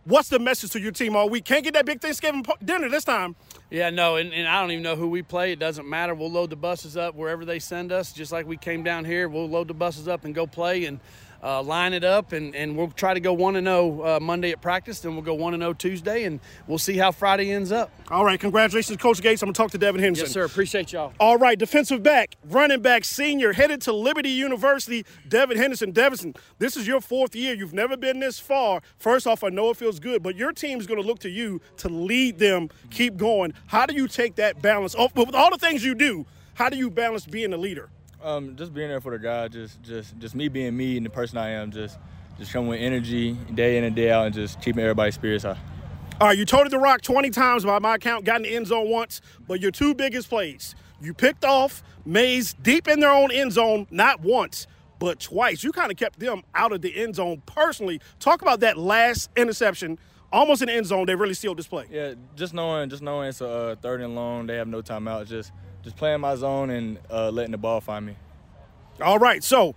What's 0.06 0.28
the 0.28 0.39
message 0.39 0.72
to 0.72 0.82
your 0.82 0.91
team 0.91 1.16
oh, 1.16 1.20
all 1.20 1.30
week? 1.30 1.45
Can't 1.45 1.64
get 1.64 1.74
that 1.76 1.86
big 1.86 2.01
Thanksgiving 2.01 2.45
dinner 2.64 2.89
this 2.89 3.06
time. 3.06 3.38
Yeah, 3.70 3.89
no, 3.89 4.18
and, 4.18 4.34
and 4.34 4.49
I 4.49 4.60
don't 4.60 4.72
even 4.72 4.84
know 4.84 4.97
who 4.97 5.08
we 5.08 5.22
play. 5.22 5.54
It 5.54 5.60
doesn't 5.60 5.88
matter. 5.88 6.14
We'll 6.14 6.30
load 6.30 6.49
the 6.49 6.58
buses 6.58 6.97
up 6.97 7.16
wherever 7.16 7.45
they 7.45 7.60
send 7.60 7.93
us, 7.93 8.12
just 8.12 8.30
like 8.32 8.45
we 8.45 8.58
came 8.58 8.84
down 8.84 9.06
here. 9.06 9.30
We'll 9.30 9.47
load 9.47 9.70
the 9.70 9.74
buses 9.74 10.10
up 10.10 10.26
and 10.26 10.36
go 10.36 10.45
play. 10.45 10.84
And 10.86 10.99
uh, 11.44 11.62
line 11.62 11.94
it 11.94 12.04
up, 12.04 12.32
and, 12.32 12.56
and 12.56 12.78
we'll 12.78 12.89
try 12.91 13.14
to 13.14 13.20
go 13.20 13.34
1 13.34 13.56
0 13.56 14.02
uh, 14.02 14.20
Monday 14.22 14.52
at 14.52 14.62
practice. 14.62 15.02
Then 15.02 15.14
we'll 15.14 15.24
go 15.24 15.34
1 15.34 15.54
0 15.60 15.74
Tuesday, 15.74 16.24
and 16.24 16.39
we'll 16.68 16.78
see 16.78 16.98
how 16.98 17.12
Friday 17.12 17.52
ends 17.52 17.72
up. 17.72 17.91
All 18.10 18.24
right. 18.24 18.39
Congratulations, 18.39 18.98
Coach 18.98 19.22
Gates. 19.22 19.41
I'm 19.41 19.48
going 19.48 19.54
to 19.54 19.58
talk 19.58 19.72
to 19.72 19.78
Devin 19.78 20.02
Henderson. 20.02 20.26
Yes, 20.26 20.34
sir. 20.34 20.46
Appreciate 20.46 20.94
y'all. 20.94 21.14
All 21.20 21.38
right. 21.38 21.60
Defensive 21.60 22.02
back, 22.02 22.36
running 22.46 22.82
back, 22.82 23.04
senior, 23.04 23.54
headed 23.54 23.82
to 23.82 23.94
Liberty 23.94 24.30
University, 24.30 25.06
Devin 25.28 25.58
Henderson. 25.58 25.91
Devin, 25.91 26.34
this 26.60 26.78
is 26.78 26.88
your 26.88 27.02
fourth 27.02 27.36
year. 27.36 27.54
You've 27.54 27.74
never 27.74 27.98
been 27.98 28.20
this 28.20 28.39
far. 28.39 28.82
First 28.98 29.28
off, 29.28 29.44
I 29.44 29.50
know 29.50 29.70
it 29.70 29.78
feels 29.78 30.00
good, 30.00 30.24
but 30.24 30.36
your 30.36 30.54
team's 30.54 30.88
going 30.88 31.02
to 31.02 31.06
look 31.06 31.20
to 31.20 31.30
you 31.30 31.60
to 31.78 31.89
lead 31.89 32.39
them, 32.39 32.70
keep 32.89 33.18
going. 33.18 33.54
How 33.68 33.86
do 33.86 33.94
you 33.94 34.08
take 34.08 34.36
that 34.36 34.62
balance? 34.62 34.96
Oh, 34.98 35.10
with 35.16 35.36
all 35.36 35.52
the 35.52 35.58
things 35.58 35.84
you 35.84 35.96
do, 35.96 36.26
how 36.54 36.70
do 36.70 36.78
you 36.78 36.89
balance 36.89 37.26
being 37.26 37.52
a 37.52 37.58
leader? 37.58 37.89
Um, 38.24 38.56
just 38.56 38.74
being 38.74 38.88
there 38.88 39.02
for 39.02 39.12
the 39.12 39.20
guy, 39.20 39.50
just 39.50 39.84
just 39.84 40.18
just 40.18 40.34
me 40.34 40.48
being 40.48 40.76
me 40.76 40.96
and 40.96 41.06
the 41.06 41.10
person 41.10 41.38
I 41.38 41.50
am, 41.50 41.72
just 41.72 42.00
just 42.40 42.54
coming 42.54 42.70
with 42.70 42.80
energy 42.80 43.34
day 43.54 43.78
in 43.78 43.84
and 43.84 43.96
day 43.96 44.12
out 44.12 44.26
and 44.26 44.34
just 44.34 44.62
keeping 44.62 44.82
everybody's 44.82 45.16
spirits 45.16 45.44
high. 45.44 45.58
All 46.22 46.28
right, 46.28 46.38
you 46.38 46.46
toted 46.46 46.72
the 46.72 46.80
rock 46.80 47.02
20 47.02 47.32
times 47.32 47.66
by 47.66 47.80
my 47.80 47.98
count, 47.98 48.24
got 48.24 48.38
in 48.38 48.44
the 48.44 48.56
end 48.56 48.68
zone 48.68 48.90
once, 48.90 49.20
but 49.48 49.60
your 49.60 49.72
two 49.72 49.94
biggest 49.94 50.30
plays, 50.30 50.74
you 51.02 51.14
picked 51.14 51.44
off 51.44 51.84
Mays 52.06 52.54
deep 52.54 52.88
in 52.88 53.00
their 53.00 53.12
own 53.12 53.32
end 53.32 53.54
zone, 53.54 53.88
not 53.90 54.22
once, 54.22 54.68
but 55.00 55.20
twice. 55.20 55.64
You 55.64 55.72
kind 55.72 55.92
of 55.92 55.98
kept 55.98 56.20
them 56.20 56.44
out 56.54 56.72
of 56.72 56.82
the 56.82 56.96
end 56.96 57.16
zone 57.16 57.42
personally. 57.46 58.00
Talk 58.20 58.42
about 58.42 58.60
that 58.60 58.78
last 58.78 59.30
interception, 59.36 59.98
almost 60.32 60.62
in 60.62 60.68
the 60.68 60.74
end 60.74 60.86
zone. 60.86 61.06
They 61.06 61.16
really 61.16 61.34
sealed 61.34 61.58
this 61.58 61.68
play. 61.68 61.88
Yeah, 61.90 62.14
just 62.36 62.54
knowing, 62.54 62.90
just 62.90 63.02
knowing 63.02 63.30
it's 63.30 63.42
a 63.42 63.48
uh, 63.48 63.76
third 63.76 64.02
and 64.02 64.16
long, 64.16 64.48
they 64.48 64.58
have 64.58 64.68
no 64.68 64.82
timeout. 64.82 65.28
Just, 65.28 65.52
just 65.84 65.96
playing 65.96 66.22
my 66.22 66.36
zone 66.36 66.70
and 66.70 66.98
uh, 67.10 67.30
letting 67.30 67.52
the 67.52 67.58
ball 67.58 67.82
find 67.82 68.06
me. 68.06 68.16
All 69.02 69.20
right, 69.20 69.44
so 69.44 69.76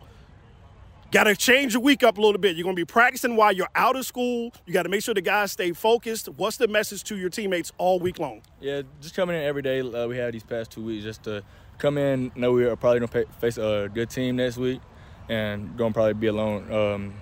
Got 1.13 1.25
to 1.25 1.37
change 1.37 1.73
your 1.73 1.83
week 1.83 2.03
up 2.03 2.19
a 2.19 2.21
little 2.21 2.41
bit. 2.41 2.57
You're 2.57 2.65
going 2.65 2.75
to 2.75 2.81
be 2.81 2.85
practicing 2.85 3.37
while 3.37 3.53
you're 3.53 3.69
out 3.77 3.95
of 3.95 4.05
school. 4.05 4.53
You 4.67 4.73
got 4.73 4.83
to 4.83 4.89
make 4.89 5.03
sure 5.03 5.15
the 5.15 5.21
guys 5.21 5.53
stay 5.53 5.73
focused. 5.73 6.29
What's 6.29 6.57
the 6.57 6.67
message 6.67 7.05
to 7.05 7.17
your 7.17 7.31
teammates 7.31 7.71
all 7.79 8.01
week 8.01 8.19
long? 8.19 8.43
Yeah, 8.61 8.83
just 9.01 9.15
coming 9.15 9.37
in 9.37 9.43
every 9.43 9.63
day. 9.63 9.81
Uh, 9.81 10.09
we 10.09 10.17
had 10.17 10.35
these 10.35 10.43
past 10.43 10.73
two 10.73 10.85
weeks 10.85 11.05
just 11.05 11.23
to 11.23 11.45
come 11.79 11.97
in, 11.97 12.33
know 12.35 12.53
we 12.53 12.65
are 12.65 12.75
probably 12.75 13.01
going 13.01 13.25
to 13.25 13.33
face 13.39 13.57
a 13.57 13.89
good 13.93 14.11
team 14.11 14.37
next 14.37 14.57
week, 14.57 14.81
and 15.29 15.77
going 15.77 15.93
to 15.93 15.95
probably 15.95 16.15
be 16.15 16.27
alone. 16.27 16.73
Um, 16.73 17.15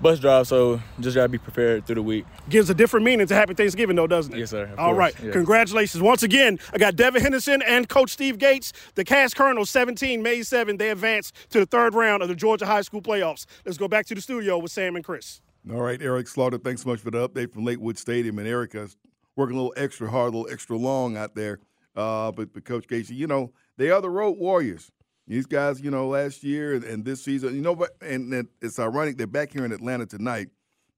bus 0.00 0.18
drive, 0.18 0.46
so 0.46 0.80
just 1.00 1.14
gotta 1.14 1.28
be 1.28 1.38
prepared 1.38 1.86
through 1.86 1.96
the 1.96 2.02
week. 2.02 2.24
Gives 2.48 2.70
a 2.70 2.74
different 2.74 3.04
meaning 3.04 3.26
to 3.26 3.34
Happy 3.34 3.54
Thanksgiving, 3.54 3.96
though, 3.96 4.06
doesn't 4.06 4.32
it? 4.34 4.38
Yes, 4.38 4.50
sir. 4.50 4.70
All 4.78 4.94
course. 4.94 4.98
right. 4.98 5.14
Yeah. 5.22 5.32
Congratulations 5.32 6.02
once 6.02 6.22
again. 6.22 6.58
I 6.72 6.78
got 6.78 6.96
Devin 6.96 7.22
Henderson 7.22 7.62
and 7.62 7.88
Coach 7.88 8.10
Steve 8.10 8.38
Gates. 8.38 8.72
The 8.94 9.04
Cass 9.04 9.34
Colonels, 9.34 9.70
17, 9.70 10.22
May 10.22 10.42
7. 10.42 10.76
They 10.76 10.90
advance 10.90 11.32
to 11.50 11.60
the 11.60 11.66
third 11.66 11.94
round 11.94 12.22
of 12.22 12.28
the 12.28 12.34
Georgia 12.34 12.66
High 12.66 12.82
School 12.82 13.02
playoffs. 13.02 13.46
Let's 13.64 13.78
go 13.78 13.88
back 13.88 14.06
to 14.06 14.14
the 14.14 14.20
studio 14.20 14.58
with 14.58 14.72
Sam 14.72 14.96
and 14.96 15.04
Chris. 15.04 15.40
All 15.70 15.82
right, 15.82 16.00
Eric 16.00 16.28
Slaughter. 16.28 16.58
Thanks 16.58 16.82
so 16.82 16.88
much 16.88 17.00
for 17.00 17.10
the 17.10 17.28
update 17.28 17.52
from 17.52 17.64
Lakewood 17.64 17.98
Stadium. 17.98 18.38
And 18.38 18.48
Erica's 18.48 18.96
working 19.36 19.56
a 19.56 19.58
little 19.60 19.74
extra 19.76 20.10
hard, 20.10 20.32
a 20.34 20.36
little 20.38 20.52
extra 20.52 20.76
long 20.76 21.16
out 21.16 21.34
there. 21.34 21.60
Uh, 21.94 22.30
but, 22.32 22.52
but 22.52 22.64
Coach 22.64 22.86
Gates, 22.86 23.10
you 23.10 23.26
know 23.26 23.52
they 23.76 23.90
are 23.90 24.00
the 24.00 24.10
road 24.10 24.38
warriors. 24.38 24.90
These 25.28 25.44
guys, 25.44 25.78
you 25.82 25.90
know, 25.90 26.08
last 26.08 26.42
year 26.42 26.74
and, 26.74 26.84
and 26.84 27.04
this 27.04 27.22
season, 27.22 27.54
you 27.54 27.60
know, 27.60 27.76
but 27.76 27.90
and, 28.00 28.32
and 28.32 28.48
it's 28.62 28.78
ironic 28.78 29.18
they're 29.18 29.26
back 29.26 29.52
here 29.52 29.64
in 29.66 29.72
Atlanta 29.72 30.06
tonight 30.06 30.48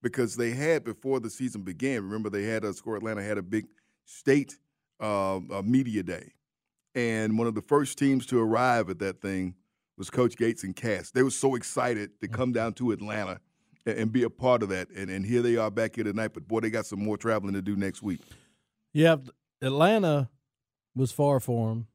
because 0.02 0.36
they 0.36 0.52
had 0.52 0.84
before 0.84 1.18
the 1.18 1.28
season 1.28 1.62
began. 1.62 2.04
Remember, 2.04 2.30
they 2.30 2.44
had 2.44 2.62
a 2.62 2.72
Score 2.72 2.96
Atlanta 2.96 3.24
had 3.24 3.38
a 3.38 3.42
big 3.42 3.66
state 4.04 4.56
uh, 5.00 5.40
media 5.64 6.04
day, 6.04 6.32
and 6.94 7.36
one 7.36 7.48
of 7.48 7.56
the 7.56 7.62
first 7.62 7.98
teams 7.98 8.24
to 8.26 8.40
arrive 8.40 8.88
at 8.88 9.00
that 9.00 9.20
thing 9.20 9.56
was 9.98 10.10
Coach 10.10 10.36
Gates 10.36 10.62
and 10.62 10.76
Cass. 10.76 11.10
They 11.10 11.24
were 11.24 11.30
so 11.30 11.56
excited 11.56 12.20
to 12.20 12.28
come 12.28 12.52
down 12.52 12.74
to 12.74 12.92
Atlanta 12.92 13.40
and, 13.84 13.98
and 13.98 14.12
be 14.12 14.22
a 14.22 14.30
part 14.30 14.62
of 14.62 14.68
that, 14.68 14.90
and 14.90 15.10
and 15.10 15.26
here 15.26 15.42
they 15.42 15.56
are 15.56 15.72
back 15.72 15.96
here 15.96 16.04
tonight. 16.04 16.34
But 16.34 16.46
boy, 16.46 16.60
they 16.60 16.70
got 16.70 16.86
some 16.86 17.02
more 17.02 17.16
traveling 17.16 17.54
to 17.54 17.62
do 17.62 17.74
next 17.74 18.00
week. 18.00 18.20
Yeah, 18.92 19.16
Atlanta 19.60 20.30
was 20.94 21.10
far 21.10 21.40
for 21.40 21.70
them. 21.70 21.88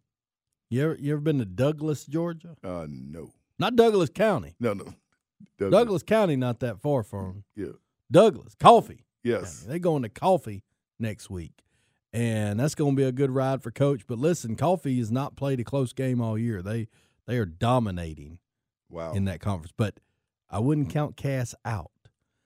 You 0.76 0.84
ever 0.84 0.98
you 1.00 1.14
ever 1.14 1.22
been 1.22 1.40
to 1.40 1.46
Douglas, 1.46 2.04
Georgia? 2.06 2.58
Uh, 2.62 2.86
no, 2.90 3.32
Not 3.58 3.78
Douglas 3.78 4.10
County. 4.10 4.56
no, 4.60 4.74
no. 4.74 4.94
Douglas, 5.58 6.04
County, 6.04 6.36
not 6.36 6.60
that 6.60 6.82
far 6.82 7.02
from 7.02 7.46
Yeah. 7.56 7.78
Douglas. 8.12 8.56
Coffee. 8.56 9.06
Yes. 9.24 9.60
County. 9.62 9.72
They 9.72 9.80
going 9.80 10.04
to 10.04 10.10
Coffee 10.10 10.64
next 11.00 11.30
week, 11.30 11.64
and 12.12 12.60
that's 12.60 12.76
going 12.76 12.94
to 12.94 12.98
be 13.02 13.08
a 13.08 13.14
good 13.14 13.32
ride 13.32 13.64
for 13.64 13.72
Coach. 13.72 14.06
But 14.06 14.20
listen, 14.20 14.58
Coffee 14.58 14.98
has 14.98 15.14
not 15.14 15.38
played 15.38 15.62
a 15.62 15.64
close 15.64 15.94
game 15.94 16.20
all 16.20 16.38
year. 16.38 16.62
They 16.62 16.90
they 17.26 17.38
are 17.38 17.46
dominating. 17.46 18.40
Wow. 18.90 19.14
In 19.14 19.24
that 19.26 19.40
conference, 19.40 19.72
but 19.78 20.02
I 20.50 20.60
wouldn't 20.60 20.90
count 20.90 21.16
Cass 21.16 21.56
out. 21.64 21.90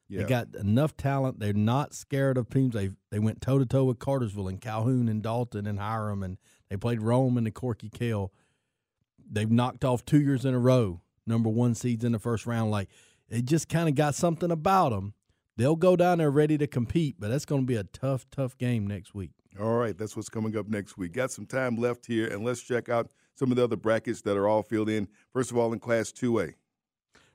Yeah. 0.10 0.24
They 0.24 0.28
got 0.28 0.56
enough 0.56 0.98
talent. 0.98 1.40
They're 1.40 1.54
not 1.54 1.94
scared 1.94 2.38
of 2.38 2.50
teams. 2.50 2.74
They 2.74 2.90
they 3.12 3.20
went 3.20 3.42
toe 3.42 3.60
to 3.60 3.66
toe 3.66 3.86
with 3.86 4.00
Cartersville 4.00 4.48
and 4.48 4.60
Calhoun 4.60 5.08
and 5.08 5.22
Dalton 5.22 5.68
and 5.68 5.80
Hiram, 5.80 6.24
and 6.24 6.38
they 6.70 6.78
played 6.78 7.02
Rome 7.02 7.38
and 7.38 7.46
the 7.46 7.52
Corky 7.52 7.90
Kell. 7.90 8.32
They've 9.32 9.50
knocked 9.50 9.86
off 9.86 10.04
two 10.04 10.20
years 10.20 10.46
in 10.46 10.56
a 10.56 10.60
row, 10.60 11.02
number 11.28 11.50
one 11.50 11.76
seeds 11.76 12.04
in 12.04 12.12
the 12.12 12.20
first 12.20 12.48
round. 12.48 12.72
Like 12.72 12.90
it 13.30 13.46
just 13.46 13.70
kind 13.70 13.88
of 13.88 13.94
got 13.94 14.16
something 14.16 14.50
about 14.50 14.90
them. 14.90 15.14
They'll 15.58 15.76
go 15.76 15.96
down 15.96 16.20
there 16.20 16.32
ready 16.32 16.58
to 16.58 16.68
compete, 16.68 17.18
but 17.20 17.30
that's 17.30 17.46
going 17.46 17.62
to 17.62 17.68
be 17.68 17.76
a 17.76 17.84
tough, 17.84 18.26
tough 18.32 18.58
game 18.58 18.88
next 18.88 19.14
week. 19.14 19.32
All 19.60 19.76
right, 19.76 19.96
that's 19.96 20.16
what's 20.16 20.30
coming 20.30 20.56
up 20.56 20.68
next 20.68 20.98
week. 20.98 21.12
Got 21.14 21.32
some 21.32 21.46
time 21.46 21.76
left 21.76 22.06
here, 22.06 22.28
and 22.28 22.46
let's 22.46 22.62
check 22.62 22.88
out 22.88 23.10
some 23.36 23.52
of 23.52 23.58
the 23.58 23.64
other 23.64 23.76
brackets 23.76 24.22
that 24.22 24.38
are 24.38 24.48
all 24.48 24.64
filled 24.64 24.90
in. 24.90 25.10
First 25.34 25.52
of 25.52 25.58
all, 25.58 25.74
in 25.74 25.80
Class 25.80 26.12
2A. 26.14 26.54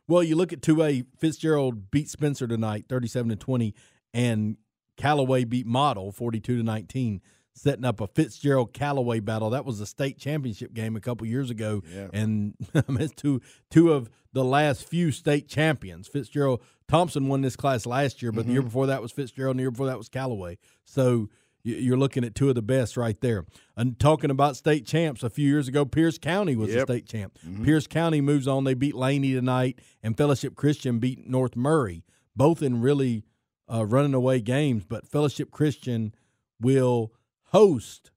Well, 0.06 0.22
you 0.22 0.36
look 0.36 0.52
at 0.52 0.60
2A, 0.60 1.06
Fitzgerald 1.18 1.90
beat 1.90 2.08
Spencer 2.10 2.46
tonight, 2.46 2.84
37 2.88 3.30
to 3.30 3.36
20, 3.36 3.74
and 4.12 4.56
Callaway 4.96 5.44
beat 5.44 5.66
Model, 5.66 6.12
42 6.12 6.58
to 6.58 6.62
19, 6.62 7.20
setting 7.54 7.84
up 7.84 8.00
a 8.00 8.06
Fitzgerald 8.06 8.72
Callaway 8.74 9.20
battle. 9.20 9.50
That 9.50 9.64
was 9.64 9.80
a 9.80 9.86
state 9.86 10.18
championship 10.18 10.74
game 10.74 10.94
a 10.96 11.00
couple 11.00 11.26
years 11.26 11.50
ago, 11.50 11.82
Yeah. 11.92 12.08
and 12.12 12.54
it's 12.74 13.14
two 13.14 13.40
two 13.70 13.92
of 13.92 14.10
the 14.32 14.44
last 14.44 14.84
few 14.86 15.10
state 15.12 15.48
champions. 15.48 16.06
Fitzgerald 16.08 16.60
Thomson 16.88 17.28
won 17.28 17.40
this 17.40 17.56
class 17.56 17.86
last 17.86 18.20
year, 18.20 18.30
but 18.32 18.46
the 18.46 18.52
year 18.52 18.60
Mhm. 18.62 18.66
before 18.66 18.86
that 18.88 19.00
was 19.00 19.10
Fitzgerald, 19.12 19.52
and 19.54 19.60
the 19.60 19.62
year 19.62 19.70
before 19.70 19.86
that 19.86 19.96
was 19.98 20.08
Callaway. 20.08 20.58
So 20.84 21.30
you're 21.64 21.96
looking 21.96 22.24
at 22.24 22.34
two 22.34 22.48
of 22.50 22.54
the 22.54 22.62
best 22.62 22.96
right 22.96 23.18
there. 23.20 23.46
And 23.76 23.98
talking 23.98 24.30
about 24.30 24.56
state 24.56 24.86
champs, 24.86 25.22
a 25.22 25.30
few 25.30 25.48
years 25.48 25.66
ago, 25.66 25.84
Pierce 25.84 26.18
County 26.18 26.54
was 26.56 26.68
Yep. 26.68 26.86
the 26.86 26.92
state 26.92 27.06
champ. 27.06 27.38
Mhm. 27.44 27.64
Pierce 27.64 27.86
County 27.86 28.20
moves 28.20 28.46
on. 28.46 28.64
They 28.64 28.74
beat 28.74 28.94
Laney 28.94 29.32
tonight, 29.32 29.80
and 30.02 30.16
Fellowship 30.16 30.54
Christian 30.54 30.98
beat 30.98 31.26
North 31.26 31.56
Murray, 31.56 32.04
both 32.36 32.62
in 32.62 32.80
really 32.80 33.24
uh, 33.66 33.86
running 33.86 34.12
away 34.12 34.42
games. 34.42 34.84
But 34.84 35.06
Fellowship 35.08 35.50
Christian 35.50 36.14
will 36.60 37.12
host 37.44 38.10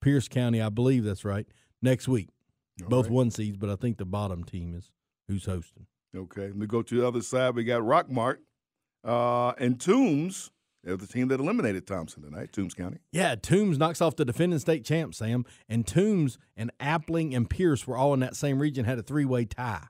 Pierce 0.00 0.28
County, 0.28 0.62
I 0.62 0.68
believe 0.68 1.02
that's 1.02 1.24
right, 1.24 1.48
next 1.82 2.06
week. 2.06 2.28
both 2.88 3.06
right. 3.06 3.12
one 3.12 3.30
seeds, 3.32 3.56
but 3.56 3.70
I 3.70 3.76
think 3.76 3.98
the 3.98 4.04
bottom 4.04 4.44
team 4.44 4.72
is 4.74 4.92
who's 5.28 5.46
hosting. 5.46 5.86
Okay, 6.14 6.42
let 6.42 6.56
me 6.56 6.66
go 6.66 6.80
to 6.82 7.00
the 7.00 7.06
other 7.06 7.22
side. 7.22 7.54
We 7.56 7.64
got 7.64 7.82
Rockmart 7.82 8.38
uh, 9.04 9.50
and 9.58 9.80
Toombs. 9.80 10.50
They're 10.84 10.96
the 10.96 11.06
team 11.06 11.28
that 11.28 11.40
eliminated 11.40 11.86
Thomson 11.86 12.22
tonight, 12.22 12.52
Toombs 12.52 12.74
County. 12.74 12.98
Yeah, 13.10 13.36
Toombs 13.36 13.78
knocks 13.78 14.02
off 14.02 14.16
the 14.16 14.24
defending 14.24 14.58
state 14.58 14.84
champ, 14.84 15.14
Sam. 15.14 15.46
And 15.68 15.86
Toombs 15.86 16.38
and 16.56 16.70
Appling 16.78 17.34
and 17.34 17.48
Pierce 17.48 17.86
were 17.86 17.96
all 17.96 18.12
in 18.12 18.20
that 18.20 18.36
same 18.36 18.58
region, 18.58 18.84
had 18.84 18.98
a 18.98 19.02
three 19.02 19.24
way 19.24 19.46
tie. 19.46 19.86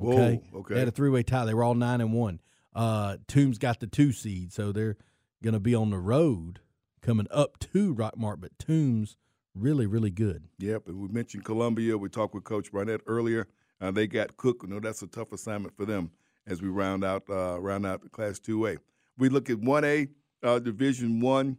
Okay. 0.00 0.40
Whoa, 0.52 0.60
okay. 0.60 0.74
They 0.74 0.80
had 0.80 0.88
a 0.88 0.92
three 0.92 1.10
way 1.10 1.22
tie. 1.22 1.44
They 1.44 1.54
were 1.54 1.64
all 1.64 1.74
nine 1.74 2.00
and 2.00 2.12
one. 2.12 2.40
Uh 2.74 3.16
Toombs 3.28 3.58
got 3.58 3.80
the 3.80 3.86
two 3.86 4.12
seed, 4.12 4.52
so 4.52 4.72
they're 4.72 4.96
gonna 5.42 5.60
be 5.60 5.74
on 5.74 5.90
the 5.90 5.98
road 5.98 6.60
coming 7.02 7.26
up 7.30 7.58
to 7.58 7.94
Rockmart, 7.94 8.40
but 8.40 8.58
Toombs 8.58 9.16
really, 9.54 9.86
really 9.86 10.10
good. 10.10 10.44
Yep, 10.58 10.88
and 10.88 11.00
we 11.00 11.08
mentioned 11.08 11.44
Columbia. 11.44 11.98
We 11.98 12.08
talked 12.08 12.34
with 12.34 12.44
Coach 12.44 12.72
Barnett 12.72 13.00
earlier. 13.06 13.48
Uh, 13.80 13.90
they 13.90 14.06
got 14.06 14.36
Cook. 14.36 14.60
You 14.62 14.68
know 14.68 14.80
that's 14.80 15.02
a 15.02 15.08
tough 15.08 15.32
assignment 15.32 15.76
for 15.76 15.84
them 15.84 16.12
as 16.46 16.62
we 16.62 16.68
round 16.68 17.04
out 17.04 17.24
uh, 17.28 17.60
round 17.60 17.84
out 17.84 18.02
the 18.02 18.08
Class 18.08 18.38
Two 18.38 18.66
A. 18.68 18.76
We 19.18 19.28
look 19.28 19.50
at 19.50 19.58
One 19.58 19.84
A 19.84 20.08
uh, 20.42 20.58
Division 20.58 21.20
One, 21.20 21.58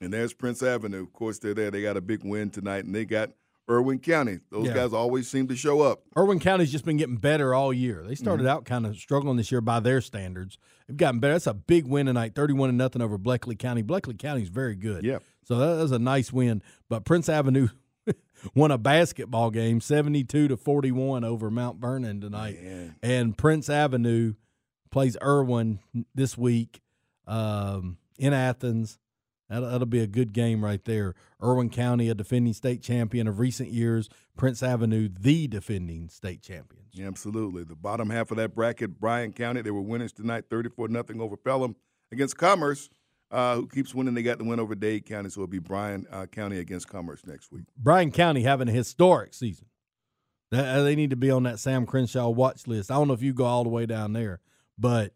and 0.00 0.12
there's 0.12 0.32
Prince 0.32 0.62
Avenue. 0.62 1.02
Of 1.02 1.12
course, 1.12 1.38
they're 1.38 1.54
there. 1.54 1.70
They 1.70 1.82
got 1.82 1.96
a 1.96 2.00
big 2.00 2.24
win 2.24 2.50
tonight, 2.50 2.84
and 2.84 2.94
they 2.94 3.04
got 3.04 3.30
Irwin 3.70 3.98
County. 3.98 4.38
Those 4.50 4.66
Yeah. 4.68 4.74
guys 4.74 4.92
always 4.92 5.28
seem 5.28 5.48
to 5.48 5.56
show 5.56 5.80
up. 5.82 6.02
Irwin 6.16 6.38
County's 6.38 6.70
just 6.72 6.84
been 6.84 6.96
getting 6.96 7.16
better 7.16 7.52
all 7.54 7.72
year. 7.72 8.04
They 8.06 8.14
started 8.14 8.44
Mhm. 8.44 8.50
out 8.50 8.64
kind 8.64 8.86
of 8.86 8.96
struggling 8.96 9.36
this 9.36 9.50
year 9.50 9.60
by 9.60 9.80
their 9.80 10.00
standards. 10.00 10.56
They've 10.86 10.96
gotten 10.96 11.18
better. 11.20 11.34
That's 11.34 11.46
a 11.48 11.54
big 11.54 11.86
win 11.86 12.06
tonight, 12.06 12.34
thirty-one 12.34 12.70
to 12.70 12.74
nothing 12.76 13.02
over 13.02 13.18
Bleckley 13.18 13.58
County. 13.58 13.82
Bleckley 13.82 14.16
County's 14.18 14.48
very 14.48 14.76
good. 14.76 15.04
Yeah. 15.04 15.18
So 15.44 15.58
that 15.58 15.82
was 15.82 15.92
a 15.92 15.98
nice 15.98 16.32
win. 16.32 16.62
But 16.88 17.04
Prince 17.04 17.28
Avenue 17.28 17.68
won 18.54 18.70
a 18.70 18.78
basketball 18.78 19.50
game, 19.50 19.80
seventy-two 19.80 20.46
to 20.48 20.56
forty-one 20.56 21.24
over 21.24 21.50
Mount 21.50 21.80
Vernon 21.80 22.20
tonight. 22.20 22.56
And 23.02 23.36
Prince 23.36 23.68
Avenue 23.68 24.34
plays 24.92 25.16
Irwin 25.20 25.80
this 26.14 26.38
week 26.38 26.80
um, 27.26 27.98
in 28.18 28.32
Athens. 28.32 28.98
That'll, 29.48 29.70
that'll 29.70 29.86
be 29.86 30.00
a 30.00 30.08
good 30.08 30.32
game 30.32 30.64
right 30.64 30.84
there. 30.84 31.14
Irwin 31.42 31.70
County, 31.70 32.08
a 32.08 32.14
defending 32.14 32.52
state 32.52 32.82
champion 32.82 33.28
of 33.28 33.38
recent 33.38 33.70
years. 33.70 34.08
Prince 34.36 34.62
Avenue, 34.62 35.08
the 35.08 35.46
defending 35.46 36.08
state 36.08 36.42
champions. 36.42 36.88
Yeah, 36.92 37.06
absolutely. 37.06 37.62
The 37.62 37.76
bottom 37.76 38.10
half 38.10 38.30
of 38.30 38.38
that 38.38 38.54
bracket, 38.54 38.98
Bryan 38.98 39.32
County, 39.32 39.62
they 39.62 39.70
were 39.70 39.82
winners 39.82 40.12
tonight, 40.12 40.44
34 40.50 40.88
nothing 40.88 41.20
over 41.20 41.36
Pelham 41.36 41.76
against 42.10 42.36
Commerce, 42.36 42.88
uh, 43.30 43.54
who 43.56 43.68
keeps 43.68 43.94
winning. 43.94 44.14
They 44.14 44.22
got 44.22 44.38
the 44.38 44.44
win 44.44 44.58
over 44.58 44.74
Dade 44.74 45.06
County, 45.06 45.28
so 45.30 45.42
it'll 45.42 45.46
be 45.50 45.58
Bryan 45.60 46.06
uh, 46.10 46.26
County 46.26 46.58
against 46.58 46.88
Commerce 46.88 47.24
next 47.24 47.52
week. 47.52 47.66
Bryan 47.76 48.10
County 48.10 48.42
having 48.42 48.68
a 48.68 48.72
historic 48.72 49.32
season. 49.34 49.66
Uh, 50.52 50.82
They 50.82 50.96
need 50.96 51.10
to 51.10 51.16
be 51.16 51.30
on 51.30 51.42
that 51.44 51.58
Sam 51.60 51.86
Crenshaw 51.86 52.28
watch 52.30 52.66
list. 52.66 52.90
I 52.90 52.94
don't 52.94 53.08
know 53.08 53.14
if 53.14 53.22
you 53.22 53.32
go 53.34 53.44
all 53.44 53.62
the 53.62 53.68
way 53.70 53.86
down 53.86 54.12
there, 54.12 54.40
but 54.78 55.12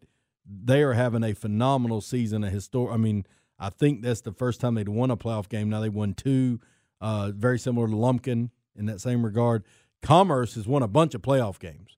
they 0.63 0.81
are 0.83 0.93
having 0.93 1.23
a 1.23 1.33
phenomenal 1.33 2.01
season. 2.01 2.43
A 2.43 2.49
historic. 2.49 2.93
I 2.93 2.97
mean, 2.97 3.25
I 3.59 3.69
think 3.69 4.01
that's 4.01 4.21
the 4.21 4.31
first 4.33 4.59
time 4.59 4.75
they'd 4.75 4.89
won 4.89 5.11
a 5.11 5.17
playoff 5.17 5.47
game. 5.49 5.69
Now 5.69 5.79
they 5.81 5.89
won 5.89 6.13
two. 6.13 6.59
Uh, 6.99 7.31
very 7.33 7.57
similar 7.59 7.87
to 7.87 7.95
Lumpkin 7.95 8.51
in 8.75 8.85
that 8.87 9.01
same 9.01 9.23
regard. 9.23 9.63
Commerce 10.01 10.55
has 10.55 10.67
won 10.67 10.81
a 10.83 10.87
bunch 10.87 11.13
of 11.15 11.21
playoff 11.21 11.59
games, 11.59 11.97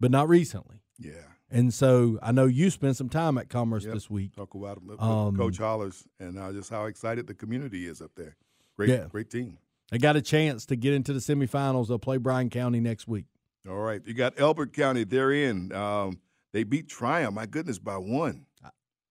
but 0.00 0.10
not 0.10 0.28
recently. 0.28 0.82
Yeah. 0.98 1.12
And 1.50 1.72
so 1.72 2.18
I 2.22 2.32
know 2.32 2.46
you 2.46 2.70
spent 2.70 2.96
some 2.96 3.08
time 3.08 3.38
at 3.38 3.48
Commerce 3.48 3.84
Yep. 3.84 3.94
this 3.94 4.10
week. 4.10 4.34
Talk 4.34 4.54
about 4.54 4.84
them, 4.84 4.98
Um, 4.98 5.36
Coach 5.36 5.58
Hollers, 5.58 6.04
and 6.18 6.38
uh, 6.38 6.52
just 6.52 6.70
how 6.70 6.86
excited 6.86 7.26
the 7.26 7.34
community 7.34 7.86
is 7.86 8.00
up 8.02 8.10
there. 8.16 8.36
Great, 8.76 8.90
Yeah. 8.90 9.06
great 9.08 9.30
team. 9.30 9.58
They 9.90 9.98
got 9.98 10.16
a 10.16 10.22
chance 10.22 10.66
to 10.66 10.76
get 10.76 10.94
into 10.94 11.12
the 11.12 11.20
semifinals. 11.20 11.88
They'll 11.88 11.98
play 11.98 12.16
Bryan 12.16 12.50
County 12.50 12.80
next 12.80 13.06
week. 13.06 13.26
All 13.68 13.76
right, 13.78 14.02
you 14.04 14.14
got 14.14 14.34
Elbert 14.38 14.72
County. 14.72 15.04
They're 15.04 15.30
in. 15.32 15.72
Um, 15.72 16.18
they 16.54 16.62
beat 16.62 16.88
Trion, 16.88 17.34
My 17.34 17.46
goodness, 17.46 17.80
by 17.80 17.98
one. 17.98 18.46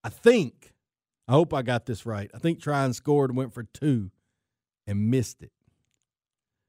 I 0.02 0.08
think, 0.08 0.72
I 1.28 1.32
hope 1.32 1.52
I 1.52 1.60
got 1.60 1.84
this 1.84 2.06
right. 2.06 2.30
I 2.34 2.38
think 2.38 2.58
Trion 2.58 2.94
scored, 2.94 3.36
went 3.36 3.52
for 3.52 3.62
two, 3.62 4.10
and 4.86 5.10
missed 5.10 5.42
it. 5.42 5.52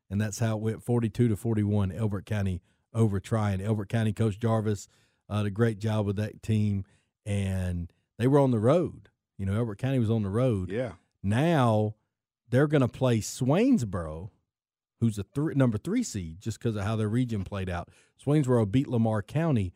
And 0.09 0.19
that's 0.19 0.39
how 0.39 0.57
it 0.57 0.61
went 0.61 0.83
42 0.83 1.29
to 1.29 1.35
41, 1.37 1.93
Elbert 1.93 2.25
County 2.25 2.61
over 2.93 3.21
Trion. 3.21 3.61
Elbert 3.61 3.87
County 3.87 4.11
Coach 4.11 4.37
Jarvis 4.37 4.89
uh, 5.29 5.43
did 5.43 5.47
a 5.47 5.51
great 5.51 5.79
job 5.79 6.05
with 6.05 6.17
that 6.17 6.43
team. 6.43 6.83
And 7.25 7.91
they 8.19 8.27
were 8.27 8.39
on 8.39 8.51
the 8.51 8.59
road. 8.59 9.09
You 9.37 9.45
know, 9.45 9.55
Elbert 9.55 9.79
County 9.79 9.99
was 9.99 10.11
on 10.11 10.23
the 10.23 10.29
road. 10.29 10.69
Yeah. 10.69 10.93
Now 11.23 11.95
they're 12.49 12.67
going 12.67 12.81
to 12.81 12.87
play 12.89 13.19
Swainsboro, 13.19 14.29
who's 14.99 15.17
a 15.17 15.23
three, 15.23 15.55
number 15.55 15.77
three 15.77 16.03
seed, 16.03 16.41
just 16.41 16.59
because 16.59 16.75
of 16.75 16.83
how 16.83 16.97
their 16.97 17.09
region 17.09 17.45
played 17.45 17.69
out. 17.69 17.89
Swainsboro 18.23 18.69
beat 18.69 18.89
Lamar 18.89 19.21
County. 19.21 19.73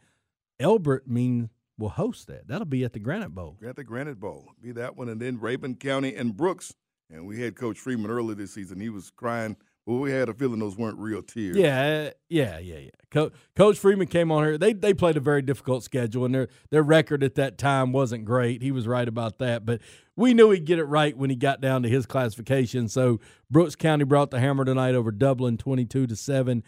Elbert 0.59 1.07
mean 1.07 1.49
will 1.77 1.89
host 1.89 2.27
that. 2.27 2.47
That'll 2.47 2.65
be 2.65 2.83
at 2.83 2.93
the 2.93 2.99
Granite 2.99 3.33
Bowl. 3.33 3.57
At 3.65 3.75
the 3.75 3.83
Granite 3.83 4.19
Bowl. 4.19 4.51
Be 4.61 4.71
that 4.73 4.97
one. 4.97 5.09
And 5.09 5.21
then 5.21 5.37
Rabun 5.37 5.79
County 5.79 6.15
and 6.15 6.35
Brooks. 6.35 6.73
And 7.09 7.25
we 7.25 7.41
had 7.41 7.55
Coach 7.55 7.79
Freeman 7.79 8.11
early 8.11 8.35
this 8.35 8.53
season. 8.53 8.79
He 8.79 8.89
was 8.89 9.09
crying. 9.09 9.55
Well, 9.85 9.97
we 9.97 10.11
had 10.11 10.29
a 10.29 10.35
feeling 10.35 10.59
those 10.59 10.77
weren't 10.77 10.99
real 10.99 11.23
tears. 11.23 11.57
Yeah, 11.57 12.11
yeah, 12.29 12.59
yeah, 12.59 12.77
yeah. 12.77 12.89
Co- 13.09 13.31
Coach 13.55 13.79
Freeman 13.79 14.05
came 14.05 14.31
on 14.31 14.43
here. 14.43 14.55
They 14.55 14.73
they 14.73 14.93
played 14.93 15.17
a 15.17 15.19
very 15.19 15.41
difficult 15.41 15.83
schedule, 15.83 16.25
and 16.25 16.35
their 16.35 16.47
their 16.69 16.83
record 16.83 17.23
at 17.23 17.33
that 17.35 17.57
time 17.57 17.91
wasn't 17.91 18.25
great. 18.25 18.61
He 18.61 18.71
was 18.71 18.87
right 18.87 19.07
about 19.07 19.39
that, 19.39 19.65
but 19.65 19.81
we 20.15 20.35
knew 20.35 20.51
he'd 20.51 20.65
get 20.65 20.77
it 20.77 20.83
right 20.83 21.17
when 21.17 21.31
he 21.31 21.35
got 21.35 21.59
down 21.59 21.81
to 21.81 21.89
his 21.89 22.05
classification. 22.05 22.87
So 22.87 23.19
Brooks 23.49 23.75
County 23.75 24.03
brought 24.03 24.29
the 24.29 24.39
hammer 24.39 24.63
tonight 24.63 24.93
over 24.93 25.11
Dublin, 25.11 25.57
twenty 25.57 25.85
two 25.85 26.05
to 26.05 26.15
seven. 26.15 26.63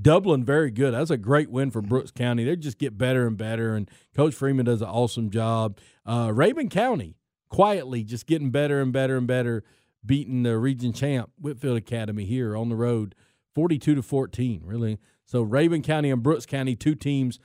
Dublin 0.00 0.44
very 0.44 0.70
good. 0.70 0.92
That's 0.94 1.10
a 1.10 1.16
great 1.16 1.50
win 1.50 1.70
for 1.70 1.80
Brooks 1.80 2.10
County. 2.10 2.44
They 2.44 2.56
just 2.56 2.78
get 2.78 2.98
better 2.98 3.26
and 3.26 3.36
better, 3.36 3.76
and 3.76 3.88
Coach 4.14 4.34
Freeman 4.34 4.66
does 4.66 4.82
an 4.82 4.88
awesome 4.88 5.30
job. 5.30 5.78
Uh, 6.04 6.28
Rabun 6.28 6.70
County 6.70 7.16
quietly 7.48 8.02
just 8.02 8.26
getting 8.26 8.50
better 8.50 8.80
and 8.80 8.92
better 8.92 9.16
and 9.16 9.26
better, 9.26 9.62
beating 10.04 10.42
the 10.42 10.58
region 10.58 10.92
champ 10.92 11.30
Whitfield 11.40 11.76
Academy 11.76 12.24
here 12.24 12.56
on 12.56 12.68
the 12.68 12.76
road, 12.76 13.14
forty-two 13.54 13.94
to 13.94 14.02
fourteen. 14.02 14.62
Really, 14.64 14.98
so 15.26 15.44
Rabun 15.46 15.84
County 15.84 16.10
and 16.10 16.22
Brooks 16.22 16.44
County, 16.46 16.74
two 16.74 16.96
teams 16.96 17.38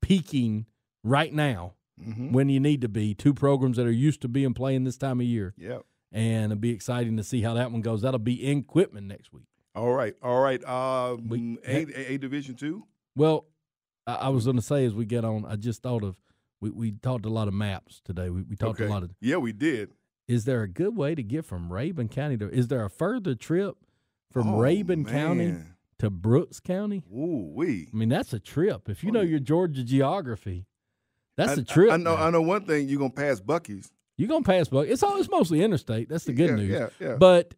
peaking 0.00 0.66
right 1.04 1.32
now 1.32 1.74
Mhm. 2.00 2.32
when 2.32 2.48
you 2.48 2.58
need 2.58 2.80
to 2.80 2.88
be. 2.88 3.14
Two 3.14 3.34
programs 3.34 3.76
that 3.76 3.86
are 3.86 3.90
used 3.92 4.20
to 4.22 4.28
being 4.28 4.54
playing 4.54 4.84
this 4.84 4.96
time 4.96 5.20
of 5.20 5.26
year. 5.26 5.54
Yep. 5.56 5.82
And 6.10 6.52
it'll 6.52 6.60
be 6.60 6.70
exciting 6.70 7.16
to 7.16 7.22
see 7.24 7.42
how 7.42 7.54
that 7.54 7.70
one 7.72 7.80
goes. 7.80 8.02
That'll 8.02 8.18
be 8.18 8.34
in 8.44 8.64
Quitman 8.64 9.06
next 9.08 9.32
week. 9.32 9.46
All 9.74 9.92
right, 9.92 10.14
all 10.22 10.40
right. 10.40 10.62
Um, 10.64 11.58
a, 11.66 11.86
a, 11.86 12.14
a 12.14 12.18
Division 12.18 12.54
two. 12.54 12.84
Well, 13.16 13.46
I, 14.06 14.14
I 14.14 14.28
was 14.28 14.44
going 14.44 14.56
to 14.56 14.62
say 14.62 14.84
as 14.84 14.94
we 14.94 15.06
get 15.06 15.24
on, 15.24 15.44
I 15.46 15.56
just 15.56 15.82
thought 15.82 16.02
of 16.04 16.16
we, 16.60 16.70
we 16.70 16.92
talked 16.92 17.24
a 17.26 17.30
lot 17.30 17.48
of 17.48 17.54
maps 17.54 18.00
today. 18.04 18.28
We, 18.30 18.42
we 18.42 18.56
talked 18.56 18.80
Okay. 18.80 18.88
a 18.88 18.92
lot 18.92 19.02
of. 19.02 19.10
Yeah, 19.20 19.36
we 19.36 19.52
did. 19.52 19.92
Is 20.28 20.44
there 20.44 20.62
a 20.62 20.68
good 20.68 20.96
way 20.96 21.14
to 21.14 21.22
get 21.22 21.44
from 21.44 21.70
Rabun 21.70 22.10
County 22.10 22.36
to? 22.38 22.48
Is 22.50 22.68
there 22.68 22.84
a 22.84 22.90
further 22.90 23.34
trip 23.34 23.76
from 24.30 24.54
Oh, 24.54 24.58
Rabun 24.58 25.08
County 25.08 25.56
to 25.98 26.10
Brooks 26.10 26.60
County? 26.60 27.02
Ooh, 27.12 27.50
we. 27.54 27.88
I 27.92 27.96
mean, 27.96 28.08
that's 28.08 28.32
a 28.32 28.38
trip. 28.38 28.88
If 28.88 29.02
you 29.02 29.10
know 29.10 29.20
your 29.22 29.40
Georgia 29.40 29.82
geography, 29.82 30.66
that's 31.36 31.58
I- 31.58 31.62
a 31.62 31.64
trip. 31.64 31.90
I, 31.90 31.94
I 31.94 31.96
know. 31.96 32.14
man. 32.16 32.26
I 32.26 32.30
know 32.30 32.42
one 32.42 32.64
thing. 32.66 32.88
You're 32.88 32.98
gonna 33.00 33.10
pass 33.10 33.40
Buc-ee's. 33.40 33.90
You're 34.18 34.28
gonna 34.28 34.44
pass 34.44 34.68
Buck. 34.68 34.86
It's 34.86 35.02
all. 35.02 35.16
It's 35.18 35.30
mostly 35.30 35.62
interstate. 35.62 36.08
That's 36.10 36.24
the 36.24 36.34
good 36.34 36.50
Yeah, 36.50 36.56
news. 36.56 36.70
yeah, 36.70 36.88
yeah. 37.00 37.16
But 37.16 37.54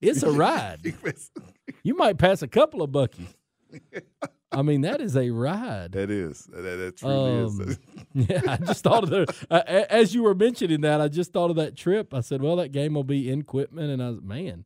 it's 0.00 0.22
a 0.22 0.30
ride. 0.32 0.94
you 1.82 1.96
might 1.96 2.18
pass 2.18 2.42
a 2.42 2.48
couple 2.48 2.82
of 2.82 2.90
Buc-ee's. 2.90 3.34
I 4.50 4.62
mean, 4.62 4.80
that 4.80 5.02
is 5.02 5.14
a 5.14 5.28
ride. 5.28 5.92
That 5.92 6.10
is. 6.10 6.44
That, 6.44 6.62
that 6.62 6.96
truly 6.96 7.44
is. 7.44 7.60
Um, 7.60 7.76
yeah, 8.14 8.40
I 8.48 8.56
just 8.56 8.82
thought 8.82 9.04
of 9.04 9.10
the 9.10 9.46
uh, 9.50 9.60
as 9.90 10.14
you 10.14 10.22
were 10.22 10.34
mentioning 10.34 10.80
that. 10.80 11.02
I 11.02 11.08
just 11.08 11.34
thought 11.34 11.50
of 11.50 11.56
that 11.56 11.76
trip. 11.76 12.14
I 12.14 12.20
said, 12.20 12.40
"Well, 12.40 12.56
that 12.56 12.70
game 12.70 12.94
will 12.94 13.04
be 13.04 13.30
in 13.30 13.42
Quitman," 13.42 13.90
and 13.90 14.02
I 14.02 14.08
was, 14.08 14.22
man, 14.22 14.64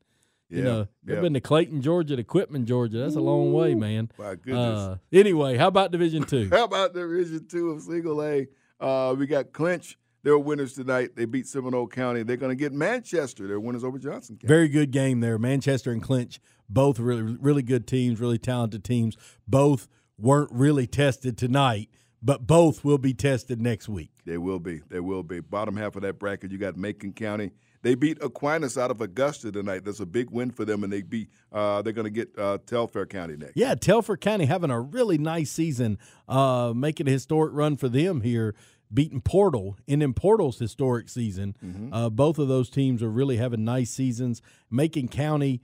you 0.48 0.58
Yeah, 0.58 0.64
know, 0.64 0.88
they've 1.02 1.20
been 1.20 1.34
to 1.34 1.40
Clayton, 1.40 1.82
Georgia, 1.82 2.14
to 2.14 2.22
Quitman, 2.22 2.64
Georgia. 2.64 2.98
That's 2.98 3.16
a 3.16 3.20
long 3.20 3.52
way, 3.52 3.74
man. 3.74 4.08
My 4.18 4.36
goodness. 4.36 4.56
Uh, 4.78 4.96
anyway, 5.12 5.56
how 5.56 5.66
about 5.66 5.90
Division 5.90 6.22
Two? 6.22 6.48
How 6.52 6.62
about 6.64 6.94
Division 6.94 7.48
Two 7.48 7.70
of 7.70 7.82
Single 7.82 8.22
A? 8.22 8.46
Uh, 8.78 9.16
we 9.18 9.26
got 9.26 9.52
Clinch. 9.52 9.98
They're 10.22 10.38
winners 10.38 10.74
tonight. 10.74 11.16
They 11.16 11.24
beat 11.24 11.46
Seminole 11.46 11.88
County. 11.88 12.22
They're 12.22 12.36
going 12.36 12.56
to 12.56 12.56
get 12.56 12.72
Manchester. 12.72 13.48
They're 13.48 13.60
winners 13.60 13.82
over 13.82 13.98
Johnson 13.98 14.36
County. 14.36 14.48
Very 14.48 14.68
good 14.68 14.90
game 14.92 15.20
there. 15.20 15.38
Manchester 15.38 15.90
and 15.90 16.02
Clinch, 16.02 16.40
both 16.68 16.98
really, 16.98 17.22
really 17.22 17.62
good 17.62 17.86
teams, 17.86 18.20
really 18.20 18.38
talented 18.38 18.84
teams. 18.84 19.16
Both 19.48 19.88
weren't 20.16 20.50
really 20.52 20.86
tested 20.86 21.36
tonight, 21.36 21.88
but 22.22 22.46
both 22.46 22.84
will 22.84 22.98
be 22.98 23.12
tested 23.14 23.60
next 23.60 23.88
week. 23.88 24.10
They 24.24 24.38
will 24.38 24.60
be. 24.60 24.80
They 24.88 25.00
will 25.00 25.24
be. 25.24 25.40
Bottom 25.40 25.76
half 25.76 25.96
of 25.96 26.02
that 26.02 26.20
bracket, 26.20 26.52
you 26.52 26.58
got 26.58 26.76
Macon 26.76 27.12
County. 27.12 27.50
They 27.82 27.96
beat 27.96 28.22
Aquinas 28.22 28.78
out 28.78 28.92
of 28.92 29.00
Augusta 29.00 29.50
tonight. 29.50 29.84
That's 29.84 29.98
a 29.98 30.06
big 30.06 30.30
win 30.30 30.52
for 30.52 30.64
them, 30.64 30.84
and 30.84 30.92
they 30.92 31.02
beat. 31.02 31.30
Uh, 31.50 31.82
they're 31.82 31.92
going 31.92 32.04
to 32.04 32.10
get 32.10 32.30
uh, 32.38 32.58
Telfair 32.64 33.06
County 33.06 33.36
next. 33.36 33.56
Yeah, 33.56 33.74
Telfair 33.74 34.16
County 34.16 34.44
having 34.44 34.70
a 34.70 34.80
really 34.80 35.18
nice 35.18 35.50
season, 35.50 35.98
uh, 36.28 36.72
making 36.76 37.08
a 37.08 37.10
historic 37.10 37.52
run 37.52 37.76
for 37.76 37.88
them 37.88 38.20
here, 38.20 38.54
beating 38.92 39.20
Portal 39.20 39.76
in 39.86 40.02
in 40.02 40.14
Portal's 40.14 40.58
historic 40.58 41.08
season. 41.08 41.56
Mm-hmm. 41.64 41.92
Uh, 41.92 42.10
both 42.10 42.38
of 42.38 42.48
those 42.48 42.70
teams 42.70 43.02
are 43.02 43.10
really 43.10 43.36
having 43.36 43.64
nice 43.64 43.90
seasons. 43.90 44.42
Macon 44.70 45.08
County 45.08 45.60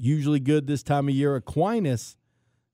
usually 0.00 0.40
good 0.40 0.66
this 0.66 0.82
time 0.82 1.08
of 1.08 1.14
year. 1.14 1.36
Aquinas 1.36 2.16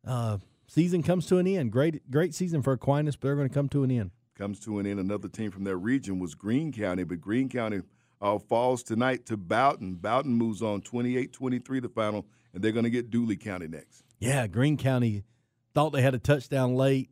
uh, 0.07 0.39
season 0.67 1.03
comes 1.03 1.27
to 1.27 1.39
an 1.39 1.47
end. 1.47 1.73
Great 1.73 2.11
great 2.11 2.35
season 2.35 2.63
for 2.63 2.73
Aquinas, 2.73 3.17
but 3.17 3.29
they're 3.29 3.37
going 3.37 3.49
to 3.49 3.55
come 3.55 3.69
to 3.71 3.85
an 3.85 3.91
end. 3.91 4.11
Comes 4.37 4.59
to 4.61 4.79
an 4.79 4.87
end. 4.87 4.99
Another 4.99 5.29
team 5.29 5.51
from 5.51 5.65
their 5.65 5.77
region 5.77 6.19
was 6.19 6.35
Greene 6.35 6.73
County, 6.73 7.05
but 7.05 7.21
Greene 7.21 7.49
County 7.49 7.83
uh, 8.21 8.39
falls 8.39 8.83
tonight 8.83 9.27
to 9.27 9.37
Bowdon. 9.37 9.95
Bowdon 9.95 10.35
moves 10.35 10.63
on 10.63 10.81
28-23 10.81 11.83
the 11.83 11.89
final, 11.89 12.25
and 12.55 12.63
they're 12.63 12.73
going 12.73 12.85
to 12.85 12.91
get 12.91 13.11
Dooly 13.11 13.39
County 13.39 13.69
next. 13.69 14.05
Yeah, 14.21 14.47
Greene 14.47 14.79
County 14.79 15.25
thought 15.75 15.91
they 15.91 16.03
had 16.03 16.15
a 16.15 16.19
touchdown 16.19 16.75
late, 16.75 17.11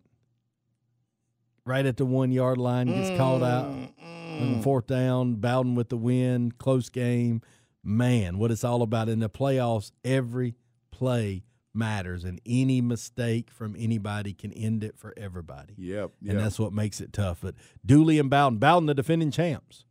right 1.70 1.86
at 1.86 1.96
the 1.96 2.04
one 2.04 2.32
yard 2.32 2.58
line, 2.58 2.88
gets 2.88 3.16
called 3.16 3.44
out. 3.44 3.66
on 3.66 4.60
Fourth 4.62 4.88
down, 4.88 5.36
Bowdon 5.36 5.76
with 5.76 5.88
the 5.88 5.96
win, 5.96 6.50
close 6.52 6.88
game. 6.88 7.42
Man, 7.84 8.38
what 8.38 8.50
it's 8.50 8.64
all 8.64 8.82
about 8.82 9.08
in 9.08 9.20
the 9.20 9.30
playoffs, 9.30 9.92
every 10.04 10.56
play 10.90 11.44
matters, 11.72 12.24
and 12.24 12.40
any 12.44 12.80
mistake 12.80 13.50
from 13.52 13.76
anybody 13.78 14.34
can 14.34 14.52
end 14.52 14.82
it 14.82 14.98
for 14.98 15.14
everybody. 15.16 15.74
Yep, 15.78 16.10
And 16.28 16.40
that's 16.40 16.58
what 16.58 16.72
makes 16.72 17.00
it 17.00 17.12
tough. 17.12 17.38
But 17.40 17.54
Dooly 17.86 18.18
and 18.18 18.28
Bowdon, 18.28 18.58
Bowdon, 18.58 18.86
the 18.86 18.94
defending 18.94 19.30
champs, 19.30 19.84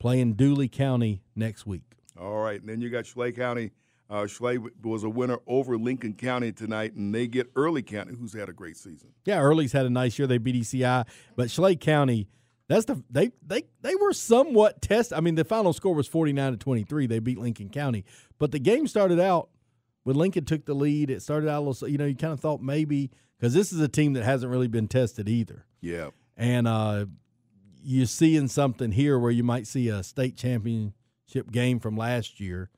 playing 0.00 0.34
Dooly 0.34 0.70
County 0.70 1.22
next 1.36 1.64
week. 1.64 1.94
All 2.20 2.38
right, 2.38 2.60
and 2.60 2.68
then 2.68 2.80
you 2.80 2.90
got 2.90 3.06
Schley 3.06 3.30
County. 3.30 3.70
Uh, 4.10 4.26
Schley 4.26 4.58
was 4.82 5.02
a 5.02 5.08
winner 5.08 5.38
over 5.46 5.76
Lincoln 5.78 6.12
County 6.14 6.52
tonight, 6.52 6.94
and 6.94 7.14
they 7.14 7.26
get 7.26 7.50
Early 7.56 7.82
County, 7.82 8.14
who's 8.18 8.34
had 8.34 8.48
a 8.48 8.52
great 8.52 8.76
season. 8.76 9.08
Yeah, 9.24 9.40
Early's 9.40 9.72
had 9.72 9.86
a 9.86 9.90
nice 9.90 10.18
year. 10.18 10.28
They 10.28 10.38
beat 10.38 10.56
ECI, 10.56 11.06
but 11.36 11.50
Schley 11.50 11.74
County, 11.76 12.28
that's 12.68 12.84
the 12.84 13.02
they 13.10 13.30
they 13.46 13.62
they 13.80 13.94
were 13.96 14.12
somewhat 14.12 14.82
tested. 14.82 15.16
I 15.16 15.20
mean, 15.20 15.34
the 15.36 15.44
final 15.44 15.72
score 15.72 15.94
was 15.94 16.06
forty 16.06 16.32
nine 16.32 16.52
to 16.52 16.58
twenty 16.58 16.82
three. 16.84 17.06
They 17.06 17.18
beat 17.18 17.38
Lincoln 17.38 17.70
County, 17.70 18.04
but 18.38 18.52
the 18.52 18.58
game 18.58 18.86
started 18.86 19.18
out 19.20 19.48
when 20.02 20.16
Lincoln 20.16 20.44
took 20.44 20.66
the 20.66 20.74
lead. 20.74 21.10
It 21.10 21.22
started 21.22 21.48
out 21.48 21.62
a 21.62 21.64
little, 21.66 21.88
you 21.88 21.96
know, 21.98 22.04
you 22.06 22.14
kind 22.14 22.32
of 22.34 22.40
thought 22.40 22.60
maybe 22.60 23.10
because 23.38 23.54
this 23.54 23.72
is 23.72 23.80
a 23.80 23.88
team 23.88 24.12
that 24.14 24.24
hasn't 24.24 24.50
really 24.52 24.68
been 24.68 24.86
tested 24.88 25.28
either, 25.30 25.64
Yeah. 25.80 26.10
and 26.36 26.68
uh, 26.68 27.06
you're 27.82 28.06
seeing 28.06 28.48
something 28.48 28.92
here 28.92 29.18
where 29.18 29.30
you 29.30 29.42
might 29.44 29.66
see 29.66 29.88
a 29.88 30.02
state 30.02 30.36
championship 30.36 31.50
game 31.50 31.80
from 31.80 31.96
last 31.96 32.38
year, 32.40 32.70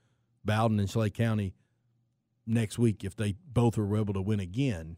Bowdon 0.47 0.79
and 0.81 0.89
Schley 0.89 1.11
County 1.11 1.55
next 2.47 2.79
week 2.79 3.05
if 3.05 3.17
they 3.17 3.35
both 3.53 3.77
are 3.77 3.97
able 3.97 4.15
to 4.15 4.23
win 4.23 4.41
again. 4.41 4.97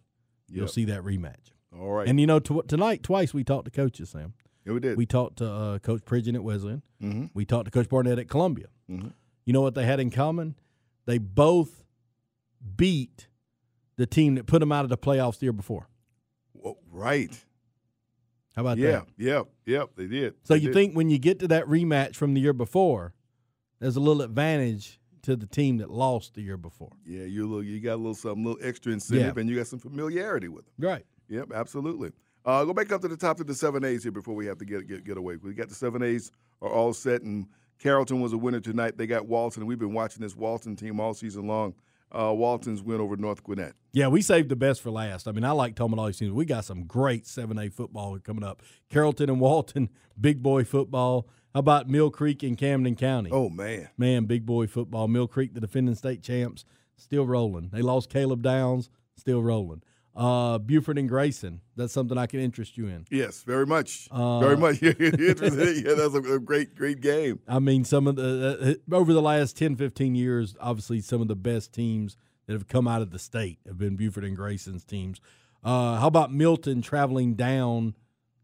You'll 0.48 0.62
Yep. 0.64 0.70
see 0.70 0.84
that 0.86 1.02
rematch. 1.02 1.52
All 1.78 1.90
right. 1.92 2.08
And 2.08 2.18
you 2.20 2.26
know, 2.26 2.38
tw- 2.40 2.66
tonight 2.68 3.02
twice 3.02 3.34
we 3.34 3.44
talked 3.44 3.64
to 3.66 3.70
coaches, 3.70 4.10
Sam. 4.10 4.34
Yeah, 4.64 4.72
we 4.74 4.80
did. 4.80 4.96
We 4.96 5.06
talked 5.06 5.38
to 5.38 5.50
uh, 5.50 5.78
Coach 5.78 6.02
Pridgen 6.04 6.34
at 6.34 6.42
Wesleyan. 6.44 6.82
Mhm. 7.02 7.30
We 7.34 7.44
talked 7.44 7.64
to 7.66 7.70
Coach 7.70 7.88
Barnett 7.88 8.18
at 8.18 8.28
Columbia. 8.28 8.66
Mhm. 8.90 9.12
You 9.44 9.52
know 9.52 9.60
what 9.62 9.74
they 9.74 9.84
had 9.86 9.98
in 10.00 10.10
common? 10.10 10.54
They 11.06 11.18
both 11.18 11.84
beat 12.76 13.28
the 13.96 14.06
team 14.06 14.34
that 14.36 14.46
put 14.46 14.60
them 14.60 14.72
out 14.72 14.84
of 14.84 14.90
the 14.90 14.98
playoffs 14.98 15.38
the 15.38 15.46
year 15.46 15.52
before. 15.52 15.88
Whoa, 16.52 16.78
right. 16.90 17.44
How 18.54 18.62
about 18.62 18.78
yeah, 18.78 18.90
that? 18.90 19.08
yeah, 19.16 19.42
yeah. 19.66 19.84
They 19.96 20.06
did. 20.06 20.34
So 20.42 20.54
They 20.54 20.60
you 20.60 20.68
did. 20.68 20.74
think 20.74 20.96
when 20.96 21.10
you 21.10 21.18
get 21.18 21.38
to 21.40 21.48
that 21.48 21.66
rematch 21.66 22.16
from 22.16 22.34
the 22.34 22.40
year 22.40 22.52
before, 22.52 23.14
there's 23.78 23.96
a 23.96 24.00
little 24.00 24.22
advantage 24.22 24.97
to 25.22 25.36
the 25.36 25.46
team 25.46 25.78
that 25.78 25.90
lost 25.90 26.34
the 26.34 26.42
year 26.42 26.56
before. 26.56 26.92
Yeah, 27.06 27.24
you 27.24 27.46
little, 27.46 27.62
you 27.62 27.80
got 27.80 27.94
a 27.94 27.96
little 27.96 28.14
something, 28.14 28.44
a 28.44 28.48
little 28.48 28.66
extra 28.66 28.92
incentive, 28.92 29.36
Yeah. 29.36 29.40
and 29.40 29.48
you 29.50 29.56
got 29.56 29.66
some 29.66 29.78
familiarity 29.78 30.48
with 30.48 30.64
them. 30.64 30.74
Right. 30.88 31.04
Yep, 31.28 31.52
absolutely. 31.54 32.12
Uh, 32.44 32.64
go 32.64 32.72
back 32.72 32.90
up 32.92 33.02
to 33.02 33.08
the 33.08 33.16
top 33.16 33.40
of 33.40 33.46
the 33.46 33.54
seven 33.54 33.84
A's 33.84 34.02
here 34.02 34.12
before 34.12 34.34
we 34.34 34.46
have 34.46 34.58
to 34.58 34.64
get 34.64 34.86
get, 34.88 35.04
get 35.04 35.16
away. 35.18 35.36
We 35.36 35.52
got 35.54 35.68
the 35.68 35.74
seven 35.74 36.02
A's 36.02 36.30
are 36.62 36.70
all 36.70 36.92
set, 36.94 37.22
and 37.22 37.46
Carrollton 37.78 38.20
was 38.20 38.32
a 38.32 38.38
winner 38.38 38.60
tonight. 38.60 38.96
They 38.96 39.06
got 39.06 39.26
Walton. 39.26 39.62
And 39.62 39.68
we've 39.68 39.78
been 39.78 39.92
watching 39.92 40.22
this 40.22 40.34
Walton 40.34 40.74
team 40.74 40.98
all 41.00 41.14
season 41.14 41.46
long. 41.46 41.74
Uh, 42.10 42.32
Walton's 42.34 42.82
win 42.82 43.00
over 43.02 43.16
North 43.18 43.42
Gwinnett. 43.44 43.74
Yeah, 43.92 44.08
we 44.08 44.22
saved 44.22 44.48
the 44.48 44.56
best 44.56 44.80
for 44.80 44.90
last. 44.90 45.28
I 45.28 45.32
mean, 45.32 45.44
I 45.44 45.50
like 45.50 45.74
talking 45.74 45.98
all 45.98 46.06
these 46.06 46.16
teams. 46.16 46.32
We 46.32 46.46
got 46.46 46.64
some 46.64 46.84
great 46.84 47.24
7A 47.24 47.70
football 47.70 48.18
coming 48.18 48.42
up. 48.42 48.62
Carrollton 48.88 49.28
and 49.28 49.40
Walton, 49.40 49.90
big 50.20 50.42
boy 50.42 50.64
football. 50.64 51.28
How 51.54 51.60
about 51.60 51.88
Mill 51.88 52.10
Creek 52.10 52.44
in 52.44 52.56
Camden 52.56 52.94
County? 52.94 53.30
Oh, 53.32 53.48
man. 53.48 53.88
Man, 53.96 54.24
big 54.26 54.44
boy 54.44 54.66
football. 54.66 55.08
Mill 55.08 55.26
Creek, 55.26 55.54
the 55.54 55.60
defending 55.60 55.94
state 55.94 56.22
champs, 56.22 56.64
still 56.96 57.26
rolling. 57.26 57.70
They 57.72 57.82
lost 57.82 58.10
Caleb 58.10 58.42
Downs, 58.42 58.90
still 59.16 59.42
rolling. 59.42 59.82
Uh, 60.14 60.58
Buford 60.58 60.98
and 60.98 61.08
Grayson, 61.08 61.60
that's 61.76 61.92
something 61.92 62.18
I 62.18 62.26
can 62.26 62.40
interest 62.40 62.76
you 62.76 62.88
in. 62.88 63.04
Yes, 63.08 63.42
very 63.44 63.64
much, 63.64 64.08
Uh, 64.10 64.40
very 64.40 64.56
much. 64.56 64.82
Yeah, 64.82 64.92
that's 65.94 66.14
a, 66.14 66.34
a 66.34 66.40
great, 66.40 66.74
great 66.74 67.00
game. 67.00 67.38
I 67.46 67.60
mean, 67.60 67.84
some 67.84 68.08
of 68.08 68.16
the 68.16 68.78
uh, 68.90 68.94
over 68.96 69.12
the 69.12 69.22
last 69.22 69.56
10, 69.56 69.76
15 69.76 70.16
years, 70.16 70.56
obviously 70.60 71.00
some 71.02 71.22
of 71.22 71.28
the 71.28 71.36
best 71.36 71.72
teams 71.72 72.16
that 72.46 72.54
have 72.54 72.66
come 72.66 72.88
out 72.88 73.00
of 73.00 73.10
the 73.10 73.18
state 73.20 73.60
have 73.64 73.78
been 73.78 73.94
Buford 73.94 74.24
and 74.24 74.34
Grayson's 74.36 74.84
teams. 74.84 75.20
Uh, 75.62 76.00
how 76.00 76.08
about 76.08 76.32
Milton 76.32 76.82
traveling 76.82 77.34
down? 77.34 77.94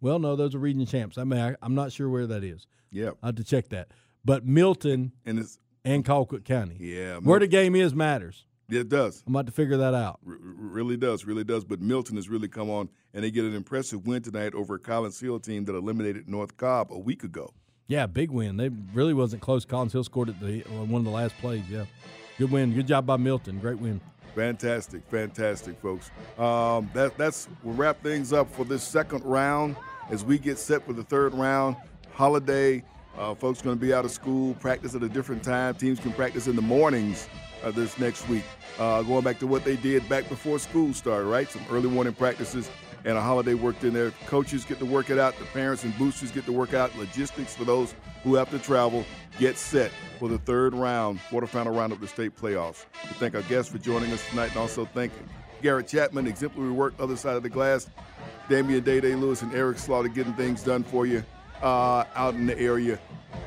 Well, 0.01 0.20
no, 0.20 0.36
those 0.36 0.55
are 0.55 0.59
region 0.60 0.86
champs. 0.86 1.18
I 1.18 1.24
mean, 1.24 1.40
I, 1.40 1.56
I'm 1.60 1.74
not 1.74 1.90
sure 1.90 2.09
where 2.09 2.28
that 2.28 2.44
is. 2.44 2.68
Yeah, 2.95 3.11
I 3.23 3.27
have 3.27 3.35
to 3.37 3.45
check 3.45 3.69
that. 3.71 3.89
But 4.25 4.47
Milton 4.47 5.12
and 5.27 5.39
it's 5.39 5.59
and 5.85 6.05
Colquitt 6.05 6.45
County. 6.45 6.77
Yeah, 6.79 7.19
where 7.19 7.41
the 7.41 7.47
game 7.47 7.75
is 7.75 7.95
matters. 7.95 8.47
It 8.71 8.89
does. 8.89 9.23
I'm 9.27 9.35
about 9.35 9.47
to 9.47 9.53
figure 9.53 9.77
that 9.77 9.93
out. 9.93 10.21
R- 10.27 10.39
really 10.41 10.97
does, 10.97 11.27
really 11.27 11.45
does. 11.45 11.65
But 11.65 11.81
Milton 11.83 12.16
has 12.16 12.31
really 12.31 12.49
come 12.49 12.71
on, 12.71 12.89
and 13.12 13.23
they 13.23 13.31
get 13.31 13.45
an 13.45 13.55
impressive 13.55 14.07
win 14.07 14.23
tonight 14.23 14.55
over 14.55 14.77
a 14.77 14.79
Collins 14.79 15.21
Hill 15.21 15.39
team 15.39 15.66
that 15.66 15.75
eliminated 15.75 16.29
North 16.29 16.57
Cobb 16.57 16.91
a 16.91 16.99
week 16.99 17.25
ago. 17.25 17.53
Yeah, 17.87 18.07
big 18.07 18.31
win. 18.31 18.57
They 18.57 18.71
really 18.95 19.12
wasn't 19.12 19.43
close. 19.43 19.66
Collins 19.66 19.93
Hill 19.93 20.05
scored 20.05 20.31
at 20.31 20.41
the 20.41 20.62
uh, 20.65 20.85
one 20.85 21.01
of 21.01 21.05
the 21.05 21.11
last 21.11 21.37
plays. 21.39 21.65
Yeah, 21.69 21.85
good 22.39 22.51
win. 22.51 22.73
Good 22.73 22.87
job 22.87 23.05
by 23.05 23.19
Milton. 23.19 23.59
Great 23.59 23.79
win. 23.79 24.01
Fantastic, 24.35 25.03
fantastic, 25.11 25.79
folks. 25.81 26.11
Um, 26.39 26.91
that 26.95 27.16
that's 27.19 27.49
we'll 27.62 27.75
wrap 27.75 28.03
things 28.03 28.33
up 28.33 28.51
for 28.51 28.65
this 28.65 28.83
second 28.83 29.23
round 29.25 29.77
as 30.11 30.25
we 30.25 30.39
get 30.39 30.59
set 30.59 30.85
for 30.87 30.93
the 30.95 31.05
third 31.05 31.35
round. 31.35 31.77
Holiday, 32.15 32.85
uh, 33.19 33.35
folks 33.35 33.61
going 33.61 33.77
to 33.77 33.81
be 33.81 33.93
out 33.93 34.05
of 34.05 34.11
school, 34.12 34.55
practice 34.55 34.95
at 34.95 35.03
a 35.03 35.09
different 35.09 35.43
time. 35.43 35.74
Teams 35.74 35.99
can 35.99 36.12
practice 36.12 36.47
in 36.47 36.55
the 36.55 36.62
mornings 36.62 37.28
uh, 37.65 37.73
this 37.73 37.99
next 37.99 38.28
week. 38.28 38.45
Uh, 38.78 39.03
going 39.03 39.24
back 39.24 39.41
to 39.41 39.49
what 39.49 39.65
they 39.65 39.74
did 39.74 40.09
back 40.09 40.28
before 40.28 40.61
school 40.61 40.95
started, 40.95 41.27
right? 41.27 41.49
Some 41.51 41.65
early 41.70 41.91
morning 41.91 42.15
practices. 42.15 42.70
and 43.05 43.19
a 43.19 43.20
holiday 43.20 43.55
worked 43.55 43.82
in 43.82 43.93
there. 43.93 44.12
Coaches 44.27 44.65
get 44.65 44.78
to 44.78 44.86
work 44.86 45.11
it 45.11 45.19
out. 45.19 45.36
The 45.41 45.45
parents 45.47 45.82
and 45.82 45.97
boosters 45.99 46.31
get 46.31 46.47
to 46.47 46.53
work 46.53 46.73
out 46.73 46.97
logistics 46.97 47.55
for 47.55 47.65
those 47.65 47.97
who 48.23 48.36
have 48.36 48.49
to 48.51 48.61
travel. 48.61 49.05
Get 49.41 49.59
set 49.59 49.91
for 50.20 50.28
the 50.28 50.39
third 50.39 50.73
round, 50.73 51.19
quarterfinal 51.31 51.77
round 51.77 51.93
of 51.93 52.01
the 52.01 52.07
state 52.07 52.36
playoffs. 52.36 52.86
We 53.03 53.11
thank 53.15 53.35
our 53.35 53.43
guests 53.43 53.73
for 53.73 53.78
joining 53.78 54.12
us 54.12 54.27
tonight, 54.31 54.51
and 54.51 54.59
also 54.59 54.85
thank 54.85 55.12
Garrett 55.62 55.89
Chapman, 55.89 56.28
exemplary 56.28 56.70
work, 56.70 56.95
other 57.01 57.16
side 57.16 57.35
of 57.35 57.43
the 57.43 57.51
glass. 57.51 57.89
Damian 58.49 58.85
Day 58.85 59.01
Day 59.01 59.16
Lewis 59.16 59.43
and 59.43 59.53
Eric 59.53 59.78
Slaughter 59.78 60.09
getting 60.09 60.35
things 60.35 60.62
done 60.62 60.85
for 60.85 61.07
you 61.07 61.24
uh, 61.65 62.05
out 62.15 62.35
in 62.35 62.47
the 62.47 62.57
area. 62.59 62.99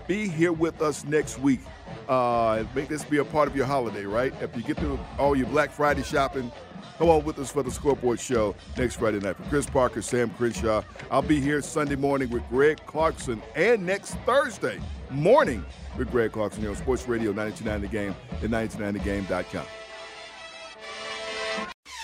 Be 0.08 0.28
here 0.28 0.52
with 0.52 0.82
us 0.82 1.06
next 1.06 1.40
week. 1.40 1.62
Uh, 2.10 2.64
make 2.74 2.88
this 2.88 3.04
be 3.06 3.18
a 3.18 3.26
part 3.26 3.48
of 3.48 3.56
your 3.56 3.66
holiday, 3.66 4.06
right? 4.06 4.34
After 4.42 4.60
you 4.60 4.66
get 4.66 4.78
through 4.78 5.00
all 5.18 5.36
your 5.36 5.48
Black 5.48 5.72
Friday 5.72 6.04
shopping, 6.04 6.52
come 6.98 7.10
on 7.10 7.24
with 7.24 7.38
us 7.40 7.52
for 7.52 7.64
the 7.64 7.72
Scoreboard 7.72 8.20
Show 8.20 8.56
next 8.78 8.96
Friday 8.96 9.20
night. 9.20 9.38
For 9.38 9.44
Chris 9.44 9.66
Parker, 9.66 10.02
Sam 10.02 10.30
Crenshaw, 10.32 10.84
I'll 11.12 11.22
be 11.22 11.40
here 11.40 11.62
Sunday 11.62 11.96
morning 11.96 12.30
with 12.30 12.48
Greg 12.50 12.80
Clarkson, 12.86 13.42
and 13.56 13.86
next 13.86 14.16
Thursday 14.26 14.80
morning 15.10 15.64
with 15.98 16.10
Greg 16.12 16.32
Clarkson 16.32 16.62
here 16.62 16.72
on 16.72 16.76
Sports 16.76 17.08
Radio 17.08 17.32
929 17.32 17.82
The 17.82 17.88
Game 17.88 18.16
and 18.42 18.52
929thegame.com. 18.52 19.66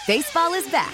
Baseball 0.06 0.54
is 0.54 0.68
back, 0.70 0.94